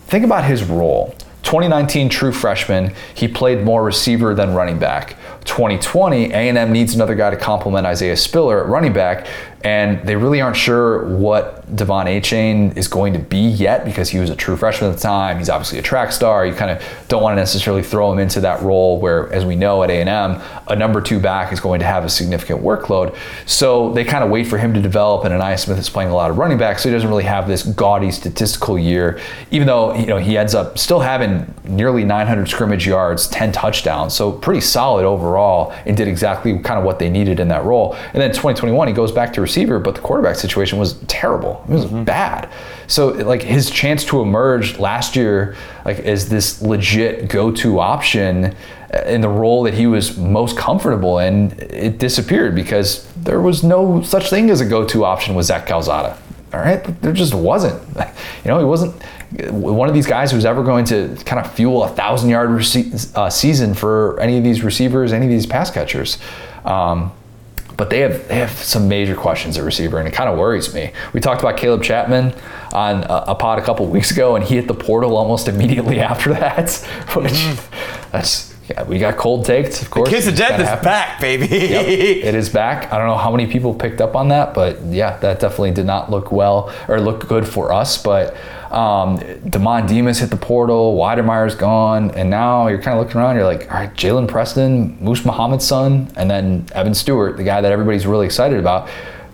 Think 0.07 0.25
about 0.25 0.45
his 0.45 0.63
role. 0.63 1.15
2019 1.43 2.09
true 2.09 2.31
freshman, 2.31 2.93
he 3.15 3.27
played 3.27 3.63
more 3.63 3.83
receiver 3.83 4.35
than 4.35 4.53
running 4.53 4.77
back. 4.77 5.15
2020, 5.45 6.31
A&M 6.31 6.71
needs 6.71 6.95
another 6.95 7.15
guy 7.15 7.29
to 7.29 7.37
complement 7.37 7.85
Isaiah 7.85 8.15
Spiller 8.15 8.63
at 8.63 8.69
running 8.69 8.93
back, 8.93 9.27
and 9.63 10.05
they 10.07 10.15
really 10.15 10.41
aren't 10.41 10.55
sure 10.55 11.05
what 11.17 11.75
Devon 11.75 12.07
Achane 12.07 12.75
is 12.75 12.87
going 12.87 13.13
to 13.13 13.19
be 13.19 13.47
yet 13.47 13.85
because 13.85 14.09
he 14.09 14.17
was 14.17 14.29
a 14.29 14.35
true 14.35 14.55
freshman 14.55 14.89
at 14.89 14.95
the 14.95 15.01
time. 15.01 15.37
He's 15.37 15.49
obviously 15.49 15.77
a 15.77 15.83
track 15.83 16.11
star. 16.11 16.45
You 16.45 16.53
kind 16.53 16.71
of 16.71 16.83
don't 17.07 17.21
want 17.21 17.33
to 17.33 17.41
necessarily 17.41 17.83
throw 17.83 18.11
him 18.11 18.19
into 18.19 18.41
that 18.41 18.61
role 18.61 18.99
where, 18.99 19.31
as 19.31 19.45
we 19.45 19.55
know 19.55 19.83
at 19.83 19.91
A&M, 19.91 20.41
a 20.67 20.75
number 20.75 20.99
two 20.99 21.19
back 21.19 21.53
is 21.53 21.59
going 21.59 21.79
to 21.79 21.85
have 21.85 22.03
a 22.03 22.09
significant 22.09 22.61
workload. 22.63 23.15
So 23.45 23.93
they 23.93 24.03
kind 24.03 24.23
of 24.23 24.29
wait 24.29 24.47
for 24.47 24.57
him 24.57 24.73
to 24.73 24.81
develop, 24.81 25.25
and 25.25 25.33
Ainias 25.33 25.65
Smith 25.65 25.77
is 25.77 25.89
playing 25.89 26.09
a 26.09 26.15
lot 26.15 26.31
of 26.31 26.37
running 26.37 26.57
back, 26.57 26.79
so 26.79 26.89
he 26.89 26.93
doesn't 26.93 27.09
really 27.09 27.23
have 27.23 27.47
this 27.47 27.63
gaudy 27.63 28.11
statistical 28.11 28.79
year, 28.79 29.19
even 29.51 29.67
though 29.67 29.93
you 29.95 30.07
know 30.07 30.17
he 30.17 30.37
ends 30.37 30.55
up 30.55 30.77
still 30.77 30.99
having 30.99 31.53
nearly 31.63 32.03
900 32.03 32.49
scrimmage 32.49 32.87
yards, 32.87 33.27
10 33.27 33.51
touchdowns, 33.51 34.13
so 34.13 34.31
pretty 34.31 34.61
solid 34.61 35.05
overall, 35.05 35.30
and 35.85 35.95
did 35.95 36.07
exactly 36.07 36.57
kind 36.59 36.79
of 36.79 36.85
what 36.85 36.99
they 36.99 37.09
needed 37.09 37.39
in 37.39 37.47
that 37.49 37.63
role. 37.63 37.93
And 38.13 38.21
then 38.21 38.29
2021, 38.31 38.87
he 38.87 38.93
goes 38.93 39.11
back 39.11 39.33
to 39.33 39.41
receiver, 39.41 39.79
but 39.79 39.95
the 39.95 40.01
quarterback 40.01 40.35
situation 40.35 40.79
was 40.79 40.93
terrible. 41.07 41.63
It 41.67 41.73
was 41.73 41.85
mm-hmm. 41.85 42.03
bad. 42.03 42.49
So 42.87 43.09
like 43.09 43.41
his 43.41 43.69
chance 43.69 44.03
to 44.05 44.21
emerge 44.21 44.79
last 44.79 45.15
year, 45.15 45.55
like 45.85 45.99
as 45.99 46.29
this 46.29 46.61
legit 46.61 47.29
go-to 47.29 47.79
option 47.79 48.55
in 49.05 49.21
the 49.21 49.29
role 49.29 49.63
that 49.63 49.73
he 49.73 49.87
was 49.87 50.17
most 50.17 50.57
comfortable 50.57 51.19
in, 51.19 51.51
it 51.59 51.97
disappeared 51.97 52.55
because 52.55 53.07
there 53.15 53.41
was 53.41 53.63
no 53.63 54.01
such 54.01 54.29
thing 54.29 54.49
as 54.49 54.61
a 54.61 54.65
go-to 54.65 55.05
option 55.05 55.35
with 55.35 55.45
Zach 55.45 55.65
Calzada. 55.65 56.17
All 56.53 56.59
right, 56.59 56.83
there 57.01 57.13
just 57.13 57.33
wasn't. 57.33 57.81
You 58.43 58.49
know, 58.49 58.57
he 58.57 58.65
wasn't 58.65 58.95
one 59.49 59.87
of 59.87 59.93
these 59.95 60.07
guys 60.07 60.31
who's 60.31 60.45
ever 60.45 60.63
going 60.63 60.85
to 60.85 61.15
kind 61.25 61.43
of 61.45 61.51
fuel 61.53 61.83
a 61.83 61.89
thousand 61.89 62.29
yard 62.29 62.49
rece- 62.49 63.15
uh, 63.15 63.29
season 63.29 63.73
for 63.73 64.19
any 64.19 64.37
of 64.37 64.43
these 64.43 64.61
receivers, 64.63 65.13
any 65.13 65.25
of 65.25 65.31
these 65.31 65.45
pass 65.45 65.71
catchers. 65.71 66.17
Um, 66.65 67.11
but 67.77 67.89
they 67.89 67.99
have 68.01 68.27
they 68.27 68.35
have 68.35 68.51
some 68.51 68.87
major 68.87 69.15
questions 69.15 69.57
at 69.57 69.63
receiver, 69.63 69.97
and 69.97 70.07
it 70.07 70.11
kind 70.13 70.29
of 70.29 70.37
worries 70.37 70.73
me. 70.73 70.91
We 71.13 71.19
talked 71.19 71.41
about 71.41 71.57
Caleb 71.57 71.81
Chapman 71.81 72.33
on 72.73 73.03
a, 73.05 73.23
a 73.29 73.35
pod 73.35 73.57
a 73.57 73.63
couple 73.63 73.87
weeks 73.87 74.11
ago, 74.11 74.35
and 74.35 74.45
he 74.45 74.55
hit 74.55 74.67
the 74.67 74.73
portal 74.75 75.15
almost 75.17 75.47
immediately 75.47 75.99
after 76.11 76.33
that, 76.33 76.69
which 77.15 77.47
that's 78.11 78.53
Yeah, 78.69 78.83
we 78.83 78.99
got 78.99 79.17
cold 79.17 79.45
takes, 79.45 79.81
of 79.81 79.89
course. 79.89 80.09
Kiss 80.09 80.27
of 80.27 80.35
death 80.35 80.59
is 80.59 80.67
happen. 80.67 80.83
back, 80.83 81.19
baby. 81.19 81.47
Yep, 81.47 81.87
it 81.87 82.35
is 82.35 82.49
back. 82.49 82.91
I 82.93 82.97
don't 82.99 83.07
know 83.07 83.17
how 83.17 83.31
many 83.31 83.47
people 83.47 83.73
picked 83.73 83.99
up 84.01 84.15
on 84.15 84.27
that, 84.29 84.53
but 84.53 84.79
yeah, 84.83 85.17
that 85.17 85.39
definitely 85.39 85.71
did 85.71 85.85
not 85.87 86.11
look 86.11 86.31
well 86.31 86.71
or 86.87 86.99
look 87.01 87.27
good 87.27 87.47
for 87.47 87.73
us. 87.73 87.97
But 88.01 88.35
um, 88.71 89.19
Demond 89.19 89.87
Demas 89.87 90.19
hit 90.19 90.29
the 90.29 90.37
portal, 90.37 90.97
Wydermyer's 90.97 91.55
gone, 91.55 92.11
and 92.11 92.29
now 92.29 92.67
you're 92.67 92.81
kind 92.81 92.97
of 92.97 93.05
looking 93.05 93.19
around. 93.19 93.35
You're 93.35 93.45
like, 93.45 93.69
all 93.71 93.79
right, 93.79 93.93
Jalen 93.93 94.27
Preston, 94.27 94.97
Moose 95.03 95.25
Muhammad's 95.25 95.65
son, 95.65 96.11
and 96.15 96.29
then 96.29 96.65
Evan 96.73 96.93
Stewart, 96.93 97.37
the 97.37 97.43
guy 97.43 97.61
that 97.61 97.71
everybody's 97.71 98.07
really 98.07 98.25
excited 98.25 98.59
about. 98.59 98.89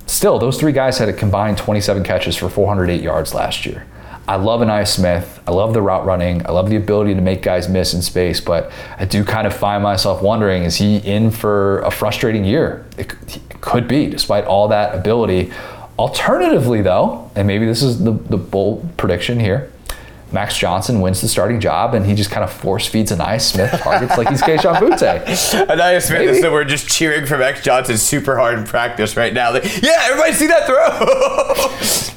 Still, 0.08 0.40
those 0.40 0.60
three 0.60 0.72
guys 0.72 0.98
had 0.98 1.10
a 1.10 1.14
combined 1.14 1.58
27 1.58 2.04
catches 2.04 2.36
for 2.36 2.50
408 2.50 3.02
yards 3.02 3.34
last 3.34 3.66
year. 3.66 3.86
I 4.28 4.36
love 4.36 4.60
Ainias 4.60 4.90
Smith. 4.90 5.42
I 5.48 5.52
love 5.52 5.74
the 5.74 5.82
route 5.82 6.06
running. 6.06 6.46
I 6.46 6.52
love 6.52 6.70
the 6.70 6.76
ability 6.76 7.16
to 7.16 7.22
make 7.22 7.42
guys 7.42 7.70
miss 7.70 7.94
in 7.94 8.02
space, 8.02 8.42
but 8.42 8.72
I 8.98 9.06
do 9.06 9.24
kind 9.24 9.48
of 9.48 9.56
find 9.56 9.82
myself 9.82 10.22
wondering 10.22 10.64
is 10.64 10.76
he 10.76 10.98
in 10.98 11.32
for 11.32 11.80
a 11.80 11.92
frustrating 11.92 12.44
year? 12.44 12.86
It, 12.98 13.14
it 13.28 13.62
could 13.62 13.88
be, 13.88 14.08
despite 14.08 14.44
all 14.44 14.68
that 14.68 14.94
ability. 14.94 15.52
Alternatively, 16.00 16.82
though, 16.82 17.30
and 17.36 17.48
maybe 17.48 17.66
this 17.66 17.82
is 17.82 18.04
the, 18.04 18.12
the 18.12 18.38
bold 18.38 18.88
prediction 18.98 19.40
here. 19.40 19.72
Max 20.32 20.58
Johnson 20.58 21.00
wins 21.00 21.22
the 21.22 21.28
starting 21.28 21.60
job, 21.60 21.94
and 21.94 22.06
he 22.06 22.14
just 22.14 22.30
kind 22.30 22.44
of 22.44 22.52
force 22.52 22.86
feeds 22.86 23.12
Ainias 23.12 23.42
Smith 23.42 23.72
targets 23.82 24.18
like 24.18 24.28
he's 24.28 24.42
Kayshon 24.42 24.76
Boutte. 24.80 25.24
Ainias 25.68 26.08
Smith 26.08 26.20
Maybe. 26.20 26.32
is 26.34 26.42
somewhere 26.42 26.66
just 26.66 26.90
cheering 26.90 27.26
for 27.26 27.38
Max 27.38 27.62
Johnson 27.62 27.98
super 27.98 28.36
hard 28.38 28.60
in 28.60 28.66
practice 28.66 29.16
right 29.16 29.34
now. 29.34 29.54
Like, 29.54 29.64
yeah, 29.82 29.98
everybody 30.04 30.34
see 30.34 30.48
that 30.48 30.66
throw? 30.68 32.14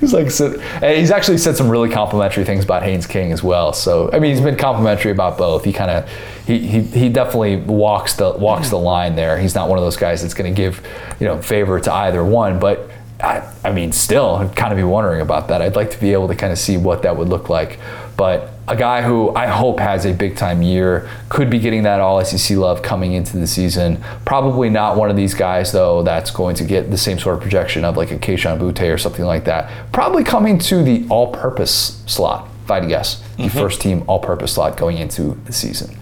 He's 0.00 0.12
like, 0.12 0.30
so, 0.30 0.58
he's 0.80 1.10
actually 1.10 1.38
said 1.38 1.56
some 1.56 1.68
really 1.68 1.88
complimentary 1.88 2.44
things 2.44 2.64
about 2.64 2.82
Haynes 2.82 3.06
King 3.06 3.32
as 3.32 3.42
well. 3.42 3.72
So 3.72 4.10
I 4.12 4.18
mean, 4.18 4.34
he's 4.34 4.40
been 4.40 4.56
complimentary 4.56 5.12
about 5.12 5.38
both. 5.38 5.64
He 5.64 5.72
kind 5.72 5.90
of, 5.90 6.10
he, 6.46 6.58
he 6.58 6.80
he 6.82 7.08
definitely 7.08 7.56
walks 7.56 8.14
the 8.14 8.30
walks 8.30 8.70
the 8.70 8.78
line 8.78 9.14
there. 9.14 9.38
He's 9.38 9.54
not 9.54 9.68
one 9.68 9.78
of 9.78 9.84
those 9.84 9.96
guys 9.96 10.22
that's 10.22 10.34
going 10.34 10.52
to 10.52 10.56
give, 10.56 10.84
you 11.20 11.26
know, 11.26 11.40
favor 11.40 11.78
to 11.80 11.92
either 11.92 12.24
one. 12.24 12.58
But 12.58 12.90
I, 13.20 13.48
I 13.64 13.72
mean, 13.72 13.92
still, 13.92 14.36
I'd 14.36 14.56
kind 14.56 14.72
of 14.72 14.76
be 14.76 14.84
wondering 14.84 15.20
about 15.20 15.48
that. 15.48 15.62
I'd 15.62 15.76
like 15.76 15.90
to 15.90 16.00
be 16.00 16.12
able 16.12 16.28
to 16.28 16.34
kind 16.34 16.52
of 16.52 16.58
see 16.58 16.76
what 16.76 17.02
that 17.02 17.16
would 17.16 17.28
look 17.28 17.48
like. 17.48 17.78
But 18.16 18.52
a 18.70 18.76
guy 18.76 19.02
who 19.02 19.34
I 19.34 19.48
hope 19.48 19.80
has 19.80 20.06
a 20.06 20.12
big 20.12 20.36
time 20.36 20.62
year 20.62 21.10
could 21.28 21.50
be 21.50 21.58
getting 21.58 21.82
that 21.82 22.00
all 22.00 22.24
SEC 22.24 22.56
love 22.56 22.82
coming 22.82 23.14
into 23.14 23.36
the 23.36 23.46
season. 23.48 24.02
Probably 24.24 24.70
not 24.70 24.96
one 24.96 25.10
of 25.10 25.16
these 25.16 25.34
guys 25.34 25.72
though 25.72 26.04
that's 26.04 26.30
going 26.30 26.54
to 26.54 26.64
get 26.64 26.88
the 26.88 26.96
same 26.96 27.18
sort 27.18 27.34
of 27.34 27.42
projection 27.42 27.84
of 27.84 27.96
like 27.96 28.12
a 28.12 28.16
Kayshon 28.16 28.60
Boutte 28.60 28.94
or 28.94 28.96
something 28.96 29.24
like 29.24 29.44
that. 29.44 29.92
Probably 29.92 30.22
coming 30.22 30.56
to 30.60 30.84
the 30.84 31.04
all-purpose 31.10 32.04
slot, 32.06 32.48
if 32.64 32.70
I 32.70 32.74
had 32.76 32.82
to 32.84 32.88
guess, 32.88 33.24
the 33.36 33.48
first 33.48 33.80
team 33.80 34.04
all-purpose 34.06 34.52
slot 34.54 34.76
going 34.76 34.98
into 34.98 35.36
the 35.46 35.52
season. 35.52 35.96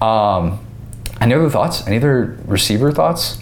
Um, 0.00 0.64
any 1.20 1.34
other 1.34 1.50
thoughts? 1.50 1.84
Any 1.88 1.96
other 1.96 2.38
receiver 2.46 2.92
thoughts? 2.92 3.38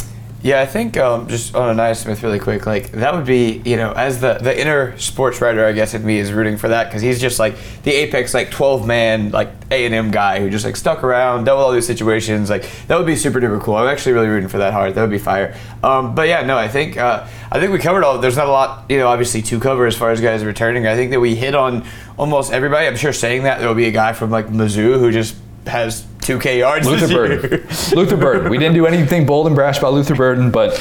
Yeah, 0.47 0.61
I 0.61 0.67
think 0.67 0.97
um, 0.97 1.27
just 1.27 1.57
on 1.57 1.77
a 1.77 1.83
Ainias 1.83 2.05
Smith 2.05 2.23
really 2.23 2.39
quick, 2.39 2.67
like 2.67 2.93
that 2.93 3.13
would 3.13 3.27
be, 3.27 3.63
you 3.65 3.77
know, 3.77 3.91
as 3.91 4.21
the 4.21 4.35
the 4.35 4.57
inner 4.57 4.97
sports 4.97 5.41
writer, 5.41 5.67
I 5.67 5.73
guess 5.73 5.93
in 5.93 6.07
me 6.07 6.19
is 6.21 6.33
rooting 6.33 6.57
for 6.57 6.69
that 6.69 6.85
because 6.85 7.03
he's 7.03 7.21
just 7.21 7.41
like 7.41 7.57
the 7.83 7.91
apex, 7.91 8.33
like 8.33 8.53
twelve 8.53 8.87
man, 8.87 9.33
like 9.33 9.51
A 9.73 9.87
and 9.87 9.93
M 9.93 10.13
guy 10.13 10.39
who 10.39 10.49
just 10.49 10.65
like 10.65 10.77
stuck 10.77 11.03
around, 11.03 11.47
dealt 11.47 11.59
with 11.59 11.65
all 11.65 11.73
these 11.73 11.85
situations. 11.85 12.49
Like 12.49 12.71
that 12.87 12.97
would 12.97 13.09
be 13.09 13.17
super 13.17 13.41
duper 13.41 13.61
cool. 13.61 13.75
I'm 13.75 13.89
actually 13.89 14.13
really 14.13 14.29
rooting 14.29 14.49
for 14.49 14.59
that 14.59 14.73
hard. 14.73 14.95
That 14.95 15.01
would 15.01 15.11
be 15.11 15.19
fire. 15.19 15.57
Um, 15.83 16.15
but 16.15 16.29
yeah, 16.29 16.47
no, 16.47 16.57
I 16.57 16.69
think 16.69 16.97
uh, 16.97 17.27
I 17.51 17.59
think 17.59 17.73
we 17.73 17.81
covered 17.81 18.05
all. 18.05 18.19
There's 18.19 18.37
not 18.37 18.47
a 18.47 18.53
lot, 18.53 18.89
you 18.89 18.99
know, 18.99 19.09
obviously 19.09 19.43
to 19.43 19.59
cover 19.59 19.85
as 19.85 19.97
far 19.97 20.13
as 20.13 20.21
guys 20.21 20.45
returning. 20.45 20.87
I 20.87 20.95
think 20.95 21.11
that 21.11 21.19
we 21.19 21.35
hit 21.35 21.57
on 21.57 21.85
almost 22.17 22.53
everybody. 22.53 22.87
I'm 22.87 22.95
sure 22.95 23.13
saying 23.13 23.43
that 23.43 23.59
there 23.59 23.67
will 23.67 23.75
be 23.75 23.87
a 23.87 23.91
guy 23.91 24.13
from 24.13 24.31
like 24.31 24.47
Mizzou 24.47 25.01
who 25.01 25.11
just 25.11 25.35
has 25.67 26.03
2K 26.21 26.59
yards. 26.59 26.87
Luther 26.87 27.07
this 27.07 27.11
year. 27.11 27.29
Burden. 27.29 27.69
Luther 27.97 28.17
Burden. 28.17 28.51
We 28.51 28.59
didn't 28.59 28.75
do 28.75 28.87
anything 28.87 29.27
bold 29.27 29.47
and 29.47 29.55
brash 29.55 29.79
about 29.79 29.93
Luther 29.93 30.15
Burden, 30.15 30.51
but 30.51 30.75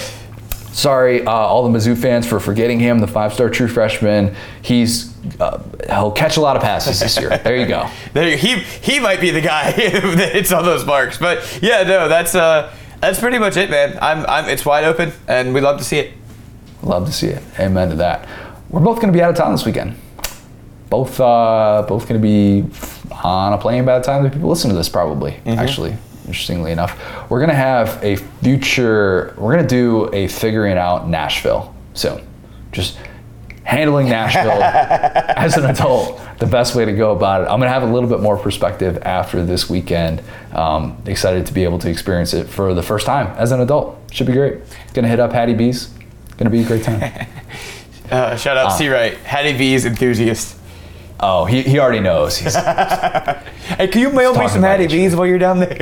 sorry, 0.76 1.26
uh, 1.26 1.32
all 1.32 1.70
the 1.70 1.78
Mizzou 1.78 1.98
fans 1.98 2.28
for 2.28 2.40
forgetting 2.40 2.80
him, 2.80 2.99
the 2.99 3.07
five-star 3.07 3.49
true 3.49 3.68
freshman. 3.68 4.36
He's 4.62 5.14
uh, 5.40 5.64
he'll 5.88 6.12
catch 6.12 6.38
a 6.38 6.41
lot 6.41 6.56
of 6.56 6.62
passes 6.62 6.99
this 6.99 7.18
year. 7.20 7.38
There 7.38 7.57
you 7.57 7.68
go. 7.68 7.90
There, 8.14 8.38
he 8.38 8.60
he 8.60 8.99
might 8.99 9.20
be 9.20 9.32
the 9.32 9.41
guy 9.41 9.72
that 9.76 10.32
hits 10.34 10.52
all 10.52 10.64
those 10.64 10.86
marks. 10.86 11.18
But 11.18 11.60
yeah, 11.62 11.84
no, 11.84 12.07
that's 12.07 12.36
uh 12.36 12.74
that's 13.02 13.20
pretty 13.20 13.40
much 13.40 13.57
it, 13.57 13.70
man. 13.70 13.98
I'm 14.02 14.26
I'm 14.26 14.49
it's 14.49 14.66
wide 14.66 14.84
open, 14.84 15.12
and 15.28 15.53
we 15.53 15.62
love 15.62 15.78
to 15.80 15.84
see 15.84 15.98
it. 15.98 16.14
Love 16.82 17.06
to 17.07 17.12
see 17.12 17.28
it. 17.28 17.44
Amen 17.60 17.90
to 17.90 17.95
that. 17.95 18.28
We're 18.70 18.82
both 18.82 18.98
going 18.98 19.12
to 19.12 19.18
be 19.18 19.22
out 19.22 19.30
of 19.30 19.36
town 19.36 19.52
this 19.52 19.66
weekend. 19.66 19.95
Both 20.90 21.20
uh, 21.20 21.86
both 21.88 22.07
going 22.07 22.22
to 22.22 22.26
be 22.26 22.64
on 23.11 23.53
a 23.53 23.57
plane 23.57 23.86
by 23.86 23.99
the 23.99 24.06
time 24.06 24.23
that 24.23 24.34
people 24.34 24.49
listen 24.49 24.69
to 24.69 24.76
this, 24.76 24.90
probably. 24.90 25.32
Mm-hmm. 25.32 25.60
Actually, 25.60 25.98
interestingly 26.27 26.72
enough, 26.72 26.99
we're 27.30 27.40
going 27.40 27.49
to 27.49 27.56
have 27.56 28.03
a 28.03 28.15
future. 28.15 29.34
We're 29.38 29.53
going 29.53 29.68
to 29.68 29.69
do 29.69 30.14
a 30.14 30.27
figuring 30.27 30.77
out 30.77 31.07
Nashville 31.07 31.76
soon. 31.94 32.26
Just 32.72 32.98
handling 33.64 34.07
Nashville 34.10 34.61
as 34.64 35.57
an 35.57 35.65
adult, 35.65 36.22
the 36.38 36.45
best 36.45 36.76
way 36.76 36.86
to 36.86 36.94
go 36.94 37.11
about 37.11 37.41
it. 37.41 37.45
I'm 37.45 37.60
going 37.60 37.68
to 37.68 37.73
have 37.73 37.84
a 37.84 37.91
little 37.91 38.10
bit 38.10 38.19
more 38.19 38.38
perspective 38.38 38.99
after 39.02 39.44
this 39.44 39.69
weekend. 39.69 40.22
Um, 40.53 41.02
excited 41.06 41.45
to 41.48 41.53
be 41.53 41.64
able 41.64 41.80
to 41.80 41.90
experience 41.90 42.34
it 42.34 42.48
for 42.48 42.73
the 42.73 42.84
first 42.84 43.06
time 43.06 43.36
as 43.38 43.52
an 43.52 43.60
adult. 43.61 43.98
Should 44.11 44.27
be 44.27 44.34
great. 44.34 44.60
Going 44.94 45.03
to 45.03 45.10
hit 45.10 45.19
up 45.19 45.34
Hattie 45.34 45.56
B's. 45.56 45.88
Going 46.38 46.45
to 46.45 46.49
be 46.49 46.61
a 46.61 46.65
great 46.65 46.84
time. 46.84 47.27
Uh, 48.11 48.36
shout 48.36 48.56
out 48.56 48.69
C. 48.69 48.88
Wright, 48.88 49.18
Hattie 49.18 49.57
B's 49.57 49.84
enthusiast. 49.84 50.56
Oh, 51.20 51.46
he, 51.46 51.62
he 51.64 51.80
already 51.80 52.02
knows. 52.02 52.38
He's, 52.38 52.56
Hey, 53.66 53.88
can 53.88 54.00
you 54.02 54.12
mail 54.12 54.34
me 54.38 54.48
some 54.48 54.60
about 54.60 54.80
Hattie 54.80 54.84
it. 54.86 54.92
B's 54.92 55.16
while 55.16 55.26
you're 55.26 55.40
down 55.40 55.60
there? 55.60 55.76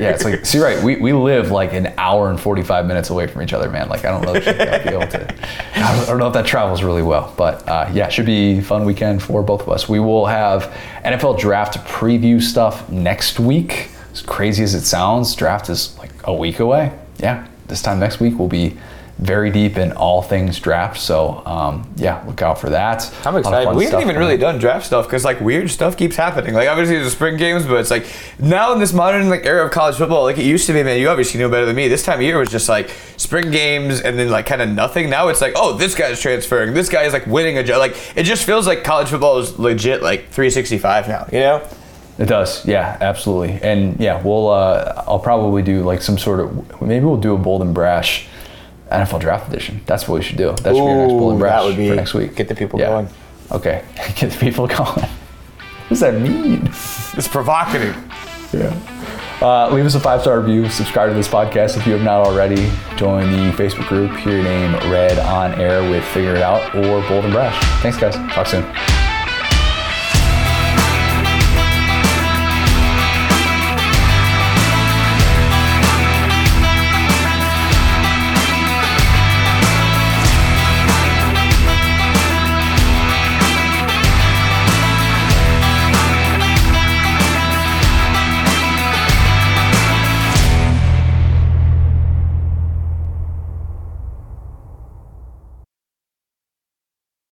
Yeah, 0.00 0.10
it's 0.10 0.24
like, 0.24 0.46
see, 0.46 0.58
right, 0.60 0.80
we, 0.82 0.94
we 0.96 1.12
live 1.12 1.50
like 1.50 1.72
an 1.72 1.92
hour 1.98 2.30
and 2.30 2.38
45 2.38 2.86
minutes 2.86 3.10
away 3.10 3.26
from 3.26 3.42
each 3.42 3.52
other, 3.52 3.68
man. 3.68 3.88
Like, 3.88 4.04
I 4.04 4.10
don't 4.10 4.22
know 4.22 4.34
if 4.34 4.46
I'll 4.46 4.82
be 4.84 4.90
able 4.90 5.08
to, 5.08 5.34
I 5.74 5.96
don't, 5.96 6.02
I 6.02 6.06
don't 6.06 6.18
know 6.18 6.28
if 6.28 6.34
that 6.34 6.46
travels 6.46 6.84
really 6.84 7.02
well. 7.02 7.34
But 7.36 7.68
uh, 7.68 7.90
yeah, 7.92 8.06
it 8.06 8.12
should 8.12 8.26
be 8.26 8.58
a 8.58 8.62
fun 8.62 8.84
weekend 8.84 9.22
for 9.22 9.42
both 9.42 9.62
of 9.62 9.70
us. 9.70 9.88
We 9.88 9.98
will 9.98 10.26
have 10.26 10.72
NFL 11.04 11.40
draft 11.40 11.78
preview 11.88 12.40
stuff 12.40 12.88
next 12.90 13.40
week. 13.40 13.88
As 14.12 14.22
crazy 14.22 14.62
as 14.62 14.74
it 14.74 14.82
sounds, 14.82 15.34
draft 15.34 15.68
is 15.68 15.98
like 15.98 16.12
a 16.24 16.34
week 16.34 16.60
away. 16.60 16.96
Yeah, 17.18 17.46
this 17.66 17.82
time 17.82 17.98
next 17.98 18.20
week 18.20 18.38
we'll 18.38 18.48
be 18.48 18.76
very 19.20 19.50
deep 19.50 19.76
in 19.76 19.92
all 19.92 20.22
things 20.22 20.58
draft. 20.58 20.98
So 20.98 21.42
um, 21.44 21.86
yeah, 21.96 22.24
look 22.26 22.40
out 22.40 22.58
for 22.58 22.70
that. 22.70 23.12
I'm 23.26 23.34
A 23.34 23.40
lot 23.40 23.52
of 23.52 23.60
excited. 23.60 23.76
We 23.76 23.84
haven't 23.84 24.00
even 24.00 24.16
really 24.16 24.38
done 24.38 24.58
draft 24.58 24.86
stuff 24.86 25.06
because 25.06 25.24
like 25.24 25.40
weird 25.40 25.70
stuff 25.70 25.96
keeps 25.96 26.16
happening. 26.16 26.54
Like 26.54 26.68
obviously 26.68 26.96
there's 26.96 27.08
the 27.08 27.10
spring 27.10 27.36
games, 27.36 27.66
but 27.66 27.74
it's 27.74 27.90
like 27.90 28.06
now 28.38 28.72
in 28.72 28.80
this 28.80 28.94
modern 28.94 29.28
like 29.28 29.44
era 29.44 29.66
of 29.66 29.72
college 29.72 29.96
football, 29.96 30.22
like 30.22 30.38
it 30.38 30.46
used 30.46 30.66
to 30.66 30.72
be. 30.72 30.80
Man, 30.80 30.98
you 30.98 31.10
obviously 31.10 31.38
know 31.38 31.50
better 31.50 31.66
than 31.66 31.76
me. 31.76 31.88
This 31.88 32.02
time 32.02 32.18
of 32.18 32.22
year 32.22 32.38
was 32.38 32.50
just 32.50 32.68
like 32.68 32.90
spring 33.18 33.50
games 33.50 34.00
and 34.00 34.18
then 34.18 34.30
like 34.30 34.46
kind 34.46 34.62
of 34.62 34.70
nothing. 34.70 35.10
Now 35.10 35.28
it's 35.28 35.42
like 35.42 35.52
oh 35.54 35.76
this 35.76 35.94
guy's 35.94 36.20
transferring, 36.20 36.72
this 36.72 36.88
guy 36.88 37.02
is 37.02 37.12
like 37.12 37.26
winning 37.26 37.58
a 37.58 37.62
job. 37.62 37.78
Like 37.78 37.96
it 38.16 38.22
just 38.22 38.44
feels 38.44 38.66
like 38.66 38.84
college 38.84 39.08
football 39.08 39.38
is 39.38 39.58
legit 39.58 40.02
like 40.02 40.30
365 40.30 41.08
now. 41.08 41.28
You 41.30 41.40
know? 41.40 41.68
It 42.18 42.26
does, 42.26 42.66
yeah, 42.66 42.98
absolutely, 43.00 43.58
and 43.62 43.98
yeah, 43.98 44.20
we'll. 44.22 44.50
Uh, 44.50 45.04
I'll 45.06 45.18
probably 45.18 45.62
do 45.62 45.82
like 45.82 46.02
some 46.02 46.18
sort 46.18 46.40
of. 46.40 46.82
Maybe 46.82 47.06
we'll 47.06 47.16
do 47.16 47.34
a 47.34 47.38
bold 47.38 47.62
and 47.62 47.72
brash 47.72 48.28
NFL 48.90 49.20
draft 49.20 49.48
edition. 49.48 49.80
That's 49.86 50.06
what 50.08 50.16
we 50.18 50.22
should 50.24 50.36
do. 50.36 50.48
That 50.50 50.56
should 50.56 50.72
be 50.74 50.80
our 50.80 50.96
next 50.96 51.12
and 51.12 51.22
Ooh, 51.22 51.38
that 51.38 51.64
would 51.64 51.76
be- 51.76 51.88
for 51.88 51.94
next 51.96 52.14
week. 52.14 52.34
get 52.36 52.48
the 52.48 52.54
people 52.54 52.78
Yeah. 52.78 52.86
going. 52.88 53.08
Okay, 53.52 53.82
get 54.16 54.30
the 54.30 54.38
people 54.38 54.66
going. 54.66 55.04
What 55.90 55.98
does 55.98 56.00
that 56.00 56.20
mean? 56.20 56.66
It's 56.68 57.26
provocative. 57.26 57.96
Yeah. 58.52 58.72
Uh, 59.42 59.68
leave 59.74 59.84
us 59.84 59.96
a 59.96 60.00
five 60.00 60.20
star 60.20 60.38
review. 60.38 60.68
Subscribe 60.68 61.08
to 61.10 61.14
this 61.16 61.26
podcast 61.26 61.76
if 61.76 61.84
you 61.84 61.94
have 61.94 62.02
not 62.02 62.24
already. 62.24 62.70
Join 62.94 63.32
the 63.32 63.50
Facebook 63.56 63.88
group. 63.88 64.12
Hear 64.18 64.34
your 64.34 64.44
name 64.44 64.72
read 64.92 65.18
on 65.18 65.60
air 65.60 65.82
with 65.90 66.04
Figure 66.04 66.36
It 66.36 66.42
Out 66.42 66.62
or 66.76 67.02
Bold 67.08 67.24
and 67.24 67.32
Brash. 67.32 67.58
Thanks, 67.82 67.98
guys. 67.98 68.14
Talk 68.32 68.46
soon. 68.46 68.62